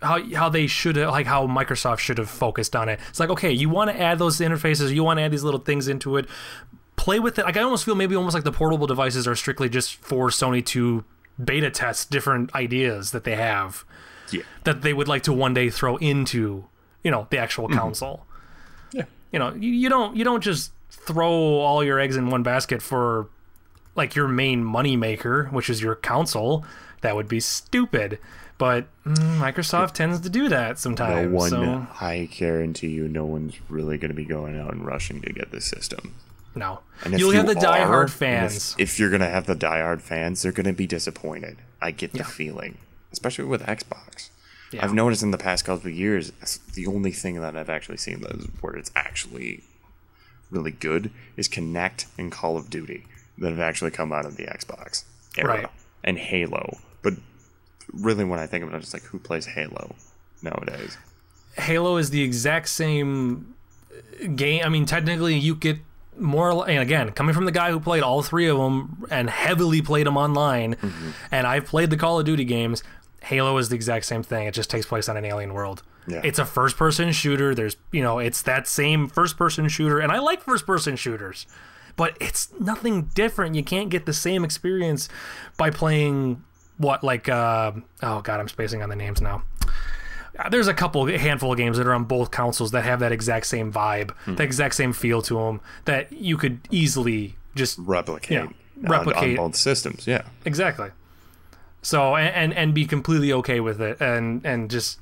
how 0.00 0.22
how 0.34 0.48
they 0.48 0.68
should 0.68 0.94
have, 0.94 1.10
like 1.10 1.26
how 1.26 1.48
Microsoft 1.48 1.98
should 1.98 2.18
have 2.18 2.30
focused 2.30 2.76
on 2.76 2.88
it. 2.88 3.00
It's 3.08 3.18
like, 3.18 3.30
okay, 3.30 3.50
you 3.50 3.68
want 3.68 3.90
to 3.90 4.00
add 4.00 4.20
those 4.20 4.38
interfaces, 4.38 4.94
you 4.94 5.02
want 5.02 5.18
to 5.18 5.22
add 5.24 5.32
these 5.32 5.42
little 5.42 5.58
things 5.58 5.88
into 5.88 6.16
it. 6.16 6.26
play 6.94 7.18
with 7.18 7.40
it. 7.40 7.44
Like 7.44 7.56
I 7.56 7.62
almost 7.62 7.84
feel 7.84 7.96
maybe 7.96 8.14
almost 8.14 8.34
like 8.34 8.44
the 8.44 8.52
portable 8.52 8.86
devices 8.86 9.26
are 9.26 9.34
strictly 9.34 9.68
just 9.68 9.96
for 9.96 10.28
Sony 10.28 10.64
to 10.66 11.04
beta 11.44 11.70
test 11.72 12.12
different 12.12 12.54
ideas 12.54 13.10
that 13.10 13.24
they 13.24 13.34
have 13.34 13.84
Yeah. 14.30 14.42
that 14.62 14.82
they 14.82 14.92
would 14.92 15.08
like 15.08 15.24
to 15.24 15.32
one 15.32 15.54
day 15.54 15.70
throw 15.70 15.96
into 15.96 16.66
you 17.02 17.10
know 17.10 17.26
the 17.30 17.38
actual 17.38 17.68
mm-hmm. 17.68 17.80
console. 17.80 18.26
Yeah. 18.92 19.06
You 19.32 19.40
know, 19.40 19.54
you, 19.54 19.70
you 19.70 19.88
don't 19.88 20.16
you 20.16 20.22
don't 20.22 20.40
just 20.40 20.70
throw 21.06 21.30
all 21.30 21.84
your 21.84 21.98
eggs 21.98 22.16
in 22.16 22.30
one 22.30 22.42
basket 22.42 22.82
for 22.82 23.28
like 23.94 24.14
your 24.14 24.28
main 24.28 24.62
money 24.62 24.96
maker, 24.96 25.46
which 25.46 25.70
is 25.70 25.82
your 25.82 25.94
console. 25.94 26.64
That 27.00 27.16
would 27.16 27.28
be 27.28 27.40
stupid. 27.40 28.18
But 28.58 28.86
mm, 29.04 29.38
Microsoft 29.38 29.92
tends 29.92 30.20
to 30.20 30.30
do 30.30 30.48
that 30.48 30.78
sometimes. 30.78 31.30
No 31.30 31.36
one, 31.36 31.50
so 31.50 31.86
I 32.00 32.28
guarantee 32.32 32.88
you, 32.88 33.06
no 33.06 33.24
one's 33.26 33.54
really 33.68 33.98
going 33.98 34.10
to 34.10 34.14
be 34.14 34.24
going 34.24 34.58
out 34.58 34.72
and 34.72 34.86
rushing 34.86 35.20
to 35.22 35.32
get 35.32 35.50
this 35.52 35.66
system. 35.66 36.14
no, 36.54 37.18
you'll 37.18 37.32
you 37.32 37.36
have 37.38 37.46
the 37.46 37.54
diehard 37.54 38.08
fans. 38.08 38.74
If, 38.78 38.92
if 38.92 38.98
you're 38.98 39.10
going 39.10 39.20
to 39.20 39.28
have 39.28 39.44
the 39.44 39.54
diehard 39.54 40.00
fans, 40.00 40.40
they're 40.40 40.52
going 40.52 40.66
to 40.66 40.72
be 40.72 40.86
disappointed. 40.86 41.58
I 41.82 41.90
get 41.90 42.12
the 42.12 42.24
feeling, 42.24 42.78
especially 43.12 43.44
with 43.44 43.62
Xbox. 43.62 44.30
Yeah. 44.72 44.84
I've 44.84 44.94
noticed 44.94 45.22
in 45.22 45.30
the 45.30 45.38
past 45.38 45.66
couple 45.66 45.88
of 45.90 45.94
years, 45.94 46.32
the 46.74 46.86
only 46.86 47.12
thing 47.12 47.40
that 47.40 47.56
I've 47.56 47.70
actually 47.70 47.98
seen 47.98 48.20
that 48.22 48.32
is 48.36 48.46
where 48.62 48.74
it's 48.74 48.90
actually 48.96 49.62
really 50.50 50.70
good 50.72 51.10
is 51.36 51.48
Kinect 51.48 52.06
and 52.18 52.30
Call 52.32 52.56
of 52.56 52.70
Duty 52.70 53.04
that 53.38 53.50
have 53.50 53.60
actually 53.60 53.90
come 53.90 54.12
out 54.12 54.24
of 54.26 54.36
the 54.36 54.44
Xbox 54.44 55.04
era. 55.36 55.48
Right. 55.48 55.66
And 56.04 56.18
Halo. 56.18 56.78
But 57.02 57.14
really, 57.92 58.24
when 58.24 58.38
I 58.38 58.46
think 58.46 58.62
of 58.64 58.70
it, 58.70 58.74
I'm 58.74 58.80
just 58.80 58.94
like, 58.94 59.02
who 59.04 59.18
plays 59.18 59.46
Halo 59.46 59.94
nowadays? 60.42 60.96
Halo 61.56 61.96
is 61.96 62.10
the 62.10 62.22
exact 62.22 62.68
same 62.68 63.54
game. 64.34 64.62
I 64.64 64.68
mean, 64.68 64.86
technically, 64.86 65.36
you 65.36 65.54
get 65.54 65.78
more. 66.18 66.68
And 66.68 66.78
again, 66.80 67.10
coming 67.12 67.34
from 67.34 67.44
the 67.44 67.52
guy 67.52 67.70
who 67.70 67.80
played 67.80 68.02
all 68.02 68.22
three 68.22 68.46
of 68.46 68.56
them 68.58 69.04
and 69.10 69.28
heavily 69.30 69.82
played 69.82 70.06
them 70.06 70.16
online, 70.16 70.74
Mm-hmm. 70.76 71.10
and 71.30 71.46
I've 71.46 71.66
played 71.66 71.90
the 71.90 71.96
Call 71.96 72.18
of 72.20 72.24
Duty 72.26 72.44
games. 72.44 72.82
Halo 73.26 73.58
is 73.58 73.68
the 73.68 73.74
exact 73.76 74.04
same 74.06 74.22
thing. 74.22 74.46
It 74.46 74.54
just 74.54 74.70
takes 74.70 74.86
place 74.86 75.08
on 75.08 75.16
an 75.16 75.24
alien 75.24 75.52
world. 75.52 75.82
Yeah. 76.08 76.20
It's 76.24 76.38
a 76.38 76.46
first-person 76.46 77.10
shooter. 77.12 77.54
There's, 77.54 77.76
you 77.90 78.02
know, 78.02 78.18
it's 78.20 78.42
that 78.42 78.68
same 78.68 79.08
first-person 79.08 79.68
shooter, 79.68 79.98
and 79.98 80.12
I 80.12 80.18
like 80.20 80.40
first-person 80.40 80.94
shooters, 80.96 81.46
but 81.96 82.16
it's 82.20 82.52
nothing 82.60 83.10
different. 83.14 83.56
You 83.56 83.64
can't 83.64 83.90
get 83.90 84.06
the 84.06 84.12
same 84.12 84.44
experience 84.44 85.08
by 85.56 85.70
playing 85.70 86.44
what, 86.78 87.02
like, 87.02 87.28
uh, 87.28 87.72
oh 88.02 88.20
god, 88.20 88.38
I'm 88.38 88.48
spacing 88.48 88.82
on 88.82 88.88
the 88.90 88.96
names 88.96 89.20
now 89.20 89.42
Uh, 90.38 90.48
there's 90.50 90.68
a 90.68 90.74
couple 90.74 91.08
a 91.08 91.18
handful 91.18 91.50
of 91.50 91.56
games 91.58 91.78
that 91.78 91.86
are 91.86 91.94
on 91.94 92.04
both 92.04 92.30
consoles 92.30 92.70
that 92.72 92.84
have 92.84 93.00
that 93.00 93.10
exact 93.10 93.46
same 93.46 93.72
vibe, 93.72 94.10
the 94.26 94.42
exact 94.44 94.74
same 94.74 94.92
feel 94.92 95.22
to 95.22 95.34
them 95.34 95.60
that 95.86 96.12
you 96.12 96.36
could 96.36 96.60
easily 96.70 97.34
just 97.54 97.78
Replicate. 97.78 98.30
Yeah. 98.30 98.42
on- 98.42 98.54
Replicate. 98.82 99.38
on 99.38 99.46
both 99.48 99.56
systems, 99.56 100.06
yeah. 100.06 100.22
exactly. 100.44 100.90
So 101.82 102.16
and, 102.16 102.52
and 102.52 102.74
be 102.74 102.84
completely 102.84 103.32
okay 103.32 103.60
with 103.60 103.80
it 103.80 104.00
and 104.00 104.44
and 104.44 104.70
just 104.70 104.98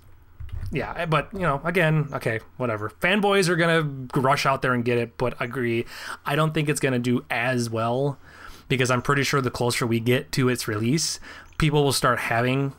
yeah, 0.72 1.06
but 1.06 1.28
you 1.32 1.40
know, 1.40 1.60
again, 1.64 2.08
okay, 2.12 2.40
whatever. 2.56 2.90
Fanboys 2.90 3.48
are 3.48 3.56
gonna 3.56 3.88
rush 4.14 4.44
out 4.44 4.62
there 4.62 4.74
and 4.74 4.84
get 4.84 4.98
it, 4.98 5.16
but 5.16 5.40
agree, 5.40 5.86
I 6.26 6.36
don't 6.36 6.52
think 6.52 6.68
it's 6.68 6.80
gonna 6.80 6.98
do 6.98 7.24
as 7.30 7.70
well 7.70 8.18
because 8.68 8.90
I'm 8.90 9.02
pretty 9.02 9.22
sure 9.22 9.40
the 9.40 9.50
closer 9.50 9.86
we 9.86 10.00
get 10.00 10.32
to 10.32 10.48
its 10.48 10.66
release, 10.66 11.20
people 11.58 11.84
will 11.84 11.92
start 11.92 12.18
having 12.18 12.72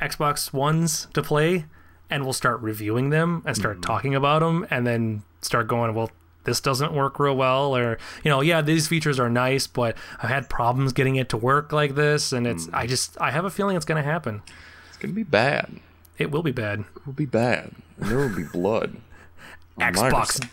Xbox 0.00 0.52
Ones 0.52 1.08
to 1.14 1.22
play, 1.22 1.66
and 2.08 2.24
we'll 2.24 2.32
start 2.32 2.60
reviewing 2.60 3.10
them 3.10 3.42
and 3.44 3.56
start 3.56 3.78
mm. 3.78 3.82
talking 3.82 4.14
about 4.14 4.40
them, 4.40 4.66
and 4.70 4.86
then 4.86 5.22
start 5.40 5.68
going, 5.68 5.94
well, 5.94 6.10
this 6.44 6.60
doesn't 6.60 6.92
work 6.92 7.18
real 7.18 7.36
well, 7.36 7.76
or 7.76 7.98
you 8.24 8.30
know, 8.30 8.40
yeah, 8.40 8.60
these 8.60 8.88
features 8.88 9.18
are 9.18 9.30
nice, 9.30 9.66
but 9.66 9.96
I've 10.22 10.30
had 10.30 10.48
problems 10.48 10.92
getting 10.92 11.16
it 11.16 11.28
to 11.30 11.36
work 11.36 11.72
like 11.72 11.94
this, 11.94 12.32
and 12.32 12.46
it's 12.46 12.66
hmm. 12.66 12.74
I 12.74 12.86
just 12.86 13.20
I 13.20 13.30
have 13.30 13.44
a 13.44 13.50
feeling 13.50 13.76
it's 13.76 13.86
gonna 13.86 14.02
happen. 14.02 14.42
It's 14.88 14.98
going 14.98 15.12
to 15.12 15.16
be 15.16 15.22
bad. 15.22 15.80
It 16.18 16.30
will 16.30 16.42
be 16.42 16.52
bad. 16.52 16.80
It 16.80 17.06
will 17.06 17.14
be 17.14 17.24
bad. 17.24 17.72
And 17.98 18.10
there 18.10 18.18
will 18.18 18.34
be 18.34 18.44
blood. 18.44 18.98
Xbox 19.78 20.46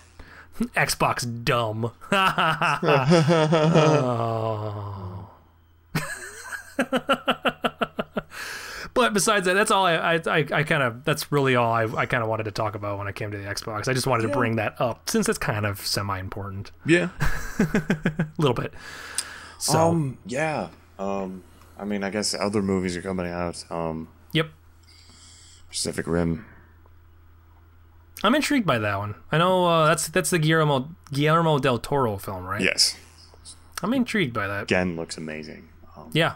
Xbox 0.76 1.44
dumb. 1.44 1.92
Oh. 6.82 7.26
But 8.94 9.14
besides 9.14 9.46
that, 9.46 9.54
that's 9.54 9.72
all 9.72 9.86
I 9.86 9.94
I, 9.96 10.14
I, 10.16 10.38
I 10.52 10.64
kind 10.64 10.84
of 10.84 11.04
that's 11.04 11.32
really 11.32 11.56
all 11.56 11.72
I, 11.72 11.84
I 11.86 12.06
kind 12.06 12.24
of 12.24 12.30
wanted 12.30 12.44
to 12.44 12.52
talk 12.52 12.76
about 12.76 12.98
when 12.98 13.08
I 13.08 13.12
came 13.12 13.32
to 13.32 13.38
the 13.38 13.44
Xbox. 13.46 13.88
I 13.88 13.94
just 13.94 14.08
wanted 14.08 14.24
to 14.24 14.30
bring 14.34 14.56
that 14.58 14.80
up 14.80 15.10
since 15.10 15.28
it's 15.30 15.38
kind 15.38 15.66
of 15.66 15.86
semi 15.86 16.20
important, 16.20 16.72
Yeah. 16.86 17.10
a 17.60 18.28
little 18.38 18.54
bit. 18.56 18.74
So 19.58 19.78
Um. 19.90 20.18
Yeah. 20.26 20.70
Um. 20.98 21.44
I 21.78 21.86
mean, 21.86 22.04
I 22.04 22.10
guess 22.10 22.34
other 22.34 22.62
movies 22.62 22.96
are 22.98 23.02
coming 23.02 23.28
out. 23.28 23.64
Um. 23.72 24.08
yep, 24.34 24.50
Pacific 25.70 26.08
Rim. 26.08 26.46
I'm 28.24 28.36
intrigued 28.36 28.66
by 28.66 28.80
that 28.80 28.98
one. 28.98 29.16
I 29.32 29.38
know 29.38 29.66
uh, 29.66 29.88
that's 29.88 30.10
that's 30.10 30.30
the 30.30 30.40
Guillermo 30.40 30.90
Guillermo 31.14 31.58
del 31.60 31.78
Toro 31.78 32.18
film, 32.18 32.46
right? 32.46 32.62
Yes. 32.62 32.96
I'm 33.82 33.94
intrigued 33.94 34.34
by 34.34 34.46
that. 34.48 34.64
Again, 34.64 34.98
looks 34.98 35.18
amazing. 35.18 35.70
Um, 35.96 36.10
Yeah. 36.12 36.36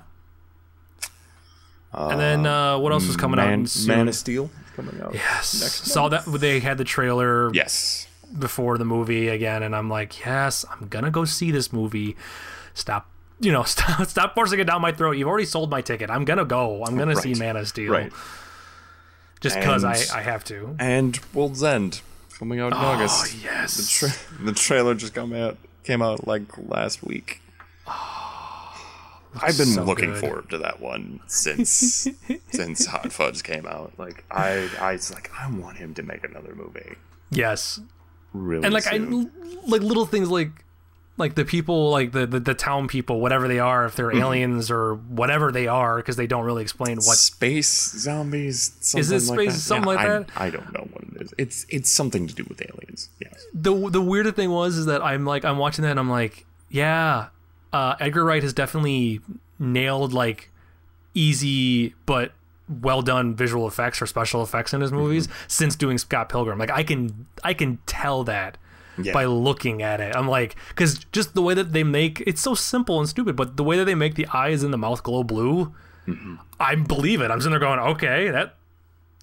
And 1.93 2.19
then 2.19 2.45
uh, 2.45 2.77
what 2.79 2.91
else 2.91 3.07
was 3.07 3.15
coming 3.17 3.37
Man, 3.37 3.61
out? 3.63 3.69
soon? 3.69 3.87
Man 3.97 4.07
of 4.07 4.15
Steel 4.15 4.49
coming 4.75 4.99
out. 5.01 5.13
Yes. 5.13 5.61
next 5.61 5.85
Saw 5.91 6.09
that 6.09 6.25
they 6.25 6.59
had 6.59 6.77
the 6.77 6.83
trailer 6.83 7.53
Yes. 7.53 8.07
before 8.37 8.77
the 8.77 8.85
movie 8.85 9.27
again, 9.29 9.61
and 9.63 9.75
I'm 9.75 9.89
like, 9.89 10.25
yes, 10.25 10.65
I'm 10.71 10.87
gonna 10.87 11.11
go 11.11 11.25
see 11.25 11.51
this 11.51 11.71
movie. 11.71 12.15
Stop, 12.73 13.09
you 13.39 13.51
know, 13.51 13.63
stop, 13.63 14.07
stop 14.07 14.33
forcing 14.33 14.59
it 14.59 14.63
down 14.65 14.81
my 14.81 14.91
throat. 14.91 15.11
You've 15.17 15.27
already 15.27 15.45
sold 15.45 15.69
my 15.69 15.81
ticket. 15.81 16.09
I'm 16.09 16.25
gonna 16.25 16.45
go. 16.45 16.83
I'm 16.85 16.97
gonna 16.97 17.15
see 17.15 17.35
Man 17.35 17.55
of 17.57 17.67
Steel, 17.67 17.91
Right. 17.91 18.11
Just 19.41 19.57
because 19.57 19.83
I, 19.83 19.97
I 20.17 20.21
have 20.21 20.43
to. 20.45 20.75
And 20.79 21.19
World's 21.33 21.61
End 21.63 21.99
coming 22.39 22.59
out 22.61 22.67
in 22.71 22.77
August. 22.77 23.25
Oh 23.35 23.39
yes. 23.43 23.75
The, 23.99 24.07
tra- 24.07 24.45
the 24.45 24.53
trailer 24.53 24.95
just 24.95 25.13
come 25.13 25.33
out 25.33 25.57
came 25.83 26.01
out 26.01 26.25
like 26.25 26.43
last 26.57 27.03
week. 27.03 27.41
I've 29.41 29.57
been 29.57 29.67
so 29.67 29.83
looking 29.83 30.11
good. 30.11 30.19
forward 30.19 30.49
to 30.51 30.57
that 30.59 30.79
one 30.79 31.19
since 31.27 32.07
since 32.51 32.85
Hot 32.85 33.11
Fuzz 33.11 33.41
came 33.41 33.65
out. 33.65 33.93
Like 33.97 34.23
I, 34.31 34.69
I 34.79 34.93
was 34.93 35.13
like, 35.13 35.31
I 35.39 35.49
want 35.49 35.77
him 35.77 35.93
to 35.95 36.03
make 36.03 36.23
another 36.23 36.53
movie. 36.55 36.95
yes. 37.31 37.79
Really, 38.33 38.63
And 38.65 38.73
like 38.73 38.83
soon. 38.83 39.29
I 39.43 39.67
like 39.69 39.81
little 39.83 40.07
things 40.07 40.27
like 40.29 40.49
like 41.17 41.35
the 41.35 41.45
people 41.45 41.91
like 41.91 42.11
the 42.13 42.25
the, 42.25 42.39
the 42.39 42.55
town 42.55 42.87
people 42.87 43.19
whatever 43.21 43.47
they 43.47 43.59
are 43.59 43.85
if 43.85 43.95
they're 43.95 44.07
Mm-hmm. 44.09 44.17
aliens 44.21 44.71
or 44.71 44.95
whatever 44.95 45.51
they 45.51 45.67
are 45.67 45.97
because 45.97 46.15
they 46.15 46.25
don't 46.25 46.43
really 46.43 46.63
explain 46.63 46.95
what 46.97 47.17
space 47.17 47.69
zombies. 47.91 48.75
Something 48.79 48.99
Is 49.01 49.11
it 49.29 49.31
like 49.31 49.39
space- 49.39 49.53
that? 49.53 49.59
something 49.59 49.89
Yeah, 49.91 49.95
like 49.95 50.05
I- 50.05 50.07
that? 50.19 50.29
I 50.35 50.49
don't 50.49 50.73
know 50.73 50.87
what 50.91 51.03
it 51.03 51.21
is. 51.21 51.33
It's 51.37 51.65
it's 51.69 51.91
something 51.91 52.25
to 52.25 52.33
do 52.33 52.43
with 52.49 52.59
aliens. 52.61 53.09
Yes. 53.21 53.45
the 53.53 53.87
the 53.91 54.01
weirder 54.01 54.31
thing 54.31 54.49
was 54.49 54.77
is 54.77 54.87
that 54.87 55.03
I'm 55.03 55.25
like 55.25 55.45
I'm 55.45 55.59
watching 55.59 55.83
that 55.83 55.91
and 55.91 55.99
I'm 55.99 56.09
like, 56.09 56.47
yeah, 56.71 57.27
uh, 57.73 57.95
Edgar 57.99 58.23
Wright 58.23 58.41
has 58.43 58.53
definitely 58.53 59.19
nailed 59.59 60.13
like 60.13 60.49
easy 61.13 61.93
but 62.05 62.31
well 62.81 63.01
done 63.01 63.35
visual 63.35 63.67
effects 63.67 64.01
or 64.01 64.05
special 64.05 64.41
effects 64.41 64.73
in 64.73 64.81
his 64.81 64.91
movies 64.91 65.27
since 65.47 65.75
doing 65.75 65.97
Scott 65.97 66.29
Pilgrim. 66.29 66.57
Like 66.57 66.71
I 66.71 66.83
can 66.83 67.25
I 67.43 67.53
can 67.53 67.79
tell 67.85 68.23
that 68.23 68.57
Yeah. 68.97 69.11
by 69.13 69.25
looking 69.25 69.81
at 69.81 69.99
it. 70.01 70.15
I'm 70.15 70.27
like, 70.27 70.55
because 70.69 70.99
just 71.11 71.33
the 71.35 71.41
way 71.41 71.53
that 71.55 71.73
they 71.73 71.83
make 71.83 72.21
it's 72.25 72.41
so 72.41 72.55
simple 72.55 72.99
and 72.99 73.09
stupid, 73.09 73.35
but 73.35 73.57
the 73.57 73.63
way 73.63 73.77
that 73.77 73.85
they 73.85 73.95
make 73.95 74.15
the 74.15 74.27
eyes 74.33 74.63
and 74.63 74.73
the 74.73 74.77
mouth 74.77 75.03
glow 75.03 75.23
blue, 75.23 75.73
I 76.59 76.75
believe 76.75 77.21
it. 77.21 77.29
I'm 77.31 77.39
sitting 77.41 77.51
there 77.51 77.59
going, 77.59 77.79
okay, 77.79 78.29
that 78.29 78.55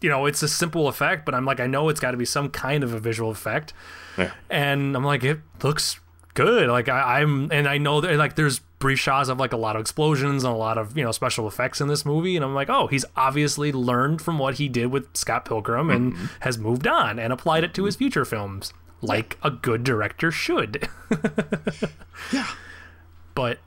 you 0.02 0.08
know, 0.08 0.24
it's 0.26 0.42
a 0.42 0.48
simple 0.48 0.88
effect, 0.88 1.26
but 1.26 1.34
I'm 1.34 1.44
like, 1.44 1.60
I 1.60 1.66
know 1.66 1.88
it's 1.90 2.00
got 2.00 2.12
to 2.12 2.16
be 2.16 2.24
some 2.24 2.48
kind 2.48 2.82
of 2.82 2.94
a 2.94 2.98
visual 2.98 3.30
effect 3.30 3.74
Yeah. 4.16 4.32
and 4.48 4.96
I'm 4.96 5.04
like, 5.04 5.22
it 5.24 5.40
looks 5.62 6.00
good. 6.44 6.68
Like 6.68 6.88
I, 6.88 7.20
I'm, 7.20 7.50
and 7.52 7.68
I 7.68 7.78
know 7.78 8.00
that 8.00 8.16
like 8.16 8.36
there's 8.36 8.60
brief 8.78 8.98
shots 8.98 9.28
of 9.28 9.38
like 9.38 9.52
a 9.52 9.56
lot 9.56 9.76
of 9.76 9.80
explosions 9.80 10.44
and 10.44 10.52
a 10.52 10.56
lot 10.56 10.78
of 10.78 10.96
you 10.96 11.04
know 11.04 11.12
special 11.12 11.46
effects 11.46 11.80
in 11.80 11.88
this 11.88 12.04
movie, 12.04 12.36
and 12.36 12.44
I'm 12.44 12.54
like, 12.54 12.70
oh, 12.70 12.86
he's 12.86 13.04
obviously 13.16 13.72
learned 13.72 14.22
from 14.22 14.38
what 14.38 14.54
he 14.54 14.68
did 14.68 14.86
with 14.86 15.16
Scott 15.16 15.44
Pilgrim 15.44 15.90
and 15.90 16.14
mm-hmm. 16.14 16.26
has 16.40 16.58
moved 16.58 16.86
on 16.86 17.18
and 17.18 17.32
applied 17.32 17.64
it 17.64 17.74
to 17.74 17.84
his 17.84 17.96
future 17.96 18.24
films, 18.24 18.72
like 19.02 19.36
a 19.42 19.50
good 19.50 19.84
director 19.84 20.30
should. 20.30 20.88
Yeah. 22.32 22.46
but 23.34 23.58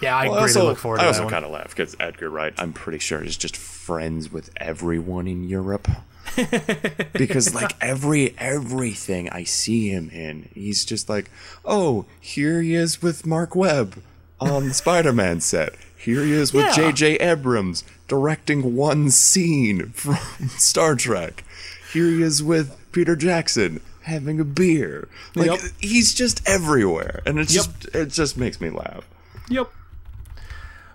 yeah, 0.00 0.14
I 0.14 0.24
Well, 0.24 0.34
really 0.34 0.42
also, 0.42 0.64
look 0.66 0.78
forward 0.78 1.00
I 1.00 1.04
to 1.04 1.08
also 1.08 1.28
kind 1.28 1.44
of 1.44 1.50
laugh 1.50 1.70
because 1.70 1.96
Edgar 1.98 2.28
Wright, 2.28 2.52
I'm 2.58 2.72
pretty 2.72 2.98
sure, 2.98 3.24
is 3.24 3.36
just 3.36 3.56
friends 3.56 4.30
with 4.30 4.50
everyone 4.58 5.26
in 5.26 5.42
Europe. 5.42 5.88
because 7.14 7.54
like 7.54 7.72
every 7.80 8.34
everything 8.38 9.28
I 9.30 9.44
see 9.44 9.88
him 9.88 10.10
in, 10.10 10.48
he's 10.54 10.84
just 10.84 11.08
like, 11.08 11.30
oh, 11.64 12.06
here 12.20 12.60
he 12.62 12.74
is 12.74 13.02
with 13.02 13.26
Marc 13.26 13.54
Webb 13.54 14.02
on 14.40 14.68
the 14.68 14.74
Spider-Man 14.74 15.40
set. 15.40 15.74
Here 15.96 16.22
he 16.22 16.32
is 16.32 16.52
with 16.52 16.64
Yeah. 16.66 16.72
J.J. 16.90 17.14
Abrams 17.16 17.82
directing 18.08 18.74
one 18.76 19.10
scene 19.10 19.90
from 19.90 20.18
Star 20.58 20.94
Trek. 20.94 21.44
Here 21.92 22.06
he 22.06 22.22
is 22.22 22.42
with 22.42 22.76
Peter 22.92 23.16
Jackson 23.16 23.80
having 24.02 24.38
a 24.38 24.44
beer. 24.44 25.08
Like 25.34 25.46
Yep. 25.50 25.60
he's 25.80 26.12
just 26.12 26.46
everywhere, 26.46 27.22
and 27.24 27.38
it 27.38 27.50
Yep. 27.50 27.64
just 27.64 27.94
it 27.94 28.06
just 28.10 28.36
makes 28.36 28.60
me 28.60 28.68
laugh. 28.70 29.04
Yep. 29.48 29.70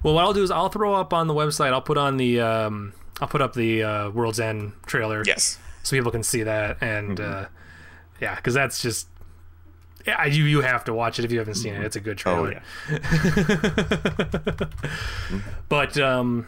Well, 0.03 0.13
what 0.13 0.23
I'll 0.23 0.33
do 0.33 0.43
is 0.43 0.51
I'll 0.51 0.69
throw 0.69 0.93
up 0.95 1.13
on 1.13 1.27
the 1.27 1.33
website. 1.33 1.73
I'll 1.73 1.81
put 1.81 1.97
on 1.97 2.17
the 2.17 2.39
um, 2.39 2.93
I'll 3.21 3.27
put 3.27 3.41
up 3.41 3.53
the 3.53 3.83
uh, 3.83 4.09
World's 4.11 4.39
End 4.39 4.71
trailer. 4.85 5.23
Yes. 5.25 5.57
so 5.83 5.95
people 5.97 6.11
can 6.11 6.23
see 6.23 6.43
that 6.43 6.77
and 6.81 7.17
Mm-hmm. 7.17 7.43
uh, 7.43 7.47
yeah 8.21 8.35
because 8.35 8.53
that's 8.53 8.81
just 8.81 9.07
yeah 10.05 10.25
you 10.25 10.43
you 10.45 10.61
have 10.61 10.83
to 10.85 10.93
watch 10.93 11.19
it 11.19 11.25
if 11.25 11.31
you 11.31 11.39
haven't 11.39 11.55
seen 11.55 11.73
it 11.73 11.83
it's 11.83 11.95
a 11.95 11.99
good 12.01 12.17
trailer. 12.17 12.61
Oh 12.89 12.97
trailer 12.97 12.99
yeah. 14.59 14.65
but 15.69 15.97
um 15.97 16.47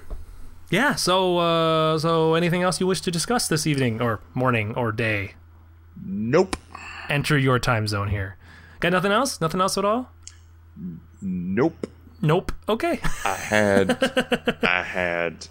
yeah 0.69 0.95
so 0.95 1.37
uh 1.37 1.97
so 1.99 2.33
anything 2.35 2.61
else 2.63 2.79
you 2.79 2.87
wish 2.87 3.01
to 3.01 3.11
discuss 3.11 3.47
this 3.47 3.65
evening 3.67 4.01
or 4.01 4.19
morning 4.33 4.73
or 4.75 4.91
day 4.91 5.33
Nope. 6.03 6.55
enter 7.09 7.37
your 7.37 7.59
time 7.59 7.87
zone 7.87 8.09
here 8.09 8.37
got 8.79 8.91
nothing 8.91 9.11
else 9.11 9.39
nothing 9.41 9.61
else 9.61 9.77
at 9.77 9.85
all 9.85 10.09
Nope. 11.21 11.87
Nope 12.21 12.51
okay 12.69 12.99
I 13.25 13.35
had 13.35 14.57
I 14.63 14.83
had 14.83 15.47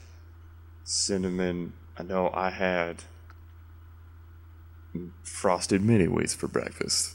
cinnamon. 0.84 1.72
I 1.98 2.02
know 2.02 2.30
I 2.32 2.50
had 2.50 3.04
frosted 5.22 5.82
mini 5.82 6.06
wheats 6.06 6.34
for 6.34 6.48
breakfast. 6.48 7.14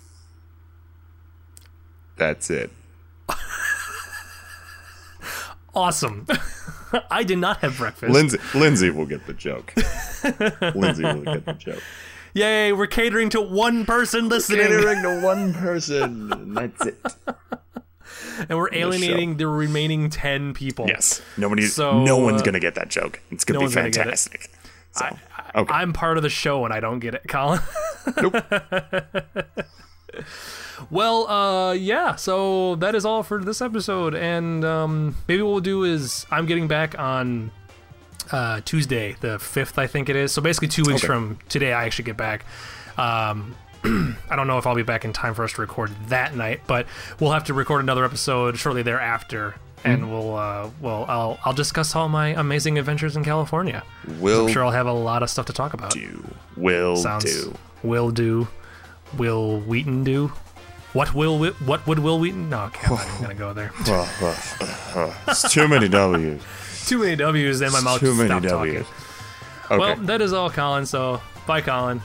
That's 2.18 2.50
it. 2.50 2.72
awesome 5.74 6.26
i 7.12 7.22
did 7.22 7.38
not 7.38 7.58
have 7.58 7.78
breakfast 7.78 8.10
Lindsay 8.14 8.38
Lindsay 8.54 8.90
will 8.90 9.06
get 9.06 9.26
the 9.28 9.34
joke. 9.34 9.74
Lindsay 10.74 11.04
will 11.04 11.24
get 11.24 11.46
the 11.46 11.54
joke. 11.54 11.84
yay 12.34 12.72
we're 12.72 12.88
catering 12.88 13.30
to 13.30 13.42
one 13.42 13.86
person 13.86 14.30
listening 14.30 14.68
Catering 14.68 15.02
to 15.02 15.22
one 15.22 15.54
person. 15.54 16.54
That's 16.54 16.86
it. 16.86 16.98
and 18.50 18.58
we're 18.58 18.74
alienating 18.74 19.38
the 19.38 19.48
remaining 19.48 20.10
10 20.10 20.54
people 20.54 20.88
Yes. 20.88 21.22
Nobody. 21.38 21.64
So, 21.64 22.04
no 22.04 22.18
one's 22.18 22.42
uh, 22.42 22.46
gonna 22.46 22.60
get 22.60 22.76
that 22.76 22.90
joke. 22.90 23.22
It's 23.32 23.44
gonna 23.44 23.58
no 23.58 23.62
be 23.62 23.66
one's 23.66 23.76
gonna 23.76 23.90
get 23.90 23.96
fantastic. 23.96 24.50
So, 24.92 25.06
okay. 25.56 25.74
I'm 25.74 25.92
part 25.94 26.18
of 26.18 26.24
the 26.24 26.30
show 26.30 26.64
and 26.66 26.74
I 26.74 26.80
don't 26.80 27.00
get 27.00 27.16
it, 27.16 27.24
Colin. 27.28 27.60
nope. 28.22 28.36
well, 30.90 31.28
uh, 31.28 31.74
yeah. 31.74 32.16
So 32.16 32.76
that 32.76 32.96
is 32.96 33.06
all 33.06 33.24
for 33.24 33.44
this 33.44 33.62
episode, 33.62 34.16
and 34.16 34.64
um, 34.64 35.16
maybe 35.28 35.42
what 35.42 35.52
we'll 35.52 35.60
do 35.62 35.84
is 35.84 36.26
I'm 36.32 36.46
getting 36.46 36.68
back 36.68 36.98
on 36.98 37.52
uh, 38.32 38.62
Tuesday, 38.66 39.16
the 39.22 39.40
fifth, 39.40 39.78
I 39.78 39.88
think 39.88 40.10
it 40.10 40.16
is. 40.16 40.32
So 40.32 40.42
basically, 40.42 40.68
two 40.70 40.84
weeks 40.84 41.02
Okay. 41.04 41.08
from 41.08 41.40
today, 41.50 41.74
I 41.74 41.86
actually 41.86 42.06
get 42.06 42.18
back. 42.18 42.46
Um, 42.98 43.56
I 44.30 44.36
don't 44.36 44.48
know 44.48 44.58
if 44.58 44.66
I'll 44.68 44.76
be 44.76 44.84
back 44.84 45.06
in 45.06 45.14
time 45.14 45.34
for 45.34 45.44
us 45.44 45.54
to 45.54 45.62
record 45.62 45.92
that 46.08 46.36
night, 46.36 46.62
but 46.68 46.88
we'll 47.20 47.32
have 47.32 47.44
to 47.46 47.54
record 47.54 47.82
another 47.84 48.04
episode 48.06 48.58
shortly 48.58 48.82
thereafter. 48.82 49.56
And 49.84 50.10
we'll, 50.12 50.36
uh, 50.36 50.70
well, 50.82 51.06
I'll, 51.08 51.38
I'll 51.46 51.54
discuss 51.54 51.96
all 51.96 52.10
my 52.10 52.30
amazing 52.30 52.80
adventures 52.80 53.16
in 53.16 53.24
California. 53.24 53.84
Will 54.20 54.48
I'm 54.48 54.52
sure 54.52 54.64
I'll 54.64 54.72
have 54.72 54.88
a 54.88 54.94
lot 54.94 55.22
of 55.22 55.30
stuff 55.30 55.46
to 55.46 55.54
talk 55.54 55.76
about. 55.76 55.92
do. 55.92 56.26
Will 56.58 56.96
Sounds 56.96 57.24
do. 57.24 57.54
will 57.84 58.10
do. 58.10 58.48
Wil 59.16 59.60
Wheaton 59.60 60.04
do? 60.04 60.32
What 60.94 61.14
will 61.14 61.46
what 61.52 61.86
would 61.86 62.00
Wil 62.00 62.20
Wheaton? 62.20 62.50
No, 62.50 62.64
okay, 62.64 62.88
I'm 62.88 62.96
not 62.96 63.06
even 63.08 63.22
gonna 63.22 63.36
go 63.36 63.54
there. 63.54 63.72
it's 65.28 65.54
too 65.54 65.68
many 65.68 65.88
W's. 65.90 66.42
Too 66.86 67.00
many 67.00 67.16
W's 67.16 67.62
in 67.62 67.72
my 67.72 67.82
mouth. 67.82 68.00
Too 68.00 68.14
many 68.14 68.30
W's. 68.30 68.86
Okay. 69.66 69.78
Well, 69.78 69.96
that 69.96 70.22
is 70.22 70.34
all, 70.34 70.50
Colin. 70.52 70.86
So 70.86 71.20
bye, 71.48 71.62
Colin. 71.62 72.00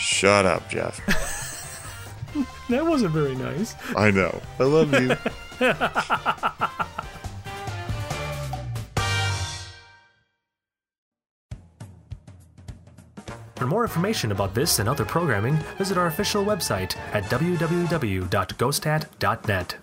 Shut 0.00 0.46
up, 0.46 0.68
Jeff. 0.70 1.00
That 2.68 2.86
wasn't 2.86 3.10
very 3.12 3.34
nice. 3.34 3.74
I 3.96 4.12
know. 4.12 4.40
I 4.60 4.62
love 4.62 4.92
you. 4.94 5.16
For 13.56 13.66
more 13.66 13.82
information 13.82 14.30
about 14.32 14.54
this 14.54 14.78
and 14.78 14.88
other 14.88 15.04
programming, 15.04 15.56
visit 15.76 15.98
our 15.98 16.06
official 16.06 16.42
website 16.44 16.96
at 17.12 17.24
www.ghostat.net. 17.24 19.76